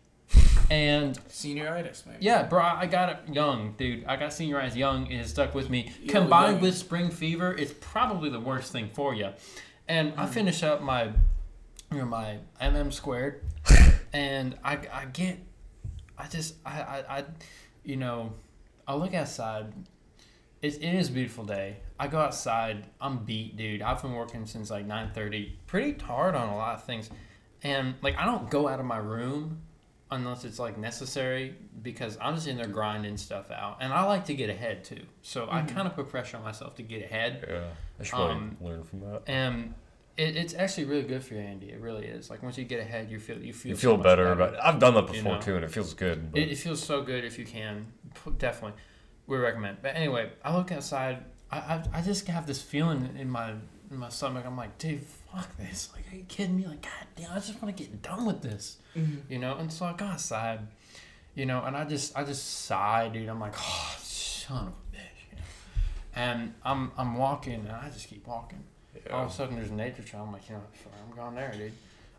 And 0.71 1.17
Senioritis, 1.27 2.05
maybe. 2.05 2.17
yeah, 2.21 2.43
bro, 2.43 2.61
I 2.63 2.87
got 2.87 3.09
it 3.09 3.17
young, 3.33 3.75
dude. 3.77 4.05
I 4.05 4.15
got 4.15 4.31
senioritis 4.31 4.75
young. 4.75 5.11
and 5.11 5.21
It 5.21 5.27
stuck 5.27 5.53
with 5.53 5.69
me. 5.69 5.91
Yo, 6.01 6.11
Combined 6.11 6.61
with 6.61 6.75
spring 6.75 7.09
fever, 7.11 7.53
it's 7.53 7.73
probably 7.79 8.29
the 8.29 8.39
worst 8.39 8.71
thing 8.71 8.89
for 8.93 9.13
you. 9.13 9.29
And 9.87 10.13
I 10.17 10.25
finish 10.25 10.63
up 10.63 10.81
my, 10.81 11.11
you 11.91 11.97
know, 11.99 12.05
my 12.05 12.37
MM 12.61 12.91
squared, 12.91 13.43
and 14.13 14.57
I, 14.63 14.79
I 14.91 15.05
get, 15.11 15.37
I 16.17 16.27
just, 16.27 16.55
I, 16.65 16.81
I, 16.81 17.17
I, 17.17 17.23
you 17.83 17.97
know, 17.97 18.31
I 18.87 18.95
look 18.95 19.13
outside, 19.13 19.73
It's, 20.61 20.77
it 20.77 20.93
is 20.95 21.09
a 21.09 21.11
beautiful 21.11 21.43
day. 21.43 21.77
I 21.99 22.07
go 22.07 22.19
outside. 22.19 22.87
I'm 22.99 23.19
beat, 23.25 23.57
dude. 23.57 23.81
I've 23.81 24.01
been 24.01 24.13
working 24.13 24.45
since 24.45 24.71
like 24.71 24.87
9:30, 24.87 25.51
pretty 25.67 26.03
hard 26.03 26.35
on 26.35 26.49
a 26.49 26.55
lot 26.55 26.75
of 26.75 26.83
things, 26.85 27.09
and 27.61 27.95
like 28.01 28.17
I 28.17 28.25
don't 28.25 28.49
go 28.49 28.67
out 28.67 28.79
of 28.79 28.85
my 28.85 28.97
room 28.97 29.61
unless 30.13 30.45
it's 30.45 30.59
like 30.59 30.77
necessary 30.77 31.55
because 31.81 32.17
I'm 32.21 32.35
just 32.35 32.47
in 32.47 32.57
there 32.57 32.67
grinding 32.67 33.17
stuff 33.17 33.51
out, 33.51 33.77
and 33.81 33.91
I 33.93 34.03
like 34.05 34.25
to 34.25 34.33
get 34.33 34.49
ahead 34.49 34.83
too. 34.83 35.01
So 35.21 35.47
I 35.51 35.61
Mhm. 35.61 35.69
kind 35.69 35.87
of 35.87 35.95
put 35.95 36.09
pressure 36.09 36.37
on 36.37 36.43
myself 36.43 36.75
to 36.75 36.83
get 36.83 37.03
ahead, 37.03 37.45
Yeah, 37.49 37.63
I 37.99 38.03
should 38.03 38.11
probably 38.13 38.35
Um, 38.35 38.57
learn 38.61 38.83
from 38.83 38.99
that. 39.01 39.21
and 39.27 39.73
it, 40.15 40.35
it's 40.37 40.53
actually 40.53 40.85
really 40.85 41.03
good 41.03 41.23
for 41.23 41.33
you, 41.33 41.39
Andy. 41.41 41.71
It 41.71 41.79
really 41.81 42.05
is. 42.05 42.29
Like 42.29 42.43
once 42.43 42.57
you 42.57 42.65
get 42.65 42.79
ahead, 42.79 43.09
you 43.09 43.19
feel 43.19 43.39
you 43.39 43.51
feel 43.53 43.71
You 43.71 43.75
so 43.75 43.81
feel 43.81 43.97
much 43.97 44.03
better 44.03 44.31
about. 44.31 44.63
I've 44.63 44.79
done 44.79 44.93
that 44.93 45.07
before 45.07 45.15
you 45.17 45.23
know? 45.23 45.41
too, 45.41 45.55
and 45.55 45.65
it 45.65 45.71
feels 45.71 45.93
good. 45.93 46.29
It, 46.33 46.51
it 46.51 46.57
feels 46.57 46.81
so 46.83 47.01
good 47.01 47.25
if 47.25 47.39
you 47.39 47.45
can. 47.45 47.87
Definitely, 48.37 48.79
we 49.27 49.37
recommend. 49.37 49.77
But 49.81 49.95
anyway, 49.95 50.31
I 50.43 50.55
look 50.55 50.71
outside. 50.71 51.23
I, 51.51 51.57
I, 51.57 51.83
I 51.95 52.01
just 52.01 52.27
have 52.27 52.45
this 52.47 52.61
feeling 52.61 53.15
in 53.17 53.29
my 53.29 53.51
in 53.91 53.97
my 53.97 54.09
stomach. 54.09 54.45
I'm 54.45 54.55
like, 54.57 54.77
dude, 54.77 55.01
fuck 55.35 55.57
this. 55.57 55.89
Like, 55.93 56.11
are 56.11 56.15
you 56.15 56.25
kidding 56.27 56.57
me? 56.57 56.65
Like, 56.65 56.81
god 56.81 57.07
damn, 57.15 57.31
I 57.31 57.35
just 57.35 57.61
want 57.61 57.75
to 57.75 57.83
get 57.83 58.01
done 58.01 58.25
with 58.25 58.41
this. 58.41 58.77
Mhm. 58.95 59.21
You 59.29 59.39
know. 59.39 59.57
And 59.57 59.71
so 59.71 59.85
I 59.85 59.93
go 59.93 60.05
outside. 60.05 60.59
You 61.35 61.47
know, 61.47 61.63
and 61.63 61.75
I 61.75 61.83
just 61.85 62.15
I 62.17 62.23
just 62.23 62.65
sigh, 62.65 63.09
dude. 63.09 63.27
I'm 63.27 63.39
like, 63.39 63.55
oh, 63.57 63.95
son 63.99 64.67
of 64.67 64.73
a 64.73 64.95
bitch. 64.95 65.31
You 65.31 65.37
know? 65.37 65.43
And 66.15 66.53
I'm 66.63 66.91
I'm 66.97 67.17
walking, 67.17 67.55
and 67.55 67.71
I 67.71 67.89
just 67.89 68.07
keep 68.07 68.27
walking 68.27 68.63
all 69.11 69.25
of 69.25 69.31
a 69.31 69.33
sudden 69.33 69.55
there's 69.55 69.69
a 69.69 69.73
nature 69.73 70.03
trail. 70.03 70.23
I'm 70.23 70.31
like, 70.31 70.47
you 70.49 70.55
know, 70.55 70.61
I'm 71.09 71.15
going 71.15 71.35
there, 71.35 71.51
dude. 71.51 71.73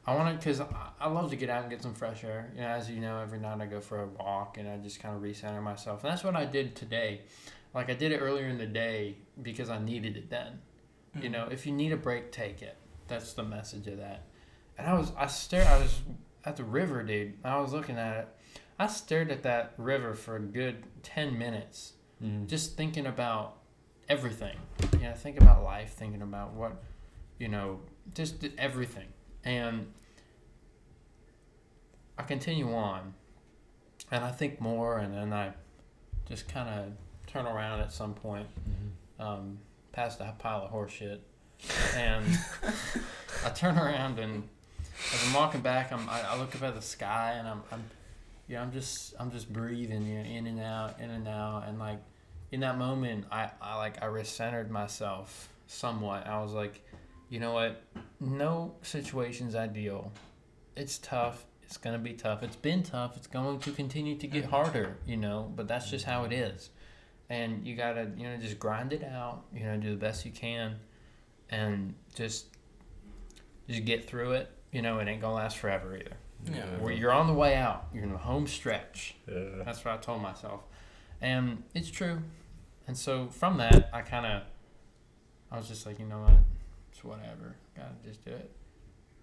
I 0.07 0.15
want 0.15 0.29
to, 0.29 0.37
because 0.37 0.61
I, 0.61 0.67
I 1.01 1.09
love 1.09 1.31
to 1.31 1.37
get 1.37 1.49
out 1.49 1.63
and 1.63 1.71
get 1.71 1.83
some 1.83 1.95
fresh 1.95 2.25
air. 2.25 2.51
You 2.55 2.61
know, 2.61 2.69
as 2.69 2.91
you 2.91 3.01
know, 3.01 3.21
every 3.21 3.39
night 3.39 3.61
I 3.61 3.67
go 3.67 3.81
for 3.81 4.03
a 4.03 4.07
walk 4.07 4.59
and 4.59 4.69
I 4.69 4.77
just 4.77 5.01
kind 5.01 5.17
of 5.17 5.23
recenter 5.23 5.63
myself. 5.63 6.05
And 6.05 6.13
that's 6.13 6.23
what 6.23 6.37
I 6.37 6.45
did 6.45 6.77
today. 6.77 7.23
Like, 7.73 7.91
I 7.91 7.95
did 7.95 8.13
it 8.13 8.19
earlier 8.19 8.47
in 8.47 8.59
the 8.59 8.67
day 8.67 9.17
because 9.43 9.71
I 9.71 9.79
needed 9.79 10.17
it 10.17 10.31
then. 10.31 10.61
You 11.21 11.29
know, 11.29 11.47
if 11.51 11.65
you 11.65 11.73
need 11.73 11.93
a 11.93 11.97
break, 11.97 12.33
take 12.33 12.61
it. 12.61 12.77
That's 13.09 13.33
the 13.35 13.43
message 13.45 13.87
of 13.87 13.99
that. 13.99 14.25
And 14.79 14.87
I 14.87 14.95
was, 14.95 15.13
I 15.17 15.27
stared, 15.27 15.67
I 15.67 15.79
was 15.79 16.01
at 16.45 16.57
the 16.57 16.65
river, 16.65 17.03
dude. 17.03 17.35
I 17.45 17.59
was 17.61 17.73
looking 17.73 17.97
at 17.99 18.17
it. 18.19 18.29
I 18.79 18.87
stared 18.89 19.31
at 19.31 19.43
that 19.45 19.75
river 19.77 20.15
for 20.15 20.37
a 20.37 20.41
good 20.41 20.85
10 21.03 21.39
minutes 21.39 21.93
Mhm. 22.23 22.47
just 22.49 22.77
thinking 22.77 23.07
about 23.07 23.59
everything. 24.09 24.57
You 24.95 24.99
know, 25.01 25.15
think 25.15 25.41
about 25.41 25.63
life, 25.65 25.93
thinking 25.95 26.23
about 26.23 26.53
what, 26.53 26.83
you 27.39 27.49
know, 27.49 27.81
just 28.15 28.45
everything. 28.59 29.09
And 29.45 29.93
I 32.19 32.23
continue 32.23 32.73
on, 32.75 33.15
and 34.11 34.25
I 34.25 34.31
think 34.31 34.61
more, 34.61 34.99
and 34.99 35.13
then 35.15 35.33
I 35.33 35.53
just 36.27 36.49
kind 36.49 36.69
of 36.69 36.93
turn 37.27 37.47
around 37.47 37.81
at 37.81 37.93
some 37.93 38.15
point, 38.15 38.49
um, 39.19 39.59
past 39.93 40.21
a 40.21 40.35
pile 40.39 40.63
of 40.65 40.71
horse 40.71 40.93
shit, 40.93 41.23
and 41.97 42.25
I 43.45 43.51
turn 43.51 43.79
around 43.79 44.19
and 44.19 44.49
as 45.13 45.27
I'm 45.27 45.35
walking 45.35 45.61
back, 45.61 45.93
I'm 45.93 46.09
I, 46.09 46.23
I 46.23 46.39
look 46.39 46.55
up 46.55 46.63
at 46.63 46.75
the 46.75 46.83
sky 46.83 47.35
and 47.39 47.49
I'm 47.49 47.63
I'm 47.71 47.85
know 48.49 48.63
I'm 48.63 48.73
just 48.73 49.15
I'm 49.19 49.31
just 49.31 49.53
breathing 49.53 50.07
you 50.07 50.19
know 50.19 50.25
in 50.25 50.47
and 50.47 50.61
out 50.61 51.01
in 51.01 51.11
and 51.11 51.27
out 51.29 51.65
and 51.67 51.79
like 51.79 51.99
in 52.53 52.61
that 52.61 52.79
moment 52.79 53.27
I 53.31 53.51
I 53.61 53.77
like 53.77 54.03
I 54.03 54.07
recentered 54.07 54.71
myself 54.71 55.49
somewhat. 55.67 56.27
I 56.27 56.43
was 56.43 56.53
like, 56.53 56.85
you 57.29 57.41
know 57.41 57.53
what? 57.53 57.83
No 58.21 58.75
situation's 58.83 59.55
ideal. 59.55 60.13
It's 60.77 60.99
tough. 60.99 61.45
It's 61.63 61.77
gonna 61.77 61.99
be 61.99 62.13
tough. 62.13 62.43
It's 62.43 62.57
been 62.57 62.83
tough. 62.83 63.17
It's 63.17 63.27
going 63.27 63.59
to 63.61 63.71
continue 63.73 64.17
to 64.17 64.27
get 64.27 64.45
harder. 64.45 64.97
You 65.07 65.17
know, 65.17 65.53
but 65.55 65.69
that's 65.69 65.91
just 65.91 66.05
how 66.05 66.25
it 66.25 66.33
is. 66.33 66.71
And 67.31 67.67
you 67.67 67.75
gotta 67.75 68.11
you 68.17 68.25
know 68.25 68.37
just 68.37 68.59
grind 68.59 68.93
it 68.93 69.03
out. 69.03 69.45
You 69.55 69.65
know, 69.65 69.77
do 69.77 69.91
the 69.91 69.97
best 69.97 70.25
you 70.25 70.31
can, 70.31 70.77
and 71.51 71.95
just 72.15 72.47
just 73.69 73.85
get 73.85 74.07
through 74.09 74.33
it. 74.33 74.51
You 74.73 74.83
know, 74.83 74.99
it 74.99 75.09
ain't 75.09 75.21
gonna 75.21 75.35
last 75.35 75.57
forever 75.59 75.97
either. 75.97 76.17
Yeah. 76.53 76.65
Where 76.81 76.93
you're 76.93 77.13
on 77.13 77.27
the 77.27 77.33
way 77.33 77.55
out. 77.57 77.87
You're 77.95 78.03
in 78.05 78.13
the 78.13 78.19
home 78.19 78.47
stretch. 78.47 79.15
Yeah. 79.31 79.63
That's 79.65 79.85
what 79.85 79.95
I 79.95 79.97
told 79.99 80.21
myself, 80.21 80.61
and 81.21 81.63
it's 81.75 81.91
true. 81.91 82.19
And 82.87 82.97
so 82.99 83.29
from 83.29 83.57
that, 83.59 83.89
I 83.95 84.03
kind 84.03 84.27
of, 84.27 84.43
I 85.51 85.57
was 85.57 85.69
just 85.69 85.87
like, 85.87 85.99
you 85.99 86.05
know 86.05 86.19
what, 86.21 86.35
it's 86.93 87.03
whatever. 87.03 87.55
Gotta 87.75 87.95
just 88.07 88.23
do 88.25 88.33
it. 88.33 88.51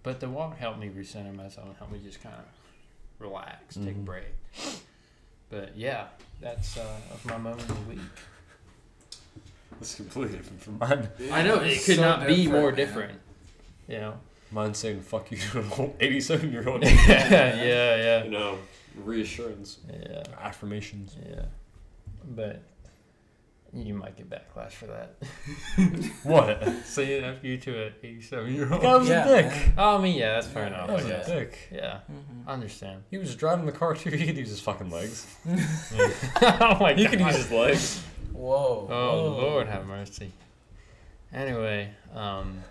But 0.02 0.20
the 0.20 0.30
walk 0.30 0.58
helped 0.58 0.80
me 0.80 0.90
recenter 0.90 1.36
myself 1.36 1.68
and 1.68 1.78
helped 1.78 1.94
me 1.94 2.00
just 2.04 2.24
kind 2.24 2.34
of 2.36 2.46
relax, 3.20 3.76
take 3.76 3.90
a 3.90 4.00
Mhm. 4.00 4.06
break. 4.06 4.26
But 5.50 5.78
yeah, 5.78 6.08
that's 6.40 6.76
uh, 6.78 6.98
that's 7.10 7.24
my 7.26 7.38
moment 7.38 7.70
of 7.70 7.86
the 7.86 7.90
week. 7.96 8.00
It's 9.80 9.96
completely 9.96 10.38
different 10.38 10.62
from 10.62 10.78
mine. 10.78 11.10
I 11.32 11.42
know 11.44 11.56
it 11.62 11.84
could 11.84 11.96
So 11.96 12.02
not 12.02 12.28
be 12.28 12.36
different, 12.44 12.52
more 12.62 12.70
man. 12.72 12.76
different. 12.76 13.20
You 13.88 13.98
know. 13.98 14.14
Mine's 14.52 14.78
saying 14.78 15.02
"fuck 15.02 15.32
you" 15.32 15.38
to 15.38 15.60
an 15.60 15.72
old 15.78 15.96
eighty-seven-year-old. 16.00 16.84
yeah, 16.86 16.92
yeah, 17.08 17.56
yeah. 17.64 18.24
You 18.26 18.32
know, 18.32 18.58
reassurance, 18.98 19.78
yeah, 19.90 20.24
affirmations. 20.42 21.16
yeah. 21.26 21.46
But 22.24 22.62
you 23.74 23.94
might 23.94 24.18
get 24.18 24.30
backlash 24.30 24.72
for 24.74 24.88
that. 24.88 25.16
What? 26.24 26.62
Saying 26.86 27.24
after 27.24 27.48
you 27.48 27.58
to 27.60 27.86
an 27.88 27.94
87 28.04 28.54
year 28.54 28.72
old. 28.74 28.82
That 28.84 29.00
was 29.00 29.08
Yeah, 29.10 29.26
a 29.28 29.42
dick. 29.44 29.70
Oh, 29.78 29.98
I 29.98 30.02
mean, 30.02 30.18
yeah, 30.18 30.34
that's 30.34 30.48
fair 30.48 30.64
Yeah, 30.64 30.68
enough. 30.68 30.88
That 30.88 30.94
was 30.98 31.06
I 31.06 31.08
a 31.08 31.12
guess. 31.18 31.26
dick. 31.28 31.58
Yeah, 31.72 32.00
Mhm. 32.12 32.48
I 32.48 32.52
understand. 32.54 33.04
He 33.10 33.18
was 33.18 33.34
driving 33.36 33.66
the 33.66 33.72
car 33.72 33.96
too. 33.96 34.10
He 34.10 34.26
could 34.28 34.36
use 34.38 34.50
his 34.50 34.60
fucking 34.60 34.90
legs. 34.92 35.26
oh 35.48 36.78
my 36.82 36.90
god. 36.92 36.98
He 37.00 37.06
could 37.08 37.22
use 37.22 37.36
his 37.38 37.52
legs. 37.52 38.04
Whoa. 38.42 38.88
Oh 38.90 39.32
whoa. 39.34 39.38
Lord, 39.38 39.68
have 39.68 39.86
mercy. 39.86 40.32
Anyway, 41.32 41.92
um, 42.16 42.64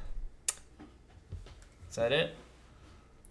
is 1.88 1.94
that 1.96 2.10
it? 2.10 2.34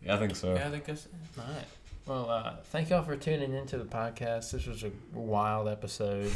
Yeah, 0.05 0.15
I 0.15 0.19
think 0.19 0.37
so. 0.37 0.55
Yeah, 0.55 0.67
I 0.67 0.71
think 0.71 0.85
that's 0.85 1.07
All 1.37 1.43
right. 1.43 1.65
Well, 2.05 2.29
uh, 2.29 2.53
thank 2.71 2.89
y'all 2.91 3.03
for 3.03 3.17
tuning 3.17 3.53
into 3.53 3.77
the 3.77 3.83
podcast. 3.83 4.51
This 4.51 4.65
was 4.67 4.83
a 4.85 4.91
wild 5.13 5.67
episode, 5.67 6.31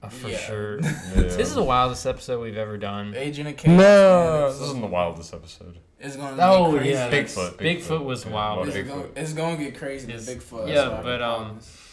uh, 0.00 0.08
for 0.08 0.28
Yeah. 0.28 0.38
sure. 0.38 0.78
Yeah. 0.80 0.90
This 1.14 1.48
is 1.48 1.54
the 1.56 1.64
wildest 1.64 2.06
episode 2.06 2.40
we've 2.40 2.56
ever 2.56 2.78
done. 2.78 3.14
Agent 3.16 3.48
of 3.48 3.56
Chaos. 3.56 3.76
No, 3.80 4.50
this 4.52 4.60
isn't 4.60 4.80
the 4.80 4.86
wildest 4.86 5.34
episode. 5.34 5.76
It's 5.98 6.14
gonna 6.14 6.36
Oh, 6.40 6.70
get 6.74 6.78
crazy. 6.82 6.92
yeah. 6.92 7.10
Bigfoot. 7.10 7.52
Bigfoot 7.56 8.04
was 8.04 8.24
Yeah, 8.24 8.30
wild. 8.30 8.68
It's, 8.68 8.76
Bigfoot. 8.76 8.88
gonna, 8.88 9.06
it's 9.16 9.32
gonna 9.32 9.56
get 9.56 9.76
crazy 9.76 10.06
It's- 10.12 10.28
Bigfoot. 10.32 10.68
yeah, 10.68 10.74
that's 10.74 10.90
what 10.90 11.00
I 11.00 11.02
but, 11.02 11.22
um, 11.22 11.44
promise. 11.46 11.84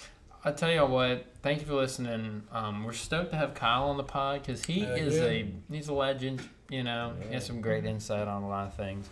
I 0.45 0.51
tell 0.51 0.71
you 0.71 0.85
what, 0.85 1.25
thank 1.41 1.59
you 1.59 1.65
for 1.65 1.73
listening. 1.73 2.43
Um, 2.51 2.83
we're 2.83 2.93
stoked 2.93 3.31
to 3.31 3.37
have 3.37 3.55
Kyle 3.55 3.85
on 3.85 3.97
the 3.97 4.03
pod 4.03 4.43
because 4.43 4.63
he 4.63 4.81
Heck 4.81 5.01
is 5.01 5.15
yeah. 5.15 5.23
a 5.23 5.51
he's 5.71 5.87
a 5.87 5.93
legend. 5.93 6.47
You 6.69 6.83
know, 6.83 7.13
he 7.27 7.33
has 7.33 7.47
some 7.47 7.61
great 7.61 7.83
insight 7.83 8.27
on 8.27 8.43
a 8.43 8.47
lot 8.47 8.67
of 8.67 8.75
things. 8.75 9.09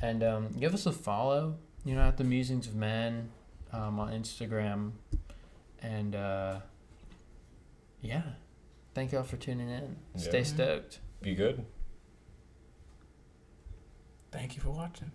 And 0.00 0.22
um, 0.22 0.48
give 0.60 0.72
us 0.72 0.86
a 0.86 0.92
follow. 0.92 1.56
You 1.84 1.96
know, 1.96 2.02
at 2.02 2.18
the 2.18 2.24
Musings 2.24 2.68
of 2.68 2.76
Men 2.76 3.30
um, 3.72 3.98
on 3.98 4.12
Instagram. 4.12 4.92
And 5.82 6.14
uh, 6.14 6.60
yeah, 8.00 8.22
thank 8.94 9.10
y'all 9.10 9.24
for 9.24 9.38
tuning 9.38 9.68
in. 9.68 9.96
Stay 10.14 10.44
stoked. 10.44 11.00
Be 11.20 11.34
good. 11.34 11.64
Thank 14.30 14.54
you 14.54 14.62
for 14.62 14.70
watching. 14.70 15.10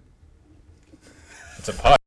It's 1.57 1.69
a 1.69 1.73
pod. 1.73 1.97